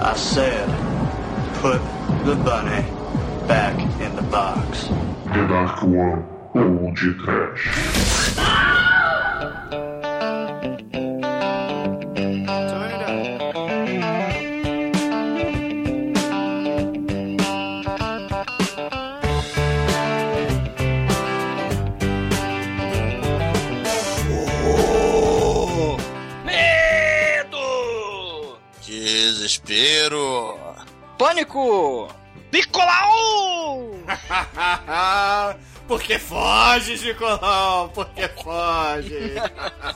I 0.00 0.14
said, 0.14 0.68
put 1.54 1.80
the 2.24 2.36
bunny 2.44 2.82
back 3.48 3.76
in 4.00 4.14
the 4.14 4.22
box. 4.22 4.84
The 5.24 5.46
Dark 5.48 5.82
One 5.82 6.24
ou 6.54 6.92
de 6.94 7.14
Trash. 7.14 8.57
Desespero. 29.68 30.58
Pânico! 31.18 32.08
Nicolau! 32.50 33.92
Porque 35.86 36.18
foge, 36.18 36.98
Nicolau, 36.98 37.90
porque 37.94 38.28
foge. 38.28 39.34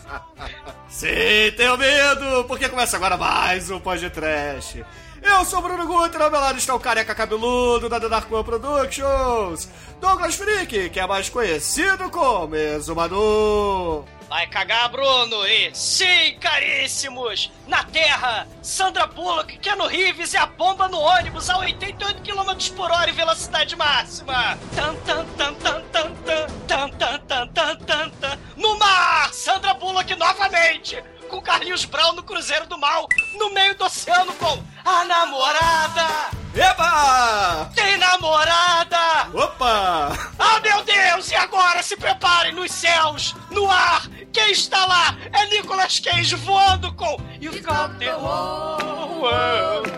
Sim, 0.88 1.52
tenho 1.54 1.76
medo, 1.76 2.44
porque 2.44 2.66
começa 2.66 2.96
agora 2.96 3.18
mais 3.18 3.70
um 3.70 3.78
podcast. 3.78 4.82
Eu 5.22 5.44
sou 5.44 5.58
o 5.58 5.62
Bruno 5.62 5.86
Guter, 5.86 6.22
ao 6.22 6.30
meu 6.30 6.40
lado 6.40 6.56
está 6.56 6.74
o 6.74 6.80
careca 6.80 7.14
cabeludo 7.14 7.90
da 7.90 8.00
The 8.00 8.08
Dark 8.08 8.32
One 8.32 8.42
Productions, 8.42 9.68
Douglas 10.00 10.34
Freak, 10.34 10.88
que 10.88 10.98
é 10.98 11.06
mais 11.06 11.28
conhecido 11.28 12.08
como 12.08 12.56
Exumador. 12.56 14.04
Vai 14.32 14.46
cagar, 14.46 14.88
Bruno! 14.88 15.46
E 15.46 15.74
sim, 15.74 16.38
caríssimos! 16.40 17.52
Na 17.66 17.84
Terra, 17.84 18.48
Sandra 18.62 19.06
Bullock, 19.06 19.58
Keanu 19.58 19.86
Reeves 19.86 20.32
e 20.32 20.38
a 20.38 20.46
bomba 20.46 20.88
no 20.88 20.98
ônibus 20.98 21.50
a 21.50 21.58
88 21.58 22.22
km 22.22 22.74
por 22.74 22.90
hora 22.90 23.10
em 23.10 23.12
velocidade 23.12 23.76
máxima! 23.76 24.58
Tan, 24.74 24.96
tan, 25.04 25.26
tan, 25.36 25.54
tan, 25.56 25.82
tan, 25.92 26.14
tan, 26.22 26.48
tan, 26.66 27.20
tan, 27.20 27.48
tan, 27.48 27.76
tan, 27.84 28.10
tan. 28.10 28.38
No 28.56 28.78
mar, 28.78 29.30
Sandra 29.34 29.74
Bullock 29.74 30.14
novamente! 30.16 31.04
Com 31.32 31.40
Carlinhos 31.40 31.86
Brown 31.86 32.12
no 32.12 32.22
Cruzeiro 32.22 32.66
do 32.66 32.76
Mal, 32.76 33.08
no 33.38 33.54
meio 33.54 33.74
do 33.74 33.86
oceano 33.86 34.34
com 34.34 34.62
a 34.84 35.02
namorada! 35.06 36.28
Eba! 36.54 37.72
Tem 37.74 37.96
namorada! 37.96 39.30
Opa! 39.32 40.12
Ah, 40.38 40.60
meu 40.60 40.84
Deus! 40.84 41.30
E 41.30 41.34
agora 41.34 41.82
se 41.82 41.96
preparem 41.96 42.52
nos 42.52 42.70
céus, 42.70 43.34
no 43.50 43.70
ar! 43.70 44.02
Quem 44.30 44.52
está 44.52 44.84
lá 44.84 45.16
é 45.32 45.46
Nicolas 45.46 45.98
Cage 46.00 46.36
voando 46.36 46.92
com 46.92 47.16
You've 47.40 47.62
got 47.62 47.98
the 47.98 48.12
whole 48.12 49.22
world 49.22 49.90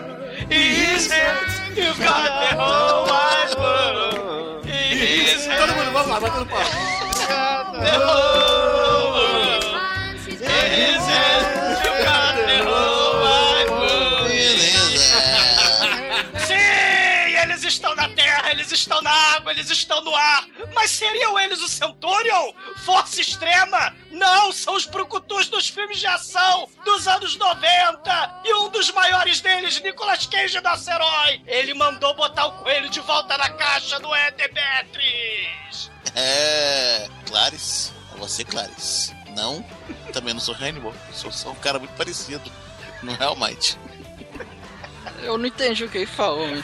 in 0.49 0.95
his 0.95 1.11
hands. 1.11 1.59
You've 1.75 2.01
got 2.01 2.49
the 2.49 2.55
whole 2.55 3.09
wide 3.09 3.55
world 3.57 4.65
in 4.65 4.97
his 4.97 5.45
hands. 5.45 5.59
Todo 5.59 5.75
mundo, 5.75 5.91
vamos 5.91 6.09
lá, 6.11 6.19
batendo 6.21 6.45
palma. 6.45 6.65
The 7.83 7.97
whole 7.97 8.94
estão 17.75 17.95
na 17.95 18.09
terra, 18.09 18.51
eles 18.51 18.71
estão 18.71 19.01
na 19.01 19.11
água, 19.11 19.51
eles 19.51 19.69
estão 19.69 20.01
no 20.01 20.15
ar. 20.15 20.47
Mas 20.73 20.91
seriam 20.91 21.37
eles 21.39 21.61
o 21.61 21.67
Centurion? 21.67 22.53
Força 22.83 23.21
extrema? 23.21 23.93
Não, 24.11 24.51
são 24.51 24.75
os 24.75 24.85
brucutus 24.85 25.47
dos 25.47 25.69
filmes 25.69 25.99
de 25.99 26.07
ação 26.07 26.69
dos 26.83 27.07
anos 27.07 27.35
90. 27.35 28.41
E 28.45 28.53
um 28.55 28.69
dos 28.69 28.91
maiores 28.91 29.41
deles, 29.41 29.81
Nicolas 29.81 30.25
Cage, 30.25 30.59
nosso 30.61 30.89
herói. 30.89 31.41
Ele 31.45 31.73
mandou 31.73 32.15
botar 32.15 32.47
o 32.47 32.63
coelho 32.63 32.89
de 32.89 33.01
volta 33.01 33.37
na 33.37 33.49
caixa 33.49 33.99
do 33.99 34.15
Edemetris. 34.15 35.91
É. 36.15 37.07
Clarice. 37.27 37.91
É 38.13 38.17
você, 38.17 38.43
Clarice. 38.43 39.24
Não. 39.35 39.63
Também 40.13 40.33
não 40.33 40.41
sou 40.41 40.55
Hannibal. 40.55 40.93
Sou 41.11 41.31
só 41.31 41.51
um 41.51 41.55
cara 41.55 41.77
muito 41.77 41.93
parecido. 41.95 42.49
No 43.03 43.13
Real 43.13 43.35
Might. 43.35 43.77
Eu 45.21 45.37
não 45.37 45.45
entendi 45.45 45.83
o 45.83 45.89
que 45.89 45.99
ele 45.99 46.05
falou, 46.05 46.47
hein? 46.47 46.63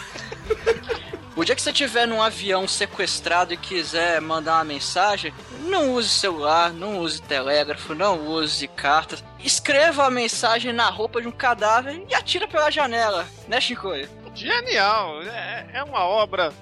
O 1.36 1.46
dia 1.46 1.56
que 1.56 1.62
você 1.62 1.72
estiver 1.72 2.06
num 2.06 2.22
avião 2.22 2.68
sequestrado 2.68 3.54
e 3.54 3.58
quiser 3.58 4.20
mandar 4.20 4.56
uma 4.56 4.66
mensagem, 4.66 5.34
não 5.62 5.94
use 5.94 6.09
celular, 6.09 6.74
não 6.74 7.00
use 7.00 7.22
telégrafo, 7.22 7.96
não 7.96 8.28
use 8.28 8.68
cartas. 8.68 9.24
Escreva 9.40 10.06
a 10.06 10.12
mensagem 10.12 10.74
na 10.74 10.90
roupa 10.90 11.22
de 11.22 11.28
um 11.28 11.32
cadáver 11.32 12.03
e 12.09 12.14
atira 12.14 12.48
pela 12.48 12.70
janela, 12.70 13.26
né, 13.48 13.62
Chicoio? 13.62 14.09
Genial! 14.36 15.22
É, 15.24 15.68
é 15.74 15.84
uma 15.84 16.06
obra. 16.06 16.53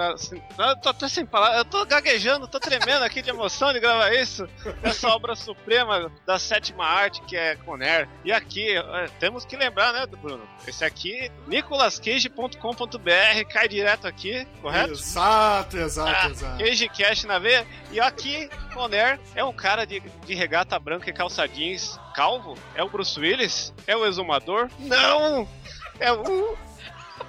Assim, 0.00 0.42
Eu 0.58 0.76
tô 0.76 0.88
até 0.88 1.08
sem 1.08 1.24
palavras, 1.26 1.58
eu 1.58 1.64
tô 1.64 1.84
gaguejando, 1.86 2.48
tô 2.48 2.58
tremendo 2.58 3.02
aqui 3.02 3.22
de 3.22 3.30
emoção 3.30 3.72
de 3.72 3.80
gravar 3.80 4.12
isso. 4.14 4.48
Essa 4.82 5.08
obra 5.08 5.34
suprema 5.36 6.10
da 6.26 6.38
sétima 6.38 6.84
arte 6.84 7.20
que 7.22 7.36
é 7.36 7.56
Conner. 7.56 8.08
E 8.24 8.32
aqui, 8.32 8.76
é, 8.76 9.06
temos 9.18 9.44
que 9.44 9.56
lembrar, 9.56 9.92
né, 9.92 10.06
Bruno? 10.06 10.42
Esse 10.66 10.84
aqui, 10.84 11.30
nicolascage.com.br, 11.46 13.44
cai 13.52 13.68
direto 13.68 14.06
aqui, 14.06 14.46
correto? 14.60 14.92
Exato, 14.92 15.76
exato, 15.78 16.10
Ah, 16.26 16.30
exato. 16.30 16.58
Cage 16.58 16.88
Cash 16.88 17.24
na 17.24 17.38
veia. 17.38 17.66
E 17.90 18.00
aqui, 18.00 18.48
Conner 18.72 19.18
é 19.34 19.44
um 19.44 19.52
cara 19.52 19.84
de, 19.84 20.00
de 20.00 20.34
regata 20.34 20.78
branca 20.78 21.08
e 21.08 21.12
calça 21.12 21.46
jeans 21.46 21.98
calvo? 22.14 22.56
É 22.74 22.82
o 22.82 22.88
Bruce 22.88 23.18
Willis? 23.18 23.72
É 23.86 23.96
o 23.96 24.04
exumador? 24.06 24.68
Não! 24.78 25.48
É 25.98 26.12
o 26.12 26.56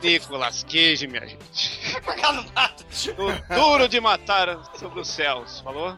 Nicolas 0.01 0.63
Cage, 0.63 1.07
minha 1.07 1.25
gente. 1.27 2.01
Pegar 2.05 2.33
no 2.33 2.43
mato. 2.53 2.85
O 3.17 3.55
duro 3.55 3.87
de 3.87 3.99
matar 3.99 4.63
sobre 4.75 4.99
os 4.99 5.07
céus, 5.07 5.61
falou? 5.61 5.97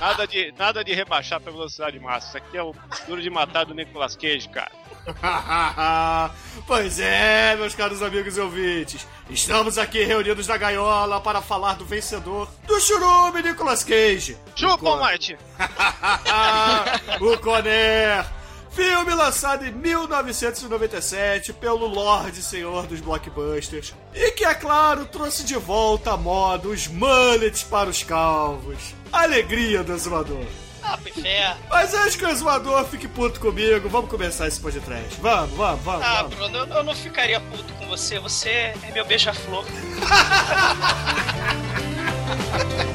Nada 0.00 0.26
de, 0.26 0.52
nada 0.56 0.84
de 0.84 0.94
rebaixar 0.94 1.40
pra 1.40 1.52
velocidade 1.52 1.98
máxima. 1.98 2.28
Isso 2.28 2.36
aqui 2.36 2.56
é 2.56 2.62
o 2.62 2.74
duro 3.06 3.22
de 3.22 3.30
matar 3.30 3.64
do 3.64 3.74
Nicolas 3.74 4.16
Cage, 4.16 4.48
cara. 4.48 4.72
pois 6.66 7.00
é, 7.00 7.56
meus 7.56 7.74
caros 7.74 8.02
amigos 8.02 8.36
e 8.36 8.40
ouvintes. 8.40 9.06
Estamos 9.30 9.78
aqui 9.78 10.04
reunidos 10.04 10.46
na 10.46 10.56
gaiola 10.56 11.20
para 11.20 11.40
falar 11.40 11.74
do 11.74 11.84
vencedor 11.84 12.48
do 12.66 12.80
churume 12.80 13.42
Nicolas 13.42 13.84
Cage. 13.84 14.36
Chupa, 14.54 14.96
Marte! 14.96 15.38
o 17.20 17.38
Conner. 17.38 18.37
Filme 18.78 19.12
lançado 19.12 19.66
em 19.66 19.72
1997 19.72 21.52
pelo 21.54 21.88
Lorde 21.88 22.40
Senhor 22.40 22.86
dos 22.86 23.00
Blockbusters. 23.00 23.92
E 24.14 24.30
que, 24.30 24.44
é 24.44 24.54
claro, 24.54 25.04
trouxe 25.04 25.42
de 25.42 25.56
volta 25.56 26.12
a 26.12 26.16
moda 26.16 26.68
os 26.68 26.86
mullets 26.86 27.64
para 27.64 27.90
os 27.90 28.04
calvos. 28.04 28.94
Alegria 29.12 29.82
do 29.82 29.94
exumador. 29.94 30.44
Ah, 30.80 30.96
pifé. 30.96 31.56
Mas 31.68 31.92
antes 31.92 32.14
que 32.14 32.24
o 32.24 32.28
exumador 32.28 32.84
fique 32.84 33.08
puto 33.08 33.40
comigo, 33.40 33.88
vamos 33.88 34.08
começar 34.08 34.46
esse 34.46 34.60
podcast. 34.60 35.20
Vamos, 35.20 35.56
vamos, 35.56 35.82
vamos. 35.82 36.06
Ah, 36.06 36.22
vamos. 36.22 36.36
Bruno, 36.36 36.58
eu, 36.58 36.66
eu 36.76 36.84
não 36.84 36.94
ficaria 36.94 37.40
puto 37.40 37.72
com 37.80 37.86
você. 37.88 38.20
Você 38.20 38.48
é 38.48 38.74
meu 38.94 39.04
beija-flor. 39.04 39.64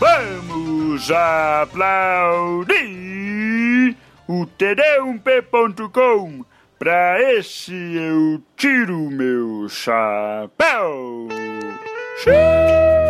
Vamos 0.00 1.10
aplaudir 1.10 2.74
o 4.26 4.46
td1p.com. 4.46 6.42
Pra 6.78 7.20
esse 7.34 7.74
eu 7.74 8.42
tiro 8.56 9.10
meu 9.10 9.68
chapéu. 9.68 11.28
Bom, 12.24 13.09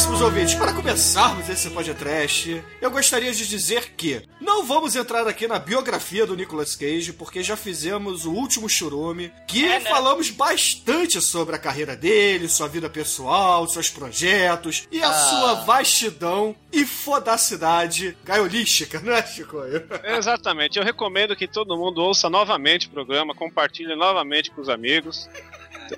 caríssimos 0.00 0.22
ouvintes, 0.22 0.54
para 0.54 0.72
começarmos 0.72 1.46
esse 1.50 1.68
podcast, 1.68 2.64
eu 2.80 2.90
gostaria 2.90 3.30
de 3.32 3.46
dizer 3.46 3.92
que 3.98 4.22
não 4.40 4.64
vamos 4.64 4.96
entrar 4.96 5.28
aqui 5.28 5.46
na 5.46 5.58
biografia 5.58 6.26
do 6.26 6.34
Nicolas 6.34 6.74
Cage, 6.74 7.12
porque 7.12 7.42
já 7.42 7.54
fizemos 7.54 8.24
o 8.24 8.32
último 8.32 8.66
churume, 8.66 9.30
que 9.46 9.62
É, 9.62 9.78
né? 9.78 9.90
falamos 9.90 10.30
bastante 10.30 11.20
sobre 11.20 11.54
a 11.54 11.58
carreira 11.58 11.94
dele, 11.94 12.48
sua 12.48 12.66
vida 12.66 12.88
pessoal, 12.88 13.68
seus 13.68 13.90
projetos 13.90 14.88
e 14.90 15.02
a 15.02 15.12
sua 15.12 15.54
vastidão 15.64 16.56
e 16.72 16.86
fodacidade 16.86 18.16
gaiolística, 18.24 19.00
né, 19.00 19.22
Chico? 19.26 19.58
Exatamente. 20.04 20.78
Eu 20.78 20.84
recomendo 20.84 21.36
que 21.36 21.46
todo 21.46 21.76
mundo 21.76 22.00
ouça 22.00 22.30
novamente 22.30 22.86
o 22.86 22.90
programa, 22.90 23.34
compartilhe 23.34 23.94
novamente 23.94 24.50
com 24.50 24.62
os 24.62 24.70
amigos. 24.70 25.28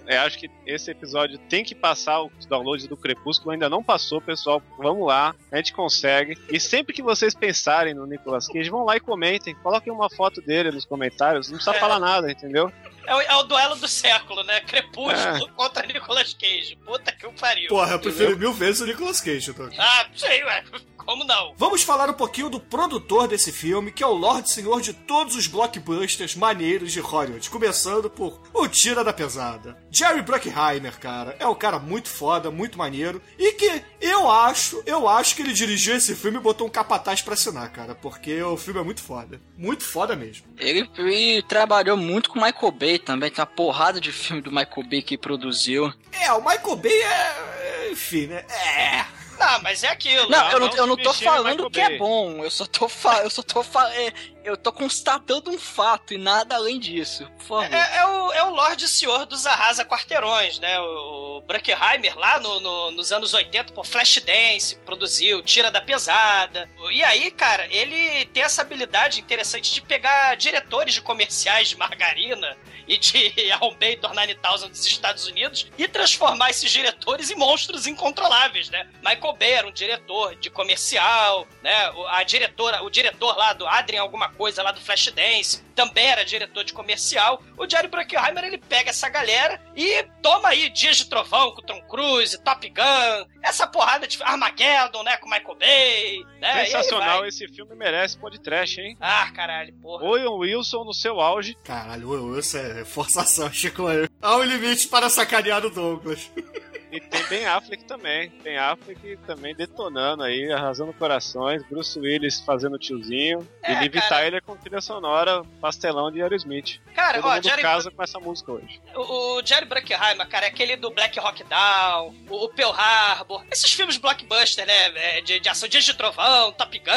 Eu 0.06 0.20
acho 0.22 0.38
que 0.38 0.50
esse 0.66 0.90
episódio 0.90 1.38
tem 1.48 1.64
que 1.64 1.74
passar 1.74 2.22
os 2.22 2.46
downloads 2.46 2.86
do 2.86 2.96
Crepúsculo. 2.96 3.50
Ainda 3.52 3.68
não 3.68 3.82
passou, 3.82 4.20
pessoal. 4.20 4.62
Vamos 4.78 5.06
lá, 5.06 5.34
a 5.50 5.56
gente 5.56 5.72
consegue. 5.72 6.36
E 6.50 6.58
sempre 6.60 6.92
que 6.94 7.02
vocês 7.02 7.34
pensarem 7.34 7.94
no 7.94 8.06
Nicolas 8.06 8.46
Cage, 8.48 8.70
vão 8.70 8.84
lá 8.84 8.96
e 8.96 9.00
comentem. 9.00 9.54
Coloquem 9.56 9.92
uma 9.92 10.08
foto 10.10 10.40
dele 10.40 10.70
nos 10.70 10.84
comentários. 10.84 11.48
Não 11.48 11.56
precisa 11.56 11.76
É. 11.76 11.80
falar 11.80 11.98
nada, 11.98 12.30
entendeu? 12.30 12.72
É 13.04 13.14
o, 13.16 13.20
é 13.20 13.34
o 13.36 13.42
duelo 13.42 13.74
do 13.76 13.88
século, 13.88 14.44
né? 14.44 14.58
É. 14.58 14.60
Crepúsculo 14.60 15.48
contra 15.56 15.84
Nicolas 15.86 16.34
Cage. 16.34 16.76
Puta 16.84 17.10
que 17.12 17.26
o 17.26 17.32
pariu. 17.32 17.68
Porra, 17.68 17.92
eu 17.92 17.98
prefiro 17.98 18.38
mil 18.38 18.52
vezes 18.52 18.80
o 18.80 18.86
Nicolas 18.86 19.20
Cage, 19.20 19.52
Doug. 19.52 19.72
Ah, 19.78 20.06
sei, 20.14 20.44
ué. 20.44 20.62
Como 21.04 21.24
não? 21.24 21.54
Vamos 21.56 21.82
falar 21.82 22.08
um 22.08 22.14
pouquinho 22.14 22.48
do 22.48 22.60
produtor 22.60 23.28
desse 23.28 23.52
filme, 23.52 23.92
que 23.92 24.02
é 24.02 24.06
o 24.06 24.12
Lorde 24.12 24.52
Senhor 24.52 24.80
de 24.80 24.92
todos 24.92 25.36
os 25.36 25.46
blockbusters 25.46 26.34
maneiros 26.34 26.92
de 26.92 27.00
Hollywood, 27.00 27.50
começando 27.50 28.08
por 28.08 28.40
O 28.52 28.68
Tira 28.68 29.04
da 29.04 29.12
Pesada. 29.12 29.76
Jerry 29.90 30.22
Bruckheimer, 30.22 30.98
cara, 30.98 31.36
é 31.38 31.46
um 31.46 31.54
cara 31.54 31.78
muito 31.78 32.08
foda, 32.08 32.50
muito 32.50 32.78
maneiro, 32.78 33.20
e 33.38 33.52
que 33.52 33.82
eu 34.00 34.30
acho, 34.30 34.82
eu 34.86 35.08
acho 35.08 35.34
que 35.34 35.42
ele 35.42 35.52
dirigiu 35.52 35.96
esse 35.96 36.14
filme 36.14 36.38
e 36.38 36.40
botou 36.40 36.66
um 36.66 36.70
capataz 36.70 37.20
pra 37.22 37.34
assinar, 37.34 37.70
cara, 37.70 37.94
porque 37.94 38.42
o 38.42 38.56
filme 38.56 38.80
é 38.80 38.84
muito 38.84 39.02
foda. 39.02 39.40
Muito 39.56 39.84
foda 39.84 40.16
mesmo. 40.16 40.46
Ele, 40.58 40.88
ele 40.98 41.42
trabalhou 41.42 41.96
muito 41.96 42.30
com 42.30 42.38
o 42.38 42.42
Michael 42.42 42.72
Bay 42.72 42.98
também, 42.98 43.30
tem 43.30 43.40
uma 43.40 43.46
porrada 43.46 44.00
de 44.00 44.12
filme 44.12 44.42
do 44.42 44.50
Michael 44.50 44.88
Bay 44.88 45.02
que 45.02 45.18
produziu. 45.18 45.92
É, 46.12 46.32
o 46.32 46.40
Michael 46.40 46.76
Bay 46.76 47.02
é... 47.02 47.90
enfim, 47.92 48.26
né? 48.26 48.44
É... 48.48 49.21
Não, 49.38 49.62
mas 49.62 49.82
é 49.82 49.88
aquilo. 49.88 50.28
Não, 50.28 50.50
eu 50.50 50.60
não, 50.60 50.76
eu 50.76 50.86
não 50.86 50.96
tô 50.96 51.12
falando 51.12 51.70
que 51.70 51.80
é 51.80 51.98
bom, 51.98 52.44
eu 52.44 52.50
só 52.50 52.66
tô 52.66 52.88
fa 52.88 53.22
eu 53.22 53.30
só 53.30 53.42
tô 53.42 53.62
fa 53.62 53.92
é, 53.94 54.12
eu 54.44 54.56
tô 54.56 54.72
constatando 54.72 55.50
um 55.50 55.58
fato 55.58 56.12
e 56.14 56.18
nada 56.18 56.56
além 56.56 56.78
disso. 56.78 57.26
Por 57.38 57.44
favor. 57.62 57.64
É, 57.74 57.96
é 57.98 58.06
o, 58.06 58.32
é 58.32 58.42
o 58.44 58.50
Lorde 58.50 58.88
Senhor 58.88 59.24
dos 59.26 59.46
Arrasa 59.46 59.84
Quarteirões, 59.84 60.58
né? 60.58 60.80
O, 60.80 61.36
o 61.36 61.40
Bruckheimer, 61.42 62.16
lá 62.18 62.38
no- 62.40 62.60
no- 62.60 62.90
nos 62.92 63.12
anos 63.12 63.32
80, 63.34 63.72
pô, 63.72 63.82
Flashdance, 63.84 64.76
produziu, 64.84 65.42
Tira 65.42 65.70
da 65.70 65.80
Pesada. 65.80 66.68
E 66.90 67.02
aí, 67.04 67.30
cara, 67.30 67.66
ele 67.74 68.24
tem 68.26 68.42
essa 68.42 68.62
habilidade 68.62 69.20
interessante 69.20 69.72
de 69.72 69.80
pegar 69.82 70.34
diretores 70.36 70.94
de 70.94 71.02
comerciais 71.02 71.68
de 71.68 71.76
margarina 71.76 72.56
e 72.88 72.96
de 72.98 73.50
Arrombei 73.52 73.96
Tornani 73.96 74.34
Thousand 74.34 74.68
dos 74.68 74.84
Estados 74.86 75.26
Unidos 75.26 75.66
e 75.78 75.86
transformar 75.88 76.50
esses 76.50 76.70
diretores 76.70 77.30
em 77.30 77.36
monstros 77.36 77.86
incontroláveis, 77.86 78.68
né? 78.70 78.88
Michael 79.04 79.36
Bay 79.36 79.52
era 79.52 79.66
um 79.68 79.72
diretor 79.72 80.34
de 80.36 80.50
comercial, 80.50 81.46
né? 81.62 81.92
A 82.08 82.22
diretora, 82.24 82.82
o 82.82 82.90
diretor 82.90 83.36
lá 83.36 83.52
do 83.52 83.66
Adrien 83.66 84.00
alguma 84.00 84.31
coisa 84.36 84.62
lá 84.62 84.72
do 84.72 84.80
Flashdance 84.80 85.62
também 85.74 86.06
era 86.06 86.24
diretor 86.24 86.64
de 86.64 86.72
comercial. 86.72 87.42
O 87.56 87.68
Jerry 87.68 87.88
Bruckheimer, 87.88 88.44
ele 88.44 88.58
pega 88.58 88.90
essa 88.90 89.08
galera 89.08 89.60
e 89.74 90.02
toma 90.22 90.48
aí 90.48 90.68
Dias 90.68 90.96
de 90.96 91.06
Trovão 91.06 91.52
com 91.52 91.62
Tom 91.62 91.80
Cruise, 91.82 92.38
Top 92.42 92.68
Gun, 92.68 93.26
essa 93.42 93.66
porrada 93.66 94.06
de 94.06 94.22
Armageddon, 94.22 95.02
né, 95.02 95.16
com 95.16 95.28
Michael 95.28 95.56
Bay, 95.56 96.24
né? 96.40 96.66
Sensacional, 96.66 97.26
esse 97.26 97.48
filme 97.48 97.74
merece 97.74 98.18
podcast, 98.18 98.80
hein? 98.80 98.96
Ah, 99.00 99.30
caralho, 99.32 99.72
porra. 99.74 100.04
Owen 100.04 100.28
Wilson 100.28 100.84
no 100.84 100.94
seu 100.94 101.20
auge. 101.20 101.56
Caralho, 101.64 102.08
o 102.08 102.32
Wilson 102.32 102.58
é 102.58 102.84
forçação, 102.84 103.52
Chico. 103.52 103.84
Há 104.20 104.36
um 104.36 104.42
limite 104.42 104.88
para 104.88 105.08
sacanear 105.08 105.64
o 105.64 105.70
Douglas. 105.70 106.30
E 106.92 107.00
tem 107.00 107.24
Ben 107.28 107.46
Affleck 107.46 107.84
também. 107.84 108.30
Ben 108.44 108.58
Affleck 108.58 109.16
também 109.26 109.54
detonando 109.54 110.22
aí, 110.22 110.52
arrasando 110.52 110.92
corações. 110.92 111.62
Bruce 111.68 111.98
Willis 111.98 112.40
fazendo 112.40 112.78
tiozinho. 112.78 113.48
É, 113.62 113.72
e 113.72 113.80
Liv 113.80 113.94
cara. 113.94 114.08
Tyler 114.08 114.42
com 114.42 114.54
trilha 114.56 114.80
sonora 114.82 115.42
pastelão 115.60 116.10
de 116.12 116.20
Aerosmith. 116.22 116.80
Cara, 116.94 117.18
Todo 117.20 117.30
ó, 117.30 117.34
mundo 117.34 117.44
Jerry, 117.44 117.62
casa 117.62 117.90
com 117.90 118.02
essa 118.02 118.20
música 118.20 118.52
hoje. 118.52 118.80
o, 118.94 119.38
o 119.38 119.46
Jerry 119.46 119.64
Bruckheimer, 119.64 120.28
cara, 120.28 120.46
é 120.46 120.48
aquele 120.50 120.76
do 120.76 120.90
Black 120.90 121.18
Rock 121.18 121.42
Down, 121.44 122.14
o, 122.28 122.44
o 122.44 122.48
Pearl 122.50 122.72
Harbor, 122.72 123.42
esses 123.50 123.72
filmes 123.72 123.96
blockbuster, 123.96 124.66
né, 124.66 124.92
é, 124.96 125.20
de, 125.22 125.40
de 125.40 125.48
ação, 125.48 125.68
Dias 125.68 125.84
de 125.84 125.94
Trovão, 125.94 126.52
Top 126.52 126.78
Gun, 126.78 126.90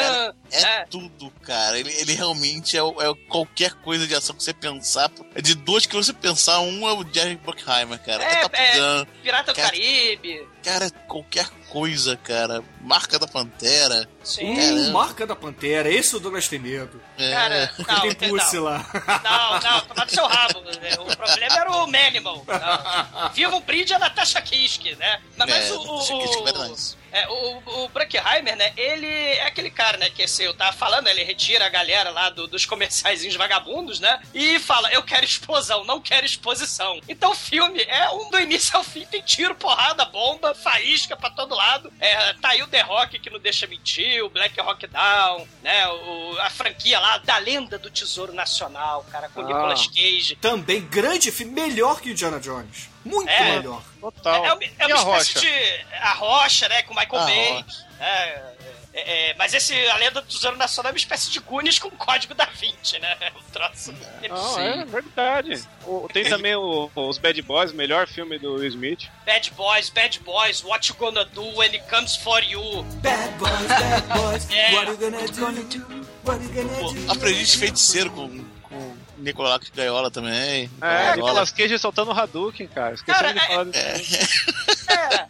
É 0.52 0.60
né? 0.60 0.84
tudo, 0.90 1.30
cara. 1.42 1.78
Ele, 1.78 1.90
ele 1.94 2.12
realmente 2.12 2.76
é, 2.76 2.80
é 2.80 3.14
qualquer 3.28 3.72
coisa 3.76 4.06
de 4.06 4.14
ação 4.14 4.36
que 4.36 4.42
você 4.42 4.52
pensar. 4.52 5.10
É 5.34 5.40
de 5.40 5.54
dois 5.54 5.86
que 5.86 5.94
você 5.96 6.12
pensar, 6.12 6.60
um 6.60 6.86
é 6.88 6.92
o 6.92 7.02
Jerry 7.10 7.36
Bruckheimer, 7.36 7.98
cara. 8.04 8.22
É, 8.22 8.32
É, 8.32 8.40
Top 8.42 8.56
é. 8.56 8.72
Gun. 8.76 9.06
Pirata 9.22 9.52
do 9.52 9.56
Cara, 9.56 9.76
Caribe. 9.86 10.48
Cara, 10.64 10.90
qualquer 11.06 11.48
coisa, 11.70 12.16
cara. 12.16 12.62
Marca 12.86 13.18
da 13.18 13.26
Pantera. 13.26 14.08
Sim. 14.22 14.52
Uh, 14.52 14.56
Caramba. 14.56 14.90
marca 14.92 15.26
da 15.26 15.36
Pantera, 15.36 15.88
esse 15.90 16.14
o 16.16 16.20
Douglas 16.20 16.48
tem 16.48 16.58
medo. 16.58 17.00
É. 17.18 17.30
Cara, 17.32 17.72
não, 17.78 18.00
tem 18.14 18.28
não, 18.28 18.38
pulse 18.38 18.58
lá. 18.58 18.86
não, 19.24 19.60
não, 19.60 19.80
toma 19.82 20.04
do 20.06 20.10
seu 20.10 20.26
rabo. 20.26 20.60
O 20.60 21.16
problema 21.16 21.56
era 21.56 21.70
o 21.70 21.86
Manimal. 21.86 22.44
Não. 22.46 23.28
Viva 23.30 23.56
um 23.56 23.60
brinde 23.60 23.92
a 23.94 23.98
Natasha 23.98 24.40
Kiske, 24.40 24.94
né? 24.96 25.20
Mas, 25.36 25.48
mas 25.50 25.70
É, 25.70 25.72
o, 25.72 25.80
o, 25.80 26.00
é 26.00 26.38
o, 26.40 26.44
verdade. 26.44 26.96
é, 27.12 27.28
o, 27.28 27.84
o 27.84 27.88
Bruckheimer, 27.88 28.56
né? 28.56 28.72
Ele 28.76 29.06
é 29.06 29.46
aquele 29.46 29.70
cara, 29.70 29.96
né? 29.96 30.10
Que 30.10 30.22
assim, 30.24 30.44
eu 30.44 30.54
tava 30.54 30.72
falando, 30.72 31.08
ele 31.08 31.22
retira 31.24 31.66
a 31.66 31.68
galera 31.68 32.10
lá 32.10 32.30
do- 32.30 32.46
dos 32.46 32.64
comerciaizinhos 32.66 33.36
vagabundos, 33.36 34.00
né? 34.00 34.20
E 34.34 34.58
fala, 34.58 34.90
eu 34.92 35.02
quero 35.02 35.24
explosão, 35.24 35.84
não 35.84 36.00
quero 36.00 36.26
exposição. 36.26 37.00
Então 37.08 37.30
o 37.32 37.34
filme 37.36 37.82
é 37.82 38.08
um 38.10 38.30
do 38.30 38.38
início 38.40 38.76
ao 38.76 38.84
fim, 38.84 39.04
tem 39.06 39.22
tiro, 39.22 39.54
porrada, 39.54 40.04
bomba, 40.04 40.54
faísca 40.54 41.16
pra 41.16 41.30
todo 41.30 41.54
lado. 41.54 41.92
É, 42.00 42.32
tá 42.34 42.50
aí 42.50 42.62
o 42.62 42.66
The 42.76 42.82
Rock 42.82 43.18
que 43.18 43.30
não 43.30 43.38
deixa 43.38 43.66
mentir, 43.66 44.22
o 44.22 44.28
Black 44.28 44.60
Rock 44.60 44.86
Down, 44.86 45.48
né? 45.62 45.88
O, 45.88 46.36
a 46.40 46.50
franquia 46.50 46.98
lá 47.00 47.18
da 47.18 47.38
lenda 47.38 47.78
do 47.78 47.90
Tesouro 47.90 48.34
Nacional, 48.34 49.04
cara, 49.10 49.28
com 49.30 49.40
o 49.40 49.44
Ah. 49.44 49.46
Nicolas 49.46 49.86
Cage. 49.86 50.36
Também 50.36 50.82
grande 50.82 51.32
filme, 51.32 51.52
melhor 51.52 52.00
que 52.00 52.10
o 52.10 52.12
Indiana 52.12 52.38
Jones. 52.38 52.88
Muito 53.04 53.30
É. 53.30 53.56
melhor. 53.56 53.82
Total. 54.00 54.44
É, 54.44 54.48
é 54.48 54.52
uma, 54.52 54.64
é 54.64 54.68
e 54.88 54.92
uma 54.92 55.14
a 55.14 55.18
espécie 55.20 55.34
Rocha? 55.34 55.40
de. 55.40 55.96
A 56.02 56.12
rocha, 56.14 56.68
né? 56.68 56.82
Com 56.82 56.92
o 56.92 56.96
Michael 56.96 57.22
A 57.22 57.24
Bay. 57.24 57.64
É, 57.98 58.04
é, 58.04 58.54
é, 59.00 59.34
mas 59.34 59.52
esse, 59.54 59.74
a 59.88 59.96
lenda 59.96 60.20
do 60.20 60.26
Tesouro 60.26 60.56
Nacional 60.56 60.90
é 60.90 60.92
uma 60.92 60.98
espécie 60.98 61.30
de 61.30 61.38
Goonies 61.40 61.78
com 61.78 61.90
código 61.90 62.34
da 62.34 62.46
Vinci, 62.46 62.98
né? 62.98 63.16
Um 63.36 63.50
troço. 63.52 63.94
Não, 64.28 64.58
é 64.58 64.84
verdade. 64.84 65.62
O- 65.84 66.08
tem 66.12 66.24
também 66.24 66.54
o- 66.56 66.90
os 66.94 67.16
Bad 67.18 67.40
Boys, 67.42 67.70
o 67.72 67.74
melhor 67.74 68.06
filme 68.06 68.38
do 68.38 68.54
Will 68.54 68.66
Smith. 68.68 69.08
Bad 69.24 69.50
Boys, 69.52 69.88
Bad 69.90 70.20
Boys, 70.20 70.62
What 70.64 70.88
You 70.90 70.96
Gonna 70.96 71.24
Do 71.24 71.42
When 71.56 71.70
It 71.70 71.84
Comes 71.88 72.16
For 72.16 72.42
You. 72.42 72.82
Bad 73.02 73.32
boys, 73.38 73.66
bad 73.68 74.06
boys, 74.18 74.48
É. 74.52 74.72
what 74.74 74.90
you 74.90 74.96
gonna 74.98 75.26
do? 75.26 76.06
What 76.24 76.42
you 76.44 76.52
gonna 76.52 76.92
do? 77.04 77.12
Aprendiz 77.12 77.48
de 77.52 77.58
feiticeiro 77.58 78.10
com, 78.10 78.44
com 78.62 78.96
Nicolás 79.18 79.70
Gaiola 79.74 80.10
também. 80.10 80.70
É. 80.82 81.14
Nicolas 81.16 81.50
Cage 81.50 81.78
soltando 81.78 82.10
o 82.10 82.14
Hadouken, 82.18 82.66
cara. 82.68 82.94
Esqueceu 82.94 83.14
Cara, 83.22 83.32
de 83.32 83.38
é- 83.38 83.46
falar 83.46 83.64
disso. 83.64 84.50
É, 84.90 85.26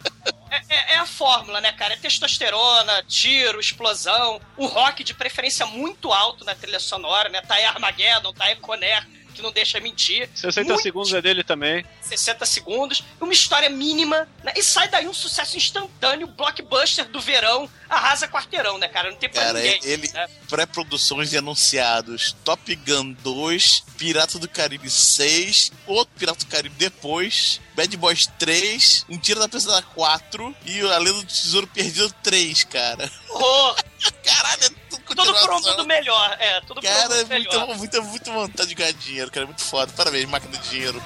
é, 0.51 0.75
é- 0.75 0.93
é 0.93 0.97
a 0.97 1.05
fórmula, 1.05 1.59
né, 1.61 1.71
cara? 1.71 1.93
É 1.93 1.97
testosterona, 1.97 3.03
tiro, 3.03 3.59
explosão, 3.59 4.39
um 4.57 4.65
rock 4.65 5.03
de 5.03 5.13
preferência 5.13 5.65
muito 5.65 6.11
alto 6.11 6.43
na 6.45 6.55
trilha 6.55 6.79
sonora, 6.79 7.29
né? 7.29 7.41
Tá 7.41 7.55
aí 7.55 7.65
Armageddon, 7.65 8.33
tá 8.33 8.45
aí 8.45 8.55
Conner, 8.57 9.07
que 9.37 9.41
não 9.41 9.51
deixa 9.51 9.79
mentir. 9.79 10.29
60 10.35 10.67
Muito- 10.69 10.83
segundos 10.83 11.13
é 11.13 11.21
dele 11.21 11.43
também. 11.43 11.85
60 12.01 12.45
segundos, 12.45 13.03
uma 13.21 13.31
história 13.33 13.69
mínima, 13.69 14.27
né? 14.43 14.51
E 14.55 14.61
sai 14.63 14.89
daí 14.89 15.07
um 15.07 15.13
sucesso 15.13 15.55
instantâneo, 15.57 16.27
blockbuster 16.27 17.05
do 17.09 17.21
verão, 17.21 17.69
arrasa 17.89 18.27
quarteirão, 18.27 18.77
né, 18.77 18.87
cara? 18.87 19.09
Não 19.11 19.17
tem 19.17 19.29
pra 19.29 19.41
Cara, 19.43 19.59
ninguém. 19.59 19.79
ele. 19.83 20.07
né? 20.11 20.27
Pré-produções 20.49 21.29
de 21.29 21.37
anunciados: 21.37 22.35
Top 22.43 22.75
Gun 22.75 23.13
2, 23.23 23.83
Pirata 23.97 24.37
do 24.39 24.49
Caribe 24.49 24.89
6, 24.89 25.71
outro 25.85 26.13
Pirata 26.17 26.39
do 26.39 26.47
Caribe 26.47 26.75
depois, 26.77 27.61
Bad 27.75 27.95
Boys 27.97 28.27
3, 28.39 29.05
Um 29.09 29.17
Tiro 29.17 29.39
da 29.39 29.47
Pesada 29.47 29.81
4 29.81 30.55
e 30.65 30.81
A 30.81 30.97
Lenda 30.97 31.19
do 31.21 31.25
Tesouro 31.25 31.67
Perdido 31.67 32.11
3, 32.23 32.63
cara. 32.63 33.09
Oh, 33.29 33.75
Caralho, 34.23 34.63
é 34.65 34.69
tudo 35.05 35.23
tudo 35.23 35.33
continuação. 35.33 35.71
mundo 35.71 35.85
melhor. 35.85 36.37
É, 36.39 36.61
tudo 36.61 36.81
Cara, 36.81 37.13
é 37.13 37.17
mundo 37.19 37.27
melhor. 37.29 37.77
muita, 37.77 38.01
muita 38.01 38.31
vontade 38.31 38.69
de 38.69 38.75
ganhar 38.75 38.93
dinheiro, 38.93 39.31
cara. 39.31 39.43
É 39.43 39.47
muito 39.47 39.63
foda. 39.63 39.91
Parabéns, 39.95 40.25
máquina 40.25 40.57
de 40.57 40.69
dinheiro. 40.69 41.01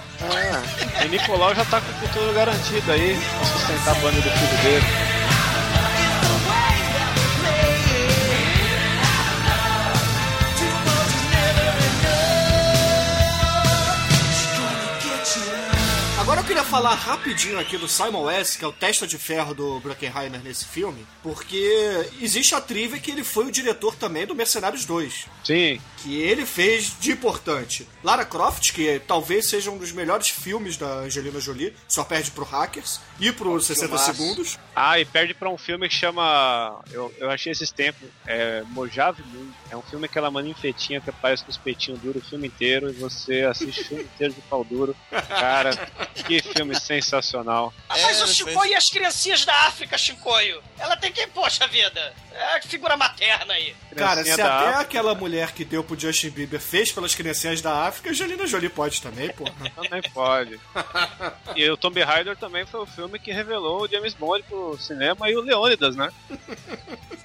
E 1.04 1.08
Nicolau 1.08 1.54
já 1.56 1.66
tá 1.66 1.82
com 1.82 1.90
o 1.92 2.08
futuro 2.08 2.34
garantido 2.34 2.92
aí 2.92 3.18
pra 3.20 3.46
sustentar 3.46 3.92
a 3.92 4.00
banda 4.00 4.22
do 4.22 4.30
filho 4.30 4.64
dele. 4.64 4.86
Agora 16.32 16.46
eu 16.46 16.48
queria 16.48 16.64
falar 16.64 16.94
rapidinho 16.94 17.60
aqui 17.60 17.78
do 17.78 17.90
Simon 17.90 18.22
West, 18.22 18.58
que 18.58 18.64
é 18.64 18.68
o 18.68 18.72
testa 18.72 19.06
de 19.06 19.18
ferro 19.18 19.54
do 19.54 19.82
Bruckheimer 19.82 20.42
nesse 20.42 20.64
filme, 20.64 21.06
porque 21.22 22.10
existe 22.22 22.56
a 22.56 22.62
trivia 22.62 22.98
que 23.02 23.12
ele 23.12 23.22
foi 23.22 23.48
o 23.48 23.52
diretor 23.52 23.94
também 23.98 24.26
do 24.26 24.34
Mercenários 24.34 24.86
2. 24.86 25.26
Sim. 25.44 25.82
que 25.98 26.22
ele 26.22 26.46
fez 26.46 26.98
de 27.00 27.12
importante. 27.12 27.88
Lara 28.04 28.26
Croft, 28.26 28.72
que 28.72 29.02
talvez 29.06 29.50
seja 29.50 29.70
um 29.70 29.78
dos 29.78 29.92
melhores 29.92 30.30
filmes 30.30 30.78
da 30.78 31.00
Angelina 31.00 31.40
Jolie, 31.40 31.76
só 31.88 32.04
perde 32.04 32.32
pro 32.32 32.46
Hackers 32.46 33.02
e 33.20 33.32
pro 33.32 33.60
60 33.60 33.88
filmaço. 33.88 34.14
Segundos. 34.14 34.60
Ah, 34.76 35.00
e 35.00 35.06
perde 35.06 35.34
pra 35.34 35.50
um 35.50 35.58
filme 35.58 35.88
que 35.90 35.96
chama. 35.96 36.82
Eu, 36.92 37.14
eu 37.18 37.30
achei 37.30 37.52
esses 37.52 37.72
tempos. 37.72 38.08
É 38.26 38.64
Mojave 38.70 39.22
Moon. 39.34 39.52
É 39.72 39.78
um 39.78 39.82
filme 39.82 40.08
que 40.08 40.18
ela 40.18 40.30
manda 40.30 40.50
infetinha 40.50 41.00
que 41.00 41.10
aparece 41.10 41.44
com 41.46 41.50
os 41.50 41.58
peitinhos 41.58 42.00
duros 42.02 42.22
o 42.24 42.30
filme 42.30 42.48
inteiro 42.48 42.90
e 42.90 42.94
você 42.94 43.44
assiste 43.44 43.82
o 43.82 43.86
filme 43.86 44.04
inteiro 44.04 44.34
de 44.34 44.42
pau 44.42 44.64
duro. 44.66 44.94
Cara, 45.30 45.72
que 46.28 46.42
filme 46.42 46.78
sensacional. 46.80 47.74
Rapaz, 47.90 48.04
É, 48.20 48.24
o 48.24 48.26
fez- 48.28 48.36
Chicoio 48.38 48.72
e 48.72 48.76
as 48.76 48.90
criancinhas 48.90 49.46
da 49.46 49.54
África, 49.68 49.98
Chicoio. 49.98 50.62
Ela 50.78 50.98
tem 50.98 51.12
que, 51.12 51.26
poxa 51.28 51.66
vida, 51.68 52.14
é 52.34 52.58
a 52.58 52.62
figura 52.62 52.98
materna 52.98 53.54
aí. 53.54 53.74
Cara, 53.96 54.24
se 54.26 54.32
até 54.32 54.42
África 54.44 54.80
aquela 54.80 55.16
mulher 55.16 55.52
que 55.54 55.64
deu 55.64 55.84
pro 55.84 55.98
Justin 56.00 56.30
Bieber 56.32 56.60
fez 56.60 56.92
pelas 56.92 57.16
criancinhas 57.16 57.62
da 57.62 57.86
África, 57.88 58.10
a 58.10 58.12
Angelina 58.12 58.46
Jolie 58.46 58.70
pode 58.70 59.02
também, 59.02 59.30
porra. 59.30 59.52
Também 59.76 60.02
pode. 60.14 60.60
E 61.56 61.70
o 61.70 61.78
Tomb 61.78 62.02
Raider 62.04 62.36
também 62.38 62.66
foi 62.66 62.82
o 62.82 62.86
filme 62.86 63.18
que 63.20 63.32
revelou 63.32 63.84
o 63.84 63.88
James 63.88 64.14
Bond 64.14 64.44
pro 64.44 64.78
cinema 64.78 65.30
e 65.30 65.36
o 65.36 65.42
Leônidas, 65.42 65.96
né? 65.96 66.10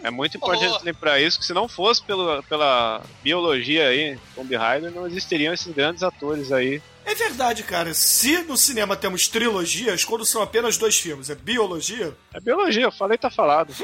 É 0.07 0.11
muito 0.11 0.37
importante 0.37 0.79
Oh. 0.81 0.85
lembrar 0.85 1.21
isso, 1.21 1.37
que 1.39 1.45
se 1.45 1.53
não 1.53 1.67
fosse 1.69 2.01
pelo, 2.03 2.41
pela 2.45 3.03
biologia 3.25 3.89
aí, 3.89 4.17
Tomb 4.37 4.55
Raider, 4.55 4.93
não 4.93 5.05
existiriam 5.07 5.53
esses 5.53 5.73
grandes 5.75 6.03
atores 6.05 6.53
aí. 6.53 6.81
É 7.05 7.13
verdade, 7.15 7.65
cara. 7.65 7.93
Se 7.93 8.43
no 8.45 8.57
cinema 8.57 8.95
temos 8.97 9.27
trilogias, 9.27 10.05
quando 10.05 10.25
são 10.25 10.41
apenas 10.43 10.79
dois 10.79 10.97
filmes, 10.99 11.29
é 11.29 11.35
biologia? 11.35 12.17
É 12.33 12.39
biologia, 12.41 12.85
eu 12.85 12.93
falei 12.93 13.19
tá 13.19 13.31
falado. 13.31 13.75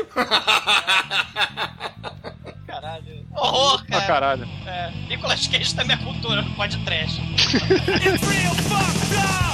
Caralho. 2.66 3.26
Horror, 3.34 3.84
Pra 3.86 4.00
cara. 4.00 4.06
caralho. 4.06 4.48
É, 4.66 4.90
Nicolas 5.08 5.46
Cage 5.48 5.74
também 5.74 5.96
é 5.96 6.04
cultura, 6.04 6.42
não 6.42 6.52
pode 6.54 6.78
trash. 6.84 7.18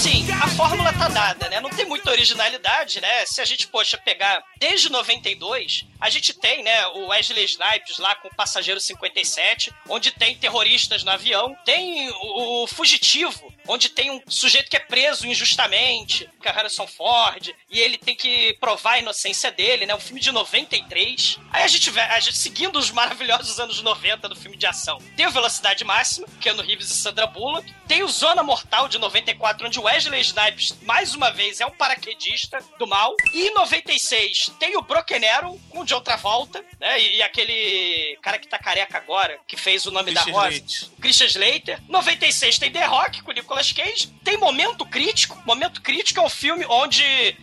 Assim, 0.00 0.19
a 0.40 0.48
fórmula 0.48 0.90
tá 0.90 1.06
dada, 1.08 1.48
né? 1.50 1.60
Não 1.60 1.68
tem 1.68 1.84
muita 1.84 2.10
originalidade, 2.10 2.98
né? 2.98 3.26
Se 3.26 3.42
a 3.42 3.44
gente, 3.44 3.68
poxa, 3.68 3.98
pegar 3.98 4.42
desde 4.58 4.90
92, 4.90 5.84
a 6.00 6.08
gente 6.08 6.32
tem, 6.32 6.62
né, 6.62 6.86
o 6.88 7.08
Wesley 7.08 7.44
Snipes 7.44 7.98
lá 7.98 8.14
com 8.14 8.28
o 8.28 8.34
Passageiro 8.34 8.80
57, 8.80 9.70
onde 9.86 10.10
tem 10.10 10.34
terroristas 10.34 11.04
no 11.04 11.10
avião, 11.10 11.54
tem 11.64 12.10
o, 12.10 12.66
Fugitivo, 12.66 13.52
onde 13.68 13.90
tem 13.90 14.10
um 14.10 14.20
sujeito 14.26 14.70
que 14.70 14.76
é 14.76 14.80
preso 14.80 15.26
injustamente, 15.26 16.28
que 16.40 16.48
é 16.48 16.52
Harrison 16.52 16.86
Ford, 16.86 17.54
e 17.70 17.78
ele 17.78 17.98
tem 17.98 18.14
que 18.16 18.56
provar 18.60 18.92
a 18.92 18.98
inocência 18.98 19.50
dele, 19.50 19.84
né? 19.84 19.94
Um 19.94 20.00
filme 20.00 20.20
de 20.20 20.32
93. 20.32 21.38
Aí 21.52 21.64
a 21.64 21.68
gente 21.68 21.90
vê, 21.90 22.00
a 22.00 22.20
gente 22.20 22.38
seguindo 22.38 22.78
os 22.78 22.90
maravilhosos 22.90 23.60
anos 23.60 23.82
90 23.82 24.28
do 24.28 24.36
filme 24.36 24.56
de 24.56 24.66
ação. 24.66 24.98
Tem 25.16 25.26
o 25.26 25.30
Velocidade 25.30 25.84
Máxima, 25.84 26.26
Keanu 26.40 26.62
Reeves 26.62 26.90
e 26.90 26.94
Sandra 26.94 27.26
Bullock. 27.26 27.70
Tem 27.86 28.02
o 28.02 28.08
Zona 28.08 28.42
Mortal 28.42 28.88
de 28.88 28.98
94, 28.98 29.66
onde 29.66 29.78
o 29.78 29.82
Wesley 29.82 30.20
Snipes, 30.30 30.76
mais 30.82 31.14
uma 31.14 31.30
vez, 31.30 31.60
é 31.60 31.66
um 31.66 31.70
paraquedista 31.70 32.58
do 32.78 32.86
mal. 32.86 33.14
E 33.34 33.48
em 33.48 33.54
96 33.54 34.50
tem 34.58 34.76
o 34.76 34.82
Broken 34.82 35.24
Arrow 35.28 35.60
com 35.70 35.80
o 35.80 35.84
John 35.84 36.00
Travolta, 36.00 36.64
né? 36.78 37.00
E, 37.00 37.16
e 37.16 37.22
aquele 37.22 38.16
cara 38.22 38.38
que 38.38 38.48
tá 38.48 38.58
careca 38.58 38.96
agora, 38.98 39.38
que 39.46 39.56
fez 39.56 39.86
o 39.86 39.90
nome 39.90 40.12
Christian 40.12 40.32
da 40.32 40.40
Rosa. 40.40 40.56
Slater. 40.56 40.88
Christian 41.00 41.26
Slater. 41.26 41.82
96 41.88 42.58
tem 42.58 42.70
The 42.70 42.84
Rock 42.86 43.22
com 43.22 43.30
o 43.30 43.34
Nicolas 43.34 43.72
Cage. 43.72 44.08
Tem 44.24 44.36
Momento 44.36 44.84
Crítico. 44.86 45.40
Momento 45.44 45.80
Crítico 45.82 46.20
é 46.20 46.22
um 46.22 46.28
filme 46.28 46.64
onde 46.68 47.02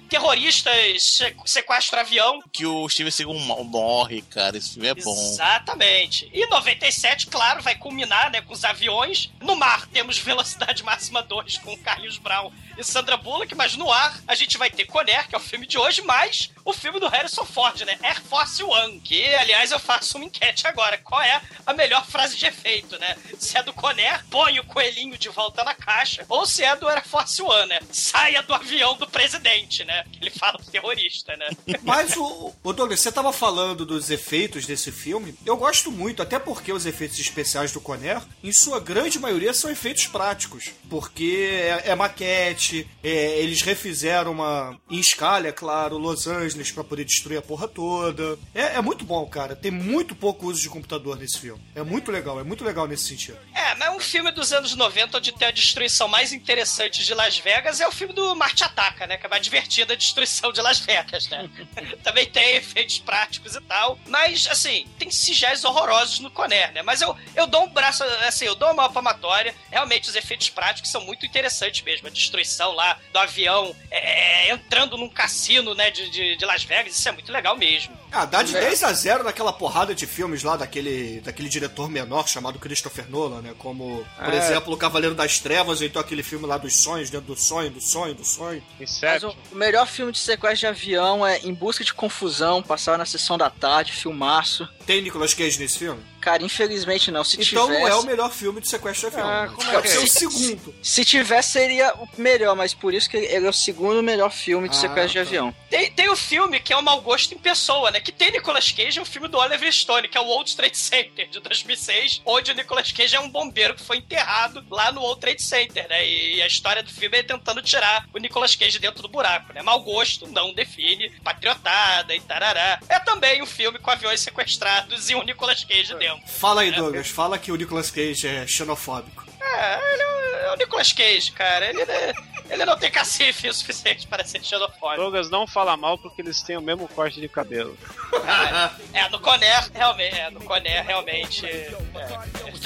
terroristas 0.10 1.04
se- 1.04 1.36
sequestram 1.46 2.00
avião. 2.02 2.40
Que 2.52 2.66
o 2.66 2.88
Steven 2.90 3.12
Seagal 3.12 3.34
mo- 3.36 3.64
morre, 3.64 4.22
cara. 4.24 4.58
Esse 4.58 4.74
filme 4.74 4.88
é 4.88 4.96
bom. 4.96 5.14
Exatamente. 5.14 6.30
E 6.34 6.46
97, 6.48 7.28
claro, 7.28 7.62
vai 7.62 7.76
culminar 7.76 8.32
né, 8.32 8.42
com 8.42 8.54
os 8.54 8.64
aviões. 8.64 9.30
No 9.42 9.56
mar 9.56 9.88
temos 9.88 10.18
Velocidade 10.18 10.84
Máxima 10.84 11.22
2 11.24 11.58
com 11.60 11.78
Carlinhos 11.78 12.18
Brown 12.18 12.52
e 12.78 12.84
Sandra 12.84 13.18
Bullock, 13.18 13.54
mas 13.56 13.76
no 13.76 13.92
ar 13.92 14.20
a 14.28 14.36
gente 14.36 14.58
vai 14.58 14.70
ter 14.70 14.86
Conner, 14.86 15.28
que 15.28 15.36
é 15.36 15.38
o 15.38 15.42
filme 15.42 15.66
de 15.66 15.78
hoje, 15.78 16.02
mais 16.04 16.52
o 16.68 16.74
filme 16.74 17.00
do 17.00 17.08
Harrison 17.08 17.46
Ford, 17.46 17.80
né? 17.86 17.98
Air 18.04 18.22
Force 18.24 18.62
One. 18.62 19.00
Que, 19.00 19.26
aliás, 19.36 19.72
eu 19.72 19.80
faço 19.80 20.18
uma 20.18 20.26
enquete 20.26 20.68
agora. 20.68 20.98
Qual 20.98 21.22
é 21.22 21.42
a 21.66 21.74
melhor 21.74 22.06
frase 22.06 22.36
de 22.36 22.46
efeito, 22.46 23.00
né? 23.00 23.16
Se 23.40 23.58
é 23.58 23.64
do 23.64 23.72
Conner, 23.72 24.22
põe 24.30 24.60
o 24.60 24.66
coelhinho 24.66 25.18
de 25.18 25.30
volta 25.30 25.64
na 25.64 25.74
caixa, 25.74 26.26
ou 26.28 26.46
se 26.46 26.64
é 26.64 26.76
do 26.76 26.86
Air 26.90 27.08
Force 27.08 27.42
One, 27.42 27.70
né? 27.70 27.80
Saia 27.90 28.44
do 28.44 28.54
avião 28.54 28.98
do 28.98 29.08
presidente, 29.08 29.86
né? 29.86 30.04
Ele 30.20 30.30
fala 30.30 30.60
terrorista, 30.70 31.38
né? 31.38 31.48
Mas 31.84 32.18
o, 32.18 32.54
o 32.62 32.74
Douglas, 32.74 33.00
você 33.00 33.14
tava 33.14 33.32
falando 33.32 33.86
dos 33.86 34.10
efeitos 34.10 34.66
desse 34.66 34.92
filme. 34.92 35.36
Eu 35.46 35.56
gosto 35.56 35.90
muito, 35.90 36.22
até 36.22 36.38
porque 36.38 36.74
os 36.74 36.86
efeitos 36.86 37.18
especiais 37.18 37.72
do 37.72 37.80
Conner, 37.80 38.22
em 38.44 38.52
sua 38.52 38.82
grande 38.82 39.20
maioria, 39.20 39.54
são 39.54 39.72
efeitos 39.72 40.06
práticos. 40.08 40.72
Porque 40.90 41.50
é, 41.50 41.92
é 41.92 41.96
maquete, 41.96 42.86
é, 43.02 43.40
eles 43.40 43.62
refizeram 43.62 44.34
uma. 44.34 44.78
em 44.90 45.00
escala, 45.00 45.48
é 45.48 45.54
claro, 45.54 45.98
Los 45.98 46.28
Angeles 46.28 46.57
pra 46.72 46.84
poder 46.84 47.06
destruir 47.06 47.38
a 47.38 47.42
porra 47.42 47.68
toda. 47.68 48.38
É, 48.54 48.76
é 48.76 48.82
muito 48.82 49.06
bom, 49.06 49.26
cara. 49.28 49.56
Tem 49.56 49.72
muito 49.72 50.16
pouco 50.16 50.48
uso 50.48 50.62
de 50.62 50.70
computador 50.70 51.18
nesse 51.18 51.40
filme. 51.40 51.62
É 51.76 51.84
muito 51.84 52.12
legal, 52.12 52.40
é 52.40 52.44
muito 52.44 52.64
legal 52.64 52.88
nesse 52.88 53.06
sentido. 53.06 53.38
É, 53.54 53.76
mas 53.76 53.96
um 53.96 54.00
filme 54.00 54.32
dos 54.32 54.54
anos 54.54 54.76
90 54.76 55.18
onde 55.18 55.32
tem 55.32 55.48
a 55.48 55.52
destruição 55.52 56.08
mais 56.08 56.34
interessante 56.34 57.04
de 57.04 57.14
Las 57.14 57.38
Vegas 57.38 57.82
é 57.82 57.88
o 57.88 57.92
filme 57.92 58.14
do 58.14 58.36
Marte 58.36 58.64
Ataca, 58.64 59.08
né? 59.08 59.18
Que 59.18 59.26
é 59.26 59.30
mais 59.30 59.44
divertida 59.44 59.94
a 59.94 59.96
destruição 59.96 60.52
de 60.52 60.62
Las 60.62 60.80
Vegas, 60.80 61.28
né? 61.30 61.50
Também 62.04 62.26
tem 62.26 62.56
efeitos 62.56 63.00
práticos 63.00 63.56
e 63.56 63.62
tal. 63.62 63.98
Mas, 64.08 64.48
assim, 64.48 64.88
tem 64.98 65.10
sigéis 65.12 65.64
horrorosos 65.64 66.20
no 66.20 66.32
Conner, 66.32 66.72
né? 66.74 66.82
Mas 66.82 67.02
eu, 67.02 67.16
eu 67.36 67.48
dou 67.48 67.64
um 67.64 67.70
braço, 67.70 68.04
assim, 68.28 68.46
eu 68.46 68.56
dou 68.56 68.72
uma 68.72 68.90
palmatória. 68.90 69.54
Realmente, 69.70 70.10
os 70.10 70.16
efeitos 70.16 70.50
práticos 70.50 70.92
são 70.92 71.02
muito 71.02 71.26
interessantes 71.26 71.82
mesmo. 71.82 72.08
A 72.08 72.12
destruição 72.12 72.72
lá 72.74 73.00
do 73.12 73.20
avião 73.20 73.76
é, 73.92 74.52
entrando 74.52 74.98
num 74.98 75.10
cassino, 75.10 75.74
né? 75.74 75.92
De, 75.92 76.10
de, 76.10 76.36
de 76.36 76.46
Las 76.48 76.64
Vegas, 76.64 76.98
isso 76.98 77.08
é 77.08 77.12
muito 77.12 77.32
legal 77.32 77.56
mesmo. 77.58 77.96
Ah, 78.12 78.26
dá 78.26 78.42
de 78.42 78.56
É. 78.56 78.62
10 78.62 78.84
a 78.84 78.94
0 78.94 79.24
naquela 79.24 79.52
porrada 79.54 79.94
de 79.94 80.08
filmes 80.08 80.42
lá 80.44 80.56
daquele, 80.56 81.20
daquele 81.22 81.50
diretor 81.50 81.90
menor 81.90 82.28
chamado 82.28 82.58
Christopher 82.58 83.10
Nolan, 83.10 83.42
né? 83.42 83.54
Como, 83.60 84.06
por 84.18 84.34
É. 84.34 84.38
exemplo, 84.38 84.74
O 84.74 84.78
Cavaleiro 84.78 85.14
das 85.14 85.40
Trevas, 85.40 85.82
ou 85.82 85.86
então 85.86 86.02
aquele 86.02 86.24
filme 86.24 86.46
lá 86.46 86.58
dos 86.58 86.76
sonhos, 86.76 87.10
dentro 87.10 87.28
do 87.28 87.36
sonho, 87.40 87.70
do 87.70 87.82
sonho, 87.82 88.16
do 88.16 88.24
sonho. 88.26 88.64
Mas 88.80 88.90
Inception. 88.92 89.30
o, 89.52 89.56
o 89.56 89.58
melhor 89.58 89.86
filme 89.88 90.12
de 90.12 90.20
sequestro 90.20 90.60
de 90.60 90.68
avião 90.68 91.26
é 91.28 91.40
Em 91.40 91.54
Busca 91.54 91.84
de 91.84 91.94
Confusão, 91.94 92.64
passava 92.64 92.98
na 92.98 93.06
sessão 93.06 93.38
da 93.38 93.50
tarde, 93.50 93.92
filmaço. 93.92 94.68
Tem 94.86 95.02
Nicolas 95.02 95.34
Cage 95.34 95.60
nesse 95.60 95.78
filme? 95.80 96.02
Cara, 96.28 96.44
infelizmente 96.44 97.10
não. 97.10 97.24
Se 97.24 97.38
então 97.40 97.68
tivesse, 97.68 97.82
não 97.82 97.88
é 97.88 97.96
o 97.96 98.04
melhor 98.04 98.30
filme 98.30 98.60
de 98.60 98.68
sequestro 98.68 99.10
de 99.10 99.16
avião. 99.16 99.30
Ah, 99.30 99.48
como 99.48 99.72
é 99.80 99.88
ser 99.88 99.96
é? 99.96 100.04
o 100.04 100.08
segundo. 100.08 100.76
se 100.84 101.06
tivesse 101.06 101.52
seria 101.54 101.94
o 101.96 102.10
melhor, 102.18 102.54
mas 102.54 102.74
por 102.74 102.94
isso 102.94 103.10
que 103.10 103.16
ele 103.16 103.46
é 103.46 103.50
o 103.50 103.54
segundo 103.54 104.04
melhor 104.04 104.30
filme 104.30 104.68
de 104.68 104.76
Ah, 104.76 104.80
sequestro 104.82 105.08
de 105.08 105.14
tá. 105.14 105.22
avião. 105.22 105.56
Tem, 105.70 105.90
tem 105.90 106.10
o 106.10 106.18
filme 106.18 106.60
que 106.60 106.74
é 106.74 106.76
o 106.76 106.84
Mau 106.84 107.00
Gosto 107.00 107.34
em 107.34 107.38
Pessoa, 107.38 107.92
né? 107.92 108.02
Que 108.02 108.12
tem 108.12 108.30
Nicolas 108.30 108.70
Cage, 108.70 109.00
é 109.00 109.02
um 109.02 109.06
filme 109.06 109.30
do 109.30 109.38
Oliver 109.38 109.72
Stone, 109.72 110.10
que 110.10 110.18
é 110.18 110.22
o 110.22 110.26
World 110.26 110.54
Trade 110.54 110.78
Center, 110.78 111.30
de 111.30 111.40
2006, 111.40 112.22
onde 112.26 112.52
o 112.52 112.56
Nicolas 112.56 112.92
Cage 112.92 113.16
é 113.16 113.20
um 113.22 113.30
bombeiro 113.30 113.74
que 113.74 113.82
foi 113.82 113.96
enterrado 113.96 114.66
lá 114.70 114.92
no 114.92 115.00
World 115.00 115.22
Trade 115.22 115.42
Center, 115.42 115.88
né? 115.88 116.06
E 116.06 116.42
a 116.42 116.48
história 116.48 116.84
do 116.84 116.90
filme 116.92 117.20
é 117.20 117.24
tentando 117.24 117.62
tirar 117.62 118.06
o 118.14 118.18
Nicolas 118.18 118.54
Cage 118.54 118.80
dentro 118.80 119.02
do 119.02 119.08
buraco, 119.08 119.54
né? 119.54 119.62
Mau 119.62 119.80
gosto 119.80 120.28
não 120.28 120.54
define 120.54 121.10
patriotada 121.24 122.14
e 122.14 122.20
tarará. 122.20 122.82
É 122.90 123.00
também 123.00 123.42
um 123.42 123.46
filme 123.46 123.80
com 123.80 123.90
aviões 123.92 124.20
sequestrados 124.20 125.10
e 125.10 125.16
um 125.16 125.24
Nicolas 125.24 125.64
Cage 125.64 125.96
dentro. 125.96 126.17
Fala 126.26 126.62
aí, 126.62 126.72
Douglas. 126.72 127.08
Fala 127.10 127.38
que 127.38 127.52
o 127.52 127.56
Nicolas 127.56 127.92
Cage 127.92 128.28
é 128.28 128.46
xenofóbico. 128.48 129.26
É, 129.42 129.94
ele 129.94 130.02
é 130.02 130.08
o- 130.08 130.54
é 130.54 130.58
Nicolas 130.58 130.92
Cage, 130.92 131.32
cara. 131.32 131.66
Ele, 131.70 131.82
é- 131.82 132.14
ele 132.50 132.66
não 132.66 132.78
tem 132.78 132.90
cacife 132.92 133.48
o 133.50 133.54
suficiente 133.54 134.08
para 134.08 134.24
ser 134.26 134.44
xenofóbico. 134.44 135.02
Douglas 135.02 135.30
não 135.30 135.48
fala 135.48 135.76
mal 135.78 135.98
porque 135.98 136.22
eles 136.22 136.42
têm 136.42 136.58
o 136.58 136.62
mesmo 136.62 136.88
corte 136.90 137.20
de 137.22 137.28
cabelo. 137.30 137.78
Ah, 138.26 138.72
é, 138.94 139.08
no 139.10 139.20
Conner, 139.20 139.70
realmente, 139.74 140.16
é, 140.16 140.30
no 140.30 140.40
Conner, 140.42 140.84
realmente, 140.86 141.46
é, 141.46 141.72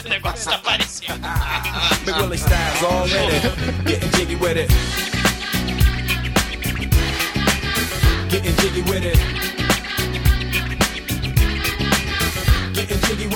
o 0.06 0.10
negócio 0.10 0.50
tá 0.50 0.58
parecido. 0.60 1.14
Already. 2.84 3.42
Getting 8.32 8.56
jiggy 8.62 8.82
with 8.90 9.04
it. 9.06 9.61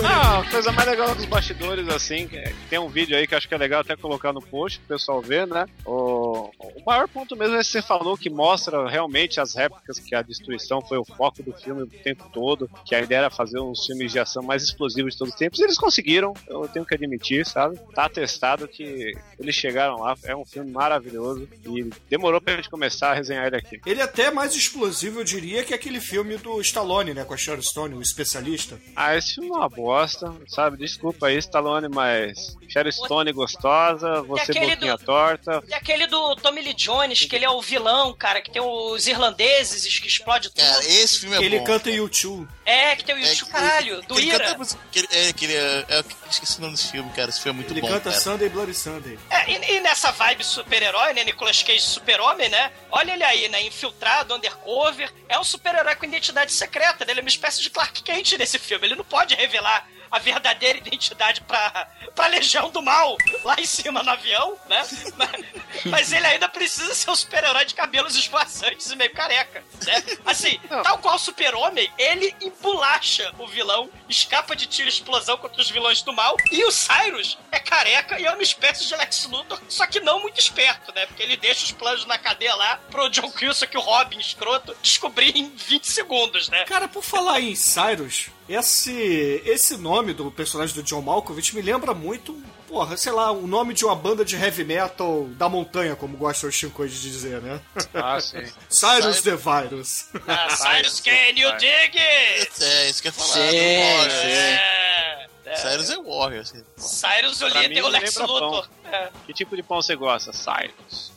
Ah, 0.03 0.39
a 0.39 0.49
coisa 0.49 0.71
mais 0.71 0.87
legal 0.89 1.13
dos 1.15 1.25
bastidores, 1.25 1.87
assim, 1.89 2.27
que 2.27 2.37
é- 2.37 2.53
tem 2.69 2.79
um 2.79 2.87
vídeo 2.89 3.15
aí 3.15 3.27
que 3.27 3.35
acho 3.35 3.47
que 3.47 3.53
é 3.53 3.57
legal 3.57 3.81
até 3.81 3.95
colocar 3.95 4.33
no 4.33 4.41
post 4.41 4.79
pro 4.79 4.97
pessoal 4.97 5.21
ver, 5.21 5.45
né? 5.47 5.65
O, 5.85 6.49
o 6.59 6.83
maior 6.85 7.07
ponto 7.07 7.35
mesmo 7.35 7.55
é 7.55 7.59
que 7.59 7.65
você 7.65 7.81
falou 7.81 8.17
que 8.17 8.29
mostra 8.29 8.87
realmente 8.89 9.39
as 9.39 9.53
réplicas 9.55 9.99
que 9.99 10.15
a 10.15 10.21
destruição 10.21 10.81
foi 10.81 10.97
o 10.97 11.05
foco 11.05 11.43
do 11.43 11.53
filme 11.53 11.83
o 11.83 11.87
tempo 11.87 12.27
todo, 12.33 12.69
que 12.85 12.95
a 12.95 13.01
ideia 13.01 13.19
era 13.19 13.29
fazer 13.29 13.59
uns 13.59 13.85
filmes 13.85 14.11
de 14.11 14.19
ação 14.19 14.41
mais 14.43 14.63
explosivos 14.63 15.13
de 15.13 15.19
todos 15.19 15.33
os 15.33 15.39
tempos, 15.39 15.59
e 15.59 15.63
eles 15.63 15.77
conseguiram, 15.77 16.33
eu 16.47 16.67
tenho 16.67 16.85
que 16.85 16.95
admitir, 16.95 17.45
sabe? 17.45 17.77
Tá 17.93 18.05
atestado 18.05 18.67
que 18.67 19.13
eles 19.39 19.55
chegaram 19.55 19.99
lá, 19.99 20.15
é 20.23 20.35
um 20.35 20.45
filme 20.45 20.71
maravilhoso 20.71 21.47
e 21.65 21.89
demorou 22.09 22.41
pra 22.41 22.55
gente 22.55 22.69
começar 22.69 23.11
a 23.11 23.13
resenhar 23.13 23.45
ele 23.47 23.57
aqui. 23.57 23.79
Ele 23.85 24.01
é 24.01 24.03
até 24.03 24.31
mais 24.31 24.55
explosivo, 24.55 25.19
eu 25.19 25.23
diria, 25.23 25.63
que 25.63 25.73
aquele 25.73 25.99
filme 25.99 26.37
do 26.37 26.59
Stallone, 26.61 27.13
né? 27.13 27.23
Com 27.23 27.33
a 27.33 27.37
Sharon 27.37 27.61
Stone, 27.61 27.95
o 27.95 28.01
especialista. 28.01 28.79
Ah, 28.95 29.15
esse 29.15 29.35
filme 29.35 29.49
é 29.49 29.53
uma 29.53 29.69
bosta. 29.75 30.33
sabe? 30.47 30.77
Desculpa 30.77 31.27
aí, 31.27 31.37
Stallone, 31.37 31.87
mas 31.89 32.57
Sharon 32.69 32.91
Stone 32.91 33.31
gostosa, 33.31 34.21
você 34.23 34.53
boquinha 34.53 34.97
do- 34.97 35.05
torta. 35.05 35.63
E 35.67 35.73
aquele 35.73 36.07
do 36.07 36.35
Tommy 36.37 36.61
Lee 36.61 36.73
Jones, 36.73 37.25
que 37.25 37.35
ele 37.35 37.45
é 37.45 37.49
o 37.49 37.61
vilão, 37.61 38.13
cara, 38.13 38.41
que 38.41 38.51
tem 38.51 38.61
os 38.61 39.07
irlandeses 39.07 39.99
que 39.99 40.07
explode 40.07 40.49
tudo. 40.49 40.65
Cara, 40.65 40.83
esse 40.85 41.19
filme 41.21 41.35
é 41.35 41.41
Ele 41.43 41.59
bom. 41.59 41.65
canta 41.65 41.89
YouTube. 41.89 42.47
É, 42.65 42.95
que 42.95 43.03
tem 43.03 43.13
o 43.15 43.17
É, 43.17 43.21
Yuchu, 43.29 43.45
que- 43.45 43.51
caralho, 43.51 44.01
do 44.03 44.15
que 44.15 44.21
ele 44.21 44.27
Ira. 44.31 44.43
canta 44.45 44.57
música- 44.57 44.81
que 44.91 44.99
ele- 44.99 45.07
é, 45.11 45.33
que 45.33 45.45
ele 45.45 45.53
é, 45.55 45.85
é, 45.89 46.03
esqueci 46.29 46.57
o 46.57 46.61
nome 46.61 46.73
desse 46.73 46.91
filme, 46.91 47.09
cara. 47.11 47.29
Esse 47.29 47.41
filme 47.41 47.59
é 47.59 47.61
muito 47.61 47.73
Ele 47.73 47.81
bom, 47.81 47.87
canta 47.87 48.09
cara. 48.09 48.21
Sunday 48.21 48.49
Bloody 48.49 48.73
Sunday. 48.73 49.19
É, 49.29 49.51
e, 49.51 49.77
e 49.77 49.79
nessa 49.81 50.11
vibe 50.11 50.43
super-herói, 50.43 51.13
né? 51.13 51.23
Nicolas 51.23 51.61
Cage 51.61 51.81
super-homem, 51.81 52.49
né? 52.49 52.71
Olha 52.91 53.13
ele 53.13 53.23
aí, 53.23 53.47
né? 53.49 53.61
Infiltrado, 53.61 54.33
undercover. 54.33 55.11
É 55.29 55.37
um 55.39 55.43
super-herói 55.43 55.95
com 55.95 56.05
identidade 56.05 56.51
secreta, 56.51 57.05
né? 57.05 57.11
Ele 57.11 57.19
é 57.19 57.23
uma 57.23 57.29
espécie 57.29 57.61
de 57.61 57.69
Clark 57.69 58.01
Kent 58.01 58.33
nesse 58.33 58.57
filme. 58.57 58.87
Ele 58.87 58.95
não 58.95 59.05
pode 59.05 59.35
revelar 59.35 59.87
a 60.15 60.19
verdadeira 60.19 60.77
identidade 60.77 61.41
pra, 61.41 61.89
pra 62.15 62.27
Legião 62.27 62.69
do 62.69 62.81
Mal 62.81 63.17
lá 63.43 63.55
em 63.59 63.65
cima 63.65 64.01
no 64.01 64.09
avião, 64.09 64.57
né? 64.69 64.81
Mas, 65.17 65.83
mas 65.85 66.13
ele 66.13 66.25
ainda 66.25 66.47
precisa 66.47 66.95
ser 66.95 67.09
um 67.09 67.15
super-herói 67.15 67.65
de 67.65 67.73
cabelos 67.73 68.15
esvoaçantes 68.15 68.89
e 68.89 68.95
meio 68.95 69.11
careca, 69.11 69.61
né? 69.85 70.03
Assim, 70.25 70.57
tal 70.69 70.99
qual 70.99 71.15
o 71.15 71.19
super-homem, 71.19 71.91
ele 71.97 72.33
embolacha 72.41 73.33
o 73.37 73.45
vilão, 73.45 73.89
escapa 74.07 74.55
de 74.55 74.67
tiro 74.67 74.87
e 74.87 74.89
explosão 74.89 75.37
contra 75.37 75.61
os 75.61 75.69
vilões 75.69 76.01
do 76.01 76.13
mal, 76.13 76.37
e 76.49 76.63
o 76.63 76.71
Cyrus 76.71 77.37
é 77.51 77.59
careca 77.59 78.17
e 78.17 78.25
é 78.25 78.31
uma 78.31 78.41
espécie 78.43 78.87
de 78.87 78.95
Lex 78.95 79.25
Luthor, 79.25 79.59
só 79.67 79.85
que 79.85 79.99
não 79.99 80.21
muito 80.21 80.39
esperto, 80.39 80.93
né? 80.95 81.05
Porque 81.07 81.23
ele 81.23 81.35
deixa 81.35 81.65
os 81.65 81.71
planos 81.73 82.05
na 82.05 82.17
cadeia 82.17 82.55
lá 82.55 82.79
pro 82.89 83.09
John 83.09 83.29
Cusack, 83.31 83.75
o 83.75 83.81
Robin 83.81 84.17
escroto, 84.17 84.75
descobrir 84.81 85.35
em 85.35 85.49
20 85.49 85.91
segundos, 85.91 86.47
né? 86.47 86.63
Cara, 86.63 86.87
por 86.87 87.03
falar 87.03 87.41
em 87.41 87.53
Cyrus, 87.53 88.29
esse, 88.47 89.41
esse 89.45 89.75
nome 89.75 90.04
do 90.13 90.29
personagem 90.31 90.75
do 90.75 90.83
John 90.83 91.01
Malkovich 91.01 91.55
me 91.55 91.61
lembra 91.61 91.93
muito, 91.93 92.33
porra, 92.67 92.95
sei 92.97 93.11
lá, 93.11 93.31
o 93.31 93.47
nome 93.47 93.73
de 93.73 93.85
uma 93.85 93.95
banda 93.95 94.23
de 94.25 94.35
heavy 94.35 94.63
metal 94.63 95.25
da 95.31 95.47
montanha, 95.49 95.95
como 95.95 96.17
gosta 96.17 96.47
o 96.47 96.51
Shinkoji 96.51 96.99
de 96.99 97.11
dizer, 97.11 97.41
né? 97.41 97.59
Ah, 97.93 98.19
sim. 98.19 98.43
Cyrus 98.69 99.21
the 99.21 99.35
Virus. 99.35 100.07
Ah, 100.27 100.49
Cyrus, 100.55 100.99
can 100.99 101.11
you 101.35 101.51
dig 101.57 101.97
it? 101.97 102.63
É, 102.63 102.89
isso 102.89 103.01
que 103.01 103.07
eu 103.07 103.11
ia 103.11 103.13
falar. 103.13 103.33
Sim, 103.33 103.49
sim. 103.49 104.27
É, 104.27 105.27
é. 105.45 105.55
Cyrus 105.55 105.89
é 105.89 105.97
Warrior. 105.97 106.41
Assim. 106.41 106.63
Cyrus, 106.77 107.41
o 107.41 107.49
Pra 107.49 107.61
líder, 107.61 107.75
mim, 107.75 107.81
o 107.81 107.85
me 107.85 107.99
Lex. 107.99 108.15
Luthor. 108.17 108.67
É. 108.91 109.09
Que 109.25 109.33
tipo 109.33 109.55
de 109.55 109.63
pão 109.63 109.81
você 109.81 109.95
gosta? 109.95 110.31
Cyrus. 110.33 111.11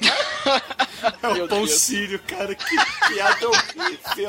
É 1.22 1.42
o 1.42 1.48
pão 1.48 1.66
sírio, 1.66 2.18
cara, 2.20 2.54
que 2.54 2.76
piada 3.08 3.48
horrível. 3.48 4.26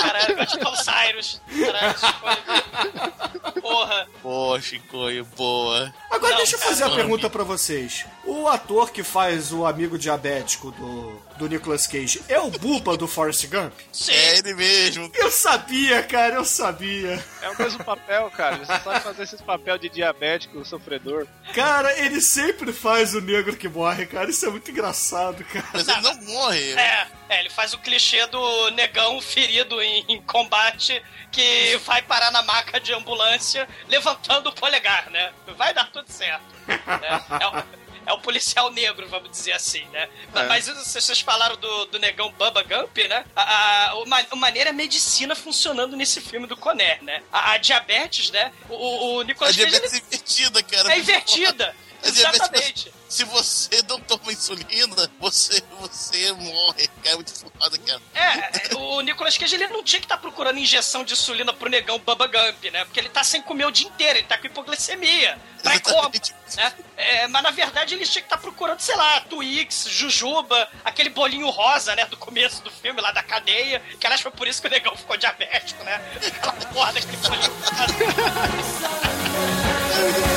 Caralho, 0.00 0.36
o 0.42 0.76
Cyrus. 0.76 1.40
Caralho, 1.64 1.94
escolha. 1.94 3.12
Porra. 3.60 4.08
Boa, 4.22 4.60
Chicoio, 4.60 5.24
boa. 5.36 5.92
Agora 6.10 6.30
Não, 6.30 6.36
deixa 6.38 6.56
eu 6.56 6.60
fazer 6.60 6.84
a 6.84 6.90
pergunta 6.90 7.30
pra 7.30 7.44
vocês. 7.44 8.04
O 8.24 8.46
ator 8.48 8.90
que 8.90 9.02
faz 9.02 9.52
o 9.52 9.66
amigo 9.66 9.98
diabético 9.98 10.70
do, 10.72 11.22
do 11.36 11.48
Nicolas 11.48 11.86
Cage 11.86 12.22
é 12.28 12.38
o 12.38 12.50
Buba 12.50 12.96
do 12.96 13.08
Forrest 13.08 13.46
Gump? 13.46 13.72
Sim. 13.92 14.12
É 14.12 14.38
ele 14.38 14.54
mesmo. 14.54 15.10
Eu 15.14 15.30
sabia, 15.30 16.02
cara, 16.02 16.34
eu 16.36 16.44
sabia. 16.44 17.22
É 17.40 17.50
o 17.50 17.58
mesmo 17.58 17.82
papel, 17.84 18.30
cara. 18.30 18.56
Ele 18.56 18.66
só 18.66 18.78
sabe 18.78 19.00
fazer 19.00 19.22
esses 19.24 19.40
papel 19.40 19.78
de 19.78 19.88
diabético, 19.88 20.64
sofredor. 20.64 21.26
Cara, 21.54 21.98
ele 21.98 22.20
sempre 22.20 22.72
faz 22.72 23.14
o 23.14 23.20
negro 23.20 23.56
que 23.56 23.68
morre, 23.68 24.06
cara. 24.06 24.30
Isso 24.30 24.46
é 24.46 24.50
muito 24.50 24.71
engraçado, 24.72 25.44
cara. 25.44 25.66
Mas 25.72 25.86
ele 25.88 26.00
não 26.00 26.14
morre. 26.22 26.72
É, 26.72 27.06
é, 27.28 27.40
ele 27.40 27.50
faz 27.50 27.72
o 27.72 27.78
clichê 27.78 28.26
do 28.26 28.70
negão 28.70 29.20
ferido 29.20 29.80
em, 29.80 30.04
em 30.08 30.20
combate 30.22 31.02
que 31.30 31.76
vai 31.86 32.02
parar 32.02 32.30
na 32.30 32.42
maca 32.42 32.80
de 32.80 32.92
ambulância 32.92 33.68
levantando 33.88 34.48
o 34.48 34.52
polegar, 34.52 35.08
né? 35.10 35.32
Vai 35.56 35.72
dar 35.72 35.90
tudo 35.90 36.10
certo. 36.10 36.42
né? 36.66 37.24
É, 37.40 37.46
o, 37.46 37.64
é 38.04 38.12
o 38.12 38.18
policial 38.18 38.70
negro, 38.72 39.08
vamos 39.08 39.30
dizer 39.30 39.52
assim, 39.52 39.84
né? 39.92 40.08
É. 40.34 40.42
Mas 40.44 40.66
vocês 40.66 41.20
falaram 41.20 41.56
do, 41.56 41.84
do 41.86 41.98
negão 41.98 42.32
Bubba 42.32 42.62
Gump, 42.64 42.98
né? 43.08 43.24
A, 43.36 43.90
a, 43.90 43.94
o 43.96 44.04
a 44.30 44.36
maneira 44.36 44.70
é 44.70 44.72
a 44.72 44.74
medicina 44.74 45.34
funcionando 45.36 45.96
nesse 45.96 46.20
filme 46.20 46.46
do 46.46 46.56
Conner, 46.56 47.02
né? 47.02 47.22
A, 47.32 47.52
a 47.52 47.56
diabetes, 47.58 48.30
né? 48.30 48.52
O, 48.68 48.74
o, 48.74 49.16
o 49.16 49.20
A 49.20 49.24
Nicolas 49.24 49.54
Cage 49.56 49.70
diabetes 49.70 49.92
ele- 49.94 50.02
é 50.02 50.06
invertida, 50.06 50.62
cara. 50.62 50.92
é 50.94 50.98
invertida. 50.98 51.76
A 52.04 52.10
diabetes- 52.10 52.40
Exatamente. 52.40 52.92
Se 53.08 53.24
você 53.24 53.82
não 53.88 54.00
toma 54.00 54.32
insulina, 54.32 55.10
você, 55.20 55.62
você 55.78 56.32
morre. 56.32 56.88
É 57.04 57.14
muito 57.14 57.30
foda, 57.34 57.76
cara. 57.78 58.00
É, 58.14 58.74
o 58.74 59.02
Nicolas 59.02 59.36
Cage 59.36 59.54
ele 59.54 59.66
não 59.68 59.82
tinha 59.84 60.00
que 60.00 60.06
estar 60.06 60.16
procurando 60.16 60.58
injeção 60.58 61.04
de 61.04 61.12
insulina 61.12 61.52
pro 61.52 61.68
negão 61.68 61.98
Bubba 61.98 62.26
Gump, 62.26 62.64
né? 62.72 62.84
Porque 62.86 62.98
ele 62.98 63.10
tá 63.10 63.22
sem 63.22 63.42
comer 63.42 63.66
o 63.66 63.70
dia 63.70 63.86
inteiro, 63.86 64.18
ele 64.18 64.26
tá 64.26 64.38
com 64.38 64.46
hipoglicemia. 64.46 65.38
Como? 65.62 65.74
Exatamente. 65.74 66.34
Né? 66.56 66.72
É, 66.96 67.28
mas 67.28 67.42
na 67.42 67.50
verdade 67.50 67.94
ele 67.94 68.04
tinha 68.06 68.22
que 68.22 68.26
estar 68.26 68.38
procurando, 68.38 68.80
sei 68.80 68.96
lá, 68.96 69.20
Twix, 69.20 69.86
Jujuba, 69.90 70.68
aquele 70.84 71.10
bolinho 71.10 71.48
rosa, 71.50 71.94
né? 71.94 72.06
Do 72.06 72.16
começo 72.16 72.62
do 72.62 72.70
filme, 72.70 73.00
lá 73.00 73.12
da 73.12 73.22
cadeia. 73.22 73.80
Que 74.00 74.06
aliás 74.06 74.22
foi 74.22 74.30
por 74.32 74.48
isso 74.48 74.60
que 74.62 74.68
o 74.68 74.70
negão 74.70 74.96
ficou 74.96 75.16
diabético, 75.18 75.84
né? 75.84 76.00
Aquela 76.16 76.52
porra 76.72 76.92
daquele 76.94 77.16
bolinho 77.18 77.52
rosa. 77.52 77.86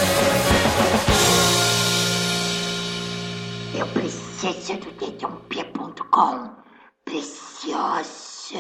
Dedãop.com. 4.42 6.50
Preciosa. 7.06 8.56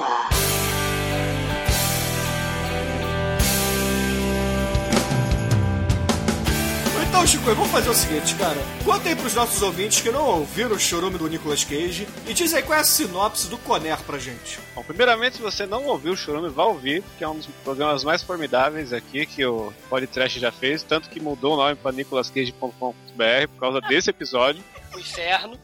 Então, 7.08 7.28
Chico, 7.28 7.44
vamos 7.46 7.72
fazer 7.72 7.90
o 7.90 7.94
seguinte, 7.94 8.36
cara. 8.36 8.58
Conta 8.84 9.10
aí 9.10 9.16
pros 9.16 9.34
nossos 9.34 9.62
ouvintes 9.62 10.02
que 10.02 10.12
não 10.12 10.26
ouviram 10.26 10.76
o 10.76 10.80
chorume 10.80 11.18
do 11.18 11.28
Nicolas 11.28 11.64
Cage 11.64 12.08
e 12.28 12.34
diz 12.34 12.54
aí 12.54 12.62
qual 12.62 12.78
é 12.78 12.82
a 12.82 12.84
sinopse 12.84 13.48
do 13.48 13.58
Conner 13.58 13.98
pra 14.04 14.18
gente. 14.18 14.60
Bom, 14.76 14.84
primeiramente, 14.84 15.38
se 15.38 15.42
você 15.42 15.66
não 15.66 15.86
ouviu 15.86 16.14
o 16.14 16.18
Churume, 16.18 16.50
vá 16.50 16.66
ouvir, 16.66 17.04
que 17.18 17.24
é 17.24 17.28
um 17.28 17.38
dos 17.38 17.48
programas 17.64 18.04
mais 18.04 18.22
formidáveis 18.22 18.94
aqui 18.94 19.26
que 19.26 19.46
o 19.46 19.74
Podcast 19.90 20.40
já 20.40 20.52
fez, 20.52 20.84
tanto 20.84 21.10
que 21.10 21.20
mudou 21.20 21.54
o 21.54 21.58
nome 21.58 21.76
para 21.76 21.92
nicolascage.com.br 21.94 23.48
por 23.54 23.60
causa 23.60 23.82
desse 23.82 24.10
episódio. 24.10 24.64
O 24.96 25.00
inferno. 25.00 25.60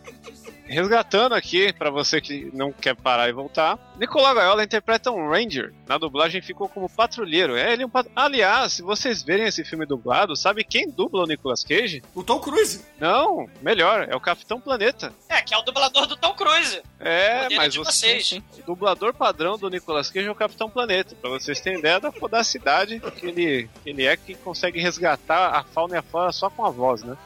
Resgatando 0.65 1.35
aqui, 1.35 1.73
pra 1.73 1.89
você 1.89 2.21
que 2.21 2.49
não 2.53 2.71
quer 2.71 2.95
parar 2.95 3.27
e 3.27 3.33
voltar, 3.33 3.77
Nicolau 3.97 4.33
Gaiola 4.35 4.63
interpreta 4.63 5.11
um 5.11 5.29
Ranger. 5.29 5.73
Na 5.87 5.97
dublagem 5.97 6.41
ficou 6.41 6.69
como 6.69 6.89
patrulheiro. 6.89 7.55
É 7.57 7.73
ele 7.73 7.83
um 7.85 7.89
pat... 7.89 8.07
Aliás, 8.15 8.73
se 8.73 8.81
vocês 8.81 9.21
verem 9.21 9.47
esse 9.47 9.65
filme 9.65 9.85
dublado, 9.85 10.35
sabe 10.35 10.63
quem 10.63 10.89
dubla 10.89 11.23
o 11.23 11.27
Nicolas 11.27 11.63
Cage? 11.63 12.01
O 12.15 12.23
Tom 12.23 12.39
Cruise. 12.39 12.85
Não, 12.99 13.49
melhor, 13.61 14.07
é 14.09 14.15
o 14.15 14.19
Capitão 14.19 14.61
Planeta. 14.61 15.13
É, 15.27 15.41
que 15.41 15.53
é 15.53 15.57
o 15.57 15.61
dublador 15.61 16.07
do 16.07 16.15
Tom 16.15 16.33
Cruise. 16.33 16.81
É, 16.99 17.43
Poder 17.43 17.55
mas 17.55 17.75
vocês. 17.75 18.31
o 18.31 18.63
dublador 18.65 19.13
padrão 19.13 19.57
do 19.57 19.69
Nicolas 19.69 20.09
Cage 20.09 20.27
é 20.27 20.31
o 20.31 20.35
Capitão 20.35 20.69
Planeta. 20.69 21.15
Pra 21.15 21.29
vocês 21.29 21.59
terem 21.59 21.79
ideia 21.79 21.99
da 21.99 22.11
fodacidade 22.11 22.99
que 23.17 23.25
ele, 23.25 23.69
que 23.83 23.89
ele 23.89 24.05
é 24.05 24.15
que 24.15 24.35
consegue 24.35 24.79
resgatar 24.79 25.49
a 25.55 25.63
fauna 25.63 25.95
e 25.95 25.97
a 25.97 26.01
flora 26.01 26.31
só 26.31 26.49
com 26.49 26.65
a 26.65 26.69
voz, 26.69 27.03
né? 27.03 27.17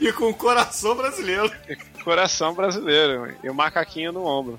E 0.00 0.12
com 0.12 0.28
o 0.28 0.34
coração 0.34 0.94
brasileiro. 0.94 1.50
Coração 2.04 2.54
brasileiro 2.54 3.34
e 3.42 3.50
o 3.50 3.54
macaquinho 3.54 4.12
no 4.12 4.24
ombro. 4.24 4.58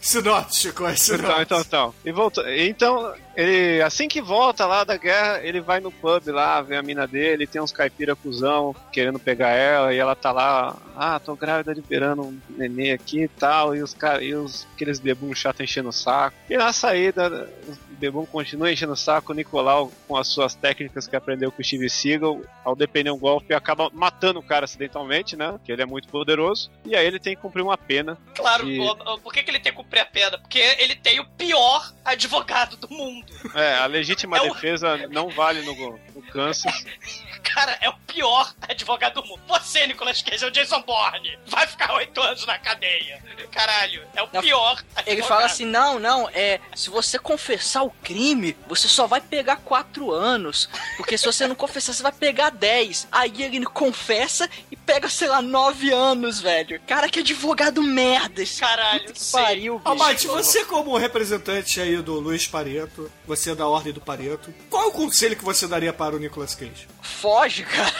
Sinopse, 0.00 0.60
Chico, 0.60 0.86
é 0.86 0.94
sinopse. 0.94 1.24
Então, 1.24 1.42
então, 1.42 1.60
então. 1.60 1.94
E 2.04 2.12
volta, 2.12 2.56
então, 2.56 3.14
ele, 3.34 3.82
assim 3.82 4.06
que 4.06 4.22
volta 4.22 4.64
lá 4.64 4.84
da 4.84 4.96
guerra, 4.96 5.40
ele 5.42 5.60
vai 5.60 5.80
no 5.80 5.90
pub 5.90 6.28
lá, 6.28 6.62
vê 6.62 6.76
a 6.76 6.82
mina 6.82 7.06
dele, 7.06 7.46
tem 7.46 7.60
uns 7.60 7.72
caipira 7.72 8.14
cuzão 8.14 8.74
querendo 8.92 9.18
pegar 9.18 9.50
ela, 9.50 9.92
e 9.92 9.98
ela 9.98 10.14
tá 10.14 10.30
lá, 10.30 10.76
ah, 10.96 11.18
tô 11.18 11.34
grávida 11.34 11.72
liberando 11.72 12.22
um 12.22 12.38
nenê 12.50 12.92
aqui 12.92 13.24
e 13.24 13.28
tal, 13.28 13.74
e 13.74 13.82
os, 13.82 13.94
cara, 13.94 14.22
e 14.22 14.34
os 14.34 14.66
aqueles 14.74 15.00
bebum 15.00 15.34
chato 15.34 15.62
enchendo 15.62 15.88
o 15.88 15.92
saco. 15.92 16.36
E 16.48 16.56
na 16.56 16.72
saída, 16.72 17.50
os 17.68 17.76
bebum 17.96 18.24
continua 18.26 18.70
enchendo 18.72 18.92
o 18.92 18.96
saco, 18.96 19.32
o 19.32 19.34
Nicolau, 19.34 19.90
com 20.06 20.16
as 20.16 20.28
suas 20.28 20.54
técnicas 20.54 21.06
que 21.08 21.16
aprendeu 21.16 21.50
com 21.50 21.60
o 21.60 21.64
Steve 21.64 21.88
Seagal, 21.90 22.40
ao 22.64 22.76
depender 22.76 23.10
um 23.10 23.18
golpe, 23.18 23.54
acaba 23.54 23.90
matando 23.92 24.38
o 24.38 24.42
cara 24.42 24.64
acidentalmente, 24.64 25.36
né? 25.36 25.58
Que 25.64 25.72
ele 25.72 25.82
é 25.82 25.86
muito 25.86 26.08
poderoso, 26.08 26.70
e 26.84 26.94
aí 26.94 27.06
ele 27.06 27.18
tem 27.18 27.34
que 27.34 27.42
cumprir 27.42 27.62
uma 27.62 27.76
pena. 27.78 28.16
Claro, 28.34 28.64
de- 28.66 28.78
o- 28.80 28.90
o- 29.14 29.18
por 29.20 29.32
que, 29.32 29.42
que 29.42 29.50
ele 29.50 29.60
tem 29.60 29.72
que 29.72 29.76
cumprir 29.78 30.00
a 30.00 30.06
pena? 30.06 30.38
Porque 30.38 30.58
ele 30.78 30.94
tem 30.94 31.18
o 31.20 31.26
pior 31.30 31.92
advogado 32.04 32.76
do 32.76 32.88
mundo. 32.88 33.32
É, 33.54 33.74
a 33.74 33.86
legítima 33.86 34.36
É 34.38 34.42
o- 34.42 34.52
defesa 34.54 34.96
não 35.08 35.28
vale 35.28 35.62
no, 35.62 35.74
no 36.14 36.22
Kansas. 36.30 36.72
cara 37.42 37.76
é 37.80 37.88
o 37.88 37.94
pior 38.06 38.52
advogado 38.68 39.14
do 39.20 39.26
mundo. 39.26 39.40
Você, 39.48 39.86
Nicolas 39.86 40.20
Cage, 40.20 40.44
é 40.44 40.48
o 40.48 40.50
Jason 40.50 40.82
Bourne. 40.82 41.38
Vai 41.46 41.66
ficar 41.66 41.94
oito 41.94 42.20
anos 42.20 42.44
na 42.46 42.58
cadeia. 42.58 43.22
Caralho, 43.50 44.02
é 44.14 44.22
o 44.22 44.28
Não, 44.32 44.40
pior 44.42 44.78
Ele 45.06 45.12
advogado. 45.12 45.28
fala 45.28 45.44
assim: 45.46 45.64
não, 45.64 45.98
não, 45.98 46.28
é. 46.34 46.60
Se 46.74 46.90
você 46.90 47.18
confessar 47.18 47.82
o 47.86 47.90
crime, 48.02 48.56
você 48.68 48.88
só 48.88 49.06
vai 49.06 49.20
pegar 49.20 49.56
quatro 49.56 50.12
anos. 50.12 50.68
Porque 50.96 51.16
se 51.16 51.24
você 51.24 51.46
não 51.46 51.54
confessar, 51.54 51.92
você 51.92 52.02
vai 52.02 52.12
pegar 52.12 52.50
10. 52.50 53.08
Aí 53.10 53.42
ele 53.42 53.66
confessa 53.66 54.48
e 54.70 54.76
pega, 54.76 55.08
sei 55.08 55.28
lá, 55.28 55.40
nove 55.40 55.92
anos, 55.92 56.40
velho. 56.40 56.80
Cara, 56.86 57.08
que 57.08 57.20
advogado 57.20 57.82
merda 57.82 58.42
esse 58.42 58.60
Caralho, 58.60 59.12
que 59.12 59.24
pariu, 59.30 59.78
bicho. 59.78 59.88
Almighty, 59.88 60.26
você 60.26 60.64
como 60.64 60.96
representante 60.96 61.80
aí 61.80 61.96
do 62.02 62.20
Luiz 62.20 62.46
Pareto, 62.46 63.10
você 63.26 63.50
é 63.50 63.54
da 63.54 63.66
Ordem 63.66 63.92
do 63.92 64.00
Pareto, 64.00 64.52
qual 64.68 64.84
é 64.84 64.86
o 64.86 64.92
conselho 64.92 65.36
que 65.36 65.44
você 65.44 65.66
daria 65.66 65.92
para 65.92 66.14
o 66.16 66.18
Nicolas 66.18 66.54
Cage? 66.54 66.88
Foge, 67.02 67.64
cara. 67.64 67.92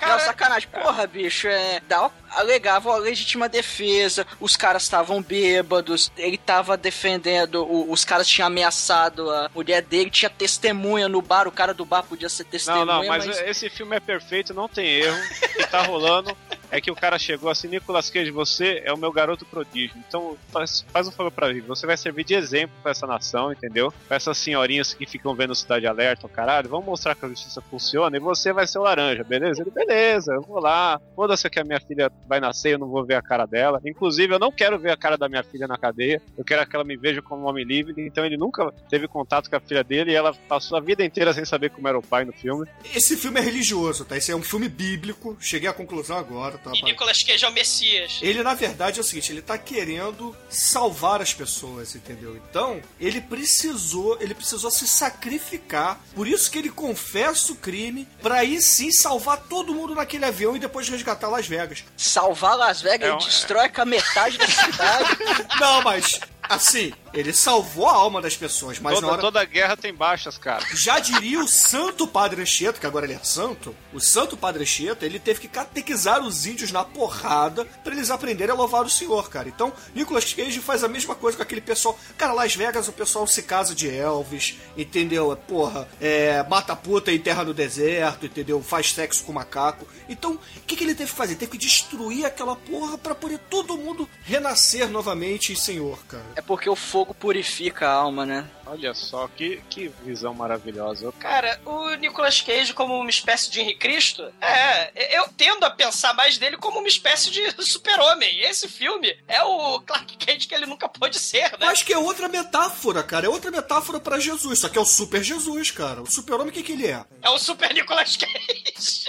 Não, 0.00 0.18
sacanagem. 0.20 0.68
Porra, 0.70 1.06
bicho, 1.06 1.46
é. 1.48 1.80
Dá, 1.86 2.10
alegava 2.30 2.92
a 2.92 2.96
legítima 2.98 3.48
defesa, 3.48 4.26
os 4.40 4.56
caras 4.56 4.82
estavam 4.82 5.22
bêbados, 5.22 6.12
ele 6.16 6.36
tava 6.38 6.76
defendendo, 6.76 7.64
o- 7.64 7.90
os 7.90 8.04
caras 8.04 8.26
tinham 8.28 8.46
ameaçado 8.46 9.30
a 9.30 9.50
mulher 9.54 9.82
dele, 9.82 10.10
tinha 10.10 10.30
testemunha 10.30 11.08
no 11.08 11.22
bar, 11.22 11.46
o 11.48 11.52
cara 11.52 11.72
do 11.74 11.84
bar 11.84 12.02
podia 12.02 12.28
ser 12.28 12.44
Não, 12.44 12.50
testemunha, 12.50 12.84
não, 12.86 13.06
mas, 13.06 13.26
esse 13.26 13.68
filme 13.70 13.96
é 13.96 14.00
perfeito, 14.00 14.52
não 14.54 14.68
tem 14.68 14.86
erro. 14.86 15.18
Que 15.56 15.66
tá 15.66 15.82
rolando 15.82 16.36
é 16.70 16.80
que 16.80 16.90
o 16.90 16.94
cara 16.94 17.18
chegou 17.18 17.50
assim, 17.50 17.68
Nicolas 17.68 18.10
Cage, 18.10 18.30
você 18.30 18.82
é 18.84 18.92
o 18.92 18.98
meu 18.98 19.12
garoto 19.12 19.44
prodígio. 19.44 19.96
Então 20.08 20.36
faz, 20.48 20.84
faz 20.88 21.08
um 21.08 21.10
favor 21.10 21.30
pra 21.30 21.52
mim. 21.52 21.60
Você 21.60 21.86
vai 21.86 21.96
servir 21.96 22.24
de 22.24 22.34
exemplo 22.34 22.76
pra 22.82 22.92
essa 22.92 23.06
nação, 23.06 23.52
entendeu? 23.52 23.92
Pra 24.06 24.16
essas 24.16 24.38
senhorinhas 24.38 24.94
que 24.94 25.06
ficam 25.06 25.34
vendo 25.34 25.54
Cidade 25.54 25.86
Alerta, 25.86 26.26
o 26.26 26.30
caralho. 26.30 26.68
Vamos 26.68 26.86
mostrar 26.86 27.14
que 27.14 27.24
a 27.24 27.28
justiça 27.28 27.60
funciona 27.60 28.16
e 28.16 28.20
você 28.20 28.52
vai 28.52 28.66
ser 28.66 28.78
o 28.78 28.82
laranja, 28.82 29.24
beleza? 29.24 29.62
Ele, 29.62 29.70
beleza, 29.70 30.32
eu 30.32 30.42
vou 30.42 30.60
lá. 30.60 31.00
Foda-se 31.14 31.48
que 31.48 31.60
a 31.60 31.64
minha 31.64 31.80
filha 31.80 32.10
vai 32.26 32.40
nascer, 32.40 32.74
eu 32.74 32.78
não 32.78 32.88
vou 32.88 33.04
ver 33.04 33.14
a 33.14 33.22
cara 33.22 33.46
dela. 33.46 33.80
Inclusive, 33.84 34.34
eu 34.34 34.38
não 34.38 34.52
quero 34.52 34.78
ver 34.78 34.90
a 34.90 34.96
cara 34.96 35.16
da 35.16 35.28
minha 35.28 35.42
filha 35.42 35.66
na 35.66 35.78
cadeia. 35.78 36.20
Eu 36.36 36.44
quero 36.44 36.66
que 36.68 36.76
ela 36.76 36.84
me 36.84 36.96
veja 36.96 37.22
como 37.22 37.42
um 37.42 37.48
homem 37.48 37.64
livre. 37.64 37.94
Então 37.98 38.24
ele 38.24 38.36
nunca 38.36 38.72
teve 38.88 39.08
contato 39.08 39.48
com 39.48 39.56
a 39.56 39.60
filha 39.60 39.82
dele 39.82 40.12
e 40.12 40.14
ela 40.14 40.34
passou 40.48 40.76
a 40.76 40.80
vida 40.80 41.04
inteira 41.04 41.32
sem 41.32 41.44
saber 41.44 41.70
como 41.70 41.88
era 41.88 41.98
o 41.98 42.02
pai 42.02 42.24
no 42.24 42.32
filme. 42.32 42.66
Esse 42.94 43.16
filme 43.16 43.40
é 43.40 43.42
religioso, 43.42 44.04
tá? 44.04 44.16
Esse 44.16 44.32
é 44.32 44.36
um 44.36 44.42
filme 44.42 44.68
bíblico. 44.68 45.36
Cheguei 45.40 45.68
à 45.68 45.72
conclusão 45.72 46.16
agora, 46.18 46.57
tá? 46.58 46.72
E 46.74 46.82
Nicolas 46.82 47.22
Cage 47.22 47.44
é 47.44 47.48
o 47.48 47.52
Messias. 47.52 48.18
Ele, 48.20 48.42
na 48.42 48.54
verdade, 48.54 48.98
é 48.98 49.00
o 49.00 49.04
seguinte, 49.04 49.32
ele 49.32 49.42
tá 49.42 49.56
querendo 49.56 50.36
salvar 50.50 51.20
as 51.22 51.32
pessoas, 51.32 51.94
entendeu? 51.94 52.36
Então, 52.36 52.80
ele 53.00 53.20
precisou, 53.20 54.16
ele 54.20 54.34
precisou 54.34 54.70
se 54.70 54.86
sacrificar. 54.88 56.00
Por 56.14 56.26
isso 56.26 56.50
que 56.50 56.58
ele 56.58 56.70
confessa 56.70 57.52
o 57.52 57.56
crime, 57.56 58.06
pra 58.22 58.36
aí 58.36 58.60
sim 58.60 58.90
salvar 58.90 59.38
todo 59.48 59.74
mundo 59.74 59.94
naquele 59.94 60.24
avião 60.24 60.56
e 60.56 60.58
depois 60.58 60.88
resgatar 60.88 61.28
Las 61.28 61.46
Vegas. 61.46 61.84
Salvar 61.96 62.56
Las 62.56 62.80
Vegas, 62.80 63.02
É 63.02 63.12
ele 63.12 63.14
um- 63.14 63.18
destrói 63.26 63.68
com 63.68 63.82
a 63.82 63.84
metade 63.84 64.38
da 64.38 64.46
cidade. 64.46 65.18
Não, 65.60 65.82
mas 65.82 66.20
assim, 66.42 66.92
ele 67.12 67.32
salvou 67.32 67.88
a 67.88 67.92
alma 67.92 68.20
das 68.20 68.36
pessoas, 68.36 68.78
mas 68.78 68.94
toda, 68.94 69.06
na 69.06 69.12
hora 69.12 69.22
toda 69.22 69.44
guerra 69.44 69.76
tem 69.76 69.94
baixas, 69.94 70.38
cara. 70.38 70.64
Já 70.74 70.98
diria 70.98 71.40
o 71.40 71.48
santo 71.48 72.06
Padre 72.06 72.42
Anchieta, 72.42 72.78
que 72.78 72.86
agora 72.86 73.06
ele 73.06 73.14
é 73.14 73.20
santo, 73.22 73.74
o 73.92 74.00
santo 74.00 74.36
Padre 74.36 74.62
Anchieta, 74.62 75.04
ele 75.04 75.18
teve 75.18 75.40
que 75.40 75.48
catequizar 75.48 76.22
os 76.22 76.46
índios 76.46 76.72
na 76.72 76.84
porrada 76.84 77.64
pra 77.82 77.92
eles 77.92 78.10
aprenderem 78.10 78.54
a 78.54 78.56
louvar 78.56 78.84
o 78.84 78.90
Senhor, 78.90 79.28
cara. 79.30 79.48
Então, 79.48 79.72
Nicolas 79.94 80.32
Cage 80.32 80.60
faz 80.60 80.84
a 80.84 80.88
mesma 80.88 81.14
coisa 81.14 81.36
com 81.36 81.42
aquele 81.42 81.60
pessoal. 81.60 81.98
Cara, 82.16 82.32
Las 82.32 82.54
Vegas 82.54 82.88
o 82.88 82.92
pessoal 82.92 83.26
se 83.26 83.42
casa 83.42 83.74
de 83.74 83.88
Elvis, 83.88 84.58
entendeu? 84.76 85.36
Porra, 85.48 85.88
é, 86.00 86.42
mata 86.48 86.74
puta 86.76 87.10
e 87.10 87.16
enterra 87.16 87.44
no 87.44 87.54
deserto, 87.54 88.26
entendeu? 88.26 88.62
Faz 88.62 88.92
sexo 88.92 89.24
com 89.24 89.32
macaco. 89.32 89.86
Então, 90.08 90.34
o 90.34 90.60
que, 90.66 90.76
que 90.76 90.84
ele 90.84 90.94
teve 90.94 91.10
que 91.10 91.16
fazer? 91.16 91.34
Teve 91.34 91.52
que 91.52 91.58
destruir 91.58 92.24
aquela 92.24 92.56
porra 92.56 92.98
pra 92.98 93.14
poder 93.14 93.38
todo 93.50 93.76
mundo 93.76 94.08
renascer 94.22 94.88
novamente 94.88 95.52
em 95.52 95.56
Senhor, 95.56 95.98
cara. 96.06 96.24
É 96.36 96.42
porque 96.42 96.68
o 96.68 96.76
fogo 96.98 97.14
purifica 97.14 97.86
a 97.88 97.92
alma, 97.92 98.26
né? 98.26 98.44
Olha 98.66 98.92
só, 98.92 99.28
que, 99.28 99.62
que 99.70 99.88
visão 100.04 100.34
maravilhosa. 100.34 101.12
Cara, 101.12 101.60
o 101.64 101.94
Nicolas 101.94 102.40
Cage 102.40 102.74
como 102.74 102.98
uma 102.98 103.08
espécie 103.08 103.50
de 103.50 103.60
Henrique 103.60 103.78
Cristo, 103.78 104.32
é, 104.40 105.16
eu 105.16 105.28
tendo 105.36 105.64
a 105.64 105.70
pensar 105.70 106.12
mais 106.14 106.38
nele 106.38 106.56
como 106.56 106.80
uma 106.80 106.88
espécie 106.88 107.30
de 107.30 107.40
super-homem. 107.62 108.40
Esse 108.40 108.66
filme 108.66 109.16
é 109.28 109.40
o 109.44 109.80
Clark 109.80 110.16
Kent 110.16 110.48
que 110.48 110.54
ele 110.54 110.66
nunca 110.66 110.88
pôde 110.88 111.20
ser, 111.20 111.56
né? 111.58 111.66
Acho 111.68 111.86
que 111.86 111.92
é 111.92 111.98
outra 111.98 112.28
metáfora, 112.28 113.02
cara. 113.04 113.26
É 113.26 113.28
outra 113.28 113.50
metáfora 113.50 114.00
pra 114.00 114.18
Jesus. 114.18 114.58
Só 114.58 114.68
que 114.68 114.76
é 114.76 114.80
o 114.80 114.84
super 114.84 115.22
Jesus, 115.22 115.70
cara. 115.70 116.02
O 116.02 116.10
super-homem, 116.10 116.48
o 116.48 116.52
que, 116.52 116.64
que 116.64 116.72
ele 116.72 116.88
é? 116.88 117.04
É 117.22 117.30
o 117.30 117.38
super 117.38 117.72
Nicolas 117.72 118.16
Cage. 118.16 119.06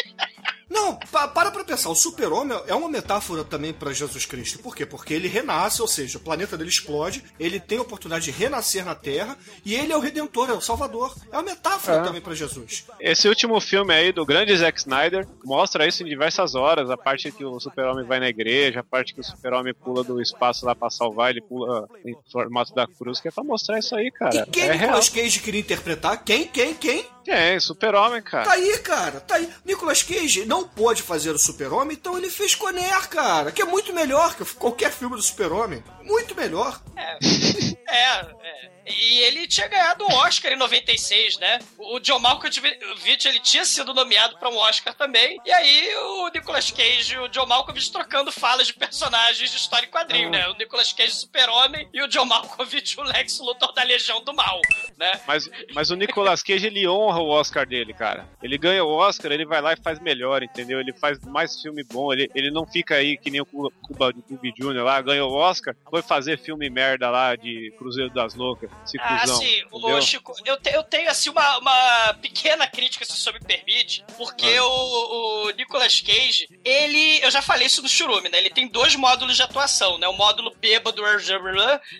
Não, 0.69 0.95
pa- 1.11 1.27
para 1.27 1.49
pra 1.51 1.63
pensar. 1.63 1.89
O 1.89 1.95
super-homem 1.95 2.57
é 2.67 2.75
uma 2.75 2.87
metáfora 2.89 3.43
também 3.43 3.73
pra 3.73 3.91
Jesus 3.91 4.25
Cristo. 4.25 4.59
Por 4.59 4.75
quê? 4.75 4.85
Porque 4.85 5.13
ele 5.13 5.27
renasce, 5.27 5.81
ou 5.81 5.87
seja, 5.87 6.17
o 6.17 6.21
planeta 6.21 6.57
dele 6.57 6.69
explode, 6.69 7.23
ele 7.39 7.59
tem 7.59 7.77
a 7.79 7.81
oportunidade 7.81 8.25
de 8.25 8.31
renascer 8.31 8.85
na 8.85 8.93
Terra, 8.95 9.37
e 9.65 9.73
ele 9.75 9.91
é 9.91 9.97
o 9.97 9.99
Redentor, 9.99 10.49
é 10.49 10.53
o 10.53 10.61
Salvador. 10.61 11.15
É 11.31 11.35
uma 11.37 11.43
metáfora 11.43 11.97
É. 11.97 12.03
também 12.03 12.21
pra 12.21 12.35
Jesus. 12.35 12.85
Esse 12.99 13.27
último 13.27 13.59
filme 13.59 13.93
aí 13.93 14.11
do 14.11 14.25
grande 14.25 14.55
Zack 14.55 14.79
Snyder 14.79 15.27
mostra 15.43 15.87
isso 15.87 16.03
em 16.03 16.05
diversas 16.05 16.53
horas. 16.55 16.89
A 16.89 16.97
parte 16.97 17.31
que 17.31 17.43
o 17.43 17.59
super-homem 17.59 18.05
vai 18.05 18.19
na 18.19 18.29
igreja, 18.29 18.81
a 18.81 18.83
parte 18.83 19.13
que 19.13 19.21
o 19.21 19.23
super-homem 19.23 19.73
pula 19.73 20.03
do 20.03 20.21
espaço 20.21 20.65
lá 20.65 20.75
pra 20.75 20.89
salvar, 20.89 21.31
ele 21.31 21.41
pula 21.41 21.87
em 22.05 22.15
formato 22.31 22.73
da 22.75 22.85
cruz, 22.85 23.19
que 23.19 23.27
é 23.27 23.31
pra 23.31 23.43
mostrar 23.43 23.79
isso 23.79 23.95
aí, 23.95 24.11
cara. 24.11 24.35
E 24.47 24.51
quem 24.51 24.63
é. 24.65 24.77
Nicolas 24.77 25.09
Cage 25.09 25.39
queria 25.39 25.61
interpretar? 25.61 26.23
Quem, 26.23 26.45
quem, 26.47 26.73
quem? 26.75 27.05
Quem? 27.23 27.59
Super-homem, 27.59 28.21
cara. 28.21 28.45
Tá 28.45 28.53
aí, 28.53 28.77
cara, 28.79 29.19
tá 29.19 29.35
aí. 29.35 29.49
Nicolas 29.65 30.03
Cage 30.03 30.45
não 30.45 30.67
pôde 30.67 31.01
fazer 31.01 31.31
o 31.31 31.39
Super-Homem, 31.39 31.97
então 31.99 32.17
ele 32.17 32.29
fez 32.29 32.55
Conner, 32.55 33.07
cara, 33.09 33.51
que 33.51 33.61
é 33.61 33.65
muito 33.65 33.93
melhor 33.93 34.35
que 34.35 34.45
qualquer 34.55 34.91
filme 34.91 35.15
do 35.15 35.21
Super-Homem. 35.21 35.83
Muito 36.09 36.35
melhor. 36.35 36.81
É, 37.91 38.21
é. 38.43 38.69
E 38.85 39.19
ele 39.19 39.47
tinha 39.47 39.67
ganhado 39.67 40.03
um 40.03 40.13
Oscar 40.13 40.51
em 40.51 40.55
96, 40.55 41.37
né? 41.37 41.59
O 41.77 41.99
John 41.99 42.19
Malkovich 42.19 43.27
ele 43.27 43.39
tinha 43.39 43.63
sido 43.63 43.93
nomeado 43.93 44.37
para 44.37 44.49
um 44.49 44.57
Oscar 44.57 44.93
também. 44.95 45.39
E 45.45 45.51
aí 45.51 45.95
o 45.95 46.29
Nicolas 46.29 46.71
Cage 46.71 47.13
e 47.13 47.17
o 47.17 47.27
John 47.27 47.45
Malkovich 47.45 47.91
trocando 47.91 48.31
falas 48.31 48.67
de 48.67 48.73
personagens 48.73 49.51
de 49.51 49.57
história 49.57 49.85
em 49.85 49.89
quadrinho, 49.89 50.29
né? 50.29 50.47
O 50.47 50.55
Nicolas 50.55 50.91
Cage 50.91 51.13
super-homem 51.13 51.87
e 51.93 52.01
o 52.01 52.07
John 52.07 52.25
Malkovich 52.25 52.99
o 52.99 53.03
Lex 53.03 53.39
Luthor 53.39 53.73
da 53.73 53.83
Legião 53.83 54.23
do 54.23 54.33
Mal, 54.33 54.59
né? 54.97 55.19
Mas, 55.27 55.49
mas 55.73 55.91
o 55.91 55.95
Nicolas 55.95 56.41
Cage, 56.41 56.67
ele 56.67 56.87
honra 56.87 57.19
o 57.19 57.29
Oscar 57.29 57.65
dele, 57.65 57.93
cara. 57.93 58.27
Ele 58.41 58.57
ganha 58.57 58.83
o 58.83 58.89
Oscar, 58.89 59.31
ele 59.31 59.45
vai 59.45 59.61
lá 59.61 59.73
e 59.73 59.77
faz 59.81 59.99
melhor, 59.99 60.41
entendeu? 60.41 60.79
Ele 60.79 60.93
faz 60.93 61.19
mais 61.25 61.61
filme 61.61 61.83
bom, 61.83 62.11
ele, 62.11 62.29
ele 62.33 62.49
não 62.49 62.65
fica 62.65 62.95
aí 62.95 63.17
que 63.17 63.29
nem 63.29 63.41
o 63.41 63.45
Cuba 63.45 63.71
Cuba 63.81 64.13
Jr. 64.13 64.83
lá, 64.83 65.01
ganhou 65.01 65.31
o 65.31 65.35
Oscar, 65.35 65.75
foi 65.99 66.07
fazer 66.07 66.37
filme 66.39 66.69
merda 66.69 67.09
lá 67.09 67.35
de 67.35 67.73
Cruzeiro 67.77 68.09
das 68.13 68.33
Loucas, 68.33 68.69
se 68.85 68.97
Ah, 68.99 69.19
cuzão, 69.19 69.35
sim, 69.37 69.59
entendeu? 69.59 69.97
o 69.97 70.01
Chico, 70.01 70.33
eu, 70.45 70.57
te- 70.57 70.69
eu 70.73 70.83
tenho 70.83 71.09
assim 71.09 71.29
uma, 71.29 71.57
uma 71.57 72.13
pequena 72.21 72.67
crítica, 72.67 73.05
se 73.05 73.11
o 73.11 73.15
senhor 73.15 73.39
me 73.39 73.45
permite, 73.45 74.03
porque 74.17 74.45
Ah. 74.57 74.63
o, 74.63 75.45
o 75.47 75.49
Nicolas 75.51 75.99
Cage, 76.01 76.47
ele, 76.63 77.19
eu 77.23 77.29
já 77.31 77.41
falei 77.41 77.67
isso 77.67 77.81
no 77.81 77.89
Churume, 77.89 78.29
né? 78.29 78.37
Ele 78.37 78.49
tem 78.49 78.67
dois 78.67 78.95
módulos 78.95 79.35
de 79.35 79.43
atuação, 79.43 79.97
né? 79.97 80.07
O 80.07 80.13
módulo 80.13 80.55
bêbado 80.59 81.01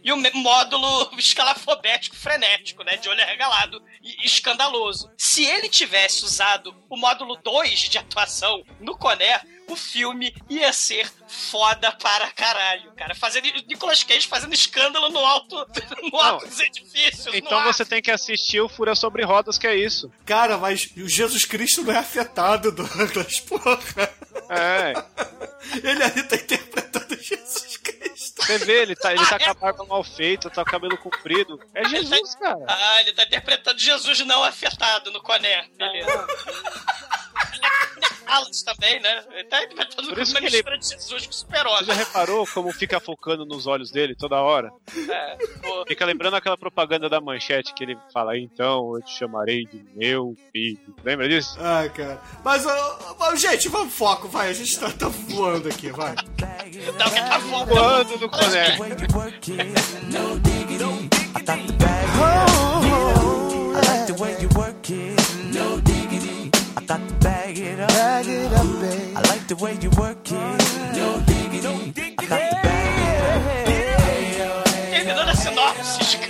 e 0.04 0.12
o 0.12 0.18
módulo 0.36 1.10
escalafobético 1.18 2.16
frenético, 2.16 2.84
né? 2.84 2.98
De 2.98 3.10
olho 3.10 3.22
arregalado 3.22 3.82
e 4.02 4.26
escandaloso. 4.26 5.10
Se 5.18 5.46
ele 5.46 5.70
tivesse 5.70 6.24
usado 6.24 6.76
o 6.90 6.98
módulo 6.98 7.36
2 7.38 7.80
de 7.90 7.98
atuação 7.98 8.64
no 8.80 8.98
Coné, 8.98 9.42
o 9.70 9.76
filme 9.76 10.36
ia 10.50 10.74
ser 10.74 11.10
foda 11.28 11.92
para 11.92 12.30
caralho, 12.32 12.92
cara. 12.94 13.14
Fazendo 13.16 13.46
Nicolas 13.68 14.04
Cage 14.04 14.28
fazendo 14.28 14.54
escândalo 14.54 15.10
no 15.10 15.20
alto, 15.20 15.56
no 16.12 16.20
alto 16.20 16.48
dos 16.48 16.60
edifícios. 16.60 17.34
Então 17.34 17.64
você 17.64 17.86
tem 17.86 18.02
que 18.02 18.12
assistir 18.12 18.60
o 18.60 18.70
Fúria 18.70 18.96
sobre 18.96 19.24
Rodas, 19.24 19.58
que 19.58 19.68
é 19.68 19.76
isso. 19.76 20.12
Cara, 20.26 20.58
mas 20.58 20.90
o 20.98 21.08
Jesus 21.08 21.46
Cristo 21.46 21.84
não 21.84 21.94
é 21.94 21.98
afetado, 21.98 22.72
Douglas, 22.72 23.40
porra. 23.48 24.12
É. 24.50 24.94
Ele 25.84 26.04
ali 26.04 26.24
tá 26.24 26.36
interpretando 26.36 27.22
Jesus 27.22 27.78
Cristo. 27.78 28.44
Você 28.44 28.58
vê, 28.60 28.82
ele 28.82 28.96
tá, 28.96 29.14
ele 29.14 29.26
tá 29.26 29.38
com 29.38 29.50
a 29.50 29.54
barba 29.54 29.86
mal 29.86 30.04
feita, 30.04 30.50
tá 30.50 30.64
com 30.64 30.70
o 30.70 30.72
cabelo 30.72 30.98
comprido. 30.98 31.60
É 31.76 31.88
Jesus, 31.88 32.36
cara. 32.36 32.66
Ah, 32.68 33.02
ele 33.02 33.14
tá 33.14 33.24
interpretando 33.24 33.80
Jesus 33.80 34.20
não 34.22 34.44
afetado 34.44 35.12
no 35.12 35.22
Coné. 35.22 35.68
Beleza. 35.78 36.28
Alas 38.28 38.62
também, 38.62 39.00
né? 39.02 39.24
Ele 39.32 39.44
tá 39.46 39.64
interpretando 39.64 40.10
Por 40.10 40.20
isso 40.22 40.34
que 40.36 40.46
ele- 40.46 40.52
mistura 40.58 40.78
de 40.78 40.88
Jesus 40.88 41.26
com 41.26 41.32
Você 41.34 41.40
já 41.40 41.58
super-homem. 41.58 41.96
reparou 41.98 42.46
como 42.54 42.72
fica 42.72 43.00
focando 43.00 43.44
nos 43.44 43.66
olhos 43.66 43.90
dele 43.90 44.14
toda 44.16 44.36
hora? 44.40 44.70
É, 45.10 45.36
pô. 45.64 45.84
Fica 45.88 46.06
lembrando 46.06 46.36
aquela 46.36 46.56
propaganda 46.56 47.10
da 47.10 47.20
manchete 47.20 47.74
que 47.74 47.84
ele 47.84 47.98
fala, 48.14 48.38
então 48.38 48.96
eu 48.96 49.02
te 49.02 49.18
chamarei 49.18 49.66
de 49.66 49.84
meu 49.96 50.36
filho. 50.52 50.96
Lembra 51.04 51.28
disso? 51.28 51.58
Ai, 51.60 51.90
cara. 51.90 52.22
Mas, 52.46 52.64
gente, 53.42 53.68
vamos 53.68 53.92
foco, 53.96 54.28
vai. 54.28 54.50
A 54.50 54.54
gente 54.54 54.80
tá, 54.80 54.92
tá 54.92 55.08
voando 55.08 55.68
aqui, 55.68 55.90
vai. 55.90 56.14
Não, 56.14 56.94
tá. 56.94 57.38
Voando 57.40 58.16
no 58.20 58.30
coné. 58.30 58.78
I 61.36 61.42
thought 61.44 61.66
the 61.68 61.74
bag. 61.74 62.06
Oh, 62.22 63.74
I 63.76 63.82
like 63.88 64.08
the 64.08 64.14
way 64.20 64.36
you 64.40 64.50
work 64.56 64.90
it, 64.92 65.16
no 65.54 65.80
Got 66.90 67.08
to 67.08 67.14
bag 67.18 67.60
it 67.60 67.80
up. 67.80 67.88
Bag 67.90 68.26
it 68.26 68.52
up, 68.52 68.66
babe. 68.82 69.16
I 69.16 69.22
like 69.30 69.48
the 69.48 69.56
way 69.58 69.78
you 69.80 69.92
work 69.92 70.18
it. 70.26 70.98
No 70.98 71.22
diggity. 71.28 71.62
No 71.62 71.78
diggity. 71.94 72.49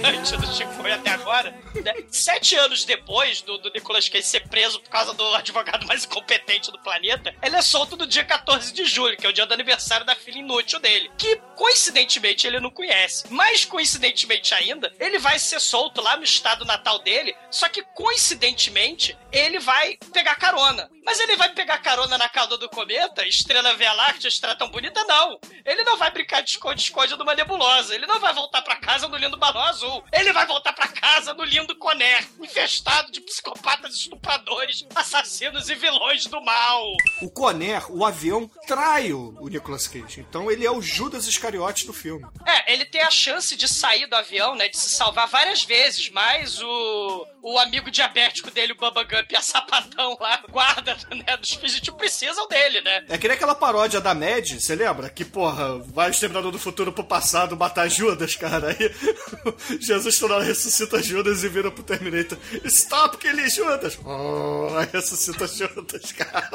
Gigante 0.09 0.37
do 0.37 0.47
Chico 0.53 0.71
foi 0.73 0.91
até 0.91 1.11
agora, 1.11 1.51
né? 1.83 1.93
sete 2.09 2.55
anos 2.55 2.83
depois 2.83 3.41
do, 3.41 3.57
do 3.59 3.71
Nicolas 3.71 4.09
Cage 4.09 4.25
ser 4.25 4.47
preso 4.47 4.79
por 4.79 4.89
causa 4.89 5.13
do 5.13 5.35
advogado 5.35 5.85
mais 5.85 6.05
incompetente 6.05 6.71
do 6.71 6.79
planeta, 6.79 7.33
ele 7.43 7.55
é 7.55 7.61
solto 7.61 7.95
no 7.95 8.07
dia 8.07 8.23
14 8.23 8.73
de 8.73 8.85
julho, 8.85 9.17
que 9.17 9.25
é 9.25 9.29
o 9.29 9.33
dia 9.33 9.45
do 9.45 9.53
aniversário 9.53 10.05
da 10.05 10.15
filha 10.15 10.39
inútil 10.39 10.79
dele, 10.79 11.11
que 11.17 11.35
coincidentemente 11.55 12.47
ele 12.47 12.59
não 12.59 12.71
conhece. 12.71 13.31
Mais 13.31 13.65
coincidentemente 13.65 14.53
ainda, 14.53 14.91
ele 14.99 15.19
vai 15.19 15.37
ser 15.37 15.59
solto 15.59 16.01
lá 16.01 16.17
no 16.17 16.23
estado 16.23 16.65
natal 16.65 16.99
dele, 16.99 17.35
só 17.51 17.69
que 17.69 17.83
coincidentemente 17.93 19.17
ele 19.31 19.59
vai 19.59 19.97
pegar 20.11 20.35
carona. 20.35 20.89
Mas 21.09 21.19
ele 21.19 21.35
vai 21.35 21.49
pegar 21.49 21.79
carona 21.79 22.19
na 22.19 22.29
cauda 22.29 22.55
do 22.55 22.69
cometa, 22.69 23.25
estrela 23.25 23.75
Via 23.75 23.91
Láctea, 23.93 24.27
estrela 24.27 24.55
tão 24.55 24.69
bonita, 24.69 25.03
não. 25.05 25.39
Ele 25.65 25.83
não 25.83 25.97
vai 25.97 26.11
brincar 26.11 26.41
de 26.41 26.51
esconde-esconde 26.51 27.15
numa 27.17 27.33
nebulosa. 27.33 27.95
Ele 27.95 28.05
não 28.05 28.19
vai 28.19 28.31
voltar 28.31 28.61
pra 28.61 28.75
casa 28.75 29.07
no 29.07 29.17
lindo 29.17 29.35
balão 29.35 29.63
azul. 29.63 29.98
Ele 30.11 30.33
vai 30.33 30.45
voltar 30.45 30.73
pra 30.73 30.87
casa 30.87 31.33
no 31.33 31.43
lindo 31.43 31.75
Conner, 31.75 32.27
infestado 32.41 33.11
de 33.11 33.21
psicopatas 33.21 33.95
estupradores, 33.95 34.85
assassinos 34.95 35.69
e 35.69 35.75
vilões 35.75 36.25
do 36.25 36.41
mal. 36.41 36.85
O 37.21 37.29
Conner, 37.29 37.85
o 37.91 38.05
avião, 38.05 38.49
trai 38.67 39.13
o 39.13 39.29
o 39.39 39.47
Nicolas 39.47 39.87
Cage. 39.87 40.21
Então 40.21 40.49
ele 40.51 40.65
é 40.65 40.71
o 40.71 40.81
Judas 40.81 41.27
Iscariote 41.27 41.85
do 41.85 41.93
filme. 41.93 42.25
É, 42.45 42.73
ele 42.73 42.85
tem 42.85 43.01
a 43.01 43.11
chance 43.11 43.55
de 43.55 43.67
sair 43.67 44.07
do 44.07 44.15
avião, 44.15 44.55
né, 44.55 44.67
de 44.67 44.77
se 44.77 44.89
salvar 44.89 45.27
várias 45.27 45.63
vezes, 45.63 46.09
mas 46.09 46.61
o, 46.61 47.27
o 47.41 47.57
amigo 47.57 47.89
diabético 47.89 48.51
dele, 48.51 48.73
o 48.73 48.75
Bubba 48.75 49.03
Gump 49.03 49.31
e 49.31 49.35
a 49.35 49.41
Sapatão 49.41 50.17
lá, 50.19 50.41
guarda, 50.49 50.97
né, 51.09 51.37
dos 51.37 51.53
fugitivos 51.53 51.97
precisam 51.97 52.47
dele, 52.47 52.81
né? 52.81 53.05
É 53.09 53.17
que 53.17 53.27
nem 53.27 53.35
aquela 53.35 53.55
paródia 53.55 54.01
da 54.01 54.13
Mad, 54.13 54.59
você 54.59 54.75
lembra? 54.75 55.09
Que, 55.09 55.23
porra, 55.23 55.79
vai 55.79 56.09
o 56.09 56.11
Exterminador 56.11 56.51
do 56.51 56.59
Futuro 56.59 56.91
pro 56.91 57.03
passado 57.03 57.57
matar 57.57 57.89
Judas, 57.89 58.35
cara. 58.35 58.69
Aí 58.69 58.95
Jesus 59.79 60.17
toda 60.17 60.41
ressuscita 60.41 61.01
Judas 61.01 61.43
e 61.43 61.49
vira 61.49 61.71
pro 61.71 61.83
Terminator. 61.83 62.37
Stop, 62.65 63.17
que 63.17 63.27
ele 63.27 63.49
Judas! 63.49 63.97
Oh, 64.03 64.69
ressuscita 64.91 65.47
Judas, 65.47 66.11
cara. 66.11 66.49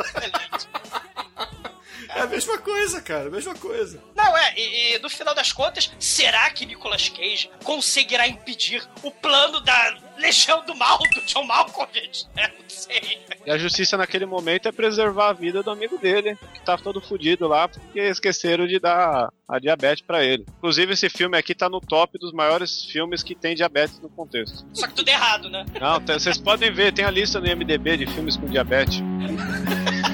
É 2.14 2.20
a 2.20 2.27
mesma 2.27 2.59
coisa, 2.59 3.00
cara, 3.00 3.27
a 3.29 3.31
mesma 3.31 3.55
coisa. 3.55 4.00
Não, 4.14 4.37
é, 4.37 4.55
e, 4.57 4.94
e 4.94 4.98
no 5.00 5.11
final 5.11 5.35
das 5.35 5.53
contas, 5.53 5.90
será 5.98 6.48
que 6.50 6.64
Nicolas 6.64 7.09
Cage 7.09 7.50
conseguirá 7.64 8.27
impedir 8.29 8.83
o 9.03 9.11
plano 9.11 9.61
da 9.61 9.96
Legião 10.16 10.64
do 10.64 10.74
Mal 10.77 10.98
do 10.98 11.27
John 11.27 11.44
Malkovich? 11.44 12.27
É, 12.37 12.48
não 12.48 12.68
sei. 12.68 13.18
E 13.46 13.50
a 13.50 13.57
justiça 13.57 13.96
naquele 13.96 14.27
momento 14.27 14.66
é 14.66 14.72
preservar 14.72 15.29
a 15.29 15.33
vida 15.33 15.62
do 15.62 15.70
amigo 15.70 15.96
dele, 15.98 16.37
que 16.53 16.61
tá 16.61 16.77
todo 16.77 17.00
fudido 17.00 17.46
lá, 17.46 17.68
porque 17.68 18.00
esqueceram 18.00 18.66
de 18.66 18.79
dar 18.81 19.33
a 19.48 19.59
diabetes 19.59 20.05
pra 20.05 20.24
ele. 20.24 20.44
Inclusive, 20.59 20.92
esse 20.94 21.09
filme 21.09 21.37
aqui 21.38 21.55
tá 21.55 21.68
no 21.68 21.81
top 21.81 22.18
dos 22.18 22.33
maiores 22.33 22.85
filmes 22.87 23.22
que 23.22 23.35
tem 23.35 23.55
diabetes 23.55 24.00
no 24.00 24.09
contexto. 24.09 24.66
Só 24.72 24.87
que 24.87 24.94
tudo 24.94 25.09
errado, 25.09 25.48
né? 25.48 25.64
Não, 25.81 26.00
vocês 26.00 26.38
podem 26.38 26.72
ver, 26.72 26.92
tem 26.92 27.05
a 27.05 27.11
lista 27.11 27.40
no 27.40 27.46
IMDB 27.46 27.98
de 27.98 28.07
filmes 28.07 28.37
com 28.37 28.46
diabetes. 28.46 29.00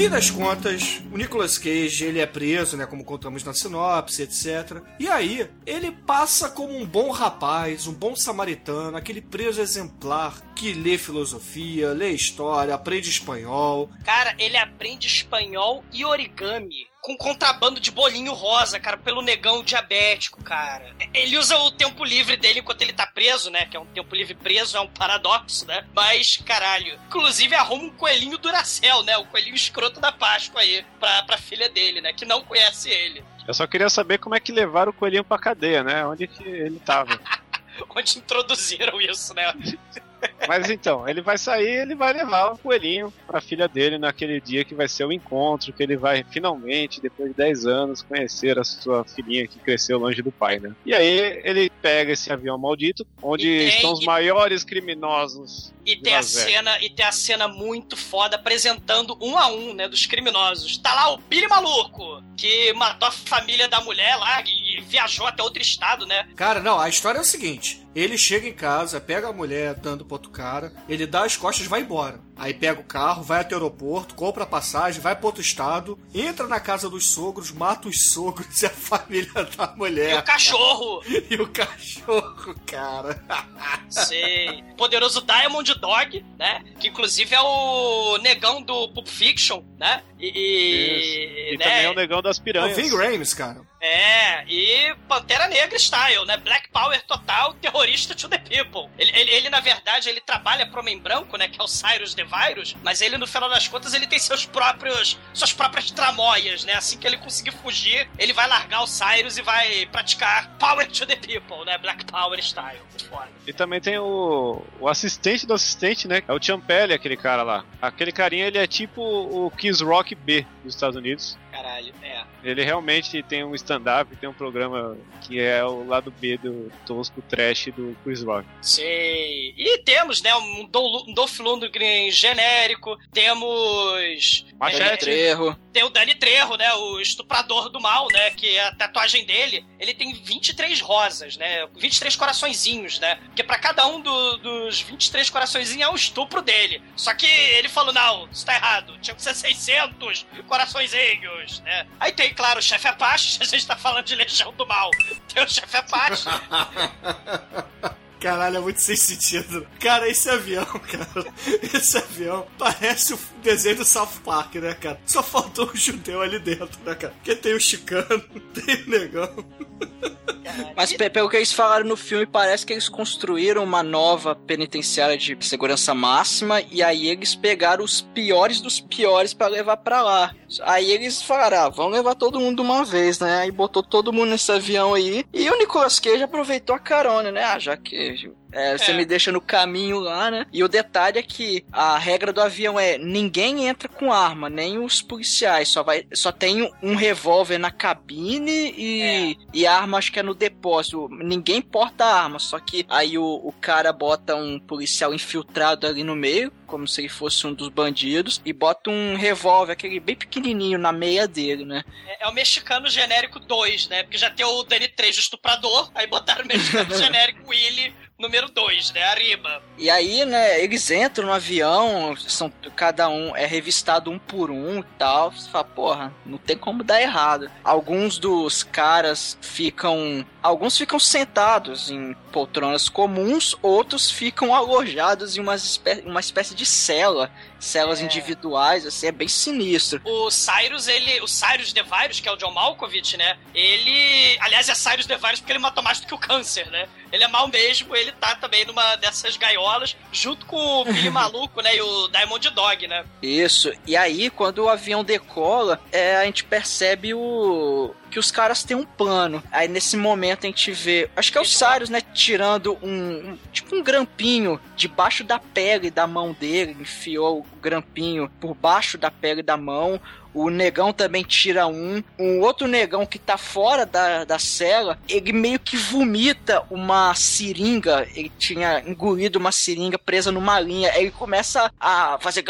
fim 0.00 0.08
das 0.08 0.30
contas, 0.30 1.02
o 1.12 1.18
Nicolas 1.18 1.58
Cage, 1.58 2.06
ele 2.06 2.20
é 2.20 2.26
preso, 2.26 2.74
né, 2.74 2.86
como 2.86 3.04
contamos 3.04 3.44
na 3.44 3.52
sinopse, 3.52 4.22
etc. 4.22 4.80
E 4.98 5.06
aí, 5.06 5.46
ele 5.66 5.92
passa 5.92 6.48
como 6.48 6.74
um 6.74 6.86
bom 6.86 7.10
rapaz, 7.10 7.86
um 7.86 7.92
bom 7.92 8.16
samaritano, 8.16 8.96
aquele 8.96 9.20
preso 9.20 9.60
exemplar 9.60 10.40
que 10.56 10.72
lê 10.72 10.96
filosofia, 10.96 11.90
lê 11.90 12.12
história, 12.12 12.74
aprende 12.74 13.10
espanhol. 13.10 13.90
Cara, 14.02 14.34
ele 14.38 14.56
aprende 14.56 15.06
espanhol 15.06 15.84
e 15.92 16.02
origami. 16.02 16.89
Com 17.00 17.16
contrabando 17.16 17.80
de 17.80 17.90
bolinho 17.90 18.34
rosa, 18.34 18.78
cara, 18.78 18.96
pelo 18.96 19.22
negão 19.22 19.62
diabético, 19.62 20.42
cara. 20.42 20.94
Ele 21.14 21.38
usa 21.38 21.56
o 21.56 21.70
tempo 21.70 22.04
livre 22.04 22.36
dele 22.36 22.60
enquanto 22.60 22.82
ele 22.82 22.92
tá 22.92 23.06
preso, 23.06 23.50
né? 23.50 23.64
Que 23.66 23.76
é 23.76 23.80
um 23.80 23.86
tempo 23.86 24.14
livre 24.14 24.34
preso, 24.34 24.76
é 24.76 24.80
um 24.80 24.88
paradoxo, 24.88 25.66
né? 25.66 25.86
Mas, 25.94 26.36
caralho. 26.36 26.98
Inclusive, 27.06 27.54
arruma 27.54 27.84
um 27.84 27.90
coelhinho 27.90 28.36
Duracel, 28.36 29.02
né? 29.02 29.16
O 29.16 29.24
coelhinho 29.24 29.54
escroto 29.54 29.98
da 29.98 30.12
Páscoa 30.12 30.60
aí, 30.60 30.84
pra, 30.98 31.22
pra 31.22 31.38
filha 31.38 31.68
dele, 31.68 32.00
né? 32.00 32.12
Que 32.12 32.24
não 32.26 32.42
conhece 32.42 32.90
ele. 32.90 33.24
Eu 33.48 33.54
só 33.54 33.66
queria 33.66 33.88
saber 33.88 34.18
como 34.18 34.34
é 34.34 34.40
que 34.40 34.52
levaram 34.52 34.90
o 34.90 34.94
coelhinho 34.94 35.24
pra 35.24 35.38
cadeia, 35.38 35.82
né? 35.82 36.06
Onde 36.06 36.26
que 36.26 36.44
ele 36.44 36.78
tava. 36.80 37.18
Onde 37.96 38.18
introduziram 38.18 39.00
isso, 39.00 39.32
né? 39.34 39.52
Mas 40.48 40.68
então, 40.70 41.08
ele 41.08 41.20
vai 41.20 41.38
sair, 41.38 41.82
ele 41.82 41.94
vai 41.94 42.12
levar 42.12 42.52
o 42.52 42.58
coelhinho 42.58 43.12
pra 43.26 43.40
filha 43.40 43.68
dele 43.68 43.98
naquele 43.98 44.40
dia 44.40 44.64
que 44.64 44.74
vai 44.74 44.88
ser 44.88 45.04
o 45.04 45.12
encontro, 45.12 45.72
que 45.72 45.82
ele 45.82 45.96
vai 45.96 46.24
finalmente, 46.30 47.00
depois 47.00 47.30
de 47.30 47.36
10 47.36 47.66
anos, 47.66 48.02
conhecer 48.02 48.58
a 48.58 48.64
sua 48.64 49.04
filhinha 49.04 49.46
que 49.46 49.58
cresceu 49.58 49.98
longe 49.98 50.22
do 50.22 50.32
pai, 50.32 50.58
né? 50.58 50.74
E 50.84 50.92
aí 50.94 51.40
ele 51.44 51.70
pega 51.82 52.12
esse 52.12 52.32
avião 52.32 52.58
maldito, 52.58 53.06
onde 53.22 53.44
tem- 53.46 53.68
estão 53.68 53.92
os 53.92 54.00
e- 54.02 54.06
maiores 54.06 54.64
criminosos. 54.64 55.72
E 55.84 55.96
tem 55.96 56.14
a 56.14 56.22
cena, 56.22 56.78
e 56.82 56.90
tem 56.90 57.04
a 57.06 57.12
cena 57.12 57.48
muito 57.48 57.96
foda 57.96 58.36
apresentando 58.36 59.16
um 59.20 59.36
a 59.38 59.48
um, 59.48 59.72
né, 59.74 59.88
dos 59.88 60.06
criminosos. 60.06 60.76
Tá 60.78 60.94
lá 60.94 61.12
o 61.14 61.16
Billy 61.18 61.48
Maluco, 61.48 62.22
que 62.36 62.72
matou 62.74 63.08
a 63.08 63.10
família 63.10 63.66
da 63.68 63.80
mulher 63.80 64.14
lá 64.16 64.42
e 64.46 64.80
viajou 64.82 65.26
até 65.26 65.42
outro 65.42 65.62
estado, 65.62 66.06
né? 66.06 66.28
Cara, 66.36 66.60
não, 66.60 66.78
a 66.78 66.88
história 66.88 67.18
é 67.18 67.20
o 67.20 67.24
seguinte: 67.24 67.80
ele 67.94 68.16
chega 68.16 68.48
em 68.48 68.52
casa, 68.52 69.00
pega 69.00 69.28
a 69.28 69.32
mulher 69.32 69.74
dando 69.74 70.04
pro 70.04 70.14
outro 70.14 70.30
cara, 70.30 70.72
ele 70.88 71.06
dá 71.06 71.24
as 71.24 71.36
costas 71.36 71.66
e 71.66 71.68
vai 71.68 71.80
embora. 71.80 72.20
Aí 72.36 72.54
pega 72.54 72.80
o 72.80 72.84
carro, 72.84 73.22
vai 73.22 73.40
até 73.40 73.54
o 73.54 73.58
aeroporto, 73.58 74.14
compra 74.14 74.44
a 74.44 74.46
passagem, 74.46 75.00
vai 75.00 75.14
pro 75.14 75.26
outro 75.26 75.42
estado, 75.42 75.98
entra 76.14 76.46
na 76.46 76.58
casa 76.58 76.88
dos 76.88 77.10
sogros, 77.10 77.52
mata 77.52 77.88
os 77.88 78.08
sogros 78.10 78.62
e 78.62 78.66
a 78.66 78.70
família 78.70 79.30
da 79.56 79.74
mulher. 79.76 80.14
E 80.16 80.18
o 80.18 80.22
cachorro. 80.22 81.02
e 81.06 81.34
o 81.36 81.46
cachorro, 81.48 82.54
cara. 82.64 83.22
Sei. 83.90 84.64
Poderoso 84.76 85.20
Diamond 85.20 85.74
Dog, 85.74 86.24
né? 86.38 86.64
Que 86.78 86.88
inclusive 86.88 87.34
é 87.34 87.40
o 87.40 88.16
negão 88.18 88.62
do 88.62 88.88
Pulp 88.88 89.06
Fiction, 89.08 89.62
né? 89.78 90.02
E. 90.20 90.26
e- 90.28 91.54
E 91.54 91.56
né? 91.58 91.64
também 91.64 91.84
é 91.84 91.90
o 91.90 91.94
negão 91.94 92.22
das 92.22 92.38
É 92.38 92.40
o 92.40 92.44
piranhas. 92.44 92.76
Ving 92.76 92.96
Rames, 92.96 93.34
cara. 93.34 93.62
É, 93.82 94.44
e 94.46 94.94
Pantera 95.08 95.48
Negra 95.48 95.78
Style, 95.78 96.26
né? 96.26 96.36
Black 96.36 96.68
Power 96.70 97.00
total, 97.06 97.54
terrorista 97.54 98.14
to 98.14 98.28
the 98.28 98.36
people. 98.38 98.90
Ele, 98.98 99.10
ele, 99.18 99.30
ele, 99.30 99.48
na 99.48 99.60
verdade, 99.60 100.08
ele 100.08 100.20
trabalha 100.20 100.66
pro 100.66 100.80
Homem 100.80 100.98
Branco, 100.98 101.36
né? 101.38 101.48
Que 101.48 101.58
é 101.60 101.64
o 101.64 101.66
Cyrus 101.66 102.14
the 102.14 102.24
Virus, 102.24 102.76
mas 102.82 103.00
ele, 103.00 103.16
no 103.16 103.26
final 103.26 103.48
das 103.48 103.66
contas, 103.68 103.94
ele 103.94 104.06
tem 104.06 104.18
seus 104.18 104.44
próprios, 104.44 105.18
suas 105.32 105.52
próprias 105.54 105.90
tramóias, 105.90 106.62
né? 106.64 106.74
Assim 106.74 106.98
que 106.98 107.06
ele 107.06 107.16
conseguir 107.16 107.52
fugir, 107.52 108.08
ele 108.18 108.32
vai 108.34 108.46
largar 108.46 108.82
o 108.82 108.86
Cyrus 108.86 109.38
e 109.38 109.42
vai 109.42 109.86
praticar 109.86 110.50
Power 110.58 110.86
to 110.86 111.06
the 111.06 111.16
people, 111.16 111.64
né? 111.64 111.78
Black 111.78 112.04
Power 112.04 112.38
Style. 112.40 112.80
Foda. 113.08 113.28
E 113.46 113.52
também 113.52 113.80
tem 113.80 113.98
o, 113.98 114.62
o 114.78 114.88
assistente 114.88 115.46
do 115.46 115.54
assistente, 115.54 116.06
né? 116.06 116.22
É 116.28 116.32
o 116.34 116.40
Champelli, 116.40 116.92
aquele 116.92 117.16
cara 117.16 117.42
lá. 117.42 117.64
Aquele 117.80 118.12
carinha, 118.12 118.46
ele 118.46 118.58
é 118.58 118.66
tipo 118.66 119.00
o 119.02 119.50
Kiss 119.52 119.82
Rock 119.82 120.09
B 120.14 120.46
dos 120.64 120.74
Estados 120.74 120.96
Unidos. 120.96 121.38
Caralho, 121.50 121.92
é. 122.02 122.24
Ele 122.42 122.64
realmente 122.64 123.22
tem 123.22 123.44
um 123.44 123.54
stand-up, 123.54 124.14
tem 124.16 124.28
um 124.28 124.32
programa 124.32 124.96
que 125.22 125.38
é 125.38 125.62
o 125.64 125.86
lado 125.86 126.10
B 126.10 126.38
do 126.38 126.72
tosco 126.86 127.20
trash 127.22 127.66
do 127.76 127.96
Chris 128.02 128.22
Rock. 128.22 128.46
Sei. 128.62 129.54
E 129.56 129.78
temos, 129.84 130.22
né, 130.22 130.34
um 130.34 130.64
Dol- 130.66 131.12
Dolph 131.14 131.38
Lundgren 131.40 132.10
genérico, 132.10 132.96
temos... 133.12 134.44
Machete. 134.58 134.82
é, 134.82 134.96
Trejo. 134.96 135.56
tem 135.72 135.84
o 135.84 135.88
Dani 135.88 136.14
Trejo, 136.14 136.54
né, 136.56 136.72
o 136.74 137.00
estuprador 137.00 137.68
do 137.70 137.80
mal, 137.80 138.06
né, 138.12 138.30
que 138.30 138.58
a 138.58 138.74
tatuagem 138.74 139.24
dele, 139.24 139.64
ele 139.78 139.94
tem 139.94 140.12
23 140.12 140.80
rosas, 140.80 141.36
né, 141.36 141.66
23 141.76 142.14
coraçõezinhos, 142.16 142.98
né, 143.00 143.16
porque 143.26 143.42
pra 143.42 143.58
cada 143.58 143.86
um 143.86 144.00
do- 144.00 144.36
dos 144.38 144.80
23 144.82 145.30
coraçõezinhos 145.30 145.82
é 145.86 145.90
um 145.90 145.94
estupro 145.94 146.42
dele. 146.42 146.82
Só 146.96 147.14
que 147.14 147.26
ele 147.26 147.68
falou, 147.68 147.92
não, 147.92 148.28
isso 148.30 148.44
tá 148.44 148.54
errado, 148.54 148.98
tinha 149.00 149.14
que 149.14 149.22
ser 149.22 149.34
600 149.34 150.26
coraçõezinhos, 150.46 151.60
né. 151.60 151.86
Aí 151.98 152.12
tem, 152.12 152.29
claro, 152.30 152.58
o 152.58 152.62
chefe 152.62 152.88
Apache, 152.88 153.38
a 153.42 153.44
gente 153.44 153.66
tá 153.66 153.76
falando 153.76 154.04
de 154.04 154.14
Legião 154.14 154.52
do 154.54 154.66
Mal, 154.66 154.90
tem 155.32 155.42
o 155.42 155.48
chefe 155.48 155.76
Apache, 155.76 156.24
Caralho, 158.20 158.58
é 158.58 158.60
muito 158.60 158.80
sem 158.82 158.96
sentido. 158.96 159.66
Cara, 159.80 160.08
esse 160.08 160.28
avião, 160.28 160.64
cara. 160.86 161.26
Esse 161.74 161.96
avião 161.98 162.46
parece 162.58 163.14
o 163.14 163.18
desenho 163.42 163.76
do 163.76 163.84
South 163.84 164.20
Park, 164.24 164.56
né, 164.56 164.74
cara? 164.74 165.00
Só 165.06 165.22
faltou 165.22 165.70
um 165.72 165.76
judeu 165.76 166.20
ali 166.20 166.38
dentro, 166.38 166.78
né, 166.84 166.94
cara? 166.94 167.14
Porque 167.14 167.34
tem 167.34 167.54
o 167.54 167.60
chicano, 167.60 168.22
tem 168.54 168.82
o 168.84 168.90
negão. 168.90 169.44
Mas 170.76 170.92
pe- 170.92 171.08
pelo 171.10 171.28
que 171.28 171.36
eles 171.36 171.52
falaram 171.52 171.86
no 171.86 171.96
filme, 171.96 172.26
parece 172.26 172.66
que 172.66 172.72
eles 172.72 172.88
construíram 172.88 173.62
uma 173.62 173.82
nova 173.82 174.34
penitenciária 174.34 175.16
de 175.16 175.36
segurança 175.40 175.94
máxima 175.94 176.60
e 176.70 176.82
aí 176.82 177.08
eles 177.08 177.34
pegaram 177.34 177.84
os 177.84 178.00
piores 178.00 178.60
dos 178.60 178.80
piores 178.80 179.32
pra 179.32 179.46
levar 179.46 179.76
pra 179.78 180.02
lá. 180.02 180.34
Aí 180.62 180.90
eles 180.90 181.22
falaram, 181.22 181.58
ah, 181.58 181.68
vamos 181.68 181.92
levar 181.92 182.14
todo 182.16 182.40
mundo 182.40 182.56
de 182.56 182.62
uma 182.62 182.84
vez, 182.84 183.20
né? 183.20 183.40
Aí 183.42 183.50
botou 183.52 183.82
todo 183.82 184.12
mundo 184.12 184.30
nesse 184.30 184.50
avião 184.50 184.92
aí 184.94 185.24
e 185.32 185.48
o 185.48 185.56
Nicolas 185.58 186.00
Cage 186.00 186.22
aproveitou 186.24 186.74
a 186.74 186.80
carona, 186.80 187.30
né? 187.30 187.44
Ah, 187.44 187.58
já 187.58 187.76
que 187.76 188.09
seja 188.16 188.39
é, 188.52 188.76
você 188.78 188.90
É. 188.92 188.96
me 188.96 189.04
deixa 189.04 189.30
no 189.32 189.40
caminho 189.40 189.98
lá, 190.00 190.30
né? 190.30 190.46
E 190.52 190.62
o 190.64 190.68
detalhe 190.68 191.18
é 191.18 191.22
que 191.22 191.64
a 191.72 191.98
regra 191.98 192.32
do 192.32 192.40
avião 192.40 192.78
é 192.78 192.98
ninguém 192.98 193.66
entra 193.66 193.88
com 193.88 194.12
arma, 194.12 194.48
nem 194.48 194.78
os 194.78 195.02
policiais. 195.02 195.68
Só 195.68 195.82
vai, 195.82 196.06
só 196.12 196.30
tem 196.32 196.70
um 196.82 196.94
revólver 196.94 197.58
na 197.58 197.70
cabine 197.70 198.74
e, 198.76 199.38
e 199.52 199.66
a 199.66 199.76
arma 199.76 199.98
acho 199.98 200.12
que 200.12 200.18
é 200.18 200.22
no 200.22 200.34
depósito. 200.34 201.08
Ninguém 201.10 201.60
porta 201.62 202.04
arma, 202.04 202.38
só 202.38 202.58
que 202.58 202.84
aí 202.88 203.16
o, 203.18 203.24
o 203.24 203.52
cara 203.60 203.92
bota 203.92 204.34
um 204.36 204.58
policial 204.58 205.14
infiltrado 205.14 205.86
ali 205.86 206.02
no 206.02 206.16
meio, 206.16 206.52
como 206.66 206.86
se 206.86 207.00
ele 207.00 207.08
fosse 207.08 207.46
um 207.46 207.52
dos 207.52 207.68
bandidos, 207.68 208.40
e 208.44 208.52
bota 208.52 208.90
um 208.90 209.16
revólver, 209.16 209.72
aquele 209.72 209.98
bem 210.00 210.14
pequenininho 210.16 210.78
na 210.78 210.92
meia 210.92 211.26
dele, 211.26 211.64
né? 211.64 211.82
É, 212.06 212.24
é 212.24 212.28
o 212.28 212.32
mexicano 212.32 212.88
genérico 212.88 213.40
2, 213.40 213.88
né? 213.88 214.02
Porque 214.04 214.16
já 214.18 214.30
tem 214.30 214.44
o 214.46 214.62
Danny 214.62 214.88
Trejo 214.88 215.20
estuprador, 215.20 215.90
aí 215.94 216.06
botaram 216.06 216.44
o 216.44 216.48
mexicano 216.48 216.94
genérico 216.98 217.48
Willy 217.50 217.92
número 218.20 218.48
2, 218.50 218.92
né? 218.92 219.02
Arriba. 219.04 219.62
E 219.78 219.88
aí, 219.88 220.24
né, 220.24 220.62
eles 220.62 220.90
entram 220.90 221.26
no 221.26 221.32
avião, 221.32 222.14
são, 222.16 222.52
cada 222.76 223.08
um 223.08 223.34
é 223.34 223.46
revistado 223.46 224.10
um 224.10 224.18
por 224.18 224.50
um 224.50 224.80
e 224.80 224.84
tal. 224.98 225.32
Você 225.32 225.48
fala, 225.48 225.64
porra, 225.64 226.12
não 226.24 226.38
tem 226.38 226.56
como 226.56 226.84
dar 226.84 227.00
errado. 227.00 227.50
Alguns 227.64 228.18
dos 228.18 228.62
caras 228.62 229.38
ficam. 229.40 230.24
Alguns 230.42 230.76
ficam 230.76 230.98
sentados 230.98 231.90
em 231.90 232.14
poltronas 232.32 232.88
comuns, 232.88 233.54
outros 233.60 234.10
ficam 234.10 234.54
alojados 234.54 235.36
em 235.36 235.40
uma 235.40 235.54
espécie, 235.54 236.00
uma 236.02 236.20
espécie 236.20 236.54
de 236.54 236.64
cela. 236.64 237.30
Celas 237.58 238.00
individuais, 238.00 238.86
assim, 238.86 239.08
é 239.08 239.12
bem 239.12 239.28
sinistro. 239.28 240.00
O 240.02 240.30
Cyrus, 240.30 240.88
ele. 240.88 241.20
O 241.20 241.28
Cyrus 241.28 241.74
The 241.74 241.82
Virus, 241.82 242.18
que 242.18 242.26
é 242.26 242.32
o 242.32 242.36
John 242.36 242.52
Malkovich, 242.52 243.18
né? 243.18 243.36
Ele. 243.54 244.38
Aliás, 244.40 244.70
é 244.70 244.74
Cyrus 244.74 245.04
The 245.04 245.18
Virus 245.18 245.40
porque 245.40 245.52
ele 245.52 245.58
matou 245.58 245.82
mais 245.82 246.00
do 246.00 246.06
que 246.06 246.14
o 246.14 246.18
câncer, 246.18 246.70
né? 246.70 246.88
Ele 247.12 247.22
é 247.22 247.28
mal 247.28 247.48
mesmo, 247.48 247.94
ele 247.94 248.12
tá 248.12 248.34
também 248.36 248.64
numa 248.64 248.96
dessas 248.96 249.36
gaiolas, 249.36 249.94
junto 250.10 250.46
com 250.46 250.56
o 250.56 250.84
Billy 250.84 251.10
Maluco, 251.10 251.60
né? 251.60 251.76
E 251.76 251.82
o 251.82 252.08
Diamond 252.08 252.50
Dog, 252.50 252.88
né? 252.88 253.04
Isso. 253.20 253.70
E 253.86 253.94
aí, 253.94 254.30
quando 254.30 254.60
o 254.60 254.68
avião 254.70 255.04
decola, 255.04 255.80
é, 255.92 256.16
a 256.16 256.24
gente 256.24 256.44
percebe 256.44 257.12
o 257.12 257.94
que 258.10 258.18
os 258.18 258.30
caras 258.30 258.62
têm 258.64 258.76
um 258.76 258.84
plano. 258.84 259.42
Aí 259.52 259.68
nesse 259.68 259.96
momento 259.96 260.44
a 260.44 260.46
gente 260.46 260.72
vê, 260.72 261.08
acho 261.16 261.30
que 261.32 261.38
é 261.38 261.40
o 261.40 261.44
Cyrus, 261.44 261.88
né, 261.88 262.00
tirando 262.12 262.76
um, 262.82 262.88
um- 263.32 263.38
tipo 263.52 263.74
um 263.76 263.82
grampinho 263.82 264.60
debaixo 264.76 265.22
da 265.24 265.38
pele 265.38 265.90
da 265.90 266.06
mão 266.06 266.32
dele, 266.32 266.76
enfiou 266.80 267.40
o 267.40 267.46
grampinho 267.60 268.30
por 268.40 268.54
baixo 268.54 268.98
da 268.98 269.10
pele 269.10 269.42
da 269.42 269.56
mão. 269.56 270.00
O 270.32 270.48
negão 270.48 270.92
também 270.92 271.24
tira 271.24 271.66
um. 271.66 272.00
Um 272.16 272.38
outro 272.40 272.68
negão 272.68 273.04
que 273.04 273.18
tá 273.18 273.36
fora 273.36 273.84
da, 273.84 274.24
da 274.24 274.38
cela, 274.38 274.96
ele 275.08 275.32
meio 275.32 275.58
que 275.58 275.76
vomita 275.76 276.62
uma 276.70 277.12
seringa. 277.16 278.06
Ele 278.14 278.30
tinha 278.38 278.80
engolido 278.86 279.40
uma 279.40 279.50
seringa 279.50 279.98
presa 279.98 280.30
numa 280.30 280.60
linha. 280.60 280.92
Aí 280.92 281.02
ele 281.02 281.10
começa 281.10 281.72
a 281.80 282.16
fazer. 282.20 282.44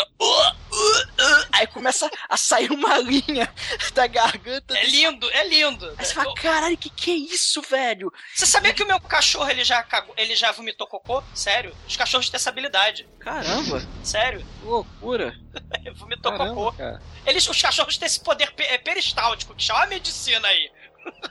Aí 1.53 1.67
começa 1.67 2.11
a 2.29 2.37
sair 2.37 2.71
uma 2.71 2.99
linha 2.99 3.53
da 3.95 4.07
garganta. 4.07 4.77
É 4.77 4.85
lindo, 4.87 5.31
é 5.31 5.47
lindo. 5.49 5.95
Aí 5.99 6.05
você 6.05 6.15
fala, 6.15 6.35
caralho, 6.35 6.77
que 6.77 6.91
que 6.91 7.11
é 7.11 7.15
isso, 7.15 7.61
velho? 7.63 8.13
Você 8.35 8.47
sabia 8.47 8.73
que 8.73 8.83
o 8.83 8.87
meu 8.87 9.01
cachorro 9.01 9.51
ele 9.51 9.65
já 9.65 9.83
cagou, 9.83 10.15
ele 10.17 10.35
já 10.35 10.53
vomitou 10.53 10.87
cocô? 10.87 11.23
Sério? 11.35 11.75
Os 11.87 11.97
cachorros 11.97 12.29
têm 12.31 12.37
essa 12.37 12.51
habilidade. 12.51 13.09
Caramba, 13.19 13.83
Sério? 14.03 14.41
que 14.41 14.67
loucura. 14.67 15.35
vomitou 15.97 16.33
Caramba, 16.33 16.55
cocô. 16.55 16.73
cara. 16.73 17.03
Eles, 17.27 17.49
os 17.49 17.61
cachorros 17.61 17.99
têm 17.99 18.07
esse 18.07 18.21
poder 18.21 18.53
é, 18.59 18.79
peristáltico, 18.79 19.55
que 19.55 19.63
chama 19.63 19.85
a 19.85 19.87
medicina 19.87 20.47
aí. 20.49 20.71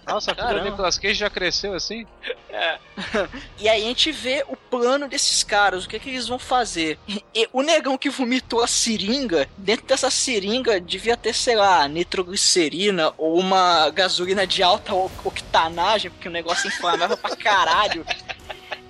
Nossa, 0.08 0.32
a 0.32 0.36
filha 0.36 0.48
Caramba. 0.48 0.64
do 0.66 0.72
Nicolas 0.72 0.98
Cage 0.98 1.14
já 1.14 1.30
cresceu 1.30 1.74
assim? 1.76 2.06
É. 2.50 2.80
E 3.60 3.70
aí 3.70 3.84
a 3.84 3.88
gente 3.88 4.12
vê 4.12 4.44
o 4.48 4.56
plano 4.56 5.08
desses 5.08 5.44
caras, 5.44 5.86
o 5.86 5.90
que, 5.90 6.00
que 6.00 6.10
eles 6.10 6.28
vão 6.28 6.40
fazer. 6.40 6.98
E 7.08 7.48
o 7.54 7.62
negão 7.62 7.98
que 7.98 8.10
vomitou 8.10 8.64
a 8.64 8.68
seringa, 8.68 9.48
dentro 9.58 9.86
dessa 9.86 10.10
seringa 10.10 10.80
devia 10.82 11.16
ter, 11.16 11.34
sei 11.34 11.56
lá, 11.56 11.88
nitroglicerina 11.88 13.14
ou 13.18 13.38
uma 13.40 13.90
gasolina 13.92 14.48
de 14.48 14.64
alta 14.64 14.94
o- 14.94 15.12
octanagem, 15.24 16.10
porque 16.12 16.28
o 16.28 16.32
negócio 16.32 16.68
inflamava 16.68 17.16
pra 17.16 17.36
caralho. 17.36 18.06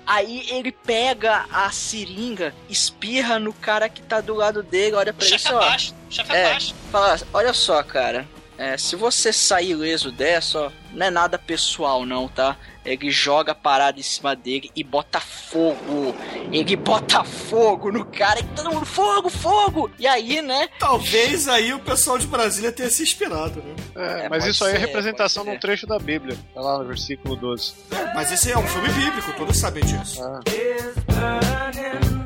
Aí 0.06 0.44
ele 0.50 0.72
pega 0.72 1.44
a 1.52 1.70
seringa, 1.70 2.52
espirra 2.68 3.38
no 3.38 3.52
cara 3.52 3.88
que 3.88 4.02
tá 4.02 4.20
do 4.20 4.34
lado 4.34 4.62
dele, 4.62 4.96
olha 4.96 5.12
O 5.12 5.14
pra 5.14 5.24
ele 5.26 5.38
chefe 5.38 5.48
só. 5.48 5.56
abaixo, 5.60 5.94
o 6.08 6.12
chefe 6.12 6.32
É. 6.32 6.46
abaixo. 6.46 6.74
Fala, 6.90 7.20
olha 7.32 7.52
só, 7.52 7.82
cara. 7.82 8.26
É, 8.60 8.76
se 8.76 8.94
você 8.94 9.32
sair 9.32 9.70
ileso 9.70 10.12
dessa, 10.12 10.60
ó, 10.60 10.70
não 10.92 11.06
é 11.06 11.10
nada 11.10 11.38
pessoal, 11.38 12.04
não, 12.04 12.28
tá? 12.28 12.58
Ele 12.84 13.10
joga 13.10 13.52
a 13.52 13.54
parada 13.54 13.98
em 13.98 14.02
cima 14.02 14.36
dele 14.36 14.70
e 14.76 14.84
bota 14.84 15.18
fogo. 15.18 16.14
Ele 16.52 16.76
bota 16.76 17.24
fogo 17.24 17.90
no 17.90 18.04
cara 18.04 18.38
e 18.40 18.42
todo 18.42 18.70
mundo, 18.70 18.84
fogo, 18.84 19.30
fogo! 19.30 19.90
E 19.98 20.06
aí, 20.06 20.42
né? 20.42 20.68
Talvez 20.78 21.48
aí 21.48 21.72
o 21.72 21.78
pessoal 21.78 22.18
de 22.18 22.26
Brasília 22.26 22.70
tenha 22.70 22.90
se 22.90 23.02
inspirado, 23.02 23.62
né? 23.62 23.74
É, 23.96 24.26
É, 24.26 24.28
mas 24.28 24.44
isso 24.44 24.62
aí 24.62 24.72
é 24.72 24.74
ser, 24.74 24.80
representação 24.80 25.42
pode 25.42 25.54
num 25.54 25.60
trecho 25.60 25.86
da 25.86 25.98
Bíblia. 25.98 26.36
Tá 26.54 26.60
lá 26.60 26.78
no 26.78 26.84
versículo 26.84 27.36
12. 27.36 27.72
Mas 28.14 28.30
esse 28.30 28.52
é 28.52 28.58
um 28.58 28.66
filme 28.68 28.90
bíblico, 28.90 29.32
todos 29.38 29.56
sabem 29.56 29.82
disso. 29.82 30.22
Ah. 30.22 32.19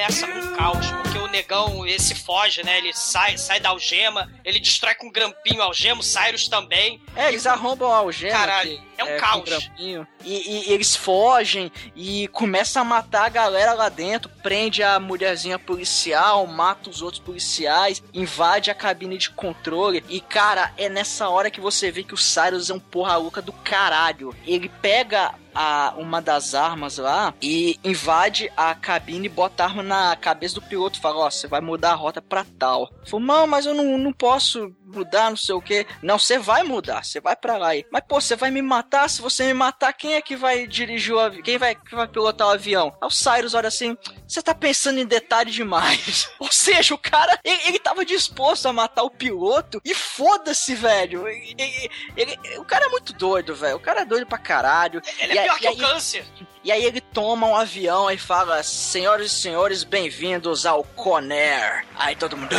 Começa 0.00 0.26
um 0.26 0.56
caos, 0.56 0.90
porque 0.92 1.18
o 1.18 1.26
negão, 1.26 1.86
esse 1.86 2.14
foge, 2.14 2.62
né? 2.64 2.78
Ele 2.78 2.92
sai, 2.94 3.36
sai 3.36 3.60
da 3.60 3.68
algema, 3.68 4.30
ele 4.42 4.58
destrói 4.58 4.94
com 4.94 5.08
um 5.08 5.12
grampinho 5.12 5.60
a 5.60 5.66
algema, 5.66 6.00
o 6.00 6.02
Cyrus 6.02 6.48
também. 6.48 7.02
É, 7.14 7.28
eles 7.28 7.46
arrombam 7.46 7.92
a 7.92 7.98
algema. 7.98 8.32
Caralho, 8.32 8.70
que 8.70 8.82
é 8.96 9.04
um 9.04 9.08
com 9.08 9.18
caos. 9.18 9.44
grampinho, 9.44 10.06
E, 10.24 10.68
e 10.68 10.72
eles 10.72 10.96
fogem 10.96 11.70
e 11.94 12.28
começam 12.28 12.80
a 12.80 12.84
matar 12.84 13.26
a 13.26 13.28
galera 13.28 13.74
lá 13.74 13.90
dentro. 13.90 14.30
Prende 14.42 14.82
a 14.82 14.98
mulherzinha 14.98 15.58
policial, 15.58 16.46
mata 16.46 16.88
os 16.88 17.02
outros 17.02 17.22
policiais, 17.22 18.02
invade 18.14 18.70
a 18.70 18.74
cabine 18.74 19.18
de 19.18 19.28
controle. 19.28 20.02
E, 20.08 20.18
cara, 20.18 20.72
é 20.78 20.88
nessa 20.88 21.28
hora 21.28 21.50
que 21.50 21.60
você 21.60 21.90
vê 21.90 22.02
que 22.02 22.14
o 22.14 22.18
Cyrus 22.18 22.70
é 22.70 22.74
um 22.74 22.80
porra 22.80 23.16
louca 23.16 23.42
do 23.42 23.52
caralho. 23.52 24.34
Ele 24.46 24.70
pega 24.80 25.34
a, 25.54 25.94
uma 25.96 26.20
das 26.20 26.54
armas 26.54 26.98
lá 26.98 27.34
e 27.40 27.78
invade 27.84 28.50
a 28.56 28.74
cabine 28.74 29.26
e 29.26 29.28
bota 29.28 29.62
a 29.62 29.66
arma 29.66 29.82
na 29.82 30.16
cabeça 30.16 30.54
do 30.56 30.62
piloto 30.62 30.98
e 30.98 31.02
fala, 31.02 31.18
ó, 31.26 31.30
você 31.30 31.46
vai 31.46 31.60
mudar 31.60 31.92
a 31.92 31.94
rota 31.94 32.20
pra 32.22 32.44
tal. 32.58 32.90
Falou, 33.06 33.24
não, 33.26 33.46
mas 33.46 33.66
eu 33.66 33.74
não, 33.74 33.98
não 33.98 34.12
posso 34.12 34.74
mudar, 34.84 35.30
não 35.30 35.36
sei 35.36 35.54
o 35.54 35.62
que. 35.62 35.86
Não, 36.02 36.18
você 36.18 36.38
vai 36.38 36.62
mudar, 36.62 37.04
você 37.04 37.20
vai 37.20 37.36
pra 37.36 37.56
lá 37.56 37.68
aí. 37.68 37.84
Mas, 37.92 38.02
pô, 38.08 38.20
você 38.20 38.34
vai 38.36 38.50
me 38.50 38.60
matar? 38.62 39.08
Se 39.08 39.22
você 39.22 39.44
me 39.46 39.54
matar, 39.54 39.92
quem 39.92 40.14
é 40.14 40.22
que 40.22 40.36
vai 40.36 40.66
dirigir 40.66 41.14
o 41.14 41.18
avião? 41.18 41.42
Quem 41.42 41.58
vai, 41.58 41.74
que 41.74 41.94
vai 41.94 42.08
pilotar 42.08 42.48
o 42.48 42.50
avião? 42.50 42.96
Aí 43.00 43.06
o 43.06 43.10
Cyrus 43.10 43.54
olha 43.54 43.68
assim, 43.68 43.96
você 44.26 44.42
tá 44.42 44.54
pensando 44.54 44.98
em 44.98 45.06
detalhe 45.06 45.50
demais. 45.50 46.28
Ou 46.40 46.50
seja, 46.50 46.94
o 46.94 46.98
cara, 46.98 47.38
ele, 47.44 47.60
ele 47.66 47.78
tava 47.78 48.04
disposto 48.04 48.66
a 48.66 48.72
matar 48.72 49.02
o 49.04 49.10
piloto 49.10 49.80
e 49.84 49.94
foda-se, 49.94 50.74
velho. 50.74 51.26
Ele- 51.28 51.90
ele- 52.16 52.38
o 52.58 52.64
cara 52.64 52.86
é 52.86 52.88
muito 52.88 53.12
doido, 53.12 53.54
velho. 53.54 53.76
O 53.76 53.80
cara 53.80 54.00
é 54.02 54.04
doido 54.04 54.26
pra 54.26 54.38
caralho. 54.38 55.00
Ele 55.20 55.34
E 55.34 55.38
é 55.40 55.44
pior 55.44 55.56
e 55.56 55.60
que 55.60 55.66
o 55.66 55.70
aí- 55.70 55.76
câncer. 55.76 56.24
e 56.64 56.72
aí 56.72 56.84
ele 56.84 57.00
toma 57.00 57.46
um 57.46 57.56
avião 57.56 58.10
e 58.10 58.18
fala: 58.18 58.62
Senhoras 58.62 59.26
e 59.26 59.34
senhores, 59.34 59.84
bem-vindos 59.84 60.66
ao 60.66 60.82
Conair. 60.84 61.84
Aí 61.96 62.14
todo 62.16 62.36
mundo. 62.36 62.54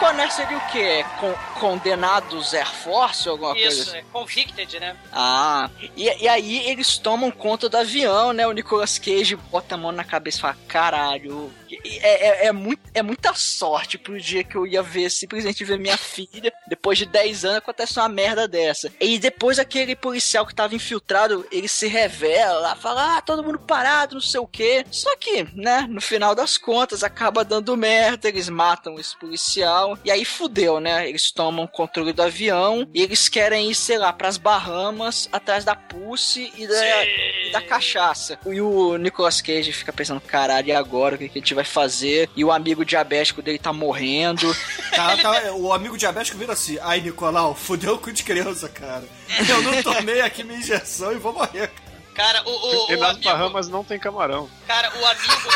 Conair 0.00 0.32
seria 0.32 0.56
o 0.56 0.66
quê? 0.72 1.04
Con- 1.20 1.34
condenados 1.60 2.54
Air 2.54 2.66
Force 2.66 3.28
ou 3.28 3.34
alguma 3.34 3.52
coisa 3.52 3.68
Isso, 3.68 3.90
assim? 3.90 3.98
é 3.98 4.04
convicted, 4.10 4.80
né? 4.80 4.96
Ah, 5.12 5.68
e, 5.94 6.04
e 6.22 6.26
aí 6.26 6.66
eles 6.70 6.96
tomam 6.96 7.30
conta 7.30 7.68
do 7.68 7.76
avião, 7.76 8.32
né? 8.32 8.46
O 8.46 8.52
Nicolas 8.52 8.98
Cage 8.98 9.36
bota 9.36 9.74
a 9.74 9.78
mão 9.78 9.92
na 9.92 10.02
cabeça 10.02 10.38
e 10.38 10.40
fala: 10.40 10.56
caralho, 10.66 11.52
é, 11.84 12.44
é, 12.44 12.46
é, 12.46 12.52
muito, 12.52 12.80
é 12.94 13.02
muita 13.02 13.34
sorte 13.34 13.98
pro 13.98 14.18
dia 14.18 14.42
que 14.42 14.56
eu 14.56 14.66
ia 14.66 14.82
ver, 14.82 15.10
simplesmente 15.10 15.64
ver 15.64 15.78
minha 15.78 15.98
filha. 15.98 16.50
Depois 16.66 16.96
de 16.96 17.04
10 17.04 17.44
anos 17.44 17.58
acontece 17.58 17.98
uma 17.98 18.08
merda 18.08 18.48
dessa. 18.48 18.90
E 18.98 19.18
depois 19.18 19.58
aquele 19.58 19.94
policial 19.94 20.46
que 20.46 20.54
tava 20.54 20.74
infiltrado, 20.74 21.46
ele 21.52 21.68
se 21.68 21.86
revela, 21.86 22.74
fala: 22.74 23.18
ah, 23.18 23.20
todo 23.20 23.44
mundo 23.44 23.58
parado, 23.58 24.14
não 24.14 24.22
sei 24.22 24.40
o 24.40 24.46
quê. 24.46 24.84
Só 24.90 25.14
que, 25.16 25.46
né, 25.54 25.86
no 25.90 26.00
final 26.00 26.34
das 26.34 26.56
contas, 26.56 27.04
acaba 27.04 27.44
dando 27.44 27.76
merda, 27.76 28.28
eles 28.28 28.48
matam 28.48 28.98
esse 28.98 29.14
policial 29.18 29.89
tal. 29.96 29.98
E 30.04 30.10
aí 30.10 30.24
fudeu, 30.24 30.80
né? 30.80 31.08
Eles 31.08 31.30
tomam 31.30 31.66
controle 31.66 32.12
do 32.12 32.22
avião 32.22 32.88
e 32.94 33.02
eles 33.02 33.28
querem 33.28 33.70
ir, 33.70 33.74
sei 33.74 33.98
lá, 33.98 34.12
pras 34.12 34.36
Bahamas, 34.36 35.28
atrás 35.32 35.64
da 35.64 35.74
Pussy 35.74 36.52
e 36.56 36.66
da, 36.66 37.04
e 37.06 37.52
da 37.52 37.60
cachaça. 37.62 38.38
E 38.46 38.60
o 38.60 38.96
Nicolas 38.96 39.40
Cage 39.40 39.72
fica 39.72 39.92
pensando, 39.92 40.20
caralho, 40.20 40.68
e 40.68 40.72
agora? 40.72 41.14
O 41.14 41.18
que 41.18 41.28
que 41.28 41.38
a 41.38 41.42
gente 41.42 41.54
vai 41.54 41.64
fazer? 41.64 42.28
E 42.36 42.44
o 42.44 42.52
amigo 42.52 42.84
diabético 42.84 43.42
dele 43.42 43.58
tá 43.58 43.72
morrendo. 43.72 44.54
Tá, 44.90 45.16
tá, 45.16 45.52
o 45.52 45.72
amigo 45.72 45.96
diabético 45.96 46.36
vira 46.36 46.52
assim: 46.52 46.76
Ai, 46.82 47.00
Nicolau, 47.00 47.54
fudeu 47.54 47.94
o 47.94 47.98
cu 47.98 48.12
de 48.12 48.24
criança, 48.24 48.68
cara. 48.68 49.04
Eu 49.48 49.62
não 49.62 49.82
tomei 49.82 50.20
aqui 50.20 50.42
minha 50.42 50.58
injeção 50.58 51.12
e 51.12 51.16
vou 51.16 51.32
morrer, 51.32 51.68
cara. 51.68 51.90
Cara, 52.12 52.42
o, 52.48 52.50
o, 52.50 52.92
E 52.92 52.96
o 52.96 53.00
nas 53.00 53.10
amigo, 53.10 53.24
Bahamas 53.24 53.68
não 53.68 53.84
tem 53.84 53.98
camarão. 53.98 54.50
cara, 54.66 54.92
o 54.98 55.06
amigo 55.06 55.32
do... 55.32 55.50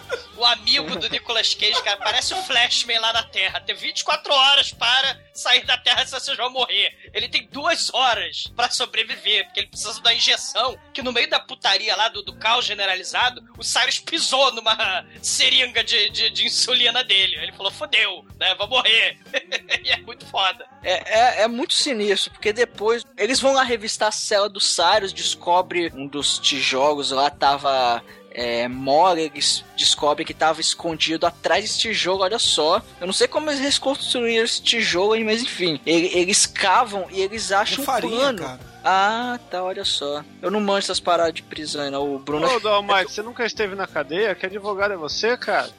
o 0.36 0.44
amigo 0.44 0.96
do 0.96 1.08
Nicolas 1.08 1.54
Cage, 1.54 1.82
cara, 1.82 1.96
parece 1.96 2.34
o 2.34 2.42
Flashman 2.42 2.98
lá 2.98 3.12
na 3.12 3.22
Terra. 3.22 3.60
Tem 3.60 3.74
24 3.74 4.32
horas 4.32 4.72
para 4.72 5.18
sair 5.32 5.64
da 5.64 5.76
Terra 5.78 6.04
se 6.04 6.12
vocês 6.12 6.36
vão 6.36 6.50
morrer. 6.50 6.94
Ele 7.12 7.28
tem 7.28 7.46
duas 7.50 7.92
horas 7.92 8.46
pra 8.54 8.70
sobreviver, 8.70 9.44
porque 9.44 9.60
ele 9.60 9.68
precisa 9.68 10.00
da 10.00 10.14
injeção, 10.14 10.78
que 10.92 11.02
no 11.02 11.12
meio 11.12 11.28
da 11.28 11.38
putaria 11.38 11.94
lá 11.96 12.08
do, 12.08 12.22
do 12.22 12.34
caos 12.36 12.64
generalizado, 12.64 13.42
o 13.58 13.62
Cyrus 13.62 13.98
pisou 13.98 14.52
numa 14.52 15.06
seringa 15.22 15.82
de, 15.84 16.10
de, 16.10 16.30
de 16.30 16.46
insulina 16.46 17.04
dele. 17.04 17.36
Ele 17.36 17.52
falou, 17.52 17.72
fodeu, 17.72 18.26
né, 18.38 18.54
vou 18.56 18.68
morrer. 18.68 19.18
e 19.84 19.90
é 19.90 19.96
muito 19.98 20.26
foda. 20.26 20.66
É, 20.82 21.40
é, 21.40 21.42
é 21.42 21.48
muito 21.48 21.74
sinistro, 21.74 22.32
porque 22.32 22.52
depois 22.52 23.04
eles 23.16 23.40
vão 23.40 23.52
lá 23.52 23.62
revistar 23.62 24.08
a 24.08 24.12
cela 24.12 24.48
do 24.48 24.60
Cyrus, 24.60 25.12
descobre 25.12 25.90
um 25.94 26.06
dos 26.06 26.38
tijolos 26.38 27.10
lá 27.10 27.30
tava 27.30 28.02
é, 28.38 28.68
mole, 28.68 29.22
eles 29.22 29.64
descobrem 29.76 30.26
que 30.26 30.34
tava 30.34 30.60
escondido 30.60 31.26
atrás 31.26 31.64
desse 31.64 31.78
tijolo, 31.78 32.22
olha 32.22 32.38
só. 32.38 32.82
Eu 33.00 33.06
não 33.06 33.12
sei 33.14 33.26
como 33.26 33.50
eles 33.50 33.60
reconstruíram 33.60 34.44
esse 34.44 34.60
tijolo 34.62 35.14
aí, 35.14 35.24
mas 35.24 35.42
enfim. 35.42 35.80
Ele- 35.86 36.10
eles 36.12 36.44
cavam 36.44 37.06
e 37.10 37.20
eles 37.22 37.50
acham 37.50 37.82
um 37.82 37.86
plano. 37.86 38.38
cara. 38.38 38.60
Ah, 38.84 39.40
tá, 39.50 39.64
olha 39.64 39.84
só. 39.84 40.22
Eu 40.40 40.50
não 40.50 40.60
manjo 40.60 40.84
essas 40.84 41.00
paradas 41.00 41.34
de 41.34 41.42
prisão, 41.42 41.90
não. 41.90 42.14
O 42.14 42.18
Bruno 42.20 42.46
Ô, 42.46 42.60
Dalmite, 42.60 43.10
você 43.10 43.22
nunca 43.22 43.44
esteve 43.44 43.74
na 43.74 43.86
cadeia? 43.86 44.34
Que 44.34 44.46
advogado 44.46 44.92
é 44.92 44.96
você, 44.96 45.36
cara? 45.36 45.70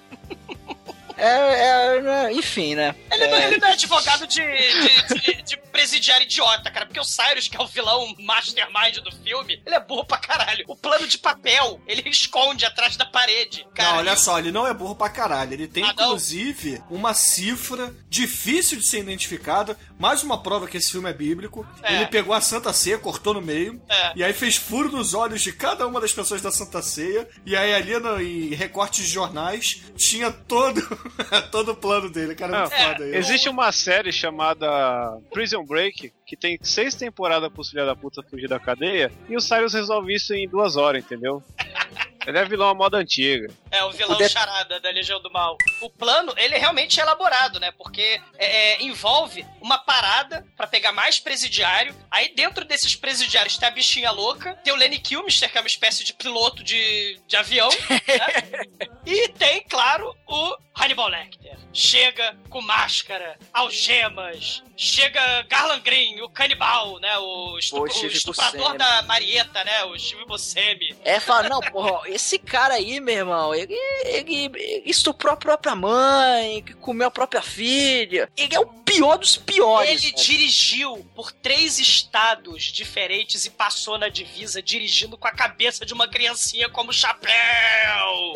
É, 1.17 1.97
é, 1.97 2.01
né, 2.01 2.33
enfim, 2.33 2.75
né? 2.75 2.95
Ele, 3.11 3.27
não, 3.27 3.37
É, 3.37 3.47
ele 3.47 3.57
não 3.57 3.67
é 3.67 3.71
advogado 3.73 4.27
de, 4.27 4.41
de, 4.41 5.19
de- 5.35 5.41
de 5.43 5.57
presidiário 5.71 6.25
idiota, 6.25 6.69
cara. 6.71 6.85
Porque 6.85 6.99
o 6.99 7.03
Cyrus, 7.03 7.47
que 7.47 7.57
é 7.57 7.61
o 7.61 7.67
vilão 7.67 8.15
mastermind 8.19 8.97
do 9.03 9.11
filme, 9.23 9.61
ele 9.65 9.75
é 9.75 9.79
burro 9.79 10.05
pra 10.05 10.17
caralho. 10.17 10.63
O 10.67 10.75
plano 10.75 11.07
de 11.07 11.17
papel, 11.17 11.79
ele 11.87 12.07
esconde 12.09 12.65
atrás 12.65 12.95
da 12.97 13.05
parede. 13.05 13.65
Cara, 13.73 13.91
não, 13.91 13.97
olha 13.99 14.15
só, 14.15 14.37
ele 14.39 14.51
não 14.51 14.67
é 14.67 14.73
burro 14.73 14.95
pra 14.95 15.09
caralho. 15.09 15.53
Ele 15.53 15.67
tem, 15.67 15.83
Ah, 15.83 15.91
inclusive, 15.93 16.81
uma 16.89 17.13
cifra 17.13 17.93
difícil 18.09 18.77
de 18.77 18.87
ser 18.87 18.99
identificada. 18.99 19.77
Mais 19.97 20.21
uma 20.23 20.41
prova 20.41 20.67
que 20.67 20.77
esse 20.77 20.91
filme 20.91 21.09
é 21.09 21.13
bíblico. 21.13 21.65
É. 21.81 21.95
Ele 21.95 22.07
pegou 22.07 22.33
a 22.33 22.41
Santa 22.41 22.71
Ceia, 22.71 22.97
cortou 22.97 23.33
no 23.33 23.41
meio. 23.41 23.81
É. 23.89 24.13
E 24.15 24.23
aí 24.23 24.33
fez 24.33 24.55
furo 24.55 24.91
nos 24.91 25.13
olhos 25.13 25.41
de 25.41 25.51
cada 25.51 25.87
uma 25.87 25.99
das 25.99 26.13
pessoas 26.13 26.41
da 26.41 26.51
Santa 26.51 26.81
Ceia. 26.81 27.27
E 27.45 27.55
aí 27.55 27.73
ali 27.73 27.99
no, 27.99 28.21
em 28.21 28.53
recortes 28.53 29.05
de 29.05 29.11
jornais 29.11 29.83
tinha 29.95 30.31
todo, 30.31 30.81
todo 31.51 31.71
o 31.71 31.75
plano 31.75 32.09
dele. 32.09 32.35
Cara, 32.35 32.55
é 32.55 32.59
muito 32.59 32.71
Não, 32.71 32.87
foda. 32.87 33.17
Existe 33.17 33.49
uma 33.49 33.71
série 33.71 34.11
chamada 34.11 35.17
Prison 35.31 35.65
Break, 35.65 36.13
que 36.27 36.35
tem 36.35 36.59
seis 36.61 36.93
temporadas 36.93 37.49
pros 37.51 37.69
filha 37.69 37.85
da 37.85 37.95
puta 37.95 38.21
fugir 38.21 38.49
da 38.49 38.59
cadeia, 38.59 39.11
e 39.29 39.35
o 39.37 39.41
Cyrus 39.41 39.73
resolve 39.73 40.13
isso 40.13 40.33
em 40.33 40.47
duas 40.47 40.75
horas, 40.75 41.03
entendeu? 41.03 41.41
Ele 42.27 42.37
é 42.37 42.43
vilão 42.43 42.67
à 42.67 42.73
moda 42.73 42.97
antiga. 42.97 43.49
É, 43.71 43.81
o 43.85 43.91
vilão 43.91 44.13
O 44.13 44.17
det- 44.17 44.27
charada 44.27 44.81
da 44.81 44.89
Legião 44.89 45.21
do 45.21 45.31
Mal. 45.31 45.55
O 45.81 45.89
plano, 45.89 46.33
ele 46.35 46.55
é 46.55 46.57
realmente 46.57 46.99
elaborado, 46.99 47.57
né? 47.57 47.71
Porque 47.77 48.19
é, 48.37 48.73
é, 48.73 48.83
envolve 48.83 49.45
uma 49.61 49.77
parada 49.77 50.45
pra 50.57 50.67
pegar 50.67 50.91
mais 50.91 51.19
presidiário. 51.21 51.95
Aí 52.11 52.33
dentro 52.35 52.65
desses 52.65 52.97
presidiários 52.97 53.57
tem 53.57 53.65
a 53.69 53.71
bichinha 53.71 54.11
louca, 54.11 54.55
tem 54.55 54.73
o 54.73 54.75
Lenny 54.75 54.99
Kilmister, 54.99 55.49
que 55.49 55.57
é 55.57 55.61
uma 55.61 55.67
espécie 55.67 56.03
de 56.03 56.13
piloto 56.13 56.61
de, 56.65 57.17
de 57.25 57.37
avião, 57.37 57.69
né? 57.69 58.87
E 59.07 59.29
tem, 59.29 59.63
claro, 59.63 60.13
o 60.27 60.57
Hannibal 60.79 61.09
Lecter. 61.09 61.57
Chega 61.73 62.35
com 62.49 62.61
máscara, 62.61 63.37
algemas, 63.53 64.63
chega 64.75 65.43
Garland 65.43 65.81
Green, 65.81 66.21
o 66.21 66.29
canibal, 66.29 66.99
né? 66.99 67.17
O, 67.19 67.57
estu- 67.59 67.77
O 67.77 67.81
o 67.83 67.87
estuprador 67.87 68.59
Buscemi. 68.59 68.77
da 68.79 69.01
Marieta, 69.03 69.63
né? 69.63 69.83
O 69.85 69.97
Steve 69.99 70.25
Buscemi. 70.25 70.95
É, 71.03 71.19
fala, 71.19 71.47
não, 71.49 71.59
porra, 71.61 72.09
esse 72.09 72.39
cara 72.39 72.75
aí, 72.75 72.99
meu 72.99 73.15
irmão, 73.15 73.53
ele, 73.53 73.75
ele 74.05 74.81
estuprou 74.85 75.33
a 75.33 75.37
própria 75.37 75.75
mãe, 75.75 76.63
que 76.63 76.73
comeu 76.73 77.07
a 77.07 77.11
própria 77.11 77.41
filha. 77.41 78.29
Ele 78.35 78.55
é 78.55 78.59
o 78.59 78.65
pior 78.65 79.17
dos 79.17 79.37
piores. 79.37 79.89
Ele 80.03 80.11
velho. 80.13 80.23
dirigiu 80.23 81.05
por 81.15 81.31
três 81.31 81.77
estados 81.77 82.63
diferentes 82.63 83.45
e 83.45 83.51
passou 83.51 83.97
na 83.99 84.09
divisa 84.09 84.61
dirigindo 84.63 85.17
com 85.17 85.27
a 85.27 85.31
cabeça 85.31 85.85
de 85.85 85.93
uma 85.93 86.07
criancinha 86.07 86.69
como 86.69 86.91
chapéu. 86.91 87.27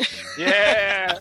Yeah! 0.38 1.20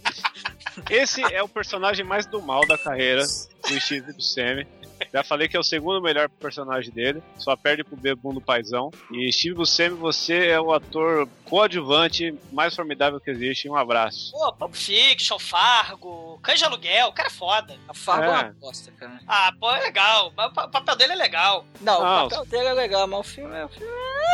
Esse 0.89 1.21
é 1.33 1.41
o 1.41 1.47
personagem 1.47 2.05
mais 2.05 2.25
do 2.25 2.41
mal 2.41 2.65
da 2.67 2.77
carreira 2.77 3.23
do 3.23 3.79
Steve 3.79 4.11
Buscemi. 4.13 4.67
Já 5.11 5.23
falei 5.23 5.47
que 5.47 5.57
é 5.57 5.59
o 5.59 5.63
segundo 5.63 5.99
melhor 5.99 6.29
personagem 6.29 6.91
dele, 6.91 7.23
só 7.35 7.55
perde 7.55 7.83
pro 7.83 7.97
Bebum 7.97 8.33
do 8.35 8.39
Paizão. 8.39 8.91
E 9.11 9.31
Steve 9.33 9.55
Buscemi, 9.55 9.95
você 9.95 10.47
é 10.49 10.61
o 10.61 10.71
ator 10.71 11.27
coadjuvante 11.45 12.35
mais 12.51 12.75
formidável 12.75 13.19
que 13.19 13.31
existe. 13.31 13.67
Um 13.67 13.75
abraço. 13.75 14.31
Pô, 14.31 14.53
Pulp 14.53 14.75
Fiction, 14.75 15.39
Fargo, 15.39 16.39
de 16.55 16.63
Aluguel, 16.65 17.07
o 17.07 17.13
cara 17.13 17.29
é 17.29 17.31
foda. 17.31 17.75
A 17.87 17.93
Fargo 17.95 18.25
é 18.25 18.27
É. 18.27 18.29
uma 18.43 18.53
bosta, 18.59 18.91
cara. 18.91 19.19
Ah, 19.27 19.51
pô, 19.59 19.71
é 19.71 19.79
legal. 19.79 20.31
mas 20.37 20.51
O 20.51 20.53
pa- 20.53 20.67
papel 20.67 20.95
dele 20.95 21.13
é 21.13 21.15
legal. 21.15 21.65
Não, 21.81 22.03
Não, 22.03 22.25
o 22.25 22.29
papel 22.29 22.45
dele 22.45 22.67
é 22.67 22.73
legal, 22.73 23.07
mas 23.07 23.19
o 23.19 23.23
filme 23.23 23.55
é. 23.55 23.65
o 23.65 23.69
filme 23.69 23.91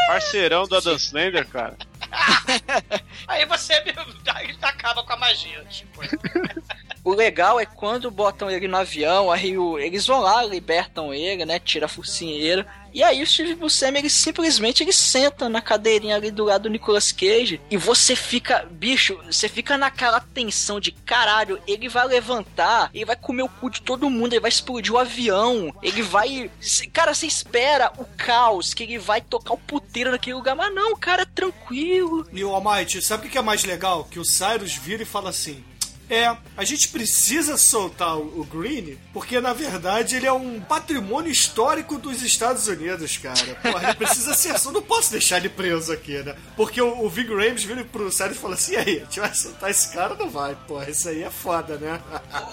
Parceirão 0.07 0.67
do 0.67 0.75
Adam 0.75 0.95
Slender, 0.95 1.47
cara. 1.47 1.77
Aí 3.27 3.45
você 3.45 3.73
acaba 4.69 5.03
com 5.03 5.13
a 5.13 5.17
magia. 5.17 5.63
Tipo. 5.65 6.01
O 7.07 7.13
legal 7.13 7.57
é 7.57 7.65
quando 7.65 8.11
botam 8.11 8.51
ele 8.51 8.67
no 8.67 8.75
avião, 8.75 9.31
aí 9.31 9.57
o- 9.57 9.79
eles 9.79 10.05
vão 10.05 10.19
lá, 10.19 10.43
libertam 10.43 11.13
ele, 11.13 11.45
né? 11.45 11.57
Tira 11.57 11.85
a 11.85 11.89
focinheira. 11.89 12.67
E 12.93 13.01
aí 13.01 13.23
o 13.23 13.27
Steve 13.27 13.55
Buscemi, 13.55 13.99
ele 13.99 14.09
simplesmente 14.09 14.83
ele 14.83 14.91
senta 14.91 15.47
na 15.47 15.61
cadeirinha 15.61 16.15
ali 16.17 16.31
do 16.31 16.43
lado 16.43 16.63
do 16.63 16.69
Nicolas 16.69 17.11
Cage 17.13 17.61
e 17.71 17.77
você 17.77 18.13
fica, 18.13 18.67
bicho, 18.71 19.17
você 19.25 19.47
fica 19.47 19.77
naquela 19.77 20.19
tensão 20.19 20.79
de 20.81 20.91
caralho, 20.91 21.61
ele 21.65 21.87
vai 21.87 22.05
levantar, 22.07 22.89
ele 22.93 23.05
vai 23.05 23.15
comer 23.15 23.43
o 23.43 23.49
cu 23.49 23.69
de 23.69 23.81
todo 23.81 24.09
mundo, 24.09 24.33
ele 24.33 24.41
vai 24.41 24.49
explodir 24.49 24.91
o 24.93 24.97
avião, 24.97 25.73
ele 25.81 26.01
vai. 26.01 26.51
Cara, 26.91 27.13
você 27.13 27.25
espera 27.27 27.89
o 27.97 28.03
caos, 28.17 28.73
que 28.73 28.83
ele 28.83 28.97
vai 28.99 29.21
tocar 29.21 29.53
o 29.53 29.57
puteiro 29.57 30.11
naquele 30.11 30.35
lugar, 30.35 30.55
mas 30.57 30.73
não, 30.75 30.93
cara, 30.97 31.21
é 31.21 31.25
tranquilo. 31.25 32.27
E 32.33 32.43
o 32.43 32.53
Almighty, 32.53 33.01
sabe 33.01 33.27
o 33.27 33.29
que 33.29 33.37
é 33.37 33.41
mais 33.41 33.63
legal? 33.63 34.03
Que 34.05 34.19
o 34.19 34.25
Cyrus 34.25 34.75
vira 34.75 35.03
e 35.03 35.05
fala 35.05 35.29
assim: 35.29 35.63
É, 36.09 36.35
a 36.55 36.63
gente 36.63 36.87
precisa 36.89 37.57
soltar 37.57 38.17
o, 38.17 38.43
Green, 38.45 38.97
porque 39.13 39.39
na 39.39 39.53
verdade 39.53 40.15
ele 40.15 40.25
é 40.25 40.31
um 40.31 40.61
patrimônio 40.61 41.31
histórico 41.31 41.97
dos 41.97 42.21
Estados 42.21 42.67
Unidos, 42.67 43.17
cara. 43.17 43.55
Porra, 43.61 43.83
ele 43.83 43.95
precisa 43.95 44.33
ser. 44.33 44.55
Eu 44.65 44.71
não 44.71 44.81
posso 44.81 45.11
deixar 45.11 45.37
ele 45.37 45.49
preso 45.49 45.91
aqui, 45.91 46.17
né? 46.23 46.35
Porque 46.55 46.81
o, 46.81 47.03
o 47.03 47.09
Vig 47.09 47.29
Rames 47.29 47.63
vira 47.63 47.83
pro 47.83 48.11
Cyrus 48.11 48.37
e 48.37 48.39
fala 48.39 48.53
assim: 48.53 48.73
E 48.73 48.77
aí, 48.77 48.97
a 48.97 49.03
gente 49.03 49.19
vai 49.19 49.33
soltar 49.33 49.69
esse 49.69 49.93
cara 49.93 50.15
não 50.15 50.29
vai? 50.29 50.55
Porra, 50.67 50.89
isso 50.89 51.07
aí 51.09 51.23
é 51.23 51.29
foda, 51.29 51.77
né? 51.77 52.01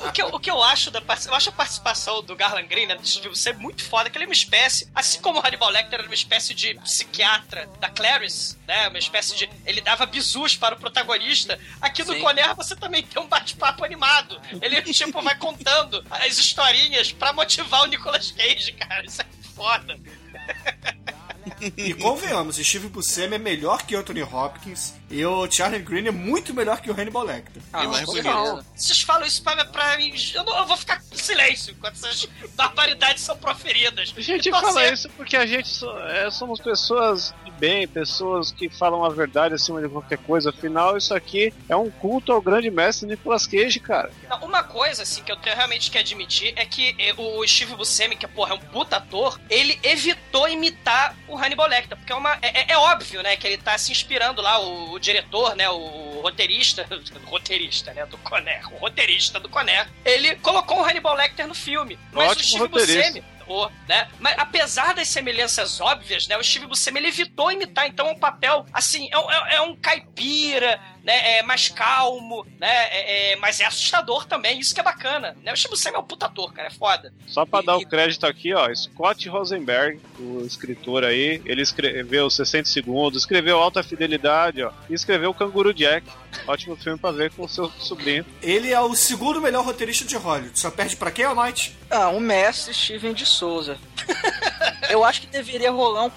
O 0.07 0.13
que, 0.13 0.23
eu, 0.23 0.27
o 0.29 0.41
que 0.41 0.51
eu 0.51 0.63
acho 0.63 0.91
da 0.91 1.01
eu 1.27 1.35
acho 1.35 1.49
a 1.49 1.53
participação 1.53 2.23
do 2.23 2.35
Garland 2.35 2.67
Green, 2.67 2.87
né, 2.87 2.97
do 2.97 3.07
Steve 3.07 3.35
ser 3.37 3.55
muito 3.57 3.85
foda, 3.85 4.11
que 4.11 4.17
ele 4.17 4.25
é 4.25 4.29
uma 4.29 4.35
espécie, 4.35 4.89
assim 4.95 5.21
como 5.21 5.39
o 5.39 5.47
Hannibal 5.47 5.71
Lecter 5.71 6.01
era 6.01 6.09
uma 6.09 6.15
espécie 6.15 6.55
de 6.55 6.75
psiquiatra 6.75 7.69
da 7.81 7.89
Clarice, 7.89 8.57
né, 8.67 8.89
uma 8.89 8.99
espécie 8.99 9.37
de, 9.37 9.49
ele 9.65 9.81
dava 9.81 10.07
bisus 10.07 10.57
para 10.57 10.75
o 10.75 10.79
protagonista, 10.79 11.59
aqui 11.81 12.03
no 12.05 12.15
Sim. 12.15 12.21
Conner 12.21 12.55
você 12.55 12.75
também 12.75 13.03
tem 13.03 13.23
um 13.23 13.27
bate-papo 13.45 13.85
animado, 13.85 14.41
ele 14.63 14.81
tipo 14.83 15.21
vai 15.21 15.37
contando 15.37 16.03
as 16.11 16.39
historinhas 16.39 17.13
pra 17.13 17.33
motivar 17.33 17.83
o 17.83 17.87
Nicolas 17.87 18.31
Cage, 18.31 18.73
cara, 18.73 19.05
isso 19.05 19.21
é 19.21 19.27
foda. 19.55 19.99
E 21.77 21.95
convenhamos, 21.95 22.57
Steve 22.57 22.89
Buscemi 22.89 23.37
é 23.37 23.39
melhor 23.39 23.83
que 23.83 23.95
Anthony 23.95 24.23
Hopkins 24.23 24.95
e 25.11 25.25
o 25.25 25.51
Charlie 25.51 25.81
Green 25.83 26.07
é 26.07 26.11
muito 26.11 26.53
melhor 26.53 26.81
que 26.81 26.91
o 26.91 26.95
Hannibal 26.99 27.23
Lecter. 27.25 27.63
Ah, 27.73 27.85
mais 27.85 28.05
com 28.05 28.13
bonito. 28.13 28.25
certeza. 28.33 28.67
Vocês 28.77 29.01
falam 29.03 29.27
isso 29.27 29.43
pra, 29.43 29.65
pra 29.67 29.97
mim, 29.97 30.13
eu, 30.35 30.45
não- 30.45 30.57
eu 30.59 30.67
vou 30.67 30.77
ficar 30.77 31.01
em 31.13 31.17
silêncio 31.17 31.73
enquanto 31.73 31.95
essas 31.95 32.29
barbaridades 32.55 33.23
são 33.23 33.37
proferidas. 33.37 34.13
A 34.17 34.21
gente 34.21 34.49
E 34.49 34.51
torcer- 34.51 34.69
fala 34.73 34.89
isso 34.93 35.09
porque 35.11 35.37
a 35.37 35.47
gente 35.47 35.69
so- 35.69 35.91
é, 36.01 36.31
somos 36.31 36.61
pessoas 36.61 37.35
de 37.45 37.51
bem, 37.53 37.87
pessoas 37.87 38.51
que 38.51 38.69
falam 38.69 39.05
a 39.05 39.09
verdade 39.09 39.55
acima 39.55 39.81
de 39.81 39.89
qualquer 39.89 40.19
coisa. 40.19 40.51
Afinal, 40.51 40.97
isso 40.97 41.15
aqui 41.15 41.53
é 41.69 41.77
um 41.77 41.91
culto 41.91 42.33
ao 42.33 42.43
grande 42.43 42.71
mestre 42.71 43.07
Nicolas 43.09 43.47
Cage, 43.47 43.79
cara. 43.81 44.11
Não, 44.29 44.39
uma 44.45 44.63
coisa, 44.65 45.03
assim, 45.03 45.23
que 45.23 45.31
eu 45.31 45.37
tenho 45.37 45.55
realmente 45.57 45.91
que 45.91 45.99
admitir 45.99 46.53
é 46.57 46.65
que 46.67 46.95
eh, 46.99 47.15
o 47.17 47.47
Steve 47.47 47.75
Buscemi, 47.77 48.17
que 48.17 48.27
porra, 48.27 48.53
é 48.53 48.55
um 48.55 48.59
puta 48.61 48.97
ator, 48.97 49.39
ele 49.49 49.79
evitou 49.83 50.49
imitar 50.49 51.15
o 51.29 51.37
Hannibal 51.37 51.54
Lecter, 51.63 51.97
porque 51.97 52.13
é 52.13 52.17
uma... 52.17 52.37
É, 52.43 52.73
é- 52.73 52.77
óbvio, 52.77 53.23
né, 53.23 53.37
que 53.37 53.47
ele 53.47 53.59
tá 53.59 53.77
se 53.79 53.93
inspirando 53.93 54.43
lá, 54.43 54.59
o, 54.59 54.93
o 54.93 54.99
diretor, 54.99 55.55
né, 55.57 55.69
o 55.71 56.21
roteirista, 56.23 56.87
roteirista, 57.27 57.93
né, 57.95 58.05
do 58.07 58.19
Conner, 58.19 58.67
o 58.75 58.77
roteirista 58.79 59.39
do 59.41 59.49
Conner, 59.49 59.89
ele 60.05 60.37
colocou 60.37 60.81
o 60.81 60.85
Hannibal 60.85 61.15
Lecter 61.15 61.47
no 61.47 61.55
filme. 61.55 61.99
Mas 62.13 62.31
Ótimo 62.33 62.65
o 62.65 62.81
Steve. 62.81 62.97
Buscemi, 62.97 63.25
o, 63.47 63.69
né? 63.87 64.09
Mas 64.19 64.39
apesar 64.39 64.95
das 64.95 65.09
semelhanças 65.09 65.81
óbvias, 65.81 66.27
né? 66.27 66.37
O 66.39 66.43
Steve 66.43 66.67
Buscemi 66.67 66.99
ele 66.99 67.09
evitou 67.09 67.53
imitar, 67.53 67.87
então 67.87 68.11
um 68.11 68.19
papel 68.19 68.65
assim, 68.73 69.09
é, 69.13 69.17
é- 69.17 69.57
é 69.57 69.61
um 69.61 69.77
caipira, 69.77 70.81
né? 71.05 71.39
É 71.39 71.43
mais 71.43 71.69
calmo, 71.69 72.47
né? 72.59 72.69
É, 72.69 73.33
é- 73.33 73.37
mas 73.37 73.61
é 73.61 73.65
assustador 73.67 74.25
também, 74.27 74.59
isso 74.59 74.75
que 74.75 74.81
é 74.81 74.85
bacana, 74.85 75.37
né? 75.43 75.53
O 75.53 75.57
Steve 75.57 75.71
Buscemi 75.71 75.97
é 75.97 75.99
um 75.99 76.05
puta 76.05 76.27
ator, 76.27 76.53
cara, 76.53 76.69
é 76.69 76.71
foda. 76.71 77.13
Só 77.27 77.45
pra 77.45 77.61
dar 77.61 77.77
o 77.77 77.87
crédito 77.87 78.27
aqui, 78.27 78.55
ó, 78.55 78.75
Scott 78.75 79.29
Rosenberg, 79.29 80.01
o 80.19 80.41
escritor 80.45 81.05
aí, 81.05 81.43
ele 81.45 81.63
escreveu 81.63 82.29
60 82.31 82.69
segundos, 82.69 83.23
escreveu 83.23 83.59
Alta 83.59 83.83
Fidelidade, 83.83 84.63
ó, 84.63 84.73
e 84.89 84.95
escreveu 84.95 85.35
Canguru 85.35 85.73
Jack. 85.75 86.07
Ótimo 86.49 86.75
filme 86.77 86.99
pra 86.99 87.13
ver 87.13 87.31
com 87.33 87.45
o 87.45 87.49
seu 87.49 87.71
sobrinho. 87.79 88.27
Ele 88.43 88.73
é 88.73 88.81
o 88.81 88.95
segundo 88.95 89.41
melhor 89.41 89.65
roteirista 89.65 90.05
de 90.05 90.17
Hollywood. 90.17 90.59
Só 90.59 90.71
perde 90.71 90.97
pra 90.97 91.11
quem, 91.11 91.25
Almighty? 91.25 91.77
Ah, 91.89 92.09
um 92.09 92.19
mestre 92.19 92.75
Steven 92.75 93.15
de 93.15 93.25
Souza. 93.25 93.79
Eu 94.91 95.03
acho 95.05 95.23
que 95.23 95.27
deveria 95.27 95.71
rolar 95.71 96.05
um, 96.05 96.11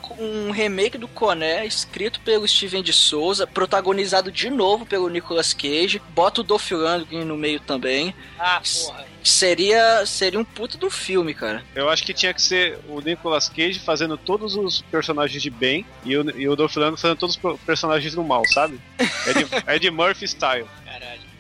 um 0.47 0.51
remake 0.51 0.97
do 0.97 1.07
Coné, 1.07 1.65
escrito 1.65 2.19
pelo 2.21 2.47
Steven 2.47 2.83
de 2.83 2.91
Souza, 2.91 3.47
protagonizado 3.47 4.31
de 4.31 4.49
novo 4.49 4.76
pelo 4.85 5.09
Nicolas 5.09 5.53
Cage. 5.53 6.01
Bota 6.09 6.41
o 6.41 6.43
Dolph 6.43 6.71
Lundgren 6.71 7.25
no 7.25 7.37
meio 7.37 7.59
também. 7.59 8.13
Ah, 8.39 8.61
porra. 8.61 9.05
Seria, 9.23 10.05
seria 10.05 10.39
um 10.39 10.45
puto 10.45 10.77
do 10.77 10.89
filme, 10.89 11.33
cara. 11.33 11.61
Eu 11.75 11.89
acho 11.89 12.03
que 12.03 12.13
tinha 12.13 12.33
que 12.33 12.41
ser 12.41 12.79
o 12.87 13.01
Nicolas 13.01 13.49
Cage 13.49 13.79
fazendo 13.79 14.17
todos 14.17 14.55
os 14.55 14.81
personagens 14.83 15.41
de 15.41 15.49
bem 15.49 15.85
e 16.05 16.15
o, 16.15 16.39
e 16.39 16.47
o 16.47 16.55
Dolph 16.55 16.75
Lundgren 16.75 16.97
fazendo 16.97 17.17
todos 17.17 17.37
os 17.41 17.59
personagens 17.61 18.15
do 18.15 18.23
mal, 18.23 18.43
sabe? 18.53 18.79
É 18.97 19.33
de, 19.33 19.47
é 19.67 19.79
de 19.79 19.91
Murphy 19.91 20.27
Style. 20.27 20.67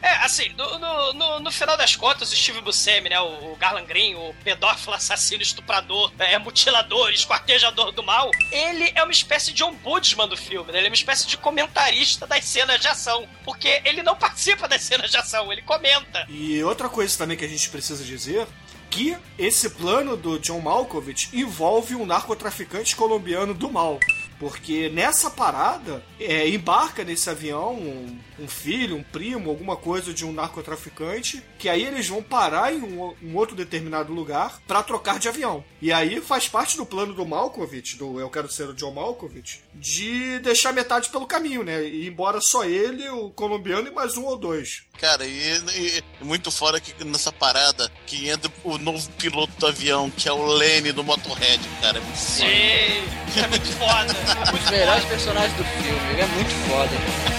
É, 0.01 0.09
assim, 0.23 0.49
no, 0.49 0.77
no, 0.77 1.13
no, 1.13 1.39
no 1.39 1.51
final 1.51 1.75
das 1.75 1.95
contas, 1.95 2.31
o 2.31 2.35
Steve 2.35 2.61
Buscemi, 2.61 3.09
né, 3.09 3.19
o, 3.19 3.53
o 3.53 3.55
Garland 3.55 3.87
Green, 3.87 4.15
o 4.15 4.33
pedófilo, 4.43 4.93
assassino, 4.93 5.41
estuprador, 5.41 6.11
é, 6.19 6.37
mutilador, 6.37 7.09
esquartejador 7.11 7.91
do 7.91 8.03
mal, 8.03 8.29
ele 8.51 8.91
é 8.93 9.03
uma 9.03 9.11
espécie 9.11 9.51
de 9.51 9.63
ombudsman 9.63 10.27
do 10.27 10.37
filme, 10.37 10.71
né? 10.71 10.79
Ele 10.79 10.87
é 10.87 10.89
uma 10.89 10.95
espécie 10.95 11.27
de 11.27 11.37
comentarista 11.37 12.27
das 12.27 12.45
cenas 12.45 12.79
de 12.79 12.87
ação, 12.87 13.27
porque 13.43 13.81
ele 13.83 14.03
não 14.03 14.15
participa 14.15 14.67
das 14.67 14.81
cenas 14.81 15.09
de 15.09 15.17
ação, 15.17 15.51
ele 15.51 15.61
comenta. 15.63 16.25
E 16.29 16.63
outra 16.63 16.89
coisa 16.89 17.17
também 17.17 17.37
que 17.37 17.45
a 17.45 17.49
gente 17.49 17.69
precisa 17.69 18.03
dizer 18.03 18.47
que 18.89 19.17
esse 19.37 19.69
plano 19.71 20.15
do 20.15 20.39
John 20.39 20.59
Malkovich 20.61 21.29
envolve 21.33 21.95
um 21.95 22.05
narcotraficante 22.05 22.95
colombiano 22.95 23.53
do 23.53 23.71
mal. 23.71 23.99
Porque 24.39 24.89
nessa 24.89 25.31
parada, 25.31 26.03
é, 26.19 26.47
embarca 26.47 27.03
nesse 27.03 27.29
avião 27.29 27.73
um, 27.73 28.19
um 28.39 28.47
filho, 28.47 28.95
um 28.97 29.03
primo, 29.03 29.49
alguma 29.49 29.75
coisa 29.75 30.13
de 30.13 30.25
um 30.25 30.31
narcotraficante, 30.33 31.43
que 31.57 31.69
aí 31.69 31.83
eles 31.83 32.07
vão 32.07 32.21
parar 32.21 32.73
em 32.73 32.81
um, 32.81 33.13
um 33.23 33.35
outro 33.35 33.55
determinado 33.55 34.13
lugar 34.13 34.59
pra 34.67 34.83
trocar 34.83 35.19
de 35.19 35.27
avião. 35.27 35.63
E 35.81 35.91
aí 35.91 36.21
faz 36.21 36.47
parte 36.47 36.77
do 36.77 36.85
plano 36.85 37.13
do 37.13 37.25
Malkovich, 37.25 37.95
do 37.97 38.19
Eu 38.19 38.29
Quero 38.29 38.51
Ser 38.51 38.69
o 38.69 38.73
John 38.73 38.91
Malkovich, 38.93 39.61
de 39.73 40.39
deixar 40.39 40.73
metade 40.73 41.09
pelo 41.09 41.25
caminho, 41.27 41.63
né? 41.63 41.83
E 41.83 42.03
ir 42.03 42.07
embora 42.07 42.39
só 42.41 42.63
ele, 42.65 43.07
o 43.09 43.29
colombiano 43.31 43.87
e 43.87 43.91
mais 43.91 44.17
um 44.17 44.25
ou 44.25 44.37
dois. 44.37 44.83
Cara, 44.99 45.25
e, 45.25 45.57
e 45.75 46.23
muito 46.23 46.51
fora 46.51 46.79
que 46.79 47.03
nessa 47.03 47.31
parada 47.31 47.91
que 48.05 48.29
entra 48.29 48.51
o 48.63 48.77
novo 48.77 49.09
piloto 49.11 49.53
do 49.59 49.67
avião, 49.67 50.09
que 50.09 50.27
é 50.27 50.31
o 50.33 50.45
Lenny 50.45 50.91
do 50.91 51.03
Motorhead, 51.03 51.61
cara. 51.81 51.97
É 51.99 52.01
muito 52.01 52.17
Sim, 52.17 52.43
é 52.43 53.47
muito 53.49 53.67
foda. 53.73 54.13
É 54.13 54.33
Um 54.33 54.51
muito 54.51 54.61
dos 54.61 54.71
melhores 54.71 55.03
foda. 55.03 55.15
personagens 55.15 55.57
do 55.57 55.63
filme, 55.63 56.11
ele 56.11 56.21
é 56.21 56.25
muito 56.27 56.69
foda. 56.69 57.36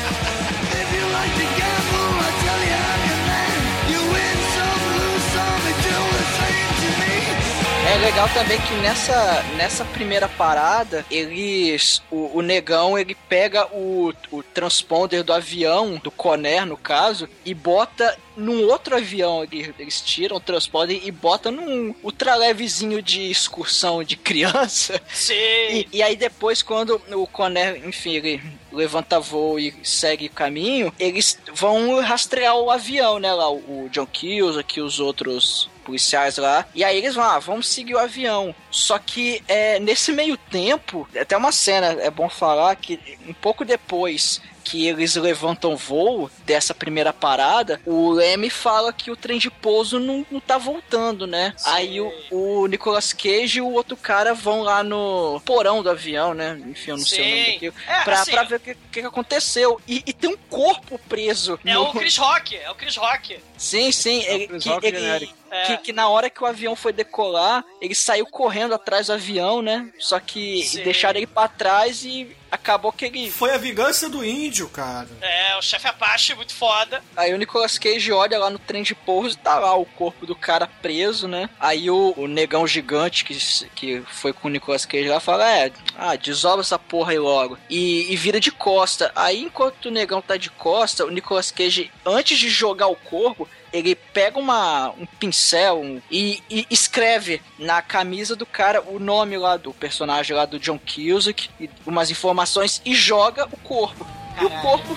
É 7.91 7.97
legal 7.97 8.29
também 8.35 8.61
que 8.61 8.75
nessa, 8.75 9.43
nessa 9.57 9.83
primeira 9.83 10.29
parada, 10.29 11.07
eles. 11.11 12.03
O, 12.11 12.39
o 12.39 12.43
negão 12.43 12.99
ele 12.99 13.15
pega 13.15 13.67
o, 13.75 14.13
o 14.31 14.43
transponder 14.43 15.25
do 15.25 15.33
avião, 15.33 15.97
do 15.97 16.11
Conner 16.11 16.67
no 16.67 16.77
caso, 16.77 17.27
e 17.47 17.55
bota 17.55 18.15
num 18.37 18.67
outro 18.67 18.95
avião. 18.95 19.43
Eles, 19.43 19.73
eles 19.79 20.01
tiram 20.03 20.37
o 20.37 20.41
transponder 20.41 21.01
e 21.03 21.11
bota 21.11 21.51
num 21.51 21.95
ultralevezinho 22.03 23.01
de 23.01 23.31
excursão 23.31 24.05
de 24.05 24.17
criança. 24.17 25.01
Sim. 25.09 25.35
E, 25.35 25.89
e 25.95 26.03
aí 26.03 26.15
depois, 26.15 26.63
quando 26.63 27.01
o 27.11 27.27
Conner, 27.27 27.83
enfim, 27.87 28.17
ele 28.17 28.43
levanta 28.79 29.18
voo 29.18 29.59
e 29.59 29.74
segue 29.83 30.26
o 30.26 30.31
caminho, 30.31 30.93
eles 30.99 31.39
vão 31.53 32.01
rastrear 32.01 32.57
o 32.57 32.70
avião, 32.70 33.18
né? 33.18 33.33
Lá, 33.33 33.51
o, 33.51 33.89
John 33.91 34.07
Kills, 34.07 34.59
aqui 34.59 34.81
os 34.81 35.01
outros 35.01 35.68
policiais 35.85 36.37
lá. 36.37 36.66
E 36.74 36.85
aí 36.85 36.99
eles 36.99 37.14
vão, 37.14 37.24
ah, 37.24 37.39
vamos 37.39 37.68
seguir 37.68 37.95
o 37.95 37.99
avião. 37.99 38.55
Só 38.70 38.99
que 38.99 39.43
é, 39.49 39.81
nesse 39.81 40.12
meio 40.12 40.37
tempo, 40.37 41.09
até 41.20 41.37
uma 41.37 41.51
cena, 41.51 41.97
é 42.01 42.11
bom 42.11 42.29
falar 42.29 42.76
que 42.76 43.01
um 43.26 43.35
pouco 43.35 43.64
depois 43.64 44.41
que 44.71 44.87
eles 44.87 45.14
levantam 45.16 45.77
voo 45.77 46.31
dessa 46.45 46.75
primeira 46.75 47.11
parada, 47.12 47.81
o 47.87 48.11
Leme 48.11 48.51
fala 48.51 48.93
que 48.93 49.11
o 49.11 49.16
trem 49.16 49.39
de 49.39 49.51
pouso 49.51 49.99
não, 49.99 50.27
não 50.31 50.41
tá 50.41 50.59
voltando, 50.59 51.27
né? 51.27 51.55
Aí 51.64 51.99
o, 52.01 52.12
o 52.31 52.66
Nicolas 52.66 53.12
Cage 53.14 53.59
e 53.59 53.62
o 53.62 53.73
outro 53.73 53.97
cara 53.97 54.35
vão 54.35 54.61
lá 54.62 54.83
no 54.83 55.41
porão 55.45 55.83
do 55.83 55.89
avião, 55.89 56.35
né? 56.35 56.61
Enfim, 56.66 56.91
eu 56.91 56.97
não 56.99 57.05
sei 57.07 57.21
o 57.21 57.25
nome 57.29 57.45
Sim. 57.45 57.53
daquilo. 57.53 57.75
É, 57.87 58.01
pra, 58.03 58.21
assim, 58.21 58.31
pra 58.31 58.43
ver 58.43 58.57
o 58.57 58.61
que, 58.61 58.75
que 58.93 59.01
aconteceu. 59.01 59.81
E, 59.89 60.03
e 60.07 60.12
tem 60.12 60.29
um 60.31 60.37
corpo 60.51 60.99
preso. 61.09 61.59
É 61.64 61.73
no- 61.73 61.85
o 61.85 61.93
Chris 61.93 62.16
Rock, 62.19 62.57
é 62.57 62.71
o 62.71 62.75
Chris 62.75 62.97
Rock. 62.97 63.39
Sim, 63.57 63.91
sim. 63.91 64.23
É 64.27 64.33
o 64.33 64.35
ele, 64.35 64.47
Chris 64.49 64.64
que, 64.64 64.87
ele-. 64.87 65.31
É. 65.51 65.62
que, 65.64 65.77
que 65.79 65.93
na 65.95 66.09
hora 66.11 66.29
que 66.29 66.43
o 66.43 66.47
avião 66.47 66.77
foi 66.77 66.93
decolar, 66.93 67.64
ele 67.81 67.95
saiu 67.95 68.27
correndo 68.27 68.75
atrás 68.75 69.07
do 69.07 69.14
avião, 69.14 69.62
né? 69.62 69.91
Só 69.99 70.21
que 70.21 70.62
Sim. 70.62 70.83
deixaram 70.83 71.19
ele 71.19 71.27
pra 71.27 71.49
trás 71.49 72.05
e 72.05 72.37
acabou 72.51 72.92
que 72.92 73.05
ele. 73.05 73.30
Foi 73.30 73.53
a 73.53 73.59
vingança 73.59 74.09
do 74.09 74.24
índio, 74.24 74.68
cara. 74.68 75.09
É, 75.20 75.57
o 75.57 75.62
chefe 75.62 75.86
Apache, 75.86 76.34
muito 76.34 76.55
foda. 76.55 77.03
Aí 77.16 77.32
o 77.32 77.38
Nicolas 77.38 77.78
Cage 77.78 78.12
olha 78.12 78.38
lá 78.38 78.51
no 78.51 78.59
trem 78.59 78.82
de 78.82 78.94
pouso 78.94 79.36
e 79.36 79.38
tá 79.38 79.59
lá 79.59 79.74
o 79.76 79.84
corpo 79.84 80.26
do 80.26 80.34
cara 80.34 80.66
preso, 80.66 81.28
né? 81.28 81.49
Aí 81.59 81.90
o, 81.90 82.14
o 82.16 82.26
negão 82.26 82.66
gigante 82.66 83.24
que, 83.24 83.34
que 83.74 84.03
foi 84.11 84.32
com 84.32 84.49
o 84.49 84.51
Nicolas 84.51 84.84
Cage 84.84 85.09
lá 85.09 85.20
fala: 85.20 85.51
É, 85.51 85.72
ah, 85.96 86.16
desola 86.16 86.61
essa 86.61 86.78
porra 86.78 87.12
aí 87.12 87.18
logo. 87.18 87.59
E, 87.68 88.12
e 88.12 88.16
vira 88.16 88.40
de 88.40 88.51
costa. 88.51 89.12
Aí 89.14 89.42
enquanto 89.42 89.86
o 89.86 89.90
negão 89.90 90.20
tá 90.20 90.36
de 90.36 90.51
costa, 90.51 91.05
o 91.05 91.11
Nicolas 91.11 91.51
Cage, 91.51 91.90
antes 92.05 92.38
de 92.38 92.49
jogar 92.49 92.88
o 92.88 92.96
corpo, 92.96 93.49
ele 93.73 93.95
pega 93.95 94.39
uma, 94.39 94.91
um 94.91 95.07
pincel 95.19 95.81
um- 95.81 96.01
e, 96.11 96.43
e 96.51 96.66
escreve 96.71 97.41
na 97.59 97.81
camisa 97.83 98.35
do 98.37 98.47
cara 98.47 98.83
o 98.87 98.99
nome 98.99 99.37
lá 99.37 99.57
do 99.57 99.73
personagem 99.73 100.35
lá 100.37 100.45
do 100.45 100.59
John 100.59 100.79
Cusack, 100.79 101.51
e 101.61 101.69
umas 101.87 102.11
informações 102.11 102.81
e 102.85 102.95
joga 102.95 103.47
o 103.53 103.57
corpo. 103.59 104.07
E 104.41 104.45
o 104.45 104.51
corpo. 104.51 104.97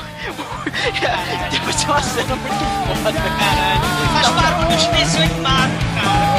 Depois 1.52 1.76
tem 1.82 1.86
uma 1.88 2.02
cena 2.04 2.36
muito 2.36 3.04
foda. 3.04 3.20
Caralho. 3.20 3.82
Faz 4.14 4.30
barulho 4.30 4.78
de 4.78 4.88
desenho 5.00 5.24
animado, 5.24 5.72
cara. 5.96 6.32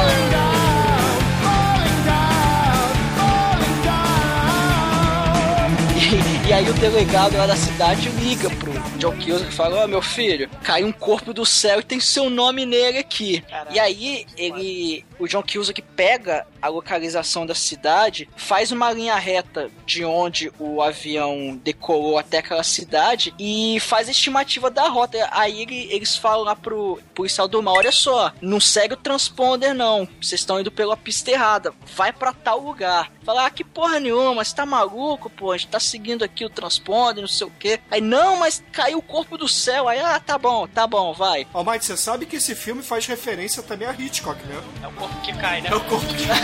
E, 5.95 6.32
e 6.53 6.55
aí 6.55 6.69
o 6.69 6.73
delegado 6.75 7.35
lá 7.35 7.47
da 7.47 7.55
cidade 7.55 8.09
liga 8.09 8.47
pro 8.47 8.71
John 8.99 9.15
Cusack 9.17 9.49
e 9.49 9.51
fala, 9.51 9.83
ó 9.83 9.87
meu 9.87 10.03
filho, 10.03 10.47
caiu 10.61 10.85
um 10.85 10.91
corpo 10.91 11.33
do 11.33 11.43
céu 11.47 11.79
e 11.79 11.83
tem 11.83 11.99
seu 11.99 12.29
nome 12.29 12.63
nele 12.63 12.99
aqui. 12.99 13.43
E 13.71 13.79
aí 13.79 14.27
ele, 14.37 15.03
o 15.17 15.27
John 15.27 15.41
Cusack 15.41 15.81
pega 15.81 16.45
a 16.61 16.67
localização 16.67 17.43
da 17.47 17.55
cidade, 17.55 18.29
faz 18.35 18.71
uma 18.71 18.91
linha 18.93 19.15
reta 19.15 19.71
de 19.83 20.05
onde 20.05 20.51
o 20.59 20.79
avião 20.79 21.59
decolou 21.63 22.19
até 22.19 22.37
aquela 22.37 22.63
cidade 22.63 23.33
e 23.39 23.79
faz 23.79 24.07
a 24.07 24.11
estimativa 24.11 24.69
da 24.69 24.87
rota. 24.87 25.27
Aí 25.31 25.63
ele- 25.63 25.87
eles 25.91 26.15
falam 26.15 26.43
lá 26.45 26.55
pro 26.55 26.99
policial 27.15 27.47
do 27.47 27.63
mal, 27.63 27.77
olha 27.77 27.91
só, 27.91 28.31
não 28.39 28.59
segue 28.59 28.93
o 28.93 28.97
transponder 28.97 29.73
não, 29.73 30.07
vocês 30.21 30.41
estão 30.41 30.59
indo 30.59 30.71
pela 30.71 30.95
pista 30.95 31.31
errada, 31.31 31.73
vai 31.95 32.13
pra 32.13 32.31
tal 32.31 32.59
lugar. 32.59 33.11
Fala, 33.25 33.47
ah, 33.47 33.49
que 33.49 33.63
porra 33.63 33.99
nenhuma, 33.99 34.43
você 34.43 34.53
tá 34.55 34.65
maluco, 34.65 35.29
pô, 35.31 35.51
a 35.51 35.57
gente 35.57 35.69
tá 35.69 35.79
seguindo 35.79 36.23
aqui 36.23 36.42
o 36.45 36.49
transponder, 36.49 37.21
não 37.21 37.27
sei 37.27 37.47
o 37.47 37.51
quê. 37.59 37.79
Aí, 37.89 38.01
não, 38.01 38.37
mas 38.37 38.63
caiu 38.71 38.97
o 38.97 39.01
corpo 39.01 39.37
do 39.37 39.47
céu. 39.47 39.87
Aí, 39.87 39.99
ah, 39.99 40.19
tá 40.19 40.37
bom, 40.37 40.67
tá 40.67 40.85
bom, 40.87 41.13
vai. 41.13 41.47
Almighty, 41.53 41.85
você 41.85 41.97
sabe 41.97 42.25
que 42.25 42.37
esse 42.37 42.55
filme 42.55 42.83
faz 42.83 43.05
referência 43.05 43.63
também 43.63 43.87
a 43.87 43.93
Hitchcock, 43.93 44.41
né? 44.45 44.61
É 44.81 44.87
o 44.87 44.91
corpo 44.91 45.21
que 45.21 45.33
cai, 45.33 45.61
né? 45.61 45.69
É 45.71 45.75
o 45.75 45.81
corpo 45.81 46.07
que 46.07 46.27
cai, 46.27 46.39
né? 46.39 46.43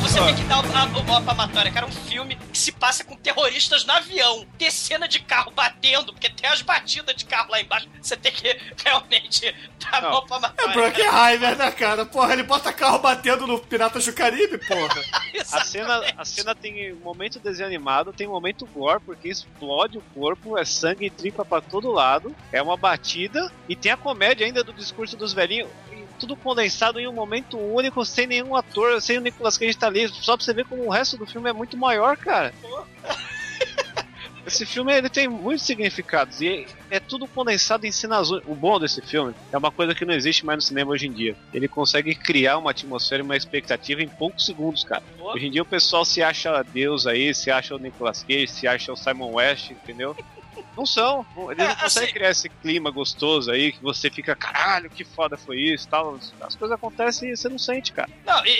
mas 0.00 0.12
você 0.12 0.20
vê 0.20 0.26
tem 0.26 0.36
que 0.36 0.44
dar 0.44 0.64
o, 0.64 0.76
a, 0.76 1.20
o 1.20 1.24
palmatória, 1.24 1.70
cara. 1.70 1.86
Um 1.86 1.92
filme 1.92 2.36
que 2.52 2.58
se 2.58 2.72
passa 2.72 3.04
com 3.04 3.16
terroristas 3.16 3.84
no 3.84 3.92
avião. 3.92 4.46
Ter 4.58 4.70
cena 4.70 5.06
de 5.06 5.20
carro 5.20 5.52
batendo, 5.52 6.12
porque 6.12 6.28
tem 6.28 6.50
as 6.50 6.62
batidas 6.62 7.14
de 7.14 7.24
carro 7.24 7.50
lá 7.50 7.60
embaixo. 7.60 7.88
Você 8.00 8.16
tem 8.16 8.32
que 8.32 8.56
realmente 8.84 9.54
dar 9.78 10.02
Não. 10.02 10.10
maior 10.10 10.24
É 10.24 10.28
palmatória. 10.28 10.74
Brockheimer, 10.74 11.56
né, 11.56 11.70
cara? 11.70 12.04
Porra, 12.04 12.32
ele 12.32 12.42
bota 12.42 12.72
carro 12.72 12.98
batendo 12.98 13.46
no 13.46 13.58
Piratas 13.58 14.04
do 14.04 14.12
Caribe, 14.12 14.58
porra. 14.58 15.02
A 15.52 15.64
cena, 15.64 16.02
a 16.16 16.24
cena 16.24 16.54
tem 16.54 16.92
um 16.92 17.00
momento 17.00 17.38
desenho 17.38 17.68
animado, 17.68 18.12
tem 18.12 18.26
um 18.26 18.30
momento 18.30 18.66
gore, 18.66 19.00
porque 19.04 19.28
explode 19.28 19.98
o 19.98 20.02
corpo, 20.14 20.56
é 20.56 20.64
sangue 20.64 21.06
e 21.06 21.10
tripa 21.10 21.44
pra 21.44 21.60
todo 21.60 21.90
lado, 21.90 22.34
é 22.52 22.62
uma 22.62 22.76
batida, 22.76 23.52
e 23.68 23.76
tem 23.76 23.92
a 23.92 23.96
comédia 23.96 24.46
ainda 24.46 24.64
do 24.64 24.72
discurso 24.72 25.16
dos 25.16 25.32
velhinhos, 25.32 25.68
tudo 26.18 26.36
condensado 26.36 26.98
em 26.98 27.08
um 27.08 27.12
momento 27.12 27.58
único, 27.58 28.04
sem 28.04 28.26
nenhum 28.26 28.54
ator, 28.54 29.00
sem 29.00 29.18
o 29.18 29.20
Nicolas 29.20 29.58
Cage 29.58 29.76
tá 29.76 29.86
ali, 29.86 30.08
só 30.08 30.36
pra 30.36 30.44
você 30.44 30.52
ver 30.52 30.66
como 30.66 30.84
o 30.84 30.90
resto 30.90 31.16
do 31.16 31.26
filme 31.26 31.50
é 31.50 31.52
muito 31.52 31.76
maior, 31.76 32.16
cara. 32.16 32.52
Esse 34.46 34.66
filme 34.66 34.92
ele 34.92 35.08
tem 35.08 35.26
muitos 35.26 35.64
significados 35.64 36.42
e 36.42 36.66
é 36.90 37.00
tudo 37.00 37.26
condensado 37.26 37.86
em 37.86 37.90
cenas. 37.90 38.30
O 38.30 38.54
bom 38.54 38.78
desse 38.78 39.00
filme 39.00 39.34
é 39.50 39.56
uma 39.56 39.70
coisa 39.70 39.94
que 39.94 40.04
não 40.04 40.12
existe 40.12 40.44
mais 40.44 40.58
no 40.58 40.62
cinema 40.62 40.90
hoje 40.90 41.06
em 41.06 41.12
dia. 41.12 41.34
Ele 41.52 41.66
consegue 41.66 42.14
criar 42.14 42.58
uma 42.58 42.70
atmosfera 42.70 43.22
e 43.22 43.24
uma 43.24 43.36
expectativa 43.36 44.02
em 44.02 44.08
poucos 44.08 44.44
segundos, 44.44 44.84
cara. 44.84 45.02
Hoje 45.18 45.46
em 45.46 45.50
dia 45.50 45.62
o 45.62 45.66
pessoal 45.66 46.04
se 46.04 46.22
acha 46.22 46.62
Deus 46.62 47.06
aí, 47.06 47.34
se 47.34 47.50
acha 47.50 47.74
o 47.74 47.78
Nicolas 47.78 48.22
Cage, 48.22 48.48
se 48.48 48.68
acha 48.68 48.92
o 48.92 48.96
Simon 48.96 49.32
West, 49.32 49.70
entendeu? 49.70 50.14
Não 50.76 50.84
são. 50.86 51.24
Eles 51.50 51.68
não 51.68 51.76
conseguem 51.76 52.12
criar 52.12 52.30
esse 52.30 52.48
clima 52.48 52.90
gostoso 52.90 53.50
aí 53.50 53.72
que 53.72 53.82
você 53.82 54.10
fica, 54.10 54.34
caralho, 54.34 54.90
que 54.90 55.04
foda 55.04 55.36
foi 55.36 55.58
isso 55.60 55.88
tal. 55.88 56.18
As 56.40 56.54
coisas 56.56 56.74
acontecem 56.74 57.30
e 57.30 57.36
você 57.36 57.48
não 57.48 57.58
sente, 57.58 57.92
cara. 57.92 58.08
Não, 58.24 58.44
e, 58.44 58.50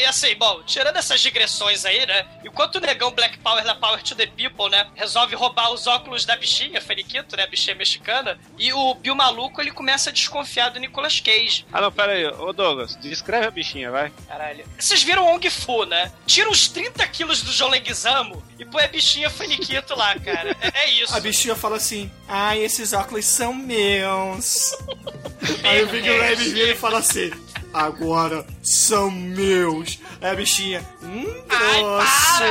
e- 0.00 0.04
assim, 0.06 0.34
bom, 0.36 0.62
tirando 0.64 0.96
essas 0.96 1.20
digressões 1.20 1.84
aí, 1.84 2.04
né? 2.06 2.26
Enquanto 2.44 2.76
o 2.76 2.80
negão 2.80 3.10
Black 3.10 3.38
Power 3.38 3.64
da 3.64 3.74
Power 3.74 4.02
to 4.02 4.14
the 4.14 4.26
People, 4.26 4.68
né? 4.70 4.86
Resolve 4.94 5.34
roubar 5.34 5.70
os 5.72 5.86
óculos 5.86 6.24
da 6.24 6.36
bichinha, 6.36 6.80
Feniquito, 6.80 7.36
né? 7.36 7.44
A 7.44 7.46
bichinha 7.46 7.74
mexicana. 7.76 8.38
E 8.58 8.72
o 8.72 8.94
Bill 8.94 9.14
Maluco, 9.14 9.60
ele 9.60 9.70
começa 9.70 10.10
a 10.10 10.12
desconfiar 10.12 10.70
do 10.70 10.78
Nicolas 10.80 11.20
Cage. 11.20 11.64
Ah, 11.72 11.80
não, 11.80 11.92
pera 11.92 12.12
aí. 12.12 12.26
Ô 12.26 12.52
Douglas, 12.52 12.96
descreve 12.96 13.46
a 13.46 13.50
bichinha, 13.50 13.90
vai. 13.90 14.12
Caralho. 14.28 14.64
Vocês 14.78 15.02
viram 15.02 15.26
Ong 15.32 15.48
Fu, 15.50 15.84
né? 15.84 16.12
Tira 16.26 16.48
uns 16.50 16.68
30 16.68 17.06
quilos 17.08 17.42
do 17.42 17.52
João 17.52 17.70
Leguizamo 17.70 18.42
e 18.58 18.64
põe 18.64 18.84
a 18.84 18.88
bichinha 18.88 19.30
Feniquito 19.30 19.94
lá, 19.96 20.18
cara. 20.18 20.56
É, 20.60 20.84
é 20.84 20.90
isso. 20.90 21.14
A 21.14 21.20
bichinha 21.20 21.54
fala 21.62 21.76
assim: 21.76 22.10
Ai, 22.26 22.64
esses 22.64 22.92
óculos 22.92 23.24
são 23.24 23.54
meus. 23.54 24.76
Aí 25.62 25.84
o 25.84 25.88
Big 25.88 26.08
Red 26.08 26.34
vira 26.34 26.72
e 26.72 26.76
fala 26.76 26.98
assim: 26.98 27.30
Agora 27.72 28.44
são 28.62 29.08
meus. 29.10 30.00
Aí 30.20 30.30
a 30.30 30.34
bichinha: 30.34 30.84
Hum, 31.02 31.24
grosso. 31.48 32.42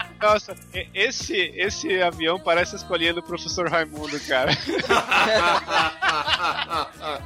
Nossa, 0.20 0.56
esse, 0.92 1.36
esse 1.56 2.02
avião 2.02 2.40
parece 2.40 2.74
a 2.74 2.78
escolinha 2.78 3.14
do 3.14 3.22
professor 3.22 3.68
Raimundo, 3.68 4.18
cara. 4.20 4.50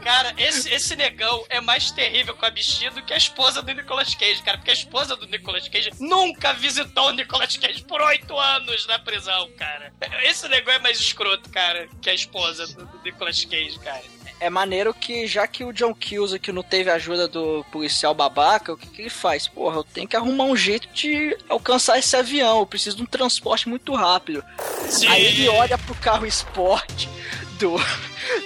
Cara, 0.03 0.35
esse, 0.37 0.73
esse 0.73 0.97
negão 0.97 1.45
é 1.49 1.61
mais 1.61 1.91
terrível 1.91 2.35
com 2.35 2.45
a 2.45 2.51
bichinha 2.51 2.91
do 2.91 3.03
que 3.03 3.13
a 3.15 3.17
esposa 3.17 3.63
do 3.63 3.73
Nicolas 3.73 4.15
Cage, 4.15 4.43
cara. 4.43 4.59
Porque 4.59 4.71
a 4.71 4.75
esposa 4.75 5.17
do 5.17 5.27
Nicolas 5.27 5.69
Cage 5.69 5.91
nunca 5.99 6.53
visitou 6.53 7.09
o 7.09 7.13
Nicolas 7.13 7.57
Cage 7.57 7.83
por 7.85 8.01
oito 8.01 8.39
anos 8.39 8.87
na 8.87 8.99
prisão, 8.99 9.51
cara. 9.57 9.93
Esse 10.25 10.49
negão 10.49 10.75
é 10.75 10.79
mais 10.79 10.99
escroto, 10.99 11.49
cara, 11.51 11.89
que 12.01 12.11
a 12.11 12.15
esposa 12.15 12.67
do, 12.67 12.85
do 12.85 13.03
Nicolas 13.03 13.45
Cage, 13.45 13.79
cara. 13.79 14.03
É 14.43 14.51
maneiro 14.51 14.93
que, 14.93 15.25
já 15.25 15.47
que 15.47 15.65
o 15.65 15.73
John 15.73 15.95
Cusack 15.95 16.51
não 16.51 16.65
teve 16.65 16.91
ajuda 16.91 17.29
do 17.29 17.65
policial 17.71 18.13
babaca, 18.13 18.73
o 18.73 18.77
que, 18.77 18.89
que 18.89 19.03
ele 19.03 19.09
faz? 19.09 19.47
Porra, 19.47 19.77
eu 19.77 19.85
tenho 19.85 20.09
que 20.09 20.17
arrumar 20.17 20.45
um 20.47 20.57
jeito 20.57 20.89
de 20.93 21.39
alcançar 21.49 21.97
esse 21.97 22.17
avião. 22.17 22.59
Eu 22.59 22.67
preciso 22.67 22.97
de 22.97 23.05
um 23.05 23.07
transporte 23.07 23.69
muito 23.69 23.95
rápido. 23.95 24.45
Sim. 24.89 25.07
Aí 25.07 25.27
ele 25.27 25.49
olha 25.49 25.79
pro 25.79 25.95
carro 25.95 26.27
esporte 26.27 27.09
do, 27.57 27.77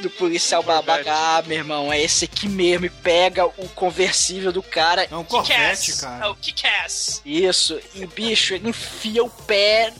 do 0.02 0.10
policial 0.10 0.62
babaca. 0.62 1.10
Ah, 1.10 1.42
meu 1.46 1.56
irmão, 1.56 1.90
é 1.90 2.02
esse 2.02 2.26
aqui 2.26 2.46
mesmo. 2.46 2.84
E 2.84 2.90
pega 2.90 3.46
o 3.46 3.66
conversível 3.70 4.52
do 4.52 4.62
cara. 4.62 5.08
É 5.10 5.16
um 5.16 5.24
Kick-Ass. 5.24 6.02
É 6.02 6.26
o 6.26 6.34
Kick-Ass. 6.34 7.22
Isso, 7.24 7.80
e 7.94 8.06
bicho, 8.06 8.52
ele 8.52 8.68
enfia 8.68 9.24
o 9.24 9.30
pé 9.30 9.94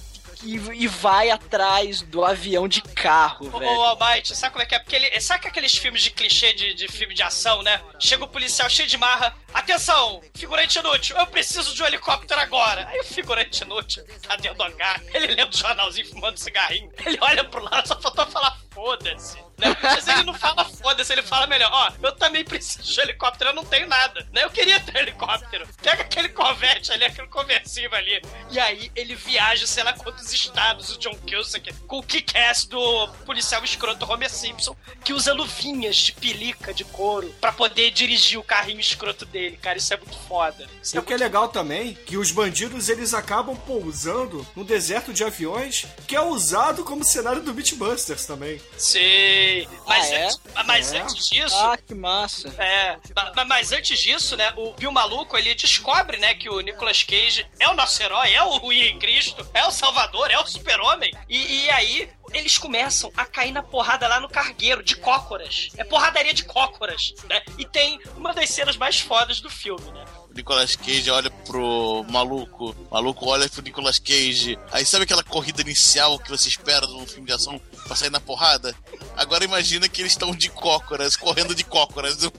e, 0.47 0.85
e 0.85 0.87
vai 0.87 1.31
atrás 1.31 2.03
do 2.03 2.25
avião 2.25 2.69
de 2.69 2.81
carro, 2.81 3.47
Ô, 3.53 3.59
velho. 3.59 3.71
ô, 3.71 3.83
Almighty, 3.83 4.35
sabe 4.37 4.53
como 4.53 4.63
é 4.63 4.67
que 4.67 4.75
é? 4.75 4.79
Porque 4.79 4.97
ele. 4.97 5.21
Sabe 5.21 5.41
que 5.41 5.49
aqueles 5.49 5.77
filmes 5.77 6.03
de 6.03 6.11
clichê 6.11 6.53
de, 6.53 6.75
de 6.75 6.89
filme 6.89 7.15
de 7.15 7.23
ação, 7.23 7.63
né? 7.63 7.81
Chega 7.99 8.25
o 8.25 8.29
policial 8.29 8.69
cheio 8.71 8.89
de 8.89 8.97
marra. 8.97 9.35
Atenção, 9.53 10.23
figurante 10.35 10.79
inútil, 10.79 11.17
eu 11.17 11.27
preciso 11.27 11.75
de 11.75 11.83
um 11.83 11.87
helicóptero 11.87 12.41
agora. 12.41 12.87
Aí 12.89 13.01
o 13.01 13.05
figurante 13.05 13.63
inútil 13.63 14.05
tá 14.23 14.37
dentro 14.37 14.59
do 14.59 14.65
hangar, 14.65 15.03
ele 15.13 15.29
lendo 15.29 15.53
o 15.53 15.57
jornalzinho, 15.57 16.09
fumando 16.09 16.39
cigarrinho. 16.39 16.91
Ele 17.05 17.19
olha 17.21 17.45
pro 17.45 17.63
lado, 17.65 17.89
só 17.89 18.01
faltou 18.01 18.27
falar 18.27 18.59
foda-se. 18.77 19.39
Né? 19.59 19.75
Mas 19.83 20.07
ele 20.07 20.23
não 20.25 20.35
fala 20.35 20.67
foda-se, 20.67 21.11
ele 21.11 21.23
fala 21.23 21.47
melhor. 21.47 21.71
Ó, 21.73 21.93
eu 22.03 22.13
também 22.13 22.45
preciso 22.45 22.93
de 22.93 23.01
helicóptero, 23.01 23.51
eu 23.51 23.55
não 23.55 23.65
tenho 23.65 23.89
nada. 23.89 24.29
Né? 24.31 24.45
Eu 24.45 24.51
queria 24.51 24.79
ter 24.79 24.97
helicóptero. 24.99 25.67
Pega 25.83 26.03
aquele 26.03 26.29
Corvette 26.29 26.93
ali, 26.93 27.05
aquele 27.05 27.29
conversível 27.29 27.97
ali. 27.97 28.21
E 28.51 28.61
aí 28.61 28.93
ele 28.95 29.15
viaja, 29.15 29.67
sei 29.67 29.83
lá 29.83 29.95
quantos 29.95 30.31
estados, 30.31 30.95
o 30.95 30.99
John 30.99 31.17
Cusack, 31.17 31.73
com 31.87 31.99
o 31.99 32.03
kick-ass 32.03 32.67
do 32.67 33.09
policial 33.25 33.65
escroto 33.65 34.11
Homer 34.11 34.31
Simpson, 34.31 34.77
que 35.03 35.15
usa 35.15 35.33
luvinhas 35.33 35.97
de 35.97 36.13
pelica 36.13 36.75
de 36.75 36.85
couro 36.85 37.35
pra 37.41 37.51
poder 37.51 37.91
dirigir 37.93 38.39
o 38.39 38.45
carrinho 38.45 38.81
escroto 38.81 39.25
dele, 39.25 39.57
cara. 39.57 39.79
Isso 39.79 39.95
é 39.95 39.97
muito 39.97 40.19
foda. 40.29 40.69
Isso 40.83 40.95
E 40.95 40.99
o 40.99 41.03
que 41.03 41.15
é 41.15 41.17
legal 41.17 41.49
também, 41.49 41.95
que 41.95 42.19
os 42.19 42.31
bandidos 42.31 42.91
eles 42.91 43.15
acabam 43.15 43.57
pousando 43.57 44.47
no 44.55 44.65
deserto 44.65 45.15
de 45.15 45.25
aviões, 45.25 45.87
que 46.07 46.15
é 46.15 46.21
usado 46.21 46.85
como 46.85 47.03
cenário 47.05 47.43
do 47.43 47.55
Beatbusters 47.55 48.27
também. 48.27 48.61
Sim. 48.77 49.67
Mas, 49.87 50.11
Ah, 50.11 50.15
é? 50.15 50.25
antes, 50.25 50.41
mas 50.67 50.93
É. 50.93 50.99
antes 51.01 51.29
disso. 51.29 51.57
Ah, 51.57 51.77
que 51.79 51.95
massa. 51.95 52.49
É, 52.59 52.97
ma- 53.15 53.33
ma- 53.35 53.45
mas 53.45 53.73
antes 53.73 53.99
disso, 53.99 54.37
né, 54.37 54.53
o 54.57 54.73
Bill 54.75 54.93
Maluco, 54.93 55.37
ele 55.37 55.55
descobre, 55.55 56.17
né, 56.19 56.35
que 56.35 56.49
o 56.51 56.61
Nicolas 56.61 57.03
Cage 57.03 57.47
é 57.59 57.69
o 57.69 57.75
nosso 57.75 58.03
herói, 58.03 58.33
é 58.35 58.43
o 58.43 58.57
Rui 58.59 58.95
Cristo, 58.99 59.47
é 59.55 59.65
o 59.67 59.71
Salvador, 59.71 60.31
é 60.31 60.39
o 60.39 60.47
super-homem. 60.47 61.13
E, 61.29 61.65
e 61.65 61.71
aí, 61.71 62.11
eles 62.33 62.59
começam 62.59 63.11
a 63.17 63.25
cair 63.25 63.53
na 63.53 63.63
porrada 63.63 64.07
lá 64.09 64.21
no 64.21 64.29
cargueiro, 64.29 64.83
de 64.83 64.97
cócoras. 64.97 65.69
É 65.77 65.85
porradaria 65.85 66.35
de 66.35 66.45
cócoras, 66.45 67.15
né? 67.29 67.43
E 67.57 67.65
tem 67.65 67.99
uma 68.17 68.35
das 68.35 68.51
cenas 68.51 68.77
mais 68.77 69.01
fodas 69.01 69.41
do 69.41 69.49
filme, 69.49 69.91
né? 69.93 70.05
Nicolas 70.37 70.77
Cage 70.77 71.11
olha 71.11 71.31
pro 71.31 72.05
maluco, 72.09 72.71
o 72.71 72.95
maluco 72.95 73.27
olha 73.27 73.49
pro 73.49 73.63
Nicolas 73.63 73.99
Cage. 73.99 74.59
Aí 74.71 74.85
sabe 74.85 75.05
aquela 75.05 75.25
corrida 75.25 75.63
inicial 75.63 76.19
que 76.19 76.31
você 76.31 76.49
espera 76.49 76.87
num 76.87 77.07
filme 77.07 77.27
de 77.27 77.33
ação 77.33 77.61
pra 77.87 77.97
sair 77.97 78.11
na 78.11 78.21
porrada? 78.21 78.75
Agora 79.17 79.45
imagina 79.45 79.89
que 79.89 80.03
eles 80.03 80.13
estão 80.13 80.35
de 80.35 80.49
cócoras, 80.51 81.17
correndo 81.17 81.55
de 81.55 81.65
cócoras, 81.65 82.23
um 82.25 82.31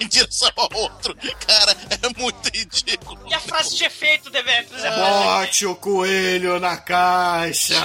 em 0.00 0.08
direção 0.08 0.50
ao 0.56 0.70
outro. 0.74 1.14
Cara, 1.46 1.76
é 1.90 2.20
muito 2.20 2.48
ridículo. 2.48 3.20
E 3.28 3.34
a 3.34 3.40
frase 3.40 3.76
de 3.76 3.84
efeito, 3.84 4.30
Demetrius, 4.30 4.82
é 4.82 4.90
de 4.90 4.96
Bote 4.96 5.66
o 5.66 5.76
coelho 5.76 6.58
na 6.58 6.76
caixa! 6.76 7.74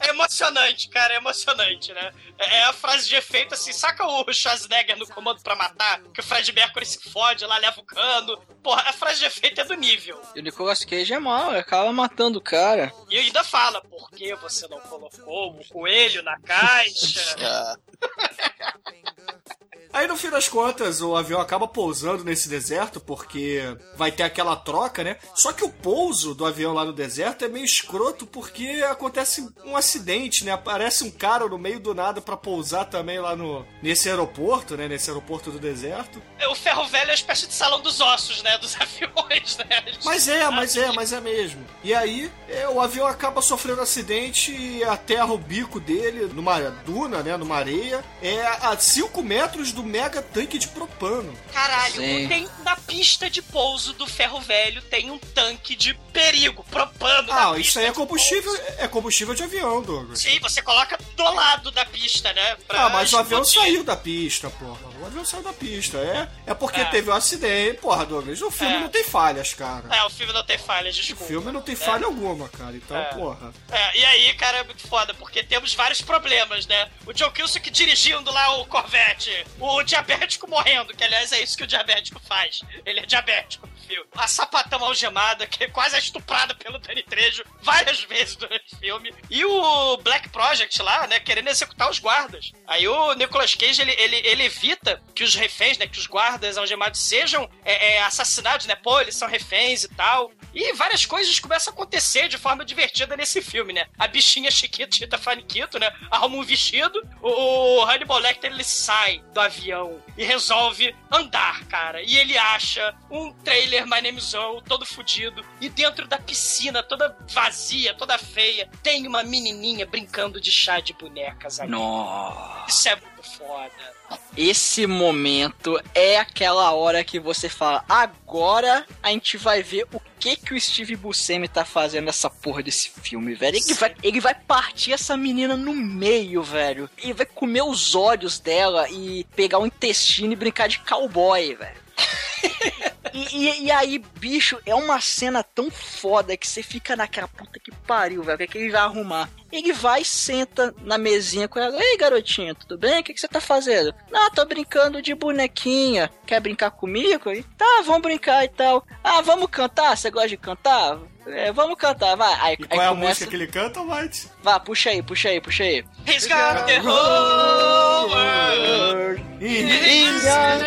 É 0.00 0.10
emocionante, 0.10 0.88
cara, 0.88 1.14
é 1.14 1.16
emocionante, 1.16 1.92
né? 1.92 2.12
É 2.38 2.58
é 2.58 2.64
a 2.64 2.72
frase 2.72 3.08
de 3.08 3.14
efeito 3.14 3.54
assim, 3.54 3.72
saca 3.72 4.04
o 4.04 4.32
Schwarzenegger 4.32 4.96
no 4.96 5.06
comando 5.06 5.40
pra 5.42 5.54
matar? 5.54 6.00
Que 6.12 6.20
o 6.20 6.22
Fred 6.22 6.52
Mercury 6.52 6.86
se 6.86 7.10
fode, 7.10 7.44
lá 7.44 7.58
leva 7.58 7.80
o 7.80 7.84
cano. 7.84 8.36
Porra, 8.62 8.82
a 8.88 8.92
frase 8.92 9.20
de 9.20 9.26
efeito 9.26 9.60
é 9.60 9.64
do 9.64 9.74
nível. 9.74 10.20
E 10.34 10.40
o 10.40 10.42
Nicolas 10.42 10.84
Cage 10.84 11.12
é 11.12 11.18
mal, 11.18 11.50
ele 11.50 11.60
acaba 11.60 11.92
matando 11.92 12.38
o 12.38 12.42
cara. 12.42 12.92
E 13.08 13.18
ainda 13.18 13.44
fala, 13.44 13.80
por 13.82 14.10
que 14.10 14.34
você 14.36 14.66
não 14.68 14.80
colocou 14.80 15.50
o 15.58 15.64
coelho 15.68 16.22
na 16.22 16.38
caixa? 16.40 17.78
Aí 19.92 20.06
no 20.06 20.16
fim 20.16 20.30
das 20.30 20.48
contas, 20.48 21.00
o 21.00 21.16
avião 21.16 21.40
acaba 21.40 21.66
pousando 21.66 22.24
nesse 22.24 22.48
deserto 22.48 23.00
porque 23.00 23.62
vai 23.96 24.12
ter 24.12 24.22
aquela 24.22 24.54
troca, 24.54 25.02
né? 25.02 25.16
Só 25.34 25.52
que 25.52 25.64
o 25.64 25.70
pouso 25.70 26.34
do 26.34 26.44
avião 26.44 26.72
lá 26.72 26.84
no 26.84 26.92
deserto 26.92 27.44
é 27.44 27.48
meio 27.48 27.64
escroto 27.64 28.26
porque 28.26 28.84
acontece 28.88 29.48
um 29.64 29.76
acidente, 29.76 30.44
né? 30.44 30.52
Aparece 30.52 31.04
um 31.04 31.10
cara 31.10 31.48
no 31.48 31.58
meio 31.58 31.80
do 31.80 31.94
nada 31.94 32.20
pra 32.20 32.36
pousar 32.36 32.84
também 32.84 33.18
lá 33.18 33.34
no 33.34 33.66
nesse 33.82 34.08
aeroporto, 34.08 34.76
né? 34.76 34.88
Nesse 34.88 35.10
aeroporto 35.10 35.50
do 35.50 35.58
deserto. 35.58 36.22
o 36.48 36.54
ferro 36.54 36.86
velho 36.86 37.04
é 37.04 37.08
uma 37.08 37.14
espécie 37.14 37.46
de 37.46 37.54
salão 37.54 37.80
dos 37.80 38.00
ossos, 38.00 38.42
né? 38.42 38.58
Dos 38.58 38.76
aviões, 38.80 39.56
né? 39.58 39.84
Mas 40.04 40.28
é, 40.28 40.48
mas 40.50 40.76
é, 40.76 40.92
mas 40.92 41.12
é 41.12 41.20
mesmo. 41.20 41.64
E 41.82 41.94
aí, 41.94 42.30
é, 42.48 42.68
o 42.68 42.80
avião 42.80 43.06
acaba 43.06 43.40
sofrendo 43.40 43.80
acidente 43.80 44.52
e 44.52 44.84
aterra 44.84 45.32
o 45.32 45.38
bico 45.38 45.80
dele 45.80 46.30
numa 46.32 46.58
duna, 46.84 47.22
né? 47.22 47.36
Numa 47.36 47.56
areia. 47.56 48.04
É 48.22 48.46
a 48.46 48.76
5 48.76 49.22
metros 49.22 49.72
do 49.72 49.77
mega 49.82 50.20
tanque 50.22 50.58
de 50.58 50.68
propano. 50.68 51.32
Caralho, 51.52 51.94
Sim. 51.94 52.28
tem 52.28 52.48
na 52.64 52.76
pista 52.76 53.28
de 53.30 53.40
pouso 53.42 53.92
do 53.94 54.06
ferro 54.06 54.40
velho 54.40 54.80
tem 54.82 55.10
um 55.10 55.18
tanque 55.18 55.74
de 55.76 55.94
perigo, 56.12 56.64
propano 56.70 57.28
na 57.28 57.48
Ah, 57.50 57.54
pista 57.54 57.60
isso 57.68 57.78
aí 57.78 57.86
é 57.86 57.92
combustível, 57.92 58.56
é 58.78 58.88
combustível 58.88 59.34
de 59.34 59.42
avião, 59.42 59.82
Douglas. 59.82 60.20
Sim, 60.20 60.38
você 60.40 60.62
coloca 60.62 60.98
do 61.16 61.22
lado 61.34 61.70
da 61.70 61.84
pista, 61.84 62.32
né? 62.32 62.56
Ah, 62.68 62.88
mas 62.88 63.12
o 63.12 63.18
avião 63.18 63.42
explodir. 63.42 63.70
saiu 63.72 63.84
da 63.84 63.96
pista, 63.96 64.50
porra. 64.50 64.87
Avião 65.06 65.24
saiu 65.24 65.42
da 65.42 65.52
pista. 65.52 65.98
É, 65.98 66.28
é 66.50 66.54
porque 66.54 66.80
É. 66.80 66.84
teve 66.86 67.10
um 67.10 67.14
acidente. 67.14 67.80
Porra, 67.80 68.04
Douglas, 68.06 68.40
o 68.42 68.50
filme 68.50 68.74
É. 68.76 68.80
não 68.80 68.88
tem 68.88 69.04
falhas, 69.04 69.54
cara. 69.54 69.84
É, 69.94 70.02
o 70.04 70.10
filme 70.10 70.32
não 70.32 70.44
tem 70.44 70.58
falhas, 70.58 70.96
O 70.96 71.00
desculpa. 71.00 71.24
filme 71.24 71.52
não 71.52 71.60
tem 71.60 71.74
É. 71.74 71.78
falha 71.78 72.06
alguma, 72.06 72.48
cara. 72.48 72.76
Então, 72.76 72.96
É. 72.96 73.04
porra. 73.14 73.52
É, 73.70 73.98
e 73.98 74.04
aí, 74.04 74.34
cara, 74.34 74.58
é 74.58 74.64
muito 74.64 74.86
foda, 74.86 75.12
porque 75.14 75.42
temos 75.42 75.74
vários 75.74 76.00
problemas, 76.00 76.66
né? 76.66 76.88
O 77.06 77.12
John 77.12 77.30
Kilsick 77.30 77.70
dirigindo 77.70 78.30
lá 78.32 78.56
o 78.58 78.66
Corvette, 78.66 79.46
o 79.58 79.82
diabético 79.82 80.48
morrendo, 80.48 80.94
que 80.96 81.04
aliás 81.04 81.32
é 81.32 81.40
isso 81.42 81.56
que 81.56 81.64
o 81.64 81.66
diabético 81.66 82.20
faz. 82.26 82.60
Ele 82.84 83.00
é 83.00 83.06
diabético 83.06 83.68
A 84.16 84.26
sapatão 84.26 84.82
algemada, 84.84 85.46
que 85.46 85.68
quase 85.68 85.96
é 85.96 85.98
estuprada 85.98 86.54
pelo 86.54 86.78
Danny 86.78 87.02
Trejo 87.02 87.44
várias 87.62 88.02
vezes 88.02 88.36
durante 88.36 88.74
o 88.74 88.78
filme. 88.78 89.14
E 89.30 89.44
o 89.44 89.96
Black 89.98 90.28
Project 90.28 90.82
lá, 90.82 91.06
né, 91.06 91.20
querendo 91.20 91.48
executar 91.48 91.90
os 91.90 91.98
guardas. 91.98 92.52
Aí 92.66 92.86
o 92.86 93.14
Nicolas 93.14 93.54
Cage, 93.54 93.82
ele, 93.82 93.92
ele, 93.92 94.16
ele 94.24 94.44
evita 94.44 95.02
que 95.14 95.24
os 95.24 95.34
reféns, 95.34 95.78
né, 95.78 95.86
que 95.86 95.98
os 95.98 96.06
guardas 96.06 96.58
algemados 96.58 97.00
sejam 97.00 97.48
é, 97.64 97.94
é, 97.94 98.02
assassinados, 98.02 98.66
né? 98.66 98.74
Pô, 98.74 99.00
eles 99.00 99.16
são 99.16 99.28
reféns 99.28 99.84
e 99.84 99.88
tal. 99.88 100.30
E 100.54 100.72
várias 100.74 101.04
coisas 101.06 101.38
começam 101.38 101.72
a 101.72 101.74
acontecer 101.74 102.28
de 102.28 102.38
forma 102.38 102.64
divertida 102.64 103.16
nesse 103.16 103.40
filme, 103.42 103.72
né? 103.72 103.86
A 103.98 104.06
bichinha 104.06 104.50
Chiquitita 104.50 105.18
Faniquito, 105.18 105.78
né? 105.78 105.92
Arruma 106.10 106.36
um 106.36 106.42
vestido, 106.42 107.00
o, 107.20 107.78
o 107.78 107.84
Hannibal 107.84 108.18
Lecter 108.18 108.50
ele 108.50 108.64
sai 108.64 109.22
do 109.32 109.40
avião 109.40 110.02
e 110.16 110.24
resolve 110.24 110.94
andar, 111.10 111.64
cara. 111.66 112.02
E 112.02 112.16
ele 112.16 112.36
acha 112.36 112.94
um 113.10 113.32
trailer 113.32 113.77
My 113.84 114.00
Name 114.00 114.18
is 114.18 114.32
Earl, 114.34 114.60
todo 114.60 114.84
fudido, 114.86 115.44
e 115.60 115.68
dentro 115.68 116.06
da 116.06 116.18
piscina, 116.18 116.82
toda 116.82 117.16
vazia, 117.32 117.94
toda 117.94 118.18
feia, 118.18 118.68
tem 118.82 119.06
uma 119.06 119.22
menininha 119.22 119.86
brincando 119.86 120.40
de 120.40 120.50
chá 120.50 120.80
de 120.80 120.92
bonecas 120.92 121.60
ali. 121.60 121.70
Nossa. 121.70 122.64
Isso 122.68 122.88
é 122.88 122.96
muito 122.96 123.22
foda. 123.22 123.98
Esse 124.36 124.86
momento 124.86 125.78
é 125.94 126.16
aquela 126.16 126.72
hora 126.72 127.04
que 127.04 127.18
você 127.18 127.48
fala: 127.48 127.84
agora 127.88 128.86
a 129.02 129.10
gente 129.10 129.36
vai 129.36 129.62
ver 129.62 129.86
o 129.92 130.00
que 130.18 130.36
que 130.36 130.54
o 130.54 130.60
Steve 130.60 130.96
Buscemi 130.96 131.48
tá 131.48 131.64
fazendo 131.64 132.06
nessa 132.06 132.30
porra 132.30 132.62
desse 132.62 132.90
filme, 132.90 133.34
velho. 133.34 133.56
Ele 133.56 133.74
vai, 133.74 133.94
ele 134.02 134.20
vai 134.20 134.34
partir 134.34 134.92
essa 134.92 135.16
menina 135.16 135.56
no 135.56 135.74
meio, 135.74 136.42
velho. 136.42 136.88
Ele 136.96 137.12
vai 137.12 137.26
comer 137.26 137.62
os 137.62 137.94
olhos 137.94 138.38
dela 138.38 138.88
e 138.88 139.24
pegar 139.36 139.58
o 139.58 139.66
intestino 139.66 140.32
e 140.32 140.36
brincar 140.36 140.68
de 140.68 140.78
cowboy, 140.80 141.54
velho. 141.54 141.88
E, 143.14 143.36
e- 143.36 143.64
e 143.66 143.70
aí, 143.70 143.98
bicho, 143.98 144.58
é 144.66 144.74
uma 144.74 145.00
cena 145.00 145.42
tão 145.42 145.70
foda 145.70 146.36
que 146.36 146.46
você 146.46 146.62
fica 146.62 146.96
naquela 146.96 147.28
puta 147.28 147.58
que 147.58 147.70
pariu, 147.86 148.22
velho. 148.22 148.34
O 148.34 148.38
que, 148.38 148.44
é 148.44 148.46
que 148.46 148.58
ele 148.58 148.70
vai 148.70 148.80
arrumar? 148.82 149.28
Ele 149.50 149.72
vai 149.72 150.04
senta 150.04 150.74
na 150.82 150.98
mesinha 150.98 151.48
com 151.48 151.58
ela. 151.58 151.80
Ei, 151.82 151.96
garotinha, 151.96 152.54
tudo 152.54 152.76
bem? 152.76 153.00
O 153.00 153.02
que, 153.02 153.14
que 153.14 153.20
você 153.20 153.28
tá 153.28 153.40
fazendo? 153.40 153.94
Não, 154.10 154.30
tô 154.30 154.44
brincando 154.44 155.00
de 155.00 155.14
bonequinha. 155.14 156.10
Quer 156.26 156.40
brincar 156.40 156.70
comigo? 156.70 157.30
E, 157.32 157.42
tá, 157.56 157.82
vamos 157.84 158.02
brincar 158.02 158.44
e 158.44 158.48
tal. 158.48 158.86
Ah, 159.02 159.22
vamos 159.22 159.48
cantar? 159.50 159.96
Você 159.96 160.10
gosta 160.10 160.28
de 160.28 160.36
cantar? 160.36 160.98
É, 161.30 161.52
vamos 161.52 161.76
cantar, 161.78 162.16
vai. 162.16 162.34
Aí, 162.40 162.56
E 162.58 162.62
aí 162.62 162.68
qual 162.68 162.82
é 162.82 162.86
a 162.86 162.88
começa... 162.90 163.08
música 163.08 163.26
que 163.30 163.36
ele 163.36 163.46
canta, 163.46 163.80
White? 163.82 164.28
Vai, 164.42 164.60
puxa 164.60 164.90
aí, 164.90 165.02
puxa 165.02 165.28
aí, 165.28 165.40
puxa 165.40 165.62
aí. 165.64 165.84
He's 166.06 166.26
got 166.26 166.66
the 166.66 166.78
whole 166.80 168.08
world. 168.10 169.20
He's 169.40 170.24
got 170.24 170.58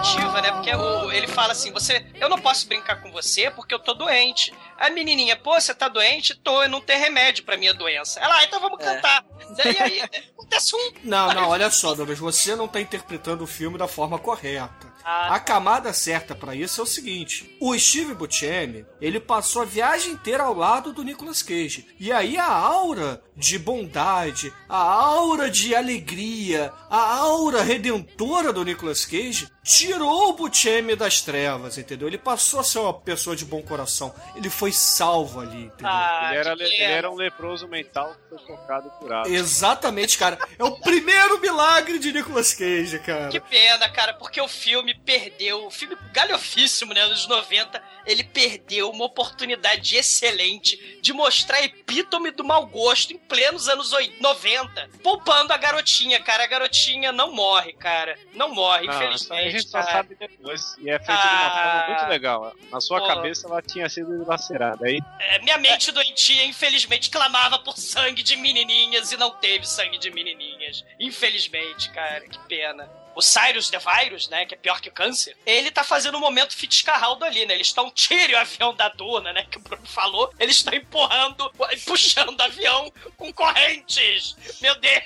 a 0.00 0.02
the 0.02 0.16
música 0.16 0.20
whole 0.20 0.30
curativa, 0.30 0.40
né? 0.42 0.52
Porque 0.52 0.74
o- 0.74 1.12
ele 1.12 1.26
fala 1.26 1.52
assim: 1.52 1.70
você, 1.72 2.04
eu 2.20 2.28
não 2.28 2.38
posso 2.38 2.66
brincar 2.66 3.00
com 3.02 3.10
você 3.12 3.50
porque 3.50 3.74
eu 3.74 3.78
tô 3.78 3.94
doente. 3.94 4.52
A 4.78 4.88
menininha, 4.90 5.36
pô, 5.36 5.60
você 5.60 5.74
tá 5.74 5.88
doente? 5.88 6.34
Tô, 6.34 6.66
não 6.68 6.80
tem 6.80 6.98
remédio 6.98 7.44
pra 7.44 7.56
minha 7.56 7.74
doença. 7.74 8.18
Ela, 8.20 8.36
ah, 8.36 8.44
então 8.44 8.60
vamos 8.60 8.78
cantar. 8.78 9.24
E 9.64 9.82
aí 9.82 10.00
acontece 10.36 10.74
um. 10.74 10.92
Não, 11.04 11.32
não, 11.34 11.48
olha 11.50 11.70
só, 11.70 11.94
Douglas, 11.94 12.18
você 12.18 12.56
não 12.56 12.66
tá 12.68 12.80
interpretando 12.80 13.44
o 13.44 13.46
filme 13.46 13.76
da 13.78 13.86
forma 13.88 14.18
correta. 14.18 14.89
Ah, 15.12 15.34
A 15.34 15.40
camada 15.40 15.92
certa 15.92 16.34
pra 16.34 16.54
isso 16.54 16.80
é 16.80 16.84
o 16.84 16.86
seguinte: 16.86 17.56
o 17.60 17.76
Steve 17.78 18.14
Buscemi, 18.14 18.86
ele 19.00 19.18
passou 19.18 19.62
a 19.62 19.64
viagem 19.64 20.12
inteira 20.12 20.44
ao 20.44 20.54
lado 20.54 20.92
do 20.92 21.02
Nicolas 21.02 21.42
Cage. 21.42 21.88
E 21.98 22.12
aí 22.12 22.36
a 22.38 22.46
aura 22.50 23.22
de 23.36 23.58
bondade, 23.58 24.52
a 24.68 24.76
aura 24.76 25.50
de 25.50 25.74
alegria, 25.74 26.72
a 26.90 27.14
aura 27.16 27.62
redentora 27.62 28.52
do 28.52 28.64
Nicolas 28.64 29.04
Cage 29.06 29.48
tirou 29.62 30.30
o 30.30 30.32
Buscemi 30.34 30.94
das 30.96 31.20
trevas, 31.22 31.78
entendeu? 31.78 32.08
Ele 32.08 32.18
passou 32.18 32.60
a 32.60 32.64
ser 32.64 32.78
uma 32.80 32.92
pessoa 32.94 33.34
de 33.36 33.44
bom 33.44 33.62
coração. 33.62 34.14
Ele 34.34 34.50
foi 34.50 34.72
salvo 34.72 35.40
ali, 35.40 35.64
entendeu? 35.64 35.86
Ah, 35.86 36.28
Ele 36.30 36.38
era, 36.38 36.52
ele 36.52 36.76
era 36.82 37.10
um 37.10 37.14
leproso 37.14 37.66
mental 37.68 38.14
que 38.28 38.36
foi 38.36 38.56
tocado 38.56 38.88
e 38.88 38.98
curado. 38.98 39.28
Exatamente, 39.28 40.18
cara. 40.18 40.38
É 40.58 40.64
o 40.64 40.78
primeiro 40.80 41.40
milagre 41.40 41.98
de 41.98 42.12
Nicolas 42.12 42.52
Cage, 42.54 42.98
cara. 43.00 43.28
Que 43.28 43.40
pena, 43.40 43.88
cara, 43.88 44.14
porque 44.14 44.40
o 44.40 44.48
filme 44.48 44.94
perdeu, 45.04 45.66
o 45.66 45.70
filme 45.70 45.96
galhofíssimo, 46.12 46.92
né, 46.94 47.06
dos 47.06 47.26
90, 47.26 47.82
ele 48.06 48.22
perdeu 48.24 48.90
uma 48.90 49.04
oportunidade 49.04 49.96
excelente 49.96 50.98
de 51.00 51.12
mostrar 51.12 51.56
a 51.58 51.64
epítome 51.64 52.30
do 52.30 52.44
mau 52.44 52.66
gosto 52.66 53.12
em 53.12 53.18
plenos 53.18 53.68
anos 53.68 53.92
oi- 53.92 54.14
90, 54.20 54.88
poupando 55.02 55.52
a 55.52 55.56
garotinha, 55.56 56.20
cara. 56.20 56.44
A 56.44 56.46
garotinha 56.46 57.12
não 57.12 57.32
morre, 57.32 57.72
cara. 57.72 58.18
Não 58.34 58.54
morre, 58.54 58.86
Não, 58.86 58.92
aí 58.92 58.98
a 58.98 59.04
infelizmente. 59.04 59.50
gente 59.50 59.68
só 59.68 59.80
cara. 59.80 59.92
sabe 59.92 60.14
depois. 60.14 60.76
E 60.78 60.90
é 60.90 60.98
feito 60.98 61.20
de 61.20 61.26
uma 61.26 61.46
Ah. 61.46 61.50
forma 61.84 61.86
muito 61.98 62.10
legal. 62.10 62.54
Na 62.70 62.80
sua 62.80 63.00
Pô. 63.00 63.06
cabeça 63.06 63.46
ela 63.46 63.62
tinha 63.62 63.88
sido 63.88 64.18
dilacerada. 64.18 64.86
Aí 64.86 64.98
É, 65.18 65.38
minha 65.40 65.58
mente 65.58 65.90
doentia, 65.92 66.44
infelizmente, 66.44 67.10
clamava 67.10 67.58
por 67.58 67.76
sangue 67.76 68.22
de 68.22 68.36
menininhas 68.36 69.12
e 69.12 69.16
não 69.16 69.30
teve 69.30 69.66
sangue 69.66 69.98
de 69.98 70.10
menininhas. 70.10 70.84
Infelizmente, 70.98 71.90
cara, 71.90 72.26
que 72.28 72.38
pena. 72.48 72.88
O 73.14 73.22
Cyrus 73.22 73.68
The 73.70 73.78
Virus, 73.78 74.28
né, 74.28 74.46
que 74.46 74.54
é 74.54 74.56
pior 74.56 74.80
que 74.80 74.88
o 74.88 74.92
câncer, 74.92 75.36
ele 75.44 75.70
tá 75.70 75.82
fazendo 75.84 76.16
um 76.16 76.20
momento 76.20 76.56
Fitzcarraldo 76.56 77.24
ali, 77.24 77.44
né? 77.46 77.54
Eles 77.54 77.68
estão 77.68 77.90
tirem 77.90 78.34
o 78.34 78.38
avião 78.38 78.74
da 78.74 78.88
duna, 78.88 79.32
né, 79.32 79.46
que 79.50 79.58
o 79.58 79.60
Bruno 79.60 79.86
falou. 79.86 80.32
Eles 80.38 80.56
estão 80.56 80.74
empurrando, 80.74 81.50
puxando 81.86 82.38
o 82.38 82.42
avião 82.42 82.92
com 83.16 83.32
correntes. 83.32 84.36
Meu 84.60 84.74
Deus! 84.76 85.00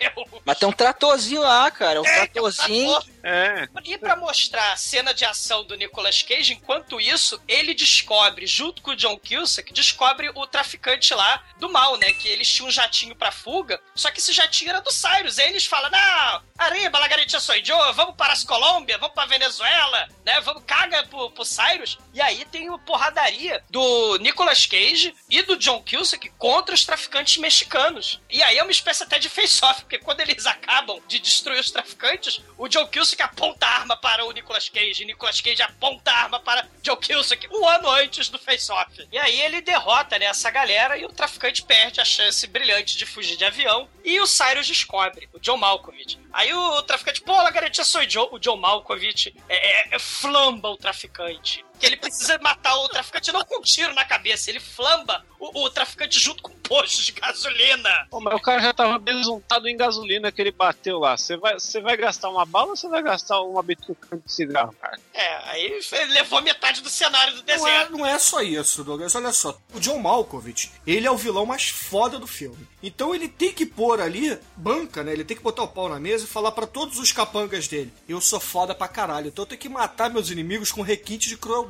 Mas 0.44 0.58
tem 0.58 0.68
um 0.68 0.72
tratorzinho 0.72 1.42
lá, 1.42 1.70
cara. 1.70 2.00
Um 2.00 2.06
É, 2.06 2.26
tratorzinho. 2.26 2.98
É. 3.22 3.68
E 3.84 3.96
pra 3.96 4.16
mostrar 4.16 4.72
a 4.72 4.76
cena 4.76 5.14
de 5.14 5.24
ação 5.24 5.64
do 5.64 5.74
Nicolas 5.74 6.22
Cage, 6.22 6.52
enquanto 6.52 7.00
isso, 7.00 7.40
ele 7.48 7.72
descobre, 7.72 8.46
junto 8.46 8.82
com 8.82 8.90
o 8.90 8.96
John 8.96 9.18
Cusack, 9.18 9.72
descobre 9.72 10.30
o 10.34 10.46
traficante 10.46 11.14
lá 11.14 11.42
do 11.58 11.70
mal, 11.70 11.96
né? 11.96 12.12
Que 12.12 12.28
eles 12.28 12.48
tinham 12.52 12.68
um 12.68 12.70
jatinho 12.70 13.16
pra 13.16 13.32
fuga, 13.32 13.80
só 13.94 14.10
que 14.10 14.20
esse 14.20 14.32
jatinho 14.32 14.70
era 14.70 14.80
do 14.80 14.92
Cyrus. 14.92 15.38
Aí 15.38 15.48
eles 15.48 15.64
falam, 15.64 15.90
não, 15.90 16.42
arriba, 16.58 16.98
Lagarita 16.98 17.40
sou 17.40 17.54
eu, 17.54 17.93
vamos 17.94 18.14
para 18.16 18.32
as 18.32 18.44
Colômbia, 18.44 18.98
vamos 18.98 19.14
pra 19.14 19.26
Venezuela, 19.26 20.08
né? 20.24 20.40
Vamos, 20.40 20.62
caga 20.66 21.04
pro, 21.06 21.30
pro 21.30 21.44
Cyrus. 21.44 21.98
E 22.12 22.20
aí 22.20 22.44
tem 22.46 22.68
uma 22.68 22.78
porradaria 22.78 23.62
do 23.70 24.18
Nicolas 24.18 24.66
Cage 24.66 25.14
e 25.28 25.42
do 25.42 25.56
John 25.56 25.82
Cusack 25.82 26.28
contra 26.38 26.74
os 26.74 26.84
traficantes 26.84 27.36
mexicanos. 27.38 28.20
E 28.30 28.42
aí 28.42 28.58
é 28.58 28.62
uma 28.62 28.72
espécie 28.72 29.02
até 29.02 29.18
de 29.18 29.28
face-off, 29.28 29.82
porque 29.82 29.98
quando 29.98 30.20
eles 30.20 30.46
acabam 30.46 31.00
de 31.06 31.18
destruir 31.18 31.60
os 31.60 31.70
traficantes, 31.70 32.40
o 32.58 32.68
John 32.68 32.86
Cusack 32.86 33.22
aponta 33.22 33.66
a 33.66 33.70
arma 33.70 33.96
para 33.96 34.24
o 34.24 34.32
Nicolas 34.32 34.68
Cage, 34.68 35.02
e 35.02 35.06
Nicolas 35.06 35.40
Cage 35.40 35.62
aponta 35.62 36.10
a 36.10 36.22
arma 36.22 36.40
para 36.40 36.68
John 36.82 36.96
Cusack 36.96 37.48
um 37.50 37.66
ano 37.66 37.88
antes 37.90 38.28
do 38.28 38.38
face-off. 38.38 39.08
E 39.10 39.18
aí 39.18 39.40
ele 39.40 39.60
derrota 39.60 40.18
né, 40.18 40.26
essa 40.26 40.50
galera 40.50 40.96
e 40.96 41.04
o 41.04 41.12
traficante 41.12 41.62
perde 41.62 42.00
a 42.00 42.04
chance 42.04 42.46
brilhante 42.46 42.96
de 42.96 43.06
fugir 43.06 43.36
de 43.36 43.44
avião 43.44 43.88
e 44.04 44.20
o 44.20 44.26
Cyrus 44.26 44.66
descobre, 44.66 45.28
o 45.32 45.38
John 45.38 45.56
Malkovich. 45.56 46.18
Aí 46.32 46.52
o 46.52 46.82
traficante, 46.82 47.20
pô, 47.20 47.32
Lagaretia, 47.32 47.83
sou 47.84 48.08
Joe. 48.08 48.28
O 48.32 48.38
John 48.38 48.56
Malkovich 48.56 49.34
é, 49.48 49.92
é- 49.92 49.96
é 49.96 49.98
flamba 49.98 50.70
o 50.70 50.76
traficante. 50.76 51.64
Que 51.78 51.86
ele 51.86 51.96
precisa 51.96 52.38
matar 52.38 52.76
o 52.76 52.88
traficante 52.88 53.32
não 53.32 53.44
com 53.44 53.58
um 53.58 53.62
tiro 53.62 53.94
na 53.94 54.04
cabeça, 54.04 54.50
ele 54.50 54.60
flamba 54.60 55.24
o, 55.38 55.64
o 55.64 55.70
traficante 55.70 56.18
junto 56.18 56.42
com 56.42 56.52
posto 56.64 57.02
de 57.02 57.12
gasolina. 57.12 58.06
Pô, 58.10 58.20
mas 58.20 58.34
o 58.34 58.40
cara 58.40 58.60
já 58.60 58.72
tava 58.72 58.98
besuntado 58.98 59.68
em 59.68 59.76
gasolina 59.76 60.32
que 60.32 60.40
ele 60.40 60.50
bateu 60.50 60.98
lá. 60.98 61.16
Você 61.16 61.36
vai, 61.36 61.54
você 61.54 61.80
vai 61.80 61.96
gastar 61.96 62.30
uma 62.30 62.46
bala 62.46 62.70
ou 62.70 62.76
você 62.76 62.88
vai 62.88 63.02
gastar 63.02 63.40
uma 63.42 63.62
bituca 63.62 64.16
de 64.16 64.32
cigarro, 64.32 64.74
cara? 64.80 64.98
É, 65.12 65.50
aí 65.50 65.64
ele 65.92 66.12
levou 66.12 66.40
metade 66.40 66.80
do 66.80 66.88
cenário 66.88 67.34
do 67.34 67.44
Não 67.46 67.68
é, 67.68 67.88
não 67.90 68.06
é 68.06 68.18
só 68.18 68.42
isso, 68.42 68.82
Douglas. 68.82 69.14
Olha 69.14 69.32
só. 69.32 69.58
O 69.74 69.80
John 69.80 69.98
Malkovich, 69.98 70.72
ele 70.86 71.06
é 71.06 71.10
o 71.10 71.16
vilão 71.16 71.44
mais 71.44 71.68
foda 71.68 72.18
do 72.18 72.26
filme. 72.26 72.66
Então 72.82 73.14
ele 73.14 73.28
tem 73.28 73.52
que 73.52 73.64
pôr 73.64 74.00
ali, 74.00 74.38
banca, 74.56 75.02
né? 75.02 75.12
Ele 75.12 75.24
tem 75.24 75.36
que 75.36 75.42
botar 75.42 75.62
o 75.62 75.68
pau 75.68 75.88
na 75.88 75.98
mesa 75.98 76.24
e 76.24 76.28
falar 76.28 76.52
pra 76.52 76.66
todos 76.66 76.98
os 76.98 77.12
capangas 77.12 77.68
dele: 77.68 77.92
Eu 78.08 78.20
sou 78.20 78.40
foda 78.40 78.74
pra 78.74 78.88
caralho, 78.88 79.28
então 79.28 79.42
eu 79.42 79.48
tenho 79.48 79.60
que 79.60 79.68
matar 79.68 80.10
meus 80.10 80.30
inimigos 80.30 80.72
com 80.72 80.82
requinte 80.82 81.28
de 81.28 81.36
crueldade. 81.36 81.63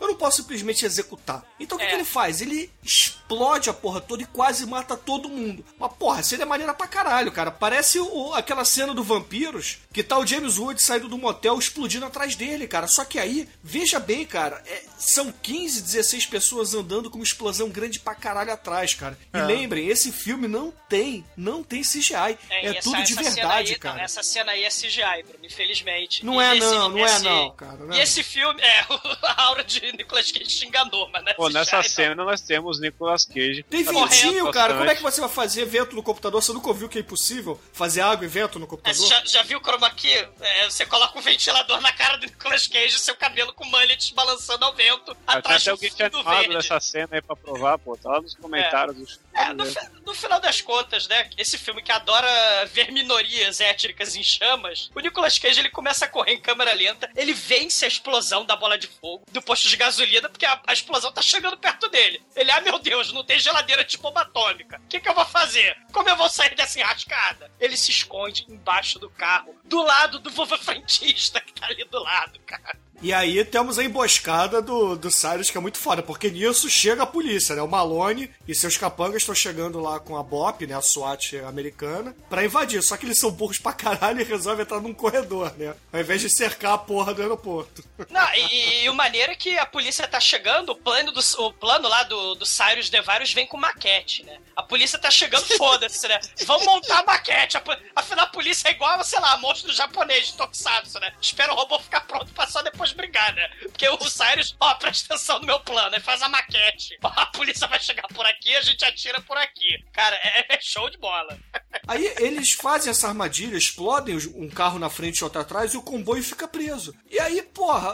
Eu 0.00 0.08
não 0.08 0.14
posso 0.14 0.38
simplesmente 0.38 0.84
executar. 0.84 1.44
Então 1.58 1.76
o 1.76 1.78
que, 1.80 1.86
É. 1.86 1.88
que 1.90 1.94
ele 1.96 2.04
faz? 2.04 2.40
Ele 2.40 2.70
explode 2.82 3.68
a 3.70 3.72
porra 3.72 4.00
toda 4.00 4.22
e 4.22 4.26
quase 4.26 4.66
mata 4.66 4.96
todo 4.96 5.28
mundo. 5.28 5.64
Mas 5.78 5.92
porra, 5.94 6.22
seria 6.22 6.46
maneira 6.46 6.74
pra 6.74 6.86
caralho, 6.86 7.32
cara. 7.32 7.50
Parece 7.50 7.98
o- 7.98 8.34
aquela 8.34 8.64
cena 8.64 8.94
do 8.94 9.02
Vampiros, 9.04 9.78
que 9.92 10.02
tá 10.02 10.18
o 10.18 10.26
James 10.26 10.58
Woods 10.58 10.84
saindo 10.84 11.08
do 11.08 11.18
motel 11.18 11.58
explodindo 11.58 12.06
atrás 12.06 12.34
dele, 12.36 12.66
cara. 12.68 12.86
Só 12.86 13.04
que 13.04 13.18
aí, 13.18 13.48
veja 13.62 13.98
bem, 14.00 14.24
cara, 14.26 14.62
é- 14.66 14.82
são 14.98 15.32
15, 15.42 15.80
16 15.82 16.26
pessoas 16.26 16.74
andando 16.74 17.10
com 17.10 17.18
uma 17.18 17.24
explosão 17.24 17.68
grande 17.68 17.98
pra 17.98 18.14
caralho 18.14 18.52
atrás, 18.52 18.94
cara. 18.94 19.18
E 19.32 19.38
É. 19.38 19.42
lembrem, 19.44 19.88
esse 19.88 20.12
filme 20.12 20.46
não 20.48 20.72
tem, 20.88 21.24
não 21.36 21.62
tem 21.62 21.82
CGI. 21.82 22.38
É, 22.50 22.66
essa- 22.66 22.82
tudo 22.82 23.02
de 23.02 23.12
essa 23.12 23.22
verdade, 23.22 23.72
aí, 23.72 23.78
cara. 23.78 23.96
Não, 23.96 24.04
essa 24.04 24.22
cena 24.22 24.52
aí 24.52 24.64
é 24.64 24.70
CGI, 24.70 25.22
Bruno, 25.22 25.44
infelizmente. 25.44 26.24
Não 26.24 26.40
E 26.40 26.44
é 26.44 26.56
esse- 26.56 26.66
não, 26.66 26.88
não 26.90 26.98
é 26.98 27.02
esse- 27.04 27.22
não, 27.24 27.50
cara. 27.52 27.76
não 27.78 27.94
é 27.94 27.98
E 27.98 28.02
esse 28.02 28.22
filme, 28.22 28.60
é, 28.62 28.86
a 29.36 29.42
aura 29.44 29.64
de 29.64 29.80
Nicolas 29.92 30.30
Cage 30.30 30.44
te 30.46 30.66
enganou, 30.66 31.08
mas 31.12 31.22
não 31.24 31.30
é 31.32 31.34
Pô, 31.34 31.48
nessa 31.48 31.78
CGI, 31.78 31.88
não. 31.88 31.94
cena 31.94 32.24
nós 32.24 32.40
temos 32.40 32.80
Nicolas 32.80 33.24
Cage. 33.24 33.62
Tem 33.68 33.84
Tá 33.84 33.92
ventinho, 33.92 34.50
cara. 34.52 34.74
Como 34.76 34.90
é 34.90 34.94
que 34.94 35.02
você 35.02 35.20
vai 35.20 35.30
fazer 35.30 35.64
vento 35.66 35.94
no 35.94 36.02
computador? 36.02 36.42
Você 36.42 36.52
nunca 36.52 36.68
ouviu 36.68 36.88
que 36.88 36.98
é 36.98 37.00
impossível 37.00 37.60
fazer 37.72 38.00
água 38.00 38.24
e 38.24 38.28
vento 38.28 38.58
no 38.58 38.64
É, 38.64 38.68
computador? 38.68 38.98
você 39.00 39.08
já, 39.08 39.24
já 39.24 39.42
viu 39.42 39.58
o 39.58 39.62
chroma 39.62 39.90
key? 39.90 40.12
É, 40.40 40.64
você 40.70 40.86
coloca 40.86 41.18
um 41.18 41.22
ventilador 41.22 41.80
na 41.80 41.92
cara 41.92 42.16
do 42.18 42.26
Nicolas 42.26 42.66
Cage 42.66 42.96
e 42.96 42.98
seu 42.98 43.16
cabelo 43.16 43.52
com 43.52 43.64
mullet 43.64 44.14
balançando 44.14 44.64
ao 44.64 44.72
vento 44.74 45.14
Tem 45.14 45.16
atrás 45.26 45.62
até 45.62 45.70
do 45.70 45.74
alguém 45.74 45.90
fundo 45.90 46.02
animado 46.16 46.38
verde. 46.38 46.54
dessa 46.56 46.80
cena 46.80 47.08
aí 47.12 47.22
pra 47.22 47.36
provar, 47.36 47.78
pô. 47.78 47.96
Tá 47.96 48.10
lá 48.10 48.20
nos 48.20 48.34
comentários 48.34 48.96
dos 48.96 49.20
É, 49.34 49.52
no, 49.52 49.64
no 50.06 50.14
final 50.14 50.40
das 50.40 50.60
contas, 50.60 51.06
né? 51.08 51.28
Esse 51.38 51.56
filme 51.58 51.82
que 51.82 51.92
adora 51.92 52.26
ver 52.72 52.90
minorias 52.92 53.60
étnicas 53.60 54.14
em 54.16 54.22
chamas, 54.22 54.90
o 54.94 55.00
Nicolas 55.00 55.38
Cage 55.38 55.60
ele 55.60 55.70
começa 55.70 56.04
a 56.04 56.08
correr 56.08 56.32
em 56.34 56.40
câmera 56.40 56.72
lenta, 56.74 57.10
ele 57.16 57.32
vence 57.32 57.84
a 57.84 57.88
explosão 57.88 58.44
da 58.44 58.56
bola 58.56 58.78
de 58.78 58.86
fogo 58.86 59.21
do 59.30 59.42
posto 59.42 59.68
de 59.68 59.76
gasolina, 59.76 60.28
porque 60.28 60.44
a, 60.44 60.60
a 60.66 60.72
explosão 60.72 61.12
tá 61.12 61.22
chegando 61.22 61.56
perto 61.56 61.88
dele. 61.88 62.22
Ele, 62.34 62.50
ah, 62.50 62.60
meu 62.60 62.78
Deus, 62.78 63.12
não 63.12 63.24
tem 63.24 63.38
geladeira 63.38 63.84
de 63.84 63.96
bomba 63.98 64.22
atômica. 64.22 64.80
O 64.84 64.88
que, 64.88 65.00
que 65.00 65.08
eu 65.08 65.14
vou 65.14 65.24
fazer? 65.24 65.76
Como 65.92 66.08
eu 66.08 66.16
vou 66.16 66.28
sair 66.28 66.54
dessa 66.54 66.80
enrascada? 66.80 67.50
Ele 67.58 67.76
se 67.76 67.90
esconde 67.90 68.44
embaixo 68.48 68.98
do 68.98 69.10
carro, 69.10 69.54
do 69.64 69.82
lado 69.82 70.18
do 70.18 70.30
vovô 70.30 70.58
frentista 70.58 71.40
que 71.40 71.52
tá 71.52 71.66
ali 71.66 71.84
do 71.84 71.98
lado, 71.98 72.38
cara. 72.40 72.78
E 73.02 73.12
aí 73.12 73.44
temos 73.44 73.80
a 73.80 73.84
emboscada 73.84 74.62
do, 74.62 74.94
do 74.94 75.10
Cyrus, 75.10 75.50
que 75.50 75.58
é 75.58 75.60
muito 75.60 75.76
foda, 75.76 76.04
porque 76.04 76.30
nisso 76.30 76.70
chega 76.70 77.02
a 77.02 77.06
polícia, 77.06 77.56
né? 77.56 77.60
O 77.60 77.66
Malone 77.66 78.30
e 78.46 78.54
seus 78.54 78.76
capangas 78.76 79.22
estão 79.22 79.34
chegando 79.34 79.80
lá 79.80 79.98
com 79.98 80.16
a 80.16 80.22
BOP, 80.22 80.68
né? 80.68 80.76
A 80.76 80.80
SWAT 80.80 81.38
americana, 81.40 82.14
pra 82.30 82.44
invadir. 82.44 82.80
Só 82.80 82.96
que 82.96 83.04
eles 83.04 83.18
são 83.18 83.32
burros 83.32 83.58
pra 83.58 83.72
caralho 83.72 84.20
e 84.20 84.24
resolvem 84.24 84.62
entrar 84.62 84.80
num 84.80 84.94
corredor, 84.94 85.52
né? 85.58 85.74
Ao 85.92 85.98
invés 86.00 86.20
de 86.20 86.30
cercar 86.30 86.74
a 86.74 86.78
porra 86.78 87.12
do 87.12 87.22
aeroporto. 87.22 87.82
Não, 88.08 88.34
e, 88.34 88.84
e 88.84 88.88
o 88.88 88.94
maneiro 88.94 89.32
é 89.32 89.34
que 89.34 89.58
a 89.58 89.66
polícia 89.66 90.06
tá 90.06 90.20
chegando, 90.20 90.70
o 90.70 90.76
plano, 90.76 91.10
do, 91.10 91.20
o 91.38 91.52
plano 91.52 91.88
lá 91.88 92.04
do, 92.04 92.36
do 92.36 92.46
Cyrus 92.46 92.88
Devarius 92.88 93.32
vem 93.32 93.48
com 93.48 93.56
maquete, 93.56 94.22
né? 94.22 94.38
A 94.54 94.62
polícia 94.62 94.96
tá 94.96 95.10
chegando, 95.10 95.44
foda-se, 95.58 96.06
né? 96.06 96.20
Vamos 96.46 96.64
montar 96.66 97.00
a 97.00 97.04
maquete. 97.04 97.56
A 97.56 97.62
Afinal, 97.96 98.26
a 98.26 98.28
polícia 98.28 98.68
é 98.68 98.72
igual, 98.72 99.02
sei 99.02 99.18
lá, 99.18 99.36
monstro 99.38 99.72
japonês 99.72 100.28
de 100.28 100.34
Tokusatsu, 100.34 101.00
né? 101.00 101.12
Espera 101.20 101.52
o 101.52 101.56
robô 101.56 101.80
ficar 101.80 102.02
pronto 102.02 102.32
pra 102.32 102.46
só 102.46 102.62
depois 102.62 102.91
brigar, 102.94 103.34
né? 103.34 103.48
Porque 103.62 103.88
o 103.88 103.98
Cyrus, 104.08 104.56
ó, 104.60 104.74
presta 104.74 105.14
atenção 105.14 105.40
no 105.40 105.46
meu 105.46 105.60
plano, 105.60 105.94
aí 105.94 106.00
faz 106.00 106.22
a 106.22 106.28
maquete. 106.28 106.98
Ó, 107.02 107.12
a 107.14 107.26
polícia 107.26 107.66
vai 107.66 107.80
chegar 107.80 108.06
por 108.08 108.24
aqui, 108.26 108.54
a 108.54 108.62
gente 108.62 108.84
atira 108.84 109.20
por 109.20 109.36
aqui. 109.36 109.84
Cara, 109.92 110.16
é, 110.16 110.54
é 110.54 110.60
show 110.60 110.88
de 110.90 110.98
bola. 110.98 111.38
Aí 111.86 112.12
eles 112.18 112.52
fazem 112.52 112.90
essa 112.90 113.08
armadilha, 113.08 113.56
explodem 113.56 114.16
um 114.34 114.48
carro 114.48 114.78
na 114.78 114.90
frente 114.90 115.18
e 115.18 115.24
outro 115.24 115.40
atrás 115.40 115.74
e 115.74 115.76
o 115.76 115.82
comboio 115.82 116.22
fica 116.22 116.46
preso. 116.46 116.94
E 117.10 117.18
aí, 117.18 117.42
porra, 117.42 117.92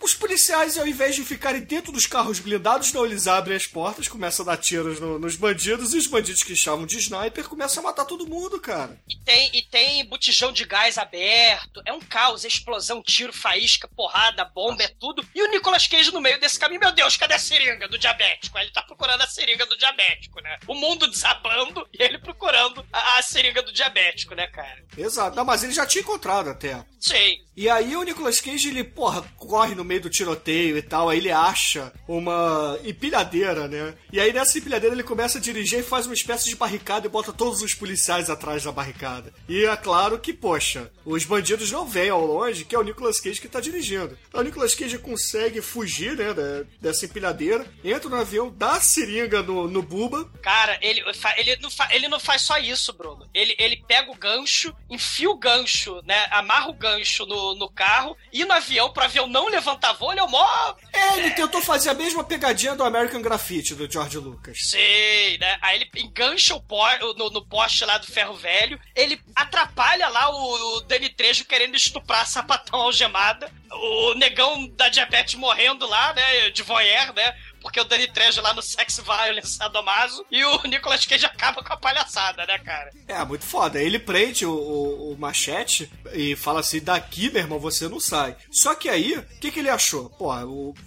os 0.00 0.14
policiais, 0.14 0.78
ao 0.78 0.86
invés 0.86 1.14
de 1.16 1.24
ficarem 1.24 1.60
dentro 1.62 1.90
dos 1.92 2.06
carros 2.06 2.38
blindados, 2.40 2.92
não, 2.92 3.04
eles 3.04 3.26
abrem 3.26 3.56
as 3.56 3.66
portas, 3.66 4.08
começam 4.08 4.44
a 4.44 4.50
dar 4.50 4.56
tiros 4.56 5.00
no- 5.00 5.18
nos 5.18 5.36
bandidos 5.36 5.92
e 5.94 5.98
os 5.98 6.06
bandidos 6.06 6.42
que 6.42 6.52
estavam 6.52 6.86
de 6.86 6.98
sniper 6.98 7.48
começam 7.48 7.82
a 7.82 7.86
matar 7.86 8.04
todo 8.04 8.26
mundo, 8.26 8.60
cara. 8.60 8.98
Tem, 9.24 9.50
e 9.54 9.62
tem 9.62 10.04
botijão 10.06 10.52
de 10.52 10.64
gás 10.64 10.96
aberto. 10.98 11.82
É 11.84 11.92
um 11.92 12.00
caos, 12.00 12.44
explosão, 12.44 13.02
tiro, 13.02 13.32
faísca, 13.32 13.88
porrada, 13.88 14.44
bomba, 14.44 14.82
é 14.82 14.88
tudo. 14.88 15.26
E 15.34 15.42
o 15.42 15.50
Nicolas 15.50 15.86
Cage 15.86 16.12
no 16.12 16.20
meio 16.20 16.38
desse 16.40 16.58
caminho, 16.58 16.80
meu 16.80 16.92
Deus, 16.92 17.16
cadê 17.16 17.34
a 17.34 17.38
seringa 17.38 17.88
do 17.88 17.98
diabético? 17.98 18.56
Aí 18.56 18.64
Ele 18.64 18.72
tá 18.72 18.82
procurando 18.82 19.22
a 19.22 19.26
seringa 19.26 19.66
do 19.66 19.76
diabético, 19.76 20.40
né? 20.40 20.58
O 20.66 20.74
mundo 20.74 21.06
desabando 21.08 21.86
e 21.92 22.02
ele 22.02 22.18
procurando 22.18 22.84
a, 22.92 23.18
a 23.18 23.22
seringa 23.22 23.62
do 23.62 23.72
diabético, 23.72 24.34
né, 24.34 24.46
cara? 24.46 24.84
Exato. 24.96 25.36
Não, 25.36 25.44
mas 25.44 25.62
ele 25.62 25.72
já 25.72 25.86
tinha 25.86 26.02
encontrado 26.02 26.48
até. 26.50 26.84
Sim. 27.00 27.40
E 27.56 27.68
aí 27.68 27.96
o 27.96 28.02
Nicolas 28.02 28.40
Cage, 28.40 28.68
ele, 28.68 28.84
porra, 28.84 29.22
corre 29.36 29.74
no 29.74 29.84
meio 29.88 30.02
do 30.02 30.10
tiroteio 30.10 30.76
e 30.76 30.82
tal, 30.82 31.08
aí 31.08 31.18
ele 31.18 31.32
acha 31.32 31.92
uma 32.06 32.78
empilhadeira, 32.84 33.66
né? 33.66 33.94
E 34.12 34.20
aí 34.20 34.32
nessa 34.32 34.58
empilhadeira 34.58 34.94
ele 34.94 35.02
começa 35.02 35.38
a 35.38 35.40
dirigir 35.40 35.80
e 35.80 35.82
faz 35.82 36.06
uma 36.06 36.14
espécie 36.14 36.48
de 36.48 36.56
barricada 36.56 37.06
e 37.06 37.10
bota 37.10 37.32
todos 37.32 37.62
os 37.62 37.74
policiais 37.74 38.30
atrás 38.30 38.62
da 38.62 38.70
barricada. 38.70 39.32
E 39.48 39.64
é 39.64 39.76
claro 39.76 40.18
que, 40.18 40.32
poxa, 40.32 40.90
os 41.04 41.24
bandidos 41.24 41.72
não 41.72 41.86
veem 41.86 42.10
ao 42.10 42.24
longe 42.24 42.64
que 42.64 42.74
é 42.74 42.78
o 42.78 42.82
Nicolas 42.82 43.20
Cage 43.20 43.40
que 43.40 43.48
tá 43.48 43.60
dirigindo. 43.60 44.16
Então 44.28 44.40
o 44.40 44.44
Nicolas 44.44 44.74
Cage 44.74 44.98
consegue 44.98 45.60
fugir, 45.60 46.16
né, 46.16 46.34
dessa 46.80 47.06
empilhadeira, 47.06 47.66
entra 47.82 48.08
no 48.08 48.16
avião, 48.16 48.54
dá 48.54 48.72
a 48.72 48.80
seringa 48.80 49.42
no, 49.42 49.66
no 49.66 49.82
Buba, 49.82 50.28
Cara, 50.42 50.78
ele, 50.80 51.02
ele, 51.36 51.56
não 51.56 51.70
ele 51.90 52.08
não 52.08 52.20
faz 52.20 52.42
só 52.42 52.58
isso, 52.58 52.92
Bruno. 52.92 53.28
Ele, 53.34 53.54
ele 53.58 53.76
pega 53.76 54.10
o 54.10 54.14
gancho, 54.14 54.74
enfia 54.88 55.30
o 55.30 55.36
gancho, 55.36 56.00
né? 56.04 56.26
Amarra 56.30 56.68
o 56.68 56.74
gancho 56.74 57.26
no, 57.26 57.54
no 57.54 57.68
carro 57.68 58.16
e 58.32 58.44
no 58.44 58.52
avião, 58.52 58.92
pro 58.92 59.04
avião 59.04 59.26
não 59.26 59.48
levantar 59.48 59.77
ele 60.10 60.20
é 60.20 60.22
o 60.22 60.28
mó 60.28 60.74
É, 60.92 61.18
ele 61.18 61.30
tentou 61.30 61.60
fazer 61.62 61.90
a 61.90 61.94
mesma 61.94 62.24
pegadinha 62.24 62.74
do 62.74 62.84
American 62.84 63.22
Graffiti, 63.22 63.74
do 63.74 63.90
George 63.90 64.18
Lucas. 64.18 64.58
Sei, 64.62 65.38
né? 65.38 65.58
Aí 65.62 65.76
ele 65.76 65.90
engancha 66.04 66.54
o 66.54 66.60
po- 66.62 66.78
no, 67.16 67.30
no 67.30 67.44
poste 67.46 67.84
lá 67.84 67.98
do 67.98 68.06
ferro 68.06 68.34
velho, 68.34 68.78
ele 68.94 69.20
atrapalha 69.34 70.08
lá 70.08 70.30
o, 70.30 70.76
o 70.76 70.80
Dani 70.82 71.08
Trejo 71.08 71.44
querendo 71.44 71.76
estuprar 71.76 72.22
a 72.22 72.26
sapatão 72.26 72.80
algemada, 72.80 73.50
o 73.70 74.14
negão 74.14 74.66
da 74.68 74.88
diabetes 74.88 75.34
morrendo 75.34 75.86
lá, 75.86 76.12
né? 76.14 76.50
De 76.50 76.62
voyeur, 76.62 77.12
né? 77.14 77.34
Porque 77.60 77.80
o 77.80 77.84
Dani 77.84 78.06
Trejo 78.08 78.40
lá 78.40 78.52
no 78.54 78.62
Sex 78.62 78.98
Violence 79.04 79.56
Sadomaso 79.56 80.24
e 80.30 80.44
o 80.44 80.62
Nicolas 80.64 81.04
Cage 81.04 81.26
acaba 81.26 81.62
com 81.62 81.72
a 81.72 81.76
palhaçada, 81.76 82.46
né, 82.46 82.58
cara? 82.58 82.90
É, 83.06 83.24
muito 83.24 83.44
foda. 83.44 83.80
Ele 83.82 83.98
prende 83.98 84.46
o, 84.46 84.52
o- 84.52 85.12
o 85.12 85.18
machete 85.18 85.90
e 86.12 86.36
fala 86.36 86.60
assim: 86.60 86.80
daqui, 86.80 87.30
meu 87.30 87.42
irmão, 87.42 87.58
você 87.58 87.88
não 87.88 88.00
sai. 88.00 88.36
Só 88.50 88.74
que 88.74 88.88
aí, 88.88 89.16
o 89.16 89.22
que, 89.40 89.50
que 89.50 89.58
ele 89.60 89.70
achou? 89.70 90.10
Pô, 90.10 90.28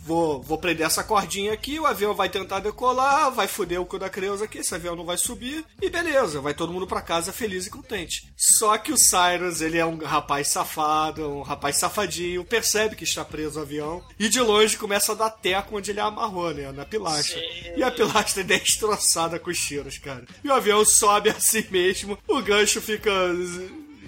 vou, 0.04 0.42
vou 0.42 0.58
prender 0.58 0.86
essa 0.86 1.04
cordinha 1.04 1.54
aqui, 1.54 1.80
o 1.80 1.86
avião 1.86 2.14
vai 2.14 2.30
tentar 2.30 2.60
decolar, 2.60 3.32
vai 3.32 3.48
foder 3.48 3.80
o 3.82 3.86
cu 3.86 4.00
da 4.00 4.10
Creuza 4.10 4.46
aqui, 4.46 4.60
esse 4.60 4.74
avião 4.74 4.96
não 4.96 5.06
vai 5.06 5.18
subir, 5.18 5.66
e 5.82 5.90
beleza, 5.90 6.40
vai 6.42 6.54
todo 6.54 6.72
mundo 6.74 6.88
pra 6.88 7.02
casa 7.02 7.32
feliz 7.34 7.66
e 7.66 7.70
contente. 7.70 8.32
Só 8.38 8.78
que 8.78 8.92
o 8.92 8.98
Cyrus, 8.98 9.62
ele 9.62 9.78
é 9.78 9.86
um 9.86 9.98
rapaz 10.04 10.48
safado, 10.48 11.28
um 11.30 11.42
rapaz 11.42 11.78
safadinho, 11.78 12.46
percebe 12.46 12.96
que 12.96 13.04
está 13.04 13.24
preso 13.26 13.60
o 13.60 13.62
avião, 13.64 14.04
e 14.20 14.30
de 14.30 14.40
longe 14.40 14.78
começa 14.78 15.12
a 15.12 15.16
dar 15.16 15.30
teco 15.30 15.78
onde 15.78 15.92
ele 15.92 16.00
amarrou, 16.00 16.54
né, 16.54 16.61
na 16.74 16.86
pilastra. 16.86 17.40
E 17.76 17.84
a 17.84 17.92
pilastra 17.92 18.42
é 18.42 18.46
destroçada 18.46 19.40
com 19.40 19.50
os 19.50 19.60
tiros, 19.60 19.98
cara. 19.98 20.26
E 20.44 20.48
o 20.48 20.54
avião 20.54 20.84
sobe 20.86 21.30
assim 21.30 21.66
mesmo, 21.72 22.18
o 22.28 22.42
gancho 22.42 22.82
fica 22.82 23.12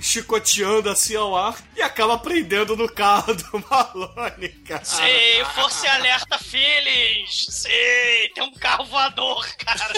chicoteando 0.04 0.90
assim 0.90 1.16
ao 1.16 1.36
ar 1.36 1.58
e 1.76 1.82
acaba 1.82 2.20
prendendo 2.20 2.76
no 2.76 2.92
carro 2.92 3.34
do 3.34 3.64
Malone, 3.70 4.50
cara. 4.68 4.84
Sei, 4.84 5.44
Força 5.46 5.86
e 5.86 5.90
Alerta 5.90 6.38
Feelings! 6.38 7.46
Sei, 7.50 8.30
tem 8.36 8.44
um 8.44 8.54
carro 8.54 8.86
voador, 8.86 9.48
cara! 9.58 9.94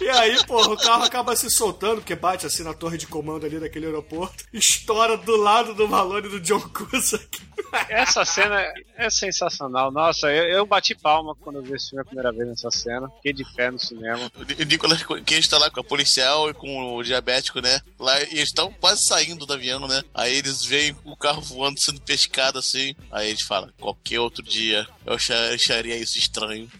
E 0.00 0.08
aí, 0.08 0.44
porra, 0.46 0.70
o 0.70 0.76
carro 0.76 1.04
acaba 1.04 1.36
se 1.36 1.50
soltando, 1.50 1.96
porque 1.96 2.14
bate 2.14 2.46
assim 2.46 2.62
na 2.62 2.72
torre 2.72 2.96
de 2.96 3.06
comando 3.06 3.44
ali 3.44 3.58
daquele 3.58 3.86
aeroporto, 3.86 4.44
estoura 4.52 5.16
do 5.16 5.36
lado 5.36 5.74
do 5.74 5.88
Malone 5.88 6.26
e 6.26 6.30
do 6.30 6.40
John 6.40 6.60
Cusack. 6.60 7.48
Essa 7.88 8.24
cena 8.24 8.62
é 8.96 9.10
sensacional. 9.10 9.90
Nossa, 9.90 10.30
eu, 10.32 10.44
eu 10.44 10.66
bati 10.66 10.94
palma 10.94 11.34
quando 11.34 11.56
eu 11.56 11.62
vi 11.62 11.74
esse 11.74 11.90
filme 11.90 12.02
a 12.02 12.04
primeira 12.04 12.32
vez 12.32 12.48
nessa 12.48 12.70
cena. 12.70 13.10
Fiquei 13.16 13.32
de 13.32 13.44
pé 13.54 13.70
no 13.70 13.78
cinema. 13.78 14.30
O 14.36 14.64
Nicolas 14.64 15.02
Cage 15.02 15.48
tá 15.48 15.58
lá 15.58 15.70
com 15.70 15.80
a 15.80 15.84
policial 15.84 16.48
e 16.48 16.54
com 16.54 16.94
o 16.96 17.02
diabético, 17.02 17.60
né? 17.60 17.80
Lá, 17.98 18.20
e 18.22 18.38
eles 18.38 18.52
estão 18.58 18.72
quase 18.80 19.04
saindo 19.06 19.46
do 19.46 19.52
avião, 19.52 19.86
né? 19.86 20.02
Aí 20.12 20.34
eles 20.34 20.64
veem 20.64 20.96
o 21.04 21.16
carro 21.16 21.40
voando, 21.40 21.80
sendo 21.80 22.00
pescado 22.00 22.58
assim. 22.58 22.94
Aí 23.12 23.30
eles 23.30 23.42
falam, 23.42 23.72
qualquer 23.78 24.18
outro 24.18 24.42
dia 24.42 24.86
eu 25.06 25.14
acha- 25.14 25.54
acharia 25.54 25.96
isso 25.96 26.18
estranho. 26.18 26.70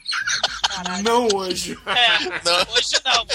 Não 1.02 1.28
hoje. 1.34 1.76
É, 1.86 2.70
hoje 2.72 2.96
não. 3.04 3.26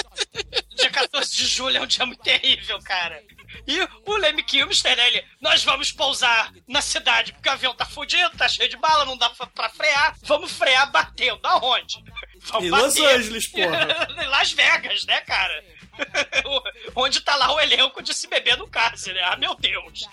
Dia 0.76 0.90
14 0.90 1.34
de 1.34 1.46
julho 1.46 1.78
é 1.78 1.80
um 1.80 1.86
dia 1.86 2.04
muito 2.04 2.22
terrível, 2.22 2.78
cara. 2.84 3.22
E 3.66 3.80
o 4.04 4.16
Lemmy 4.16 4.42
Kilmister, 4.42 4.96
né, 4.96 5.06
ele, 5.08 5.24
nós 5.40 5.62
vamos 5.62 5.90
pousar 5.92 6.52
na 6.68 6.82
cidade, 6.82 7.32
porque 7.32 7.48
o 7.48 7.52
avião 7.52 7.74
tá 7.74 7.86
fudido, 7.86 8.36
tá 8.36 8.48
cheio 8.48 8.68
de 8.68 8.76
bala, 8.76 9.04
não 9.04 9.16
dá 9.16 9.30
pra, 9.30 9.70
frear. 9.70 10.16
Vamos 10.22 10.50
frear 10.52 10.90
batendo. 10.90 11.40
Aonde? 11.44 12.02
Vamos 12.40 12.66
Em 12.66 12.70
Los 12.70 12.94
bater. 12.98 13.16
Angeles, 13.16 13.46
porra. 13.48 14.08
em 14.22 14.26
Las 14.26 14.52
Vegas, 14.52 15.04
né, 15.06 15.20
cara? 15.22 15.64
Onde 16.94 17.20
tá 17.20 17.36
lá 17.36 17.52
o 17.52 17.60
elenco 17.60 18.02
de 18.02 18.14
se 18.14 18.26
beber 18.26 18.56
no 18.56 18.68
caso, 18.68 19.12
né? 19.12 19.20
Ah, 19.24 19.36
meu 19.36 19.54
Deus. 19.54 20.08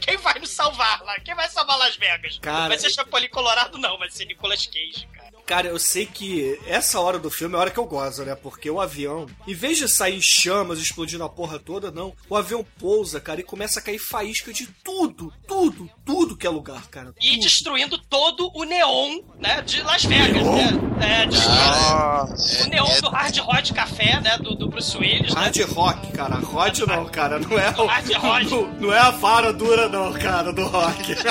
Quem 0.00 0.16
vai 0.16 0.38
nos 0.38 0.50
salvar 0.50 1.02
lá? 1.02 1.18
Quem 1.20 1.34
vai 1.34 1.48
salvar 1.48 1.78
Las 1.78 1.96
Vegas? 1.96 2.38
Cara, 2.38 2.68
vai 2.68 2.78
ser 2.78 2.90
Chapolin 2.90 3.28
Colorado, 3.28 3.78
não, 3.78 3.98
vai 3.98 4.10
ser 4.10 4.24
Nicolas 4.26 4.66
Cage, 4.66 5.08
cara. 5.46 5.68
Eu 5.68 5.78
sei 5.78 6.04
que 6.04 6.58
essa 6.66 7.00
hora 7.00 7.18
do 7.18 7.30
filme 7.30 7.54
é 7.54 7.58
a 7.58 7.60
hora 7.60 7.70
que 7.70 7.78
eu 7.78 7.86
gozo, 7.86 8.24
né? 8.24 8.34
Porque 8.34 8.68
o 8.68 8.80
avião, 8.80 9.26
em 9.46 9.54
vez 9.54 9.78
de 9.78 9.88
sair 9.88 10.16
em 10.16 10.22
chamas, 10.22 10.78
explodindo 10.78 11.24
a 11.24 11.28
porra 11.28 11.58
toda, 11.58 11.90
não. 11.90 12.12
O 12.28 12.36
avião 12.36 12.66
pousa, 12.78 13.20
cara, 13.20 13.40
e 13.40 13.44
começa 13.44 13.78
a 13.78 13.82
cair 13.82 13.98
faísca 13.98 14.52
de 14.52 14.66
tudo, 14.84 15.32
tudo, 15.46 15.88
tudo 16.04 16.36
que 16.36 16.46
é 16.46 16.50
lugar, 16.50 16.86
cara. 16.88 17.14
E 17.20 17.38
destruindo 17.38 17.96
todo 17.98 18.50
o 18.54 18.64
neon, 18.64 19.20
né, 19.38 19.62
de 19.62 19.82
Las 19.82 20.04
Vegas, 20.04 20.42
né? 20.42 20.80
É, 21.00 21.26
destruindo 21.26 22.64
o 22.64 22.68
neon 22.68 23.00
do 23.00 23.08
Hard 23.10 23.36
Rock 23.38 23.72
Café, 23.72 24.20
né, 24.20 24.38
do, 24.38 24.54
do 24.54 24.68
Bruce 24.68 24.96
Willis, 24.96 25.34
né? 25.34 25.42
Hard 25.42 25.56
rock, 25.72 26.12
cara. 26.12 26.36
Rod 26.36 26.78
não, 26.80 27.04
cara. 27.06 27.38
Não 27.38 27.58
é 27.58 27.70
o. 27.70 27.86
Hard 27.86 28.12
rock. 28.14 28.50
Não, 28.50 28.66
não 28.80 28.92
é 28.92 28.98
a 28.98 29.10
vara 29.10 29.52
dura, 29.52 29.88
não, 29.88 30.12
cara, 30.12 30.52
do 30.52 30.66
rock. 30.66 31.14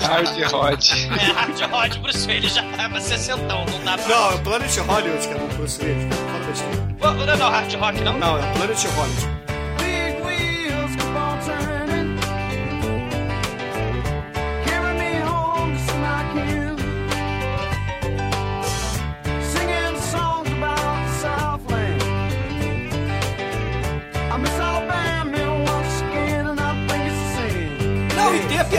Hard 0.00 0.52
Rod. 0.52 0.84
É, 0.90 1.32
Hard 1.32 1.60
Rod, 1.60 1.99
Bruce 2.00 2.26
Willis 2.26 2.54
já 2.54 2.62
tava 2.76 3.00
60, 3.00 3.42
não 3.46 3.64
dá 3.84 3.96
pra... 3.98 4.08
Não, 4.08 4.32
é 4.32 4.38
Planet 4.38 4.76
Hollywood, 4.78 5.28
cara. 5.28 5.40
Bruce 5.56 5.82
Willis, 5.84 6.04
cara. 6.04 6.30
Fala 6.30 6.44
besteira. 6.44 6.88
Pô, 6.98 7.10
Não, 7.10 7.36
não, 7.36 7.50
Hard 7.50 7.74
Rock 7.74 8.00
não? 8.02 8.18
Não, 8.18 8.38
é 8.38 8.52
Planet 8.52 8.84
Hollywood. 8.84 9.49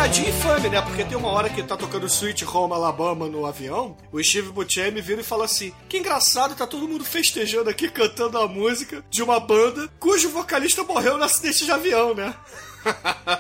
Piadinha 0.02 0.30
infame, 0.30 0.70
né? 0.70 0.82
Porque 0.82 1.06
tem 1.06 1.16
uma 1.16 1.28
hora 1.28 1.48
que 1.48 1.62
tá 1.62 1.78
tocando 1.78 2.08
Sweet 2.08 2.44
Home 2.46 2.74
Alabama 2.74 3.28
no 3.28 3.46
avião, 3.46 3.96
o 4.12 4.24
Steve 4.24 4.52
Buscemi 4.52 5.00
vira 5.00 5.22
e 5.22 5.24
fala 5.24 5.46
assim: 5.46 5.72
Que 5.88 6.00
engraçado, 6.00 6.56
tá 6.56 6.66
todo 6.66 6.88
mundo 6.88 7.06
festejando 7.06 7.70
aqui, 7.70 7.88
cantando 7.88 8.40
a 8.40 8.48
música 8.48 9.06
de 9.12 9.22
uma 9.22 9.40
banda 9.40 9.88
cujo 10.00 10.30
vocalista 10.30 10.84
morreu 10.84 11.20
no 11.20 11.24
acidente 11.24 11.66
de 11.66 11.72
avião, 11.72 12.16
né? 12.16 12.34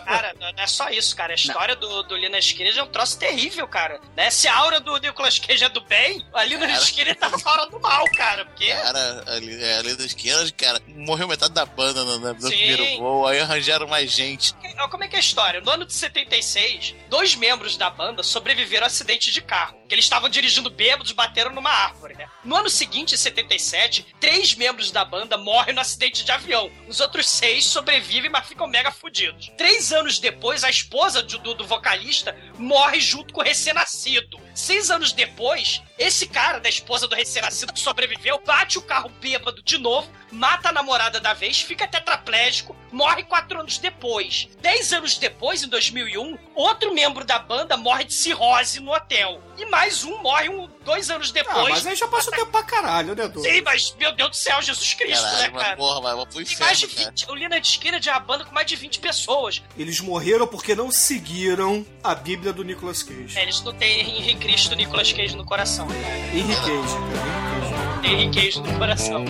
Cara, 0.05 0.33
não 0.39 0.51
é 0.57 0.67
só 0.67 0.89
isso, 0.89 1.15
cara. 1.15 1.33
A 1.33 1.35
história 1.35 1.75
do, 1.75 2.03
do 2.03 2.15
Lina 2.15 2.37
Skinner 2.39 2.77
é 2.77 2.83
um 2.83 2.87
troço 2.87 3.17
terrível, 3.17 3.67
cara. 3.67 3.99
Né? 4.15 4.29
Se 4.29 4.47
a 4.47 4.55
aura 4.55 4.79
do 4.79 4.95
Nicolas 4.97 5.39
Cage 5.39 5.63
é 5.63 5.69
do 5.69 5.81
bem, 5.81 6.25
a 6.33 6.43
Lina 6.43 6.67
Skinner 6.77 7.15
tá 7.15 7.27
a 7.27 7.49
aura 7.49 7.67
do 7.67 7.79
mal, 7.79 8.05
cara. 8.15 8.45
Porque 8.45 8.67
Cara, 8.67 9.23
ali, 9.27 9.63
é, 9.63 9.77
ali 9.77 9.95
das 9.95 10.07
esquinas, 10.07 10.51
cara, 10.51 10.81
morreu 10.87 11.27
metade 11.27 11.53
da 11.53 11.65
banda 11.65 12.03
no, 12.03 12.19
no 12.19 12.35
primeiro 12.35 12.97
voo, 12.97 13.27
aí 13.27 13.39
arranjaram 13.39 13.87
mais 13.87 14.11
gente. 14.11 14.53
Como 14.89 15.03
é 15.03 15.07
que 15.07 15.15
é 15.15 15.19
a 15.19 15.21
história? 15.21 15.61
No 15.61 15.71
ano 15.71 15.85
de 15.85 15.93
76, 15.93 16.95
dois 17.09 17.35
membros 17.35 17.77
da 17.77 17.89
banda 17.89 18.23
sobreviveram 18.23 18.85
a 18.85 18.87
acidente 18.87 19.31
de 19.31 19.41
carro. 19.41 19.77
Que 19.87 19.95
eles 19.95 20.05
estavam 20.05 20.29
dirigindo 20.29 20.69
bêbados, 20.69 21.11
bateram 21.11 21.51
numa 21.51 21.69
árvore, 21.69 22.15
né? 22.15 22.27
No 22.43 22.55
ano 22.55 22.69
seguinte, 22.69 23.13
em 23.13 23.17
77, 23.17 24.15
três 24.19 24.55
membros 24.55 24.89
da 24.91 25.03
banda 25.03 25.37
morrem 25.37 25.75
no 25.75 25.81
acidente 25.81 26.23
de 26.23 26.31
avião. 26.31 26.71
Os 26.87 26.99
outros 26.99 27.27
seis 27.27 27.65
sobrevivem, 27.65 28.29
mas 28.29 28.47
ficam 28.47 28.67
mega 28.67 28.91
fudidos. 28.91 29.30
Três 29.57 29.91
anos 29.93 30.19
depois, 30.19 30.63
a 30.63 30.69
esposa 30.69 31.21
de- 31.23 31.37
do, 31.39 31.53
do 31.53 31.65
vocalista 31.65 32.35
morre 32.57 32.99
junto 32.99 33.33
com 33.33 33.41
o 33.41 33.43
recém-nascido. 33.43 34.39
Seis 34.53 34.91
anos 34.91 35.11
depois, 35.11 35.81
esse 35.97 36.27
cara 36.27 36.59
da 36.59 36.69
esposa 36.69 37.07
do 37.07 37.15
recém-nascido 37.15 37.73
que 37.73 37.79
sobreviveu 37.79 38.41
bate 38.45 38.77
o 38.77 38.81
carro 38.81 39.09
bêbado 39.21 39.61
de 39.63 39.77
novo, 39.77 40.11
mata 40.31 40.69
a 40.69 40.71
namorada 40.71 41.19
da 41.19 41.33
vez, 41.33 41.61
fica 41.61 41.87
tetraplégico, 41.87 42.75
morre 42.91 43.23
quatro 43.23 43.59
anos 43.59 43.77
depois. 43.77 44.47
Dez 44.61 44.91
anos 44.93 45.17
depois, 45.17 45.63
em 45.63 45.67
2001, 45.67 46.37
outro 46.55 46.93
membro 46.93 47.23
da 47.25 47.39
banda 47.39 47.75
morre 47.77 48.03
de 48.03 48.13
cirrose 48.13 48.79
no 48.79 48.93
hotel. 48.93 49.41
E 49.57 49.65
mais 49.65 50.03
um 50.03 50.17
morre 50.21 50.49
um, 50.49 50.69
dois 50.83 51.09
anos 51.09 51.29
Ah, 51.29 51.33
depois. 51.33 51.69
mas 51.69 51.87
aí 51.87 51.95
já 51.95 52.07
passou 52.07 52.31
tempo 52.33 52.47
pra 52.51 52.63
caralho, 52.63 53.09
né, 53.15 53.27
Douglas? 53.27 53.43
Sim, 53.53 53.61
mas, 53.61 53.95
meu 53.99 54.11
Deus 54.13 54.29
do 54.31 54.35
céu, 54.35 54.61
Jesus 54.61 54.93
Cristo, 54.93 55.21
Caralho, 55.23 55.41
né, 55.43 55.49
mas 55.53 55.63
cara? 55.63 55.77
porra, 55.77 56.01
vai 56.01 56.25
pro 56.25 56.43
Tem 56.45 56.57
mais 56.59 56.79
de 56.79 56.85
inferno, 56.85 57.03
cara. 57.05 57.11
20. 57.11 57.29
O 57.29 57.35
Lina 57.35 57.59
de 57.61 57.67
Skinner 57.67 58.01
é 58.05 58.11
uma 58.11 58.19
banda 58.19 58.45
com 58.45 58.53
mais 58.53 58.67
de 58.67 58.75
20 58.75 58.99
pessoas. 58.99 59.61
Eles 59.77 59.99
morreram 59.99 60.47
porque 60.47 60.73
não 60.75 60.91
seguiram 60.91 61.85
a 62.03 62.15
Bíblia 62.15 62.51
do 62.53 62.63
Nicolas 62.63 63.03
Cage. 63.03 63.37
É, 63.37 63.43
eles 63.43 63.61
não 63.61 63.73
têm 63.73 64.01
Henrique 64.01 64.39
Cristo 64.39 64.75
Nicolas 64.75 65.11
Cage 65.11 65.35
no 65.35 65.45
coração. 65.45 65.87
Henry 66.33 66.55
Cage, 66.55 66.95
cara. 67.13 67.51
Tem 67.51 67.69
Henrique 67.69 67.80
Cage 68.01 68.59
no 68.61 68.77
coração. 68.79 69.23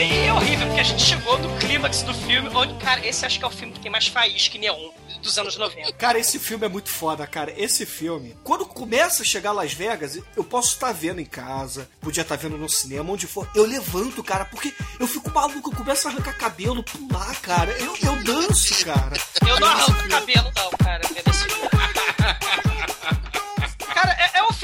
E 0.00 0.26
é 0.26 0.32
horrível, 0.32 0.66
porque 0.66 0.80
a 0.80 0.82
gente 0.82 1.02
chegou 1.02 1.38
no 1.38 1.48
clímax 1.58 2.02
do 2.02 2.12
filme, 2.12 2.50
onde, 2.52 2.74
cara, 2.74 3.06
esse 3.06 3.24
acho 3.24 3.38
que 3.38 3.44
é 3.44 3.48
o 3.48 3.50
filme 3.50 3.72
que 3.72 3.80
tem 3.80 3.90
mais 3.90 4.08
faísca 4.08 4.56
e 4.56 4.60
neon 4.60 4.99
dos 5.20 5.38
anos 5.38 5.56
90. 5.56 5.92
Cara, 5.92 6.18
esse 6.18 6.38
filme 6.38 6.66
é 6.66 6.68
muito 6.68 6.90
foda, 6.90 7.26
cara. 7.26 7.52
Esse 7.56 7.86
filme, 7.86 8.36
quando 8.42 8.66
começa 8.66 9.22
a 9.22 9.26
chegar 9.26 9.50
a 9.50 9.54
Las 9.54 9.72
Vegas, 9.72 10.18
eu 10.36 10.44
posso 10.44 10.74
estar 10.74 10.92
vendo 10.92 11.20
em 11.20 11.24
casa, 11.24 11.88
podia 12.00 12.22
estar 12.22 12.36
vendo 12.36 12.56
no 12.56 12.68
cinema, 12.68 13.12
onde 13.12 13.26
for. 13.26 13.48
Eu 13.54 13.64
levanto, 13.64 14.22
cara, 14.22 14.44
porque 14.44 14.74
eu 14.98 15.06
fico 15.06 15.30
maluco, 15.30 15.70
eu 15.70 15.76
começo 15.76 16.08
a 16.08 16.10
arrancar 16.10 16.36
cabelo, 16.36 16.82
pular, 16.82 17.34
cara. 17.40 17.70
Eu, 17.72 17.96
eu 18.02 18.16
danço, 18.24 18.84
cara. 18.84 19.16
Eu 19.46 19.60
não 19.60 19.68
arranco 19.68 20.08
cabelo, 20.08 20.50
não, 20.56 20.70
cara, 20.78 21.02
vendo 21.08 21.30
esse 21.30 21.44
filme. 21.44 21.89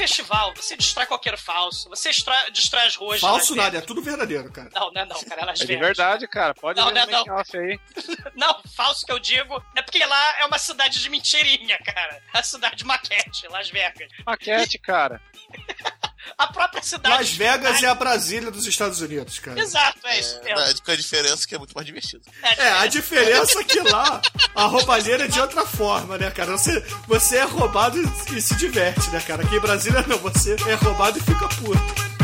É, 0.07 0.13
é 0.13 0.17
festival, 0.17 0.53
você 0.55 0.77
distrai 0.77 1.05
qualquer 1.05 1.37
falso, 1.37 1.89
você 1.89 2.09
extrai- 2.09 2.49
distrai 2.51 2.87
as 2.87 2.95
ruas. 2.95 3.19
Falso 3.19 3.55
nada, 3.55 3.77
é 3.77 3.81
tudo 3.81 4.01
verdadeiro, 4.01 4.49
cara. 4.51 4.69
Não, 4.73 4.91
não 4.91 5.01
é 5.01 5.05
não, 5.05 5.21
cara, 5.23 5.41
é 5.41 5.45
Las 5.45 5.59
É 5.59 5.63
de 5.63 5.67
Vegas. 5.67 5.85
verdade, 5.87 6.27
cara. 6.27 6.53
Pode 6.53 6.79
Não, 6.79 6.87
ver 6.87 6.93
não, 6.93 7.05
no 7.19 7.25
não. 7.25 7.35
off 7.35 7.57
aí. 7.57 7.79
Não, 8.35 8.61
falso 8.75 9.05
que 9.05 9.11
eu 9.11 9.19
digo 9.19 9.61
é 9.75 9.81
porque 9.81 10.03
lá 10.05 10.39
é 10.39 10.45
uma 10.45 10.57
cidade 10.59 11.01
de 11.01 11.09
mentirinha, 11.09 11.77
cara. 11.79 12.21
A 12.33 12.43
cidade 12.43 12.83
maquete, 12.85 13.47
Las 13.49 13.69
Vegas. 13.69 14.09
Maquete, 14.25 14.77
cara. 14.79 15.21
A 16.37 16.47
própria 16.47 16.81
cidade. 16.81 17.15
Las 17.15 17.31
Vegas 17.31 17.83
é 17.83 17.87
a 17.87 17.95
Brasília 17.95 18.49
dos 18.51 18.65
Estados 18.65 19.01
Unidos, 19.01 19.39
cara. 19.39 19.59
Exato, 19.59 19.99
é 20.05 20.19
isso 20.19 20.39
mesmo. 20.43 20.59
É, 20.59 20.73
com 20.73 20.91
a 20.91 20.95
diferença 20.95 21.47
que 21.47 21.55
é 21.55 21.57
muito 21.57 21.73
mais 21.73 21.85
divertido. 21.85 22.23
É, 22.41 22.71
a 22.71 22.87
diferença 22.87 23.59
é 23.59 23.63
que 23.63 23.79
lá 23.79 24.21
a 24.55 24.63
roubalheira 24.65 25.25
é 25.25 25.27
de 25.27 25.39
outra 25.39 25.65
forma, 25.65 26.17
né, 26.17 26.31
cara? 26.31 26.51
Você, 26.57 26.79
você 27.07 27.37
é 27.37 27.43
roubado 27.43 27.99
e 28.33 28.41
se 28.41 28.55
diverte, 28.55 29.09
né, 29.09 29.21
cara? 29.21 29.43
Aqui 29.43 29.55
em 29.55 29.59
Brasília 29.59 30.03
não, 30.07 30.17
você 30.17 30.55
é 30.67 30.73
roubado 30.75 31.17
e 31.17 31.21
fica 31.21 31.47
puto. 31.49 32.16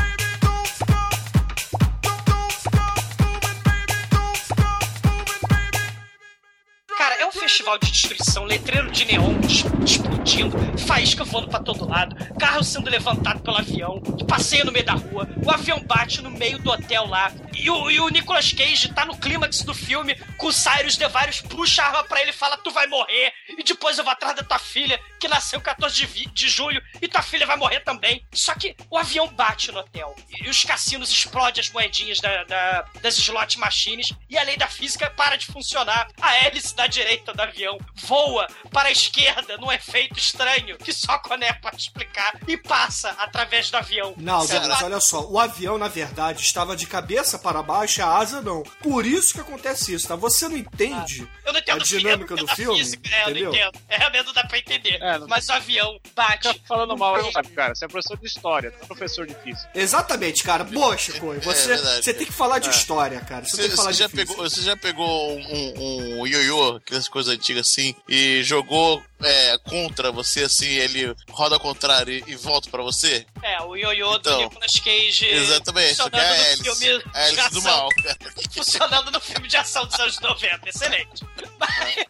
Cara, 7.04 7.16
é 7.16 7.26
um 7.26 7.34
festival 7.34 7.78
de 7.78 7.91
destruição, 7.91 8.45
letreiro 8.45 8.89
de 8.89 9.04
neon 9.04 9.38
explodindo, 9.84 10.58
faísca 10.88 11.26
voando 11.26 11.49
pra 11.49 11.60
todo 11.60 11.86
lado, 11.86 12.16
carro 12.39 12.64
sendo 12.64 12.89
levantado 12.89 13.41
pelo 13.41 13.58
avião, 13.58 13.99
que 13.99 14.24
passeia 14.24 14.64
no 14.64 14.72
meio 14.72 14.86
da 14.86 14.93
rua, 14.93 15.28
o 15.45 15.51
avião 15.51 15.84
bate 15.84 16.22
no 16.22 16.32
meio 16.32 16.58
do 16.60 16.72
hotel 16.72 17.06
lá, 17.06 17.30
e 17.56 17.70
o, 17.70 17.89
e 17.91 17.99
o 17.99 18.10
Nicolas 18.10 18.51
Cage 18.51 18.93
tá 18.93 19.06
no 19.06 19.18
clímax 19.18 19.62
do 19.64 19.74
filme, 19.74 20.16
com 20.38 20.47
o 20.47 20.54
Cyrus 20.54 20.97
DeVarius 20.97 21.41
puxa 21.41 21.84
a 21.84 21.88
arma 21.88 22.04
pra 22.04 22.22
ele 22.22 22.32
e 22.32 22.34
fala, 22.34 22.58
tu 22.58 22.72
vai 22.72 22.88
morrer, 22.88 23.32
e 23.58 23.64
depois 23.64 23.97
eu 23.97 24.04
vou 24.04 24.12
atrás 24.14 24.36
da 24.36 24.43
tua 24.43 24.60
filha, 24.60 24.99
que 25.20 25.28
nasceu 25.28 25.60
14 25.62 26.06
de, 26.06 26.26
de 26.28 26.49
julho, 26.49 26.82
e 27.01 27.08
tua 27.08 27.22
filha 27.22 27.45
vai 27.45 27.56
morrer 27.58 27.80
também. 27.82 28.26
Só 28.34 28.54
que 28.56 28.76
o 28.89 28.97
avião 28.97 29.28
bate 29.28 29.72
no 29.72 29.80
hotel, 29.80 30.16
e, 30.30 30.45
e 30.45 30.49
os 30.49 30.64
cassinos 30.64 31.10
explodem 31.10 31.62
as 31.62 31.70
moedinhas 31.70 32.20
da- 32.20 32.43
da- 32.43 32.86
das 33.01 33.18
slot 33.18 33.58
machines, 33.60 34.12
e 34.30 34.38
a 34.38 34.43
lei 34.43 34.58
da 34.58 34.68
física 34.68 35.10
para 35.10 35.36
de 35.36 35.45
funcionar. 35.45 36.08
A 36.22 36.36
hélice 36.36 36.76
da 36.76 36.88
direita 36.88 37.34
do 37.34 37.41
avião 37.41 37.78
voa 37.95 38.47
para 38.72 38.89
a 38.89 38.91
esquerda 38.91 39.58
num 39.58 39.72
efeito 39.72 40.18
estranho 40.18 40.78
que 40.78 40.91
só 40.93 41.18
Coné 41.20 41.54
pode 41.54 41.78
explicar 41.78 42.34
e 42.47 42.58
passa 42.58 43.10
através 43.20 43.70
do 43.70 43.78
avião. 43.78 44.14
Não, 44.18 44.45
Douglas, 44.45 44.82
olha 44.82 44.99
só. 44.99 45.22
O 45.30 45.39
avião, 45.39 45.78
na 45.78 45.88
verdade, 45.88 46.41
estava 46.41 46.76
de 46.76 46.86
cabeça 46.88 47.38
para 47.43 47.61
baixo, 47.61 48.01
a 48.01 48.17
asa 48.17 48.41
não. 48.41 48.63
Por 48.81 49.05
isso 49.05 49.33
que 49.33 49.41
acontece 49.41 49.93
isso, 49.93 50.07
tá? 50.07 50.15
Você 50.15 50.47
não 50.47 50.57
entende 50.57 51.27
Eu 51.45 51.51
não 51.53 51.59
entendo 51.59 51.81
a 51.81 51.83
dinâmica 51.83 52.33
eu 52.33 52.37
do 52.37 52.47
filme, 52.47 52.77
física, 52.79 53.09
É, 53.13 53.19
eu 53.25 53.29
entendeu? 53.31 53.51
não 53.51 53.57
entendo. 53.57 53.79
É, 53.89 54.23
não 54.23 54.33
dá 54.33 54.43
pra 54.45 54.57
entender. 54.57 54.97
É, 55.01 55.15
É, 55.15 55.17
não- 55.19 55.27
mas 55.27 55.47
o 55.49 55.51
avião 55.53 55.99
bate. 56.15 56.47
Fica 56.47 56.65
falando 56.67 56.97
mal, 56.97 57.21
não 57.21 57.31
sabe, 57.31 57.49
cara. 57.49 57.75
Você 57.75 57.85
é 57.85 57.87
professor 57.87 58.17
de 58.17 58.25
história, 58.25 58.71
não 58.71 58.79
é 58.81 58.85
professor 58.85 59.27
de 59.27 59.35
física. 59.35 59.69
Exatamente, 59.75 60.43
cara. 60.43 60.63
Boa, 60.63 60.97
Chico. 60.97 61.33
Você, 61.41 61.73
É 61.73 61.77
você 62.01 62.13
tem 62.13 62.25
que 62.25 62.31
falar 62.33 62.59
de 62.59 62.69
É. 62.69 62.71
história, 62.71 63.19
cara. 63.21 63.43
Você, 63.45 63.51
Você, 63.57 63.61
tem 63.63 63.69
que 63.71 63.75
falar 63.75 63.91
você 63.93 63.99
já 63.99 64.05
de 64.07 64.11
física. 64.11 64.31
pegou, 64.33 64.49
você 64.49 64.61
já 64.61 64.77
pegou 64.77 65.37
um, 65.37 66.19
um 66.21 66.27
ioiô, 66.27 66.77
aquelas 66.77 67.07
coisas 67.09 67.33
antigas 67.33 67.67
assim, 67.67 67.93
e 68.07 68.41
jogou 68.43 69.03
é, 69.25 69.57
contra 69.59 70.11
você, 70.11 70.43
assim, 70.43 70.67
ele 70.67 71.13
roda 71.29 71.55
ao 71.55 71.59
contrário 71.59 72.13
e, 72.13 72.31
e 72.31 72.35
volta 72.35 72.69
pra 72.69 72.83
você? 72.83 73.25
É, 73.41 73.61
o 73.61 73.75
ioiô 73.75 74.17
do 74.17 74.29
Então, 74.29 74.41
Nicolas 74.41 74.71
Cage. 74.73 75.25
Exatamente, 75.27 75.95
só 75.95 76.09
que 76.09 76.17
é 76.17 76.19
a 76.19 76.23
funcionando 76.45 76.57
no 76.59 76.65
hélice. 76.71 76.79
filme 76.85 77.03
A 77.13 77.29
de 77.36 77.49
do 77.49 77.59
ação. 77.59 77.61
mal, 77.61 77.89
funcionando 78.53 79.11
no 79.11 79.19
filme 79.19 79.47
de 79.47 79.57
ação 79.57 79.86
dos 79.86 79.99
anos 79.99 80.19
90. 80.19 80.69
Excelente. 80.69 81.25
Mas, 81.59 82.05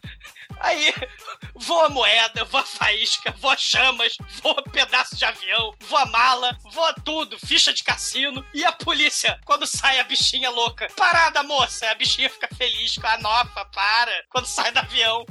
aí, 0.59 0.93
voa 1.55 1.89
moeda, 1.89 2.43
voa 2.45 2.63
faísca, 2.63 3.33
voa 3.39 3.57
chamas, 3.57 4.17
voa 4.41 4.61
pedaço 4.63 5.15
de 5.15 5.25
avião, 5.25 5.73
voa 5.87 6.05
mala, 6.07 6.57
voa 6.71 6.93
tudo, 6.93 7.37
ficha 7.39 7.73
de 7.73 7.83
cassino. 7.83 8.45
E 8.53 8.63
a 8.65 8.71
polícia, 8.71 9.39
quando 9.45 9.65
sai 9.65 9.99
a 9.99 10.03
bichinha 10.03 10.49
louca, 10.49 10.87
parada, 10.95 11.43
moça. 11.43 11.89
A 11.89 11.95
bichinha 11.95 12.29
fica 12.29 12.49
feliz 12.55 12.97
com 12.97 13.07
a 13.07 13.17
nova, 13.17 13.65
para. 13.65 14.23
Quando 14.29 14.45
sai 14.45 14.71
do 14.71 14.79
avião. 14.79 15.25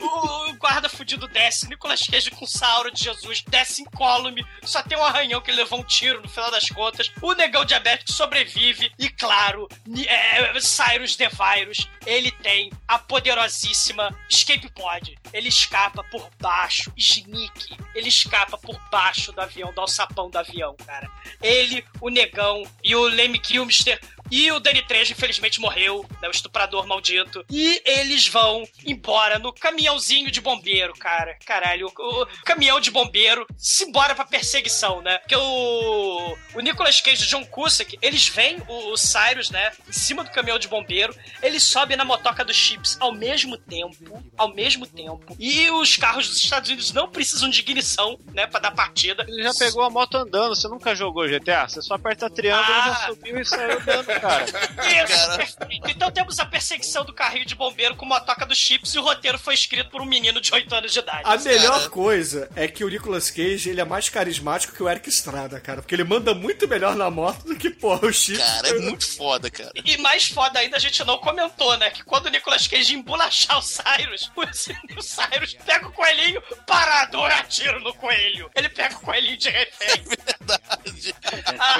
O 0.00 0.52
guarda 0.54 0.88
fudido 0.88 1.28
desce, 1.28 1.68
Nicolas 1.68 2.00
Cage 2.00 2.30
com 2.30 2.46
Sauro 2.46 2.90
de 2.90 3.04
Jesus, 3.04 3.42
desce 3.48 3.82
incólume, 3.82 4.44
só 4.62 4.82
tem 4.82 4.96
um 4.96 5.04
arranhão 5.04 5.40
que 5.40 5.52
levou 5.52 5.80
um 5.80 5.84
tiro 5.84 6.20
no 6.22 6.28
final 6.28 6.50
das 6.50 6.68
contas. 6.70 7.12
O 7.20 7.34
negão 7.34 7.64
diabético 7.64 8.10
sobrevive, 8.12 8.90
e 8.98 9.08
claro, 9.08 9.68
é, 10.06 10.60
Cyrus 10.60 11.16
The 11.16 11.28
Virus, 11.28 11.88
ele 12.06 12.30
tem 12.30 12.72
a 12.88 12.98
poderosíssima 12.98 14.16
Escape 14.28 14.70
Pod. 14.72 15.18
Ele 15.32 15.48
escapa 15.48 16.02
por 16.04 16.28
baixo, 16.40 16.92
sneak, 16.96 17.76
ele 17.94 18.08
escapa 18.08 18.56
por 18.56 18.78
baixo 18.90 19.32
do 19.32 19.40
avião, 19.40 19.72
do 19.72 19.80
alçapão 19.80 20.30
do 20.30 20.38
avião, 20.38 20.74
cara. 20.86 21.10
Ele, 21.42 21.84
o 22.00 22.08
negão 22.08 22.62
e 22.82 22.94
o 22.94 23.04
Lemmy 23.04 23.38
Kilmister 23.38 24.00
e 24.30 24.50
o 24.52 24.60
Danny 24.60 24.82
Trejo, 24.82 25.12
infelizmente, 25.12 25.60
morreu, 25.60 26.04
né, 26.22 26.28
o 26.28 26.30
estuprador 26.30 26.86
maldito. 26.86 27.44
E 27.50 27.82
eles 27.84 28.26
vão 28.28 28.64
embora 28.86 29.38
no 29.38 29.52
caminhãozinho 29.52 30.30
de 30.30 30.40
bombeiro, 30.40 30.92
cara. 30.94 31.36
Caralho, 31.44 31.86
o, 31.96 32.22
o 32.22 32.26
caminhão 32.44 32.80
de 32.80 32.90
bombeiro 32.90 33.46
se 33.56 33.84
embora 33.84 34.14
pra 34.14 34.24
perseguição, 34.24 35.00
né? 35.02 35.18
Porque 35.18 35.36
o, 35.36 36.36
o 36.54 36.60
Nicolas 36.60 37.00
Cage 37.00 37.22
e 37.22 37.26
o 37.26 37.28
John 37.28 37.44
Cusack, 37.46 37.98
eles 38.02 38.28
veem 38.28 38.58
o, 38.68 38.92
o 38.92 38.96
Cyrus, 38.96 39.50
né, 39.50 39.72
em 39.88 39.92
cima 39.92 40.24
do 40.24 40.30
caminhão 40.30 40.58
de 40.58 40.68
bombeiro, 40.68 41.14
eles 41.42 41.62
sobem 41.62 41.96
na 41.96 42.04
motoca 42.04 42.44
dos 42.44 42.56
chips 42.56 42.96
ao 43.00 43.12
mesmo 43.12 43.56
tempo, 43.56 44.22
ao 44.36 44.52
mesmo 44.54 44.86
tempo. 44.86 45.36
E 45.38 45.70
os 45.70 45.96
carros 45.96 46.28
dos 46.28 46.36
Estados 46.42 46.68
Unidos 46.68 46.92
não 46.92 47.08
precisam 47.08 47.48
de 47.48 47.60
ignição, 47.60 48.18
né, 48.32 48.46
pra 48.46 48.60
dar 48.60 48.70
partida. 48.72 49.24
Ele 49.28 49.42
já 49.42 49.52
pegou 49.54 49.82
a 49.82 49.90
moto 49.90 50.16
andando, 50.16 50.54
você 50.54 50.68
nunca 50.68 50.94
jogou 50.94 51.26
GTA? 51.28 51.68
Você 51.68 51.82
só 51.82 51.94
aperta 51.94 52.28
triângulo, 52.30 52.72
Ah. 52.72 52.82
já 53.00 53.06
subiu 53.06 53.38
e 53.40 53.44
saiu 53.44 53.78
andando, 53.78 54.19
cara. 54.20 54.44
Isso, 54.44 55.36
perfeito. 55.36 55.90
Então 55.90 56.10
temos 56.10 56.38
a 56.38 56.46
perseguição 56.46 57.04
do 57.04 57.12
carrinho 57.12 57.46
de 57.46 57.54
bombeiro 57.54 57.96
com 57.96 58.06
motoca 58.06 58.46
dos 58.46 58.58
chips 58.58 58.94
e 58.94 58.98
o 58.98 59.02
roteiro 59.02 59.38
foi 59.38 59.54
escrito 59.54 59.90
por 59.90 60.00
um 60.00 60.06
menino 60.06 60.40
de 60.40 60.52
8 60.52 60.74
anos 60.74 60.92
de 60.92 60.98
idade. 60.98 61.22
A 61.24 61.36
melhor 61.36 61.88
coisa 61.90 62.48
é 62.54 62.68
que 62.68 62.84
o 62.84 62.88
Nicolas 62.88 63.30
Cage 63.30 63.70
ele 63.70 63.80
é 63.80 63.84
mais 63.84 64.08
carismático 64.08 64.74
que 64.74 64.82
o 64.82 64.88
Eric 64.88 65.08
Estrada, 65.08 65.60
cara. 65.60 65.82
Porque 65.82 65.94
ele 65.94 66.04
manda 66.04 66.34
muito 66.34 66.68
melhor 66.68 66.94
na 66.94 67.10
moto 67.10 67.44
do 67.44 67.56
que, 67.56 67.70
porra, 67.70 68.06
o 68.06 68.12
Chico. 68.12 68.38
Cara, 68.38 68.68
é 68.68 68.78
muito 68.80 69.06
foda, 69.16 69.50
cara. 69.50 69.70
E 69.74 69.96
mais 69.98 70.26
foda 70.28 70.58
ainda, 70.58 70.76
a 70.76 70.80
gente 70.80 71.02
não 71.04 71.18
comentou, 71.18 71.76
né? 71.78 71.90
Que 71.90 72.04
quando 72.04 72.26
o 72.26 72.30
Nicolas 72.30 72.66
Cage 72.66 72.94
embolachar 72.94 73.58
o 73.58 73.62
Cyrus, 73.62 74.30
o, 74.36 75.02
Cyrus 75.02 75.54
pega 75.64 75.88
o 75.88 75.92
coelhinho, 75.92 76.42
parador, 76.66 77.30
atira 77.30 77.78
no 77.80 77.94
coelho. 77.94 78.50
Ele 78.54 78.68
pega 78.68 78.96
o 78.96 79.00
coelhinho 79.00 79.36
de 79.36 79.50
refém. 79.50 80.04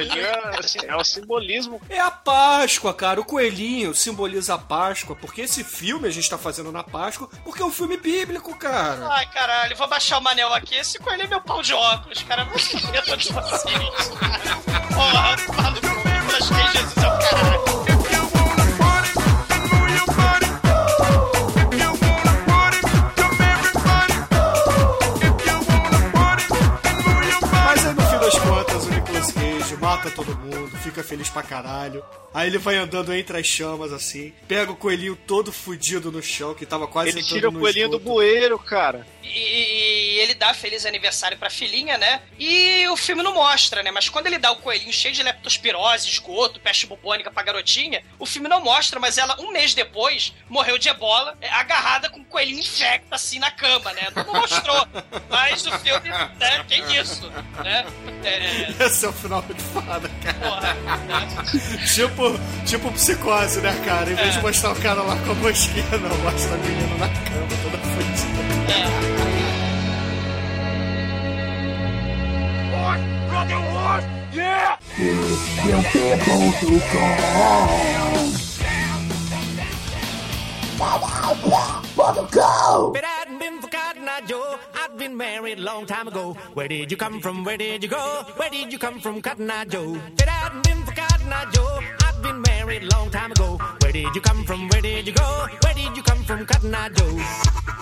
Ele 0.01 0.21
é, 0.21 0.59
assim, 0.59 0.79
é 0.87 0.97
o 0.97 1.05
simbolismo. 1.05 1.81
É 1.89 2.01
a 2.01 2.11
Páscoa, 2.31 2.95
cara. 2.95 3.21
O 3.21 3.25
coelhinho 3.25 3.95
simboliza 3.95 4.55
a 4.55 4.59
Páscoa. 4.59 5.17
Porque 5.17 5.43
esse 5.43 5.65
filme 5.65 6.07
a 6.07 6.11
gente 6.11 6.31
tá 6.31 6.39
fazendo 6.39 6.71
na 6.71 6.83
Páscoa, 6.85 7.29
porque 7.45 7.63
é 7.63 7.65
um 7.65 7.71
filme 7.71 7.97
bíblico, 7.97 8.57
cara. 8.57 9.09
Ai, 9.11 9.27
caralho, 9.27 9.77
vou 9.77 9.89
baixar 9.89 10.19
o 10.19 10.23
Manel 10.23 10.53
aqui. 10.55 10.77
Esse 10.77 10.99
coelho 10.99 11.23
é 11.23 11.27
meu 11.27 11.41
pau 11.41 11.63
de 11.63 11.75
óculos, 11.75 12.23
cara. 12.23 12.49
Eu 12.95 13.05
tô 13.05 13.17
de 13.17 13.33
cara. 13.33 13.51
Porra, 14.95 15.37
porra 15.47 15.71
do 15.73 15.81
Nicolas 15.81 16.49
Cage, 16.49 16.79
Jesus 16.79 16.97
é 16.97 17.07
o 17.07 17.19
caralho. 17.19 17.80
Mata 29.91 30.09
todo 30.09 30.37
mundo, 30.37 30.71
fica 30.79 31.03
feliz 31.03 31.29
pra 31.29 31.43
caralho. 31.43 32.05
Aí 32.33 32.49
ele 32.49 32.59
vai 32.59 32.77
andando 32.77 33.13
entre 33.13 33.39
as 33.39 33.47
chamas 33.47 33.93
assim, 33.93 34.33
pega 34.47 34.71
o 34.71 34.77
coelhinho 34.77 35.17
todo 35.17 35.53
fudido 35.53 36.13
no 36.13 36.23
chão, 36.23 36.55
que 36.55 36.65
tava 36.65 36.87
quase 36.87 37.11
Ele 37.11 37.23
tira 37.23 37.49
o 37.49 37.53
coelhinho 37.53 37.89
do 37.89 37.97
esgoto. 37.97 38.15
bueiro, 38.15 38.59
cara. 38.59 39.07
E, 39.23 39.29
e 39.29 40.19
ele 40.21 40.35
dá 40.35 40.55
feliz 40.55 40.87
aniversário 40.87 41.37
pra 41.39 41.51
filhinha, 41.51 41.99
né? 41.99 42.21
E 42.39 42.87
o 42.89 42.97
filme 42.97 43.23
não 43.23 43.35
mostra, 43.35 43.83
né? 43.83 43.91
Mas 43.91 44.09
quando 44.09 44.27
ele 44.27 44.39
dá 44.39 44.51
o 44.53 44.57
coelhinho 44.57 44.93
cheio 44.93 45.15
de 45.15 45.23
leptospirose, 45.23 46.09
esgoto, 46.09 46.61
peste 46.61 46.87
bubônica 46.87 47.31
pra 47.31 47.43
garotinha, 47.43 48.03
o 48.19 48.27
filme 48.27 48.49
não 48.49 48.61
mostra, 48.63 49.01
mas 49.01 49.19
ela, 49.19 49.41
um 49.41 49.51
mês 49.53 49.75
depois, 49.75 50.33
morreu 50.49 50.79
de 50.79 50.89
ebola, 50.89 51.37
é, 51.41 51.49
agarrada 51.51 52.09
com 52.11 52.21
o 52.21 52.25
coelhinho 52.25 52.61
infecto, 52.61 53.09
assim, 53.13 53.39
na 53.39 53.51
cama, 53.51 53.93
né? 53.93 54.09
Não 54.15 54.35
mostrou. 54.35 54.87
Mas 55.29 55.67
o 55.67 55.79
filme, 55.81 56.09
né, 56.09 56.65
tem 56.69 56.97
isso, 56.97 57.29
né? 57.63 57.85
É, 58.25 58.85
Esse 58.87 59.05
é 59.05 59.09
o 59.09 59.13
final 59.13 59.43
muito 59.43 59.63
foda, 59.63 60.09
cara. 60.23 60.39
porra, 60.39 60.75
né? 60.75 61.29
tipo, 61.95 62.20
tipo 62.67 62.91
psicose, 62.93 63.61
né, 63.61 63.75
cara? 63.85 64.11
Em 64.11 64.15
vez 64.15 64.35
de 64.35 64.43
mostrar 64.43 64.73
o 64.73 64.77
cara 64.77 65.03
lá 65.03 65.17
com 65.17 65.33
a 65.33 65.35
mosquinha, 65.35 65.99
não, 65.99 66.19
mostra 66.19 66.55
a 66.55 66.59
menina 66.59 66.95
na 66.99 67.09
cama, 67.09 67.47
toda 67.63 67.79
fodida. 67.79 68.41
But 82.93 83.05
I 83.05 83.09
hadn't 83.19 83.39
been 83.39 83.61
for 83.61 83.69
Cotton 83.69 84.09
Eye 84.09 84.23
Joe. 84.27 84.59
I'd 84.75 84.97
been 84.97 85.17
married 85.17 85.59
a 85.59 85.63
long 85.63 85.87
time 85.87 86.09
ago. 86.09 86.33
Where 86.55 86.69
did 86.69 86.91
you 86.91 86.97
come 86.97 87.21
from? 87.21 87.45
Where 87.45 87.59
did 87.59 87.83
you 87.83 87.89
go? 87.89 88.25
Where 88.37 88.51
did 88.51 88.73
you 88.73 88.79
come 88.79 89.01
from, 89.01 89.21
Cotton 89.21 89.51
Eye 89.51 89.67
Joe? 89.67 89.99
But 90.17 90.29
I 90.29 90.31
hadn't 90.31 90.65
been 90.65 90.83
for 90.85 90.93
Cotton 90.93 91.33
Eye 91.33 91.51
Joe. 91.53 92.00
Been 92.23 92.43
married 92.43 92.83
a 92.83 92.97
long 92.97 93.11
time 93.11 93.33
ago. 93.33 93.59
Where 93.81 93.93
did 93.93 94.15
you 94.15 94.21
come 94.21 94.45
from? 94.45 94.69
Where 94.69 94.83
did 94.83 95.07
you 95.07 95.15
go? 95.15 95.47
Where 95.63 95.75
did 95.75 95.97
you 95.97 96.03
come 96.03 96.23
from, 96.25 96.45
Cotton 96.45 96.75
Eye 96.75 96.91
Joe? 96.91 97.19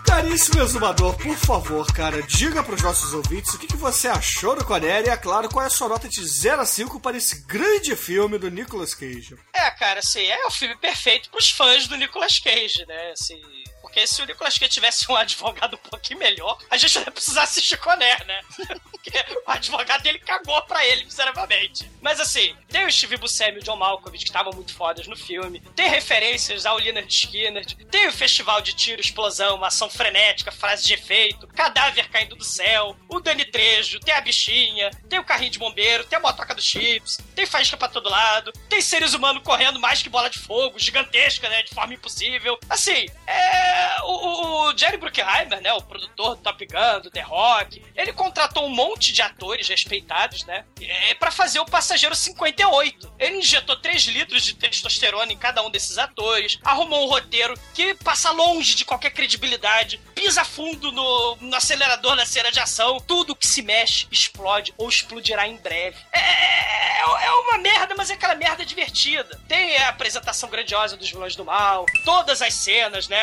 Caríssimo 0.07 0.63
exumador, 0.63 1.17
por 1.17 1.37
favor, 1.37 1.87
cara, 1.93 2.23
diga 2.23 2.63
pros 2.63 2.83
nossos 2.83 3.13
ouvintes 3.13 3.53
o 3.55 3.59
que, 3.59 3.67
que 3.67 3.77
você 3.77 4.09
achou 4.09 4.57
do 4.57 4.65
Conner 4.65 5.05
e, 5.07 5.11
é 5.11 5.17
claro, 5.17 5.49
qual 5.49 5.63
é 5.63 5.67
a 5.67 5.71
sua 5.71 5.89
nota 5.89 6.09
de 6.09 6.25
0 6.25 6.63
a 6.63 6.65
5 6.65 6.99
para 6.99 7.17
esse 7.17 7.43
grande 7.47 7.95
filme 7.95 8.39
do 8.39 8.51
Nicolas 8.51 8.95
Cage. 8.95 9.37
É, 9.53 9.71
cara, 9.73 10.01
assim, 10.01 10.25
é 10.25 10.47
o 10.47 10.51
filme 10.51 10.75
perfeito 10.77 11.31
pros 11.31 11.51
fãs 11.51 11.87
do 11.87 11.97
Nicolas 11.97 12.39
Cage, 12.39 12.87
né? 12.87 13.11
Assim, 13.13 13.41
porque 13.89 14.07
se 14.07 14.23
o 14.23 14.27
Nicolas 14.27 14.57
Cage 14.57 14.71
tivesse 14.71 15.11
um 15.11 15.17
advogado 15.17 15.75
um 15.75 15.89
pouquinho 15.91 16.19
melhor, 16.19 16.59
a 16.71 16.77
gente 16.77 16.95
não 16.97 17.05
ia 17.05 17.11
precisar 17.11 17.43
assistir 17.43 17.77
Conner, 17.79 18.27
né? 18.27 18.41
Porque 18.99 19.25
o 19.47 19.51
advogado 19.51 20.03
dele 20.03 20.19
cagou 20.19 20.61
pra 20.63 20.85
ele, 20.85 21.05
miseravelmente. 21.05 21.91
Mas 22.03 22.21
assim, 22.21 22.55
tem 22.69 22.85
o 22.85 22.93
Steve 22.93 23.17
Buscemi 23.17 23.57
e 23.57 23.61
o 23.61 23.63
John 23.63 23.77
Malkovich 23.77 24.25
que 24.25 24.29
estavam 24.29 24.53
muito 24.53 24.75
fodas 24.75 25.07
no 25.07 25.17
filme, 25.17 25.61
tem 25.75 25.89
referências 25.89 26.67
ao 26.67 26.77
Leonard 26.77 27.11
Skinner, 27.11 27.65
tem 27.91 28.09
o 28.09 28.13
festival 28.13 28.61
de 28.61 28.75
tiro, 28.75 29.01
explosão, 29.01 29.57
uma 29.57 29.69
ação 29.69 29.89
frenética, 29.89 30.53
frase 30.53 30.85
de 30.85 30.93
efeito, 30.93 31.47
cadáver 31.47 32.09
caindo 32.11 32.37
do 32.37 32.45
céu, 32.45 32.97
o 33.09 33.21
Dani 33.21 33.47
Trejo, 33.47 34.01
tem 34.01 34.13
a 34.13 34.21
bichinha, 34.21 34.91
tem 35.09 35.19
o 35.19 35.25
carrinho 35.25 35.53
de 35.53 35.59
bombeiro, 35.59 36.05
tem 36.05 36.19
a 36.19 36.21
motoca 36.21 36.55
dos 36.55 36.65
chips, 36.65 37.19
tem 37.35 37.47
faísca 37.47 37.77
pra 37.77 37.89
todo 37.89 38.11
lado, 38.11 38.53
tem 38.69 38.83
seres 38.83 39.15
humanos 39.15 39.43
correndo 39.43 39.81
mais 39.81 40.03
que 40.03 40.11
bola 40.11 40.29
de 40.29 40.39
fogo, 40.39 40.79
gigantesca, 40.79 41.49
né, 41.49 41.63
de 41.63 41.73
forma 41.73 41.95
impossível. 41.95 42.59
Assim, 42.69 43.07
é... 43.27 43.78
O, 44.05 44.69
o- 44.71 44.77
Jerry 44.79 44.97
Bruckheimer, 44.97 45.61
né, 45.61 45.73
o 45.73 45.83
produtor 45.83 46.37
do 46.37 46.43
Top 46.43 46.65
Gun, 46.67 47.01
do 47.03 47.11
The 47.11 47.21
Rock, 47.23 47.83
ele 47.97 48.13
contratou 48.13 48.65
um 48.67 48.69
monte 48.69 49.13
de 49.13 49.23
atores 49.23 49.69
respeitados, 49.69 50.45
né, 50.45 50.65
é, 50.81 51.15
pra 51.15 51.31
fazer 51.31 51.59
o 51.61 51.65
Passageiro 51.65 52.15
58. 52.15 53.13
Ele 53.19 53.39
injetou 53.39 53.77
3 53.77 54.03
litros 54.05 54.45
de 54.45 54.55
testosterona 54.55 55.33
em 55.33 55.37
cada 55.39 55.63
um 55.63 55.71
desses 55.71 55.99
atores, 55.99 56.59
arrumou 56.63 57.05
um 57.05 57.09
roteiro 57.09 57.55
que 57.75 57.95
passa 57.95 58.31
longe 58.31 58.75
de 58.75 58.85
qualquer 58.85 59.11
credibilidade, 59.11 59.99
pisa 60.15 60.45
fundo 60.45 60.93
no, 60.93 61.37
no 61.41 61.57
acelerador 61.57 62.15
da 62.17 62.27
cena 62.27 62.53
de 62.53 62.61
ação, 62.61 62.99
tudo 63.01 63.35
que 63.35 63.47
se 63.47 63.63
mexe 63.63 64.07
explode 64.11 64.73
ou 64.77 64.89
explodirá 64.89 65.47
em 65.49 65.57
breve. 65.57 65.97
É, 66.13 66.21
é, 66.21 67.01
é 67.27 67.31
uma 67.33 67.59
merda, 67.59 67.95
mas 67.97 68.11
é 68.11 68.15
aquela 68.15 68.35
merda 68.35 68.65
divertida. 68.65 69.41
Tem 69.49 69.77
a 69.79 69.89
apresentação 69.89 70.49
grandiosa 70.49 70.97
dos 70.97 71.09
vilões 71.11 71.35
do 71.35 71.45
mal, 71.45 71.85
todas 72.05 72.43
as 72.43 72.55
cenas, 72.55 73.09
né, 73.09 73.19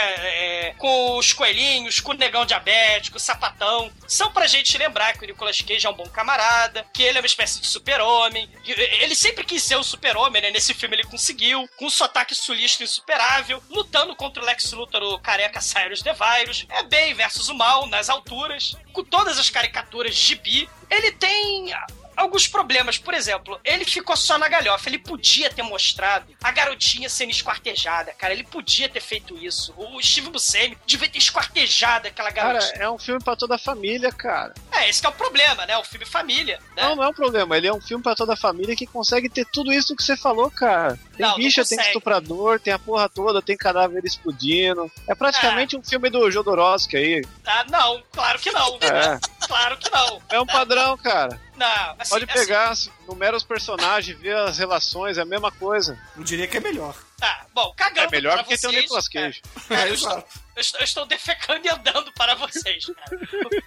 é, 0.46 0.74
com 0.78 1.18
os 1.18 1.34
coelhinhos, 1.34 2.00
com 2.00 2.12
o 2.12 2.16
negão 2.16 2.46
diabético, 2.46 3.18
o 3.18 3.20
sapatão. 3.20 3.92
São 4.08 4.32
pra 4.32 4.48
gente 4.48 4.78
lembrar 4.78 5.14
que 5.14 5.24
o 5.24 5.28
Nicolas 5.28 5.60
Cage 5.60 5.88
é 5.88 5.90
um 5.90 5.94
bom 5.94 6.08
camarada, 6.08 6.86
que 6.94 7.02
ele 7.02 7.18
é 7.18 7.22
uma 7.22 7.28
espécie 7.28 7.60
de 7.60 7.68
super-homem. 7.68 8.48
Ele 8.66 9.16
sempre 9.16 9.44
quis 9.44 9.64
ser 9.64 9.78
um 9.78 9.84
super-homem, 9.84 10.42
né? 10.42 10.52
Nesse 10.52 10.74
filme 10.74 10.96
ele 10.96 11.04
conseguiu, 11.04 11.68
com 11.78 11.86
um 11.86 11.90
sotaque 11.90 12.36
sulista 12.36 12.84
insuperável, 12.84 13.62
lutando 13.70 14.16
contra 14.16 14.42
o 14.42 14.46
Lex 14.46 14.72
Luthor, 14.72 15.02
o 15.04 15.20
careca 15.20 15.62
Cyrus 15.62 16.02
The 16.02 16.14
Virus. 16.14 16.66
É 16.70 16.84
bem 16.84 17.14
versus 17.14 17.50
o 17.50 17.56
mal, 17.56 17.88
nas 17.88 18.10
alturas, 18.10 18.76
com 18.94 19.04
todas 19.04 19.40
as 19.40 19.50
caricaturas 19.50 20.16
de 20.16 20.36
bi. 20.36 20.70
Ele 20.90 21.12
tem 21.12 21.74
alguns 22.16 22.48
problemas. 22.48 22.98
Por 22.98 23.14
exemplo, 23.14 23.60
ele 23.64 23.86
ficou 23.86 24.16
só 24.16 24.38
na 24.38 24.48
galhofa. 24.48 24.90
Ele 24.90 24.98
podia 25.00 25.50
ter 25.50 25.64
mostrado 25.64 26.26
a 26.44 26.52
garotinha 26.52 27.10
sendo 27.10 27.32
esquartejada, 27.32 28.14
cara. 28.14 28.34
Ele 28.34 28.44
podia 28.44 28.88
ter 28.90 29.02
feito 29.02 29.38
isso. 29.38 29.74
O 29.78 30.02
Steve 30.02 30.30
Buscemi 30.30 30.78
devia 30.86 31.10
ter 31.10 31.18
esquartejado 31.18 32.08
aquela 32.08 32.32
Cara, 32.32 32.54
garotinha. 32.54 32.84
é 32.84 32.90
um 32.90 32.98
filme 33.00 33.24
pra 33.24 33.36
toda 33.36 33.56
a 33.56 33.60
família, 33.60 34.12
cara. 34.12 34.54
É, 34.72 34.90
esse 34.90 35.00
que 35.02 35.08
é 35.08 35.10
o 35.10 35.14
problema, 35.14 35.66
né? 35.66 35.78
O 35.78 35.84
filme 35.84 36.06
família. 36.06 36.60
Né? 36.76 36.84
Não, 36.84 36.96
não 36.96 37.04
é 37.04 37.08
um 37.10 37.14
problema. 37.14 37.58
Ele 37.58 37.68
é 37.68 37.74
um 37.74 37.82
filme 37.82 38.04
pra 38.04 38.16
toda 38.16 38.34
a 38.34 38.38
família 38.38 38.76
que 38.76 38.86
consegue 38.86 39.30
ter 39.30 39.46
tudo 39.52 39.72
isso 39.72 39.96
que 39.96 40.04
você 40.04 40.16
falou, 40.18 40.50
cara. 40.52 40.98
Tem 41.16 41.26
Não, 41.26 41.30
não 41.30 41.36
bicha, 41.38 41.64
tem 41.64 41.78
consegue. 41.78 41.88
estuprador, 41.90 42.60
tem 42.60 42.74
a 42.74 42.80
porra 42.80 43.08
toda, 43.10 43.42
tem 43.42 43.56
cadáver 43.58 44.04
explodindo. 44.06 44.92
É 45.08 45.16
praticamente 45.16 45.76
um 45.78 45.84
filme 45.84 46.10
do 46.10 46.30
Jodorowsky 46.30 46.98
aí. 46.98 47.26
Ah, 47.46 47.66
não, 47.70 48.04
claro 48.12 48.40
que 48.40 48.52
não. 48.52 48.78
É. 48.82 49.20
Claro 49.48 49.78
que 49.78 49.90
não. 49.90 50.22
É 50.30 50.40
um 50.42 50.46
padrão, 50.46 50.98
cara. 50.98 51.40
Não, 51.56 51.96
assim, 51.98 52.10
Pode 52.10 52.26
assim, 52.26 52.40
pegar, 52.40 52.74
numera 53.08 53.36
os 53.36 53.44
personagens, 53.44 54.18
ver 54.20 54.36
as 54.36 54.58
relações, 54.58 55.18
é 55.18 55.22
a 55.22 55.26
mesma 55.26 55.52
coisa. 55.52 55.98
Eu 56.18 56.24
diria 56.24 56.48
que 56.48 56.58
é 56.58 56.60
melhor. 56.60 56.96
Tá, 57.18 57.46
bom, 57.54 57.74
cagando 57.76 58.08
É 58.08 58.12
melhor 58.12 58.34
pra 58.34 58.44
porque 58.44 58.58
tem 58.58 58.70
o 58.70 58.74
vocês, 58.74 58.84
Nicolas 58.84 59.08
Cage. 59.08 59.42
É, 59.70 59.88
eu, 59.90 59.94
estou, 59.94 60.24
eu, 60.56 60.62
estou, 60.62 60.80
eu 60.80 60.84
estou 60.84 61.06
defecando 61.06 61.66
e 61.66 61.70
andando 61.70 62.12
para 62.14 62.36
vocês, 62.36 62.86
cara. 62.86 63.20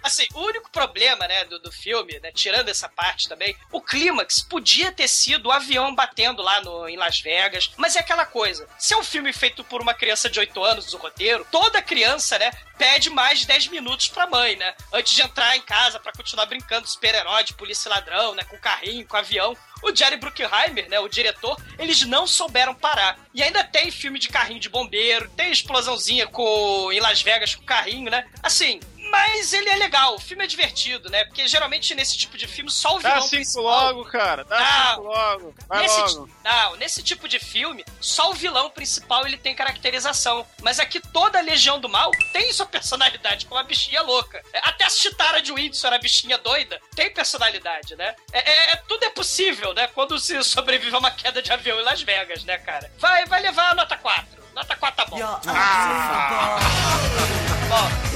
Assim, 0.02 0.26
o 0.34 0.40
único 0.40 0.70
problema, 0.70 1.26
né, 1.26 1.44
do, 1.44 1.58
do 1.58 1.70
filme, 1.70 2.18
né, 2.20 2.32
tirando 2.32 2.68
essa 2.68 2.88
parte 2.88 3.28
também, 3.28 3.56
o 3.70 3.80
clímax 3.80 4.40
podia 4.40 4.90
ter 4.92 5.08
sido 5.08 5.46
o 5.46 5.52
avião 5.52 5.94
batendo 5.94 6.42
lá 6.42 6.60
no, 6.60 6.88
em 6.88 6.96
Las 6.96 7.20
Vegas, 7.20 7.70
mas 7.76 7.96
é 7.96 8.00
aquela 8.00 8.24
coisa, 8.24 8.68
se 8.78 8.94
é 8.94 8.96
um 8.96 9.04
filme 9.04 9.32
feito 9.32 9.62
por 9.64 9.80
uma 9.80 9.94
criança 9.94 10.28
de 10.30 10.38
8 10.38 10.64
anos, 10.64 10.94
o 10.94 10.98
roteiro, 10.98 11.46
toda 11.50 11.82
criança, 11.82 12.38
né, 12.38 12.50
pede 12.76 13.10
mais 13.10 13.40
de 13.40 13.46
10 13.46 13.68
minutos 13.68 14.08
pra 14.08 14.26
mãe, 14.26 14.56
né, 14.56 14.74
antes 14.92 15.14
de 15.14 15.22
entrar 15.22 15.56
em 15.56 15.62
casa 15.62 15.98
pra 15.98 16.12
continuar 16.12 16.46
brincando 16.46 16.88
super-herói, 16.88 17.44
de 17.44 17.54
polícia 17.54 17.90
ladrão, 17.90 18.34
né, 18.34 18.44
com 18.44 18.58
carrinho, 18.58 19.06
com 19.06 19.16
avião. 19.16 19.56
O 19.80 19.94
Jerry 19.94 20.16
Bruckheimer, 20.16 20.88
né, 20.88 20.98
o 20.98 21.08
diretor, 21.08 21.56
eles 21.78 22.02
não 22.02 22.26
souberam 22.26 22.74
parar. 22.74 23.16
E 23.32 23.42
ainda 23.42 23.62
tem 23.62 23.90
filme 23.90 24.18
de 24.18 24.28
carrinho 24.28 24.58
de 24.58 24.68
bombeiro, 24.68 25.30
tem 25.36 25.52
explosãozinha 25.52 26.26
com 26.26 26.77
em 26.92 27.00
Las 27.00 27.22
Vegas 27.22 27.54
com 27.54 27.64
carrinho, 27.64 28.10
né? 28.10 28.26
Assim, 28.42 28.80
mas 29.10 29.52
ele 29.54 29.70
é 29.70 29.76
legal, 29.76 30.14
o 30.16 30.18
filme 30.20 30.44
é 30.44 30.46
divertido, 30.46 31.08
né? 31.08 31.24
Porque 31.24 31.48
geralmente 31.48 31.94
nesse 31.94 32.16
tipo 32.18 32.36
de 32.36 32.46
filme 32.46 32.70
só 32.70 32.96
o 32.96 33.00
Dá 33.00 33.08
vilão 33.14 33.22
cinco 33.22 33.34
principal- 33.36 33.62
logo, 33.62 34.04
cara. 34.04 34.44
Dá 34.44 34.58
Não. 34.60 34.90
cinco 34.96 35.02
logo. 35.08 35.54
Vai 35.66 35.82
nesse, 35.82 35.98
logo. 36.00 36.30
não, 36.44 36.76
nesse 36.76 37.02
tipo 37.02 37.26
de 37.26 37.38
filme, 37.38 37.84
só 38.00 38.30
o 38.30 38.34
vilão 38.34 38.68
principal 38.68 39.26
ele 39.26 39.38
tem 39.38 39.54
caracterização. 39.54 40.46
Mas 40.62 40.78
aqui 40.78 41.00
toda 41.00 41.38
a 41.38 41.42
Legião 41.42 41.80
do 41.80 41.88
Mal 41.88 42.10
tem 42.34 42.52
sua 42.52 42.66
personalidade, 42.66 43.46
como 43.46 43.58
a 43.58 43.62
bichinha 43.64 44.02
louca. 44.02 44.42
Até 44.62 44.84
a 44.84 44.90
Chitara 44.90 45.40
de 45.40 45.52
Windsor, 45.52 45.92
a 45.92 45.98
bichinha 45.98 46.36
doida, 46.36 46.78
tem 46.94 47.10
personalidade, 47.12 47.96
né? 47.96 48.14
É, 48.30 48.38
é- 48.50 48.72
é- 48.72 48.76
tudo 48.88 49.04
é 49.04 49.10
possível, 49.10 49.72
né? 49.72 49.86
Quando 49.88 50.18
se 50.18 50.42
sobrevive 50.42 50.94
a 50.94 50.98
uma 50.98 51.10
queda 51.10 51.40
de 51.40 51.50
avião 51.50 51.80
em 51.80 51.84
Las 51.84 52.02
Vegas, 52.02 52.44
né, 52.44 52.58
cara? 52.58 52.92
Vai, 52.98 53.24
vai 53.24 53.40
levar 53.40 53.70
a 53.70 53.74
nota 53.74 53.96
4. 53.96 54.37
Nota 54.58 54.74
4 54.74 54.96
tá 54.96 55.06
bom. 55.08 55.18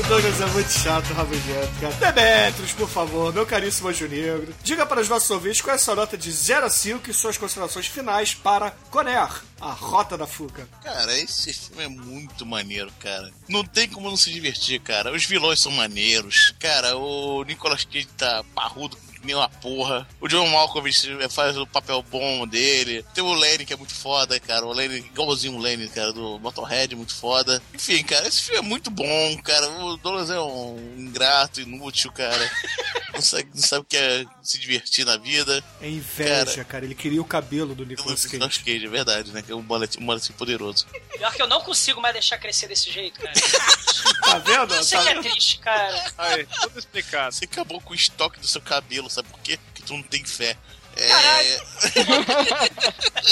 O 0.00 0.02
Douglas 0.08 0.40
é 0.40 0.46
muito 0.46 0.72
chato, 0.72 1.12
rabugento, 1.12 1.70
cara. 1.80 2.12
Demetrios, 2.12 2.72
por 2.72 2.88
favor, 2.88 3.32
meu 3.32 3.46
caríssimo 3.46 3.88
Anjo 3.88 4.08
Negro. 4.08 4.52
Diga 4.60 4.84
para 4.84 5.00
os 5.00 5.08
nossos 5.08 5.30
ouvintes 5.30 5.60
qual 5.60 5.74
é 5.74 5.76
a 5.76 5.78
sua 5.78 5.94
nota 5.94 6.18
de 6.18 6.32
0 6.32 6.66
a 6.66 6.70
5 6.70 7.08
e 7.08 7.14
suas 7.14 7.38
considerações 7.38 7.86
finais 7.86 8.34
para 8.34 8.72
Conair, 8.90 9.30
a 9.60 9.70
Rota 9.70 10.18
da 10.18 10.26
Fuca. 10.26 10.66
Cara, 10.82 11.16
esse 11.16 11.52
filme 11.52 11.84
é 11.84 11.88
muito 11.88 12.44
maneiro, 12.44 12.90
cara. 12.98 13.30
Não 13.48 13.64
tem 13.64 13.88
como 13.88 14.10
não 14.10 14.16
se 14.16 14.32
divertir, 14.32 14.80
cara. 14.80 15.12
Os 15.12 15.24
vilões 15.24 15.60
são 15.60 15.70
maneiros. 15.70 16.52
Cara, 16.58 16.96
o 16.96 17.44
Nicolas 17.44 17.84
Cage 17.84 18.06
tá 18.16 18.42
parrudo 18.52 18.98
nem 19.24 19.34
uma 19.34 19.48
porra. 19.48 20.06
O 20.20 20.28
John 20.28 20.46
Malkovich 20.48 21.08
faz 21.30 21.56
o 21.56 21.66
papel 21.66 22.02
bom 22.10 22.46
dele. 22.46 23.04
Tem 23.14 23.22
o 23.22 23.32
Lenny, 23.34 23.64
que 23.64 23.72
é 23.72 23.76
muito 23.76 23.94
foda, 23.94 24.38
cara. 24.40 24.66
O 24.66 24.72
Lenny, 24.72 24.98
igualzinho 24.98 25.56
o 25.56 25.60
Lenny, 25.60 25.88
cara, 25.88 26.12
do 26.12 26.38
Motorhead, 26.38 26.94
muito 26.94 27.14
foda. 27.14 27.62
Enfim, 27.74 28.02
cara, 28.02 28.26
esse 28.26 28.42
filme 28.42 28.58
é 28.58 28.62
muito 28.62 28.90
bom, 28.90 29.38
cara. 29.42 29.68
O 29.70 29.96
Douglas 29.96 30.30
é 30.30 30.40
um 30.40 30.94
ingrato, 30.96 31.60
inútil, 31.60 32.10
cara. 32.12 32.50
Não 33.12 33.20
sabe, 33.20 33.48
não 33.54 33.62
sabe 33.62 33.82
o 33.82 33.84
que 33.84 33.96
é 33.96 34.24
se 34.42 34.58
divertir 34.58 35.04
na 35.04 35.18
vida. 35.18 35.62
É 35.82 35.88
inveja, 35.88 36.64
cara. 36.64 36.86
Ele 36.86 36.94
queria 36.94 37.20
o 37.20 37.24
cabelo 37.26 37.74
do 37.74 37.84
Nicolas 37.84 38.22
Cage. 38.22 38.36
Nicolas 38.36 38.56
Cage, 38.56 38.86
é 38.86 38.88
verdade, 38.88 39.32
né? 39.32 39.42
Que 39.42 39.52
é 39.52 39.54
um 39.54 39.60
mullet, 39.62 39.98
um 39.98 40.32
poderoso. 40.32 40.86
Pior 41.14 41.30
que 41.34 41.42
eu 41.42 41.46
não 41.46 41.60
consigo 41.60 42.00
mais 42.00 42.14
deixar 42.14 42.38
crescer 42.38 42.68
desse 42.68 42.90
jeito, 42.90 43.20
cara. 43.20 43.32
Tá 44.22 44.38
vendo? 44.38 44.74
Isso 44.76 44.92
Tá 44.92 45.02
que 45.02 45.08
é 45.10 45.20
triste, 45.20 45.58
cara. 45.58 46.12
Aí, 46.16 46.46
tudo 46.62 46.78
explicado. 46.78 47.34
Você 47.34 47.44
acabou 47.44 47.80
com 47.80 47.92
o 47.92 47.94
estoque 47.94 48.40
do 48.40 48.46
seu 48.46 48.60
cabelo, 48.60 49.10
sabe 49.12 49.28
por 49.28 49.40
quê? 49.40 49.58
Porque 49.58 49.82
tu 49.82 49.94
não 49.94 50.02
tem 50.02 50.24
fé. 50.24 50.56
É, 50.94 51.58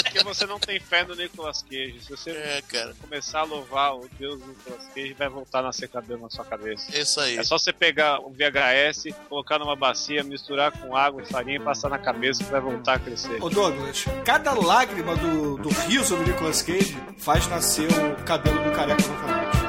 Porque 0.03 0.23
você 0.23 0.45
não 0.45 0.59
tem 0.59 0.79
fé 0.79 1.03
no 1.03 1.15
Nicolas 1.15 1.61
Cage. 1.61 1.99
Se 2.01 2.09
você 2.09 2.31
é, 2.31 2.61
cara. 2.67 2.95
começar 2.99 3.41
a 3.41 3.43
louvar 3.43 3.95
o 3.95 4.09
Deus 4.17 4.39
do 4.39 4.47
Nicolas 4.47 4.87
Cage, 4.93 5.13
vai 5.13 5.29
voltar 5.29 5.59
a 5.59 5.63
nascer 5.63 5.87
cabelo 5.87 6.21
na 6.21 6.29
sua 6.29 6.43
cabeça. 6.43 6.87
É 6.93 7.01
isso 7.01 7.19
aí. 7.19 7.37
É 7.37 7.43
só 7.43 7.57
você 7.57 7.71
pegar 7.71 8.19
um 8.19 8.31
VHS, 8.31 9.13
colocar 9.29 9.59
numa 9.59 9.75
bacia, 9.75 10.23
misturar 10.23 10.71
com 10.71 10.95
água 10.95 11.21
e 11.21 11.25
farinha 11.25 11.57
e 11.57 11.59
passar 11.59 11.89
na 11.89 11.99
cabeça 11.99 12.43
que 12.43 12.49
vai 12.49 12.61
voltar 12.61 12.95
a 12.95 12.99
crescer. 12.99 13.41
Ô 13.41 13.49
Douglas, 13.49 14.05
cada 14.25 14.53
lágrima 14.53 15.15
do, 15.15 15.57
do 15.57 15.69
riso 15.69 16.15
do 16.15 16.23
Nicolas 16.23 16.61
Cage 16.61 16.97
faz 17.17 17.47
nascer 17.47 17.87
o 17.91 18.23
cabelo 18.23 18.63
do 18.63 18.71
careca 18.71 19.07
novamente. 19.07 19.60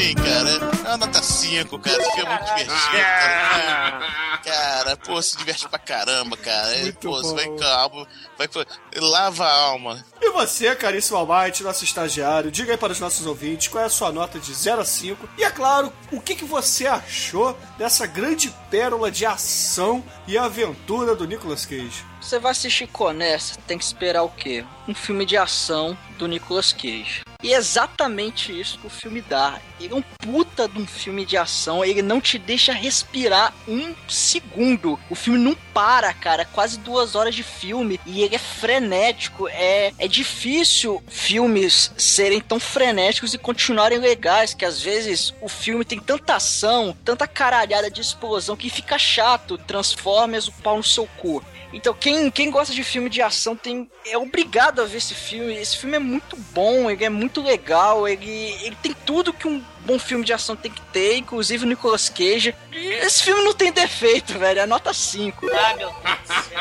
Enfim, 0.00 0.14
cara, 0.14 0.50
é 0.50 0.88
uma 0.88 0.96
nota 0.96 1.22
5, 1.22 1.78
cara. 1.78 1.96
É 1.96 2.00
muito 2.00 2.16
divertido, 2.16 2.72
cara. 2.72 4.40
Cara, 4.42 4.96
pô, 4.96 5.20
se 5.20 5.36
diverte 5.36 5.68
pra 5.68 5.78
caramba, 5.78 6.36
cara. 6.38 6.78
Muito 6.78 6.98
pô, 7.00 7.10
você 7.22 7.34
vai 7.34 7.44
bom. 7.44 7.56
com 7.56 7.64
a 7.64 7.76
alma, 7.76 8.06
vai 8.38 8.48
com- 8.48 8.64
lava 8.96 9.44
a 9.44 9.52
alma. 9.52 10.02
E 10.18 10.30
você, 10.30 10.74
caríssimo 10.74 11.18
Almighty, 11.18 11.62
nosso 11.62 11.84
estagiário, 11.84 12.50
diga 12.50 12.72
aí 12.72 12.78
para 12.78 12.92
os 12.92 12.98
nossos 13.00 13.26
ouvintes 13.26 13.68
qual 13.68 13.84
é 13.84 13.86
a 13.86 13.90
sua 13.90 14.10
nota 14.10 14.38
de 14.40 14.54
0 14.54 14.80
a 14.80 14.84
5. 14.86 15.28
E 15.36 15.44
é 15.44 15.50
claro, 15.50 15.92
o 16.10 16.18
que, 16.20 16.34
que 16.34 16.44
você 16.46 16.86
achou 16.86 17.54
dessa 17.76 18.06
grande 18.06 18.48
pérola 18.70 19.10
de 19.10 19.26
ação 19.26 20.02
e 20.26 20.38
aventura 20.38 21.14
do 21.14 21.26
Nicolas 21.26 21.66
Cage? 21.66 22.04
Você 22.22 22.38
vai 22.38 22.52
assistir 22.52 22.86
Coné, 22.86 23.38
você 23.38 23.54
tem 23.66 23.76
que 23.76 23.84
esperar 23.84 24.22
o 24.22 24.30
quê? 24.30 24.64
Um 24.88 24.94
filme 24.94 25.26
de 25.26 25.36
ação 25.36 25.96
do 26.18 26.26
Nicolas 26.26 26.72
Cage. 26.72 27.20
E 27.42 27.52
é 27.52 27.56
exatamente 27.56 28.58
isso 28.58 28.78
que 28.78 28.86
o 28.86 28.90
filme 28.90 29.20
dá. 29.20 29.58
Ele 29.80 29.94
é 29.94 29.96
um 29.96 30.02
puta 30.02 30.68
de 30.68 30.78
um 30.78 30.86
filme 30.86 31.24
de 31.24 31.36
ação, 31.36 31.84
ele 31.84 32.02
não 32.02 32.20
te 32.20 32.38
deixa 32.38 32.72
respirar 32.72 33.54
um 33.66 33.94
segundo. 34.08 34.98
O 35.08 35.14
filme 35.14 35.38
não 35.38 35.56
para, 35.72 36.12
cara. 36.12 36.44
Quase 36.44 36.78
duas 36.78 37.14
horas 37.14 37.34
de 37.34 37.42
filme. 37.42 37.98
E 38.04 38.22
ele 38.22 38.34
é 38.34 38.38
frenético. 38.38 39.48
É, 39.48 39.92
é 39.98 40.06
difícil 40.06 41.02
filmes 41.08 41.92
serem 41.96 42.40
tão 42.40 42.60
frenéticos 42.60 43.32
e 43.32 43.38
continuarem 43.38 43.98
legais. 43.98 44.52
Que 44.52 44.64
às 44.64 44.82
vezes 44.82 45.32
o 45.40 45.48
filme 45.48 45.84
tem 45.84 45.98
tanta 45.98 46.34
ação, 46.34 46.96
tanta 47.04 47.26
caralhada 47.26 47.90
de 47.90 48.00
explosão 48.00 48.56
que 48.56 48.68
fica 48.68 48.98
chato. 48.98 49.56
Transformas 49.56 50.48
o 50.48 50.52
pau 50.52 50.76
no 50.76 50.84
seu 50.84 51.06
cu. 51.16 51.42
Então, 51.72 51.94
quem, 51.94 52.30
quem 52.30 52.50
gosta 52.50 52.74
de 52.74 52.82
filme 52.82 53.08
de 53.08 53.22
ação 53.22 53.54
tem 53.54 53.88
é 54.06 54.18
obrigado 54.18 54.80
a 54.80 54.84
ver 54.84 54.98
esse 54.98 55.14
filme. 55.14 55.54
Esse 55.54 55.76
filme 55.76 55.96
é 55.96 56.00
muito 56.00 56.36
bom, 56.52 56.90
ele 56.90 57.04
é 57.04 57.08
muito 57.08 57.40
legal, 57.40 58.08
ele, 58.08 58.54
ele 58.62 58.76
tem 58.82 58.94
tudo 59.06 59.32
que 59.32 59.46
um 59.46 59.62
bom 59.84 59.98
filme 59.98 60.24
de 60.24 60.32
ação 60.32 60.56
tem 60.56 60.70
que 60.70 60.82
ter, 60.92 61.16
inclusive 61.16 61.64
o 61.64 61.68
Nicolas 61.68 62.08
Cage. 62.08 62.54
Esse 62.72 63.24
filme 63.24 63.42
não 63.42 63.52
tem 63.52 63.72
defeito, 63.72 64.38
velho, 64.38 64.60
é 64.60 64.66
nota 64.66 64.92
5. 64.92 65.46
Ah, 65.52 65.74
meu 65.74 65.90
Deus 65.90 66.20
do 66.20 66.44
céu. 66.44 66.60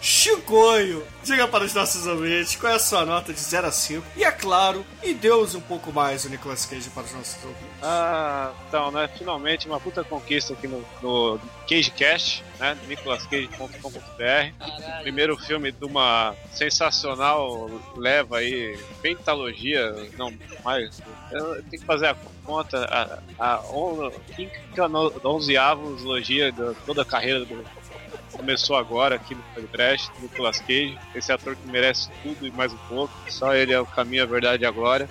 Chicoio, 0.00 1.06
diga 1.22 1.46
para 1.46 1.64
os 1.64 1.74
nossos 1.74 2.06
ouvintes 2.06 2.56
qual 2.56 2.72
é 2.72 2.76
a 2.76 2.78
sua 2.78 3.04
nota 3.04 3.32
de 3.32 3.40
0 3.40 3.66
a 3.66 3.72
5. 3.72 4.04
E 4.16 4.24
é 4.24 4.30
claro, 4.30 4.84
e 5.02 5.14
Deus 5.14 5.54
um 5.54 5.60
pouco 5.60 5.92
mais 5.92 6.24
o 6.24 6.28
Nicolas 6.28 6.66
Cage 6.66 6.90
para 6.90 7.04
os 7.04 7.12
nossos 7.12 7.44
ouvintes. 7.44 7.68
Ah, 7.82 8.52
então, 8.68 8.90
né? 8.90 9.08
Finalmente 9.16 9.66
uma 9.66 9.80
puta 9.80 10.02
conquista 10.02 10.52
aqui 10.52 10.66
no, 10.66 10.84
no 11.02 11.38
CageCast, 11.68 12.44
né? 12.58 12.76
nicolascage.com.br. 12.86 15.02
Primeiro 15.02 15.36
filme 15.36 15.70
de 15.70 15.84
uma 15.84 16.34
sensacional 16.52 17.70
leva 17.96 18.38
aí, 18.38 18.78
pentalogia, 19.00 19.94
não 20.16 20.32
mais. 20.64 21.00
Eu 21.30 21.62
tenho 21.64 21.82
que 21.82 21.86
fazer 21.86 22.06
a 22.06 22.16
conta, 22.44 23.22
a, 23.38 23.56
a 23.56 23.60
on, 23.70 24.07
no- 24.88 25.12
onzeava 25.24 25.80
logia 26.02 26.50
de 26.52 26.74
toda 26.86 27.02
a 27.02 27.04
carreira 27.04 27.44
do, 27.44 27.64
começou 28.32 28.76
agora 28.76 29.16
aqui 29.16 29.34
no 29.34 29.42
podcast, 29.54 30.10
Nicolas 30.20 30.60
Cage. 30.60 30.98
Esse 31.14 31.32
ator 31.32 31.56
que 31.56 31.66
merece 31.68 32.08
tudo 32.22 32.46
e 32.46 32.50
mais 32.50 32.72
um 32.72 32.78
pouco. 32.88 33.12
Só 33.28 33.54
ele 33.54 33.72
é 33.72 33.80
o 33.80 33.86
caminho, 33.86 34.22
a 34.22 34.26
verdade 34.26 34.62
e 34.62 34.66
a 34.66 34.70
glória. 34.70 35.08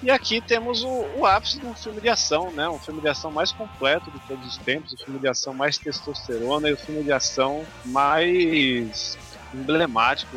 E 0.00 0.10
aqui 0.12 0.40
temos 0.40 0.84
o, 0.84 0.88
o 1.16 1.26
ápice 1.26 1.58
de 1.58 1.66
um 1.66 1.74
filme 1.74 2.00
de 2.00 2.08
ação, 2.08 2.52
né? 2.52 2.68
Um 2.68 2.78
filme 2.78 3.00
de 3.00 3.08
ação 3.08 3.32
mais 3.32 3.50
completo 3.50 4.08
de 4.12 4.18
todos 4.28 4.46
os 4.46 4.56
tempos, 4.58 4.92
o 4.92 4.96
filme 4.96 5.18
de 5.18 5.26
ação 5.26 5.52
mais 5.52 5.76
testosterona 5.76 6.68
e 6.68 6.72
o 6.72 6.76
filme 6.76 7.02
de 7.02 7.10
ação 7.12 7.64
mais 7.84 9.18
emblemático. 9.54 10.36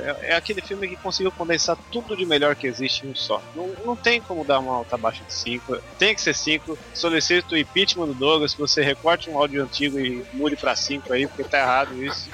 É, 0.00 0.32
é 0.32 0.36
aquele 0.36 0.60
filme 0.60 0.88
que 0.88 0.96
conseguiu 0.96 1.32
condensar 1.32 1.76
tudo 1.90 2.16
de 2.16 2.24
melhor 2.24 2.54
que 2.54 2.66
existe 2.66 3.06
em 3.06 3.10
um 3.10 3.14
só. 3.14 3.42
Não, 3.54 3.68
não 3.84 3.96
tem 3.96 4.20
como 4.20 4.44
dar 4.44 4.58
uma 4.58 4.78
nota 4.78 4.94
abaixo 4.94 5.24
de 5.24 5.32
5. 5.32 5.78
Tem 5.98 6.14
que 6.14 6.20
ser 6.20 6.34
5. 6.34 6.78
Solicito 6.94 7.52
o 7.52 7.58
impeachment 7.58 8.06
do 8.06 8.14
Douglas, 8.14 8.54
que 8.54 8.60
você 8.60 8.82
recorte 8.82 9.30
um 9.30 9.38
áudio 9.38 9.62
antigo 9.62 9.98
e 9.98 10.24
mude 10.32 10.56
pra 10.56 10.74
5 10.74 11.12
aí, 11.12 11.26
porque 11.26 11.44
tá 11.44 11.58
errado 11.58 12.02
isso. 12.02 12.28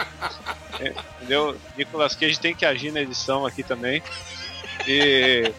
É, 0.81 0.95
entendeu? 1.16 1.57
Nicolas 1.77 2.15
Cage 2.15 2.39
tem 2.39 2.55
que 2.55 2.65
agir 2.65 2.93
na 2.93 3.01
edição 3.01 3.45
aqui 3.45 3.62
também. 3.62 4.03
E 4.87 5.53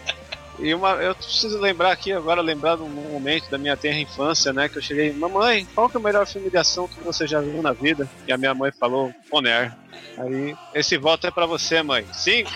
e 0.62 0.74
uma, 0.74 0.92
eu 0.96 1.16
preciso 1.16 1.58
lembrar 1.60 1.92
aqui 1.92 2.12
agora, 2.12 2.42
lembrar 2.42 2.76
de 2.76 2.84
um 2.84 2.90
momento 2.90 3.50
da 3.50 3.58
minha 3.58 3.78
terra 3.78 4.00
infância, 4.00 4.52
né? 4.52 4.68
Que 4.68 4.78
eu 4.78 4.82
cheguei, 4.82 5.14
mamãe, 5.14 5.68
qual 5.74 5.90
que 5.90 5.98
é 5.98 6.00
o 6.00 6.04
melhor 6.04 6.26
filme 6.28 6.50
de 6.50 6.58
ação 6.58 6.88
que 6.88 7.00
você 7.02 7.26
já 7.26 7.40
viu 7.40 7.62
na 7.62 7.72
vida? 7.72 8.10
E 8.28 8.34
a 8.34 8.38
minha 8.38 8.54
mãe 8.54 8.72
falou, 8.72 9.14
Conner. 9.30 9.74
Aí, 10.18 10.56
esse 10.74 10.98
voto 10.98 11.28
é 11.28 11.32
pra 11.32 11.46
você, 11.46 11.82
mãe. 11.82 12.06
Sim? 12.14 12.44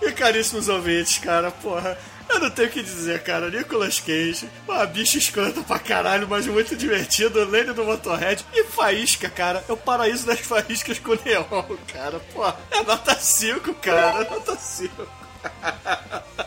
E 0.00 0.12
caríssimos 0.12 0.68
ouvintes, 0.68 1.18
cara, 1.18 1.50
porra. 1.50 1.98
Eu 2.28 2.40
não 2.40 2.50
tenho 2.50 2.68
o 2.68 2.70
que 2.70 2.82
dizer, 2.82 3.22
cara. 3.22 3.50
Nicolas 3.50 4.00
Cage, 4.00 4.48
uma 4.66 4.84
bicha 4.86 5.18
escrota 5.18 5.62
pra 5.62 5.78
caralho, 5.78 6.28
mas 6.28 6.46
muito 6.46 6.76
divertido. 6.76 7.44
Lene 7.44 7.72
do 7.72 7.84
Motorhead 7.84 8.44
e 8.52 8.64
Faísca, 8.64 9.28
cara. 9.30 9.64
É 9.68 9.72
o 9.72 9.76
paraíso 9.76 10.26
das 10.26 10.40
faíscas 10.40 10.98
com 10.98 11.16
neon, 11.24 11.76
cara. 11.92 12.20
Pô, 12.32 12.46
é 12.70 12.82
nota 12.82 13.14
5, 13.14 13.74
cara. 13.74 14.22
É 14.22 14.30
nota 14.30 14.56
5. 14.56 15.18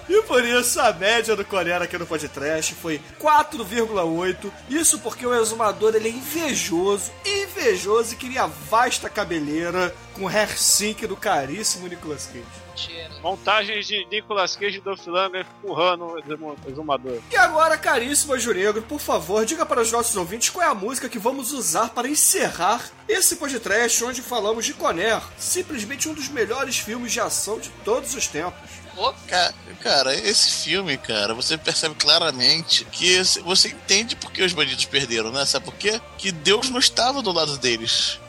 E 0.09 0.21
por 0.23 0.43
isso 0.43 0.79
a 0.81 0.91
média 0.91 1.35
do 1.35 1.45
Coreano 1.45 1.85
aqui 1.85 1.97
no 1.97 2.05
podcast 2.05 2.75
foi 2.75 3.01
4,8. 3.19 4.51
Isso 4.69 4.99
porque 4.99 5.25
o 5.25 5.33
exumador 5.33 5.95
ele 5.95 6.09
é 6.09 6.11
invejoso, 6.11 7.11
invejoso 7.25 8.13
e 8.13 8.17
queria 8.17 8.47
vasta 8.47 9.09
cabeleira 9.09 9.95
com 10.13 10.27
hair 10.27 10.57
sync 10.57 11.05
do 11.07 11.15
caríssimo 11.15 11.87
Nicolas 11.87 12.27
Cage. 12.27 13.11
Montagens 13.21 13.85
de 13.87 14.05
Nicolas 14.09 14.55
Cage 14.55 14.77
e 14.77 14.81
Dolph 14.81 15.05
Lundgren 15.05 15.41
empurrando 15.41 16.05
o 16.05 16.69
exumador. 16.69 17.19
E 17.31 17.35
agora, 17.35 17.77
caríssimo 17.77 18.37
Juregro, 18.39 18.81
por 18.81 18.99
favor, 18.99 19.45
diga 19.45 19.65
para 19.65 19.81
os 19.81 19.91
nossos 19.91 20.15
ouvintes 20.15 20.49
qual 20.49 20.65
é 20.65 20.69
a 20.69 20.73
música 20.73 21.07
que 21.09 21.19
vamos 21.19 21.51
usar 21.51 21.89
para 21.89 22.07
encerrar 22.07 22.89
esse 23.07 23.35
podcast 23.35 24.03
onde 24.03 24.21
falamos 24.21 24.65
de 24.65 24.73
Conner, 24.73 25.21
simplesmente 25.37 26.07
um 26.09 26.13
dos 26.13 26.29
melhores 26.29 26.77
filmes 26.77 27.11
de 27.11 27.19
ação 27.19 27.59
de 27.59 27.69
todos 27.83 28.15
os 28.15 28.27
tempos. 28.27 28.69
Ca- 29.27 29.53
Cara, 29.81 30.13
esse 30.15 30.63
filme, 30.63 30.95
cara, 30.97 31.33
você 31.33 31.57
percebe 31.57 31.95
claramente 31.95 32.85
que 32.85 33.11
esse- 33.13 33.39
você 33.41 33.69
entende 33.69 34.15
por 34.15 34.31
que 34.31 34.43
os 34.43 34.53
bandidos 34.53 34.85
perderam, 34.85 35.31
né? 35.31 35.43
Sabe 35.45 35.65
por 35.65 35.73
quê? 35.73 35.99
Que 36.19 36.31
Deus 36.31 36.69
não 36.69 36.79
estava 36.79 37.21
do 37.21 37.31
lado 37.31 37.57
deles. 37.57 38.19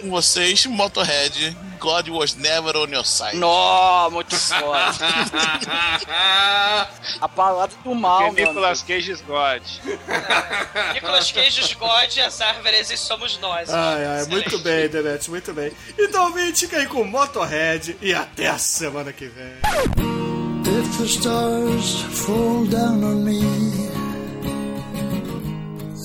Com 0.00 0.10
vocês, 0.10 0.64
Motorhead, 0.66 1.56
God 1.80 2.08
was 2.08 2.36
never 2.36 2.76
on 2.76 2.88
your 2.92 3.04
side. 3.04 3.36
Nó, 3.36 4.08
muito 4.10 4.36
foda. 4.36 4.90
A 7.20 7.28
palavra 7.28 7.76
do 7.82 7.94
mal, 7.94 8.26
Porque 8.26 8.44
Nicolas 8.44 8.82
Cage 8.82 9.10
is 9.10 9.20
God. 9.22 9.62
Nicolas 10.94 11.32
Cage, 11.32 11.74
God 11.74 12.16
e 12.16 12.20
as 12.20 12.40
árvores 12.40 13.00
somos 13.00 13.38
nós. 13.38 13.68
Ai, 13.70 14.06
ai, 14.06 14.26
muito 14.26 14.58
bem, 14.58 14.88
Demet, 14.88 15.28
muito 15.28 15.52
bem. 15.52 15.72
Então, 15.98 16.26
ouvinte, 16.26 16.60
fica 16.60 16.76
aí 16.78 16.86
com 16.86 17.02
Motorhead 17.04 17.96
e 18.00 18.14
até 18.14 18.48
a 18.48 18.58
semana 18.58 19.12
que 19.12 19.26
vem. 19.26 19.58
If 20.64 20.98
the 20.98 21.06
stars 21.06 22.02
fall 22.12 22.66
down 22.66 23.02
on 23.02 23.24
me 23.24 23.40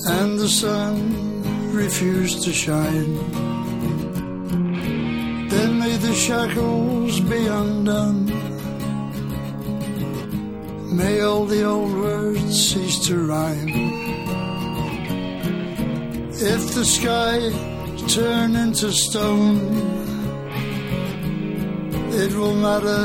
and 0.08 0.38
the 0.38 0.48
sun 0.48 1.42
refuse 1.72 2.42
to 2.44 2.52
shine, 2.52 3.53
then 5.54 5.78
may 5.78 5.96
the 5.96 6.14
shackles 6.14 7.20
be 7.20 7.46
undone. 7.46 8.20
May 11.00 11.20
all 11.20 11.44
the 11.46 11.62
old 11.64 11.92
words 11.92 12.54
cease 12.68 12.98
to 13.06 13.14
rhyme. 13.30 13.68
If 16.54 16.62
the 16.74 16.84
sky 16.84 17.36
turn 18.16 18.50
into 18.56 18.90
stone, 18.92 19.58
it 22.22 22.32
will 22.38 22.56
matter 22.68 23.02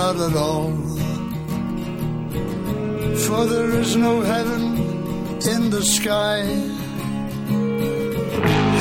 not 0.00 0.16
at 0.28 0.36
all. 0.36 0.72
For 3.24 3.40
there 3.52 3.72
is 3.82 3.96
no 3.96 4.20
heaven 4.32 4.62
in 5.52 5.70
the 5.70 5.84
sky. 5.98 6.40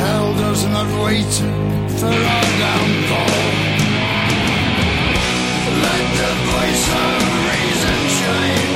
Hell 0.02 0.34
does 0.34 0.64
not 0.66 0.88
wait 1.06 1.34
for 2.00 2.16
our 2.36 2.48
downfall. 2.64 3.42
Let 5.86 6.06
the 6.22 6.32
voice 6.52 6.86
of 7.04 7.20
reason 7.50 8.00
shine. 8.20 8.74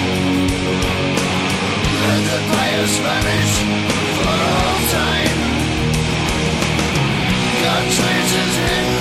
Let 2.06 2.22
the 2.32 2.40
bias 2.52 2.94
vanish 3.06 3.54
for 4.18 4.38
all 4.56 4.80
time. 5.00 5.40
God 7.64 7.84
traces 7.98 8.54
hidden, 8.66 9.01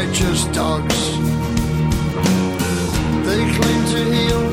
righteous 0.00 0.44
dogs. 0.60 0.98
They 3.26 3.42
claim 3.56 3.82
to 3.94 4.00
heal, 4.16 4.44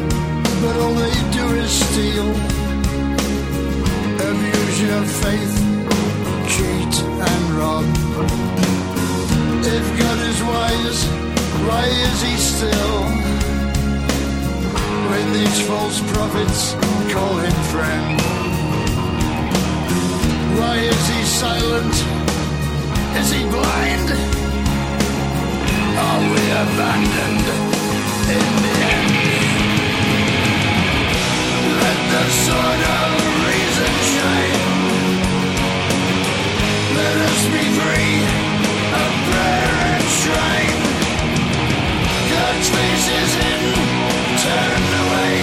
but 0.64 0.76
all 0.82 0.96
they 1.04 1.18
do 1.40 1.46
is 1.64 1.72
steal. 1.86 2.30
Abuse 4.30 4.78
your 4.88 5.04
faith, 5.24 5.56
cheat 6.54 6.94
and 7.32 7.44
rob. 7.60 7.86
If 9.76 9.86
God 10.02 10.20
is 10.32 10.40
wise, 10.52 11.00
why 11.68 11.84
is 12.08 12.18
he 12.28 12.36
still? 12.54 12.98
When 15.12 15.28
these 15.38 15.60
false 15.70 16.00
prophets 16.14 16.62
call 17.14 17.36
him 17.46 17.58
friend. 17.74 18.20
Why 20.60 20.76
is 20.94 21.04
he 21.14 21.22
silent? 21.44 21.96
Is 23.20 23.32
he 23.32 23.44
blind? 23.56 24.47
Are 26.00 26.22
we 26.22 26.44
abandoned 26.64 27.48
in 28.36 28.50
the 28.64 28.74
end? 28.94 29.14
Let 31.82 32.00
the 32.14 32.26
of 33.02 33.12
reason 33.50 33.94
shine. 34.14 34.62
Let 37.00 37.18
us 37.30 37.42
be 37.56 37.66
free 37.80 38.18
of 39.02 39.12
prayer 39.30 39.74
and 39.94 40.06
shrine. 40.22 40.82
God's 42.34 42.70
face 42.70 43.08
is 43.22 43.32
turned 44.44 44.94
away. 45.04 45.36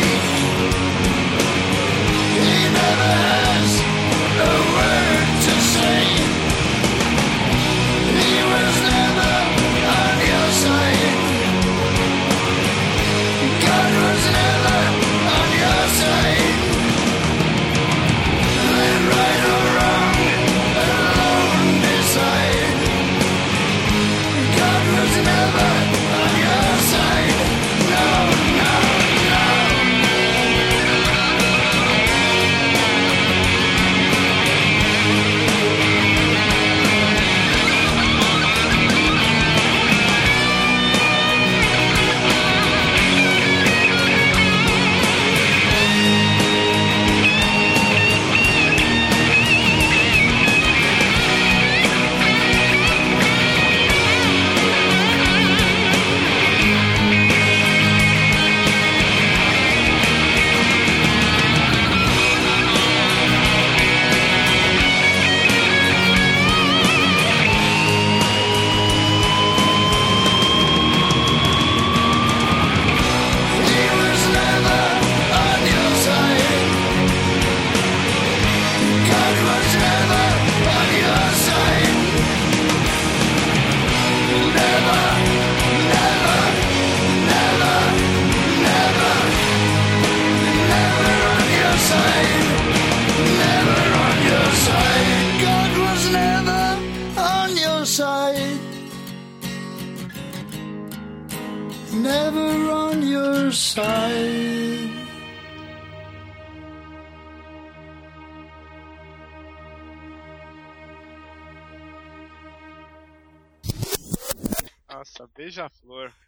He 2.38 2.54
never 2.78 3.12
has 3.26 3.70
a 4.38 4.73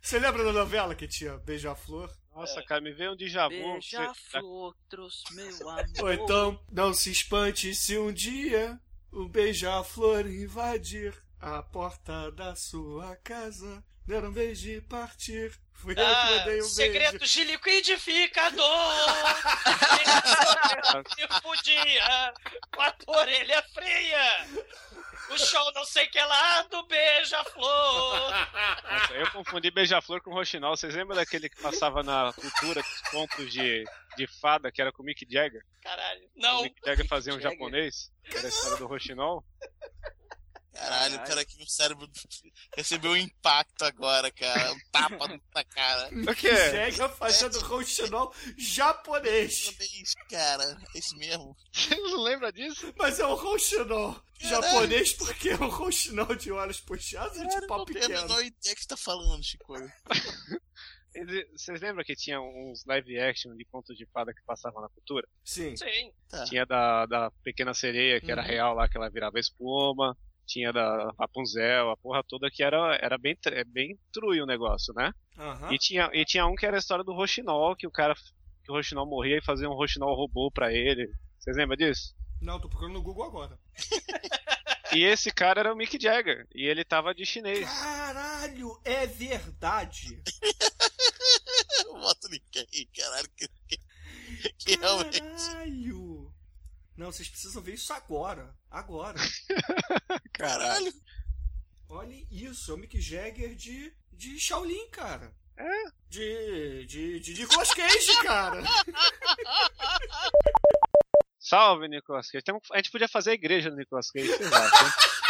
Você 0.07 0.21
lembra 0.21 0.45
da 0.45 0.53
novela 0.53 0.95
que 0.95 1.09
tinha 1.09 1.37
Beija-Flor? 1.39 2.09
Nossa, 2.33 2.63
cara, 2.63 2.81
me 2.81 2.93
veio 2.93 3.15
um 3.15 3.17
déjà 3.17 3.49
vu. 3.49 3.73
Beija-flor, 3.73 4.77
trouxe 4.89 5.35
meu 5.35 5.69
amor. 5.69 5.85
Ou 6.01 6.13
então, 6.13 6.61
não 6.71 6.95
se 6.95 7.11
espante 7.11 7.75
se 7.75 7.99
um 7.99 8.13
dia 8.13 8.81
o 9.11 9.27
beija-flor 9.27 10.29
invadir 10.29 11.13
a 11.41 11.61
porta 11.61 12.31
da 12.31 12.55
sua 12.55 13.17
casa. 13.17 13.83
Der 14.07 14.25
um 14.25 14.31
beijo 14.33 14.69
e 14.69 14.81
partir. 14.81 15.53
Fui 15.75 15.93
eu 15.93 15.97
que 15.97 16.01
Ah, 16.03 16.31
mandei 16.39 16.61
um 16.63 16.65
segredos 16.65 17.19
beijo. 17.19 17.35
de 17.35 17.45
liquidificador. 17.45 18.65
Se 21.15 21.27
podia 21.43 22.33
com 22.75 22.83
a 22.83 22.91
tua 22.93 23.17
orelha 23.19 23.63
fria. 23.75 24.47
O 25.29 25.37
show 25.39 25.73
não 25.75 25.85
sei 25.85 26.07
que 26.07 26.21
lá 26.21 26.63
do 26.63 26.87
beija-flor. 26.87 28.33
Eu 29.13 29.31
confundi 29.33 29.73
beija-flor 29.73 30.23
com 30.23 30.33
roxinol. 30.33 30.77
Vocês 30.77 30.95
lembram 30.95 31.17
daquele 31.17 31.49
que 31.49 31.61
passava 31.61 32.01
na 32.05 32.33
cultura, 32.33 32.81
os 32.81 33.01
contos 33.11 33.53
de, 33.53 33.85
de 34.17 34.27
fada, 34.41 34.71
que 34.71 34.81
era 34.81 34.93
com 34.93 35.03
o 35.03 35.05
Mick 35.07 35.27
Jagger? 35.29 35.63
Caralho. 35.83 36.23
O 36.37 36.41
Não. 36.41 36.63
Mick 36.63 36.77
Jagger 36.87 37.09
fazia 37.09 37.33
um 37.35 37.41
Jagger. 37.41 37.59
japonês, 37.59 38.13
que 38.25 38.37
era 38.37 38.47
a 38.47 38.51
história 38.51 38.77
do 38.77 38.87
roxinol. 38.87 39.45
Caralho, 40.77 41.19
cara, 41.25 41.45
que 41.45 41.57
meu 41.57 41.67
cérebro 41.67 42.09
recebeu 42.77 43.13
um 43.13 43.17
impacto 43.17 43.83
agora, 43.85 44.31
cara. 44.33 44.73
Um 44.73 44.79
tapa 44.93 45.29
na 45.55 45.65
cara. 45.65 46.09
O 46.13 46.35
quê? 46.35 46.55
Chega 46.57 47.09
fazendo 47.09 47.59
rouxinol 47.61 48.33
japonês. 48.57 49.65
Japonês, 49.65 50.15
cara. 50.31 50.79
É 50.95 50.99
isso 50.99 51.17
mesmo. 51.17 51.57
Você 51.73 51.95
não 51.97 52.23
lembra 52.23 52.53
disso? 52.53 52.93
Mas 52.99 53.19
é 53.21 53.27
um 53.27 53.35
rouxinol 53.35 54.21
japonês 54.39 55.13
porque 55.15 55.51
é 55.51 55.55
um 55.57 55.69
rouxinol 55.69 56.35
de 56.37 56.53
olhos 56.53 56.81
puxados 56.81 57.37
e 57.39 57.47
de 57.47 57.67
pau 57.67 57.79
não 57.79 57.85
tenho 57.87 57.99
a 57.99 58.09
pequeno. 58.09 58.23
menor 58.29 58.41
ideia 58.41 58.75
que 58.75 58.81
você 58.83 58.89
tá 58.89 58.97
falando, 58.97 59.43
Chico. 59.43 59.75
Vocês 61.55 61.81
lembram 61.81 62.05
que 62.05 62.15
tinha 62.15 62.39
uns 62.41 62.85
live 62.85 63.19
action 63.19 63.57
de 63.57 63.65
contos 63.65 63.97
de 63.97 64.05
fada 64.13 64.35
que 64.35 64.43
passavam 64.45 64.83
na 64.83 64.89
cultura? 64.91 65.27
Sim. 65.43 65.75
Sim. 65.75 66.13
Tá. 66.29 66.45
Tinha 66.45 66.67
da, 66.67 67.07
da 67.07 67.31
Pequena 67.43 67.73
Sereia, 67.73 68.21
que 68.21 68.31
era 68.31 68.43
Uhum. 68.43 68.49
real 68.49 68.75
lá, 68.75 68.87
que 68.87 68.99
ela 68.99 69.09
virava 69.09 69.39
espuma. 69.41 70.15
Tinha 70.47 70.73
da 70.73 71.13
Rapunzel, 71.19 71.91
a 71.91 71.97
porra 71.97 72.23
toda 72.27 72.51
que 72.51 72.63
era, 72.63 72.97
era 73.03 73.19
bem, 73.19 73.37
é 73.47 73.65
bem 73.65 73.99
true 74.13 74.41
o 74.41 74.47
negócio, 74.47 74.95
né? 74.95 75.13
Aham. 75.37 75.73
E, 75.73 75.79
tinha, 75.79 76.11
e 76.13 76.25
tinha 76.25 76.47
um 76.47 76.55
que 76.55 76.65
era 76.65 76.77
a 76.77 76.79
história 76.79 77.05
do 77.05 77.13
Roxinol, 77.13 77.75
que 77.77 77.87
o 77.87 77.91
cara, 77.91 78.15
que 78.15 78.71
o 78.71 78.75
Roxinol 78.75 79.07
morria 79.07 79.39
e 79.39 79.45
fazia 79.45 79.69
um 79.69 79.75
Roxinol 79.75 80.15
robô 80.15 80.51
pra 80.51 80.73
ele. 80.73 81.11
Vocês 81.39 81.57
lembram 81.57 81.77
disso? 81.77 82.15
Não, 82.41 82.61
tô 82.61 82.69
procurando 82.69 82.95
no 82.95 83.03
Google 83.03 83.25
agora. 83.25 83.59
E 84.93 85.03
esse 85.05 85.31
cara 85.31 85.61
era 85.61 85.73
o 85.73 85.77
Mick 85.77 86.01
Jagger, 86.01 86.47
e 86.55 86.65
ele 86.65 86.85
tava 86.85 87.15
de 87.15 87.27
chinês. 87.27 87.69
Caralho, 87.69 88.81
é 88.85 89.07
verdade. 89.07 90.23
Eu 91.85 92.01
voto 92.01 92.29
ninguém, 92.29 92.89
caralho. 92.97 93.29
Que, 93.37 93.49
que, 93.69 93.79
que 94.59 94.77
realmente. 94.77 95.21
Caralho. 95.21 96.26
Não, 96.97 97.13
vocês 97.13 97.29
precisam 97.29 97.63
ver 97.63 97.75
isso 97.75 97.93
agora. 97.93 98.55
Agora. 98.71 99.19
Caralho. 100.33 100.93
Olhem 101.89 102.27
isso, 102.31 102.71
é 102.71 102.75
o 102.75 102.79
Mick 102.79 103.01
Jagger 103.01 103.55
de, 103.55 103.93
de 104.13 104.41
Shaolin, 104.41 104.89
cara. 104.91 105.33
É? 105.57 105.85
De, 106.09 106.87
de, 106.87 107.21
de 107.21 107.35
Nicolas 107.41 107.73
Cage, 107.73 108.23
cara. 108.23 108.63
Salve, 111.39 111.89
Nicolas 111.89 112.29
Cage. 112.31 112.45
Tem 112.45 112.55
a 112.73 112.77
gente 112.77 112.91
podia 112.91 113.09
fazer 113.09 113.31
a 113.31 113.35
igreja 113.35 113.71
do 113.71 113.77
Nicolas 113.77 114.11
Cage, 114.11 114.29
vocês 114.29 114.53
acham? 114.53 114.89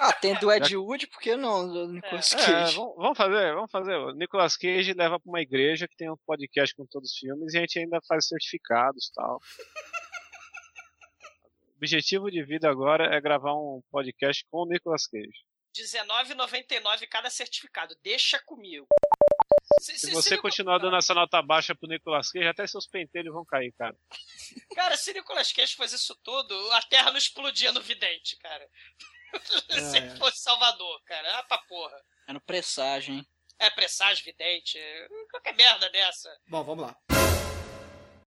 Ah, 0.00 0.12
tem 0.12 0.32
do 0.38 0.48
Ed 0.52 0.76
Wood, 0.76 1.08
por 1.08 1.20
que 1.20 1.34
não? 1.34 1.66
Do 1.66 1.88
Nicolas 1.88 2.32
É, 2.32 2.36
Cage. 2.36 2.76
vamos, 2.76 2.94
vamos 2.96 3.18
fazer, 3.18 3.52
vamos 3.52 3.68
fazer. 3.68 3.96
O 3.96 4.12
Nicolas 4.12 4.56
Cage 4.56 4.92
leva 4.92 5.18
pra 5.18 5.28
uma 5.28 5.40
igreja 5.40 5.88
que 5.88 5.96
tem 5.96 6.08
um 6.08 6.16
podcast 6.24 6.72
com 6.76 6.86
todos 6.86 7.10
os 7.10 7.18
filmes 7.18 7.52
e 7.52 7.58
a 7.58 7.60
gente 7.62 7.80
ainda 7.80 7.98
faz 8.06 8.28
certificados 8.28 9.08
e 9.08 9.12
tal. 9.12 9.40
O 11.80 11.84
objetivo 11.84 12.28
de 12.28 12.42
vida 12.42 12.68
agora 12.68 13.14
é 13.16 13.20
gravar 13.20 13.54
um 13.54 13.80
podcast 13.90 14.44
com 14.50 14.62
o 14.62 14.66
Nicolas 14.66 15.06
Cage. 15.06 15.44
R$19,99 15.76 17.06
cada 17.08 17.30
certificado. 17.30 17.94
Deixa 18.02 18.40
comigo. 18.44 18.84
Se, 19.80 19.96
Se 19.96 20.10
você 20.10 20.36
continuar 20.36 20.78
dando 20.78 20.96
essa 20.96 21.14
nota 21.14 21.40
baixa 21.40 21.76
pro 21.76 21.88
Nicolas 21.88 22.32
Cage, 22.32 22.48
até 22.48 22.66
seus 22.66 22.88
pentelhos 22.88 23.32
vão 23.32 23.44
cair, 23.44 23.72
cara. 23.78 23.96
Cara, 24.74 24.96
se 24.96 25.12
Nicolas 25.12 25.52
Cage 25.52 25.76
fosse 25.76 25.94
isso 25.94 26.18
tudo, 26.24 26.52
a 26.72 26.82
Terra 26.82 27.10
não 27.12 27.18
explodia 27.18 27.70
no 27.70 27.80
vidente, 27.80 28.36
cara. 28.38 28.68
se 29.92 29.98
É. 29.98 30.16
fosse 30.16 30.38
Salvador, 30.40 31.00
cara. 31.04 31.38
Ah, 31.38 31.42
pra 31.44 31.58
porra. 31.58 31.96
É 32.28 32.32
no 32.32 32.40
presságio, 32.40 33.14
hein? 33.14 33.26
É 33.60 33.70
presságio, 33.70 34.24
vidente, 34.24 34.78
qualquer 35.30 35.54
merda 35.54 35.88
dessa. 35.90 36.28
Bom, 36.48 36.64
vamos 36.64 36.84
lá. 36.86 36.96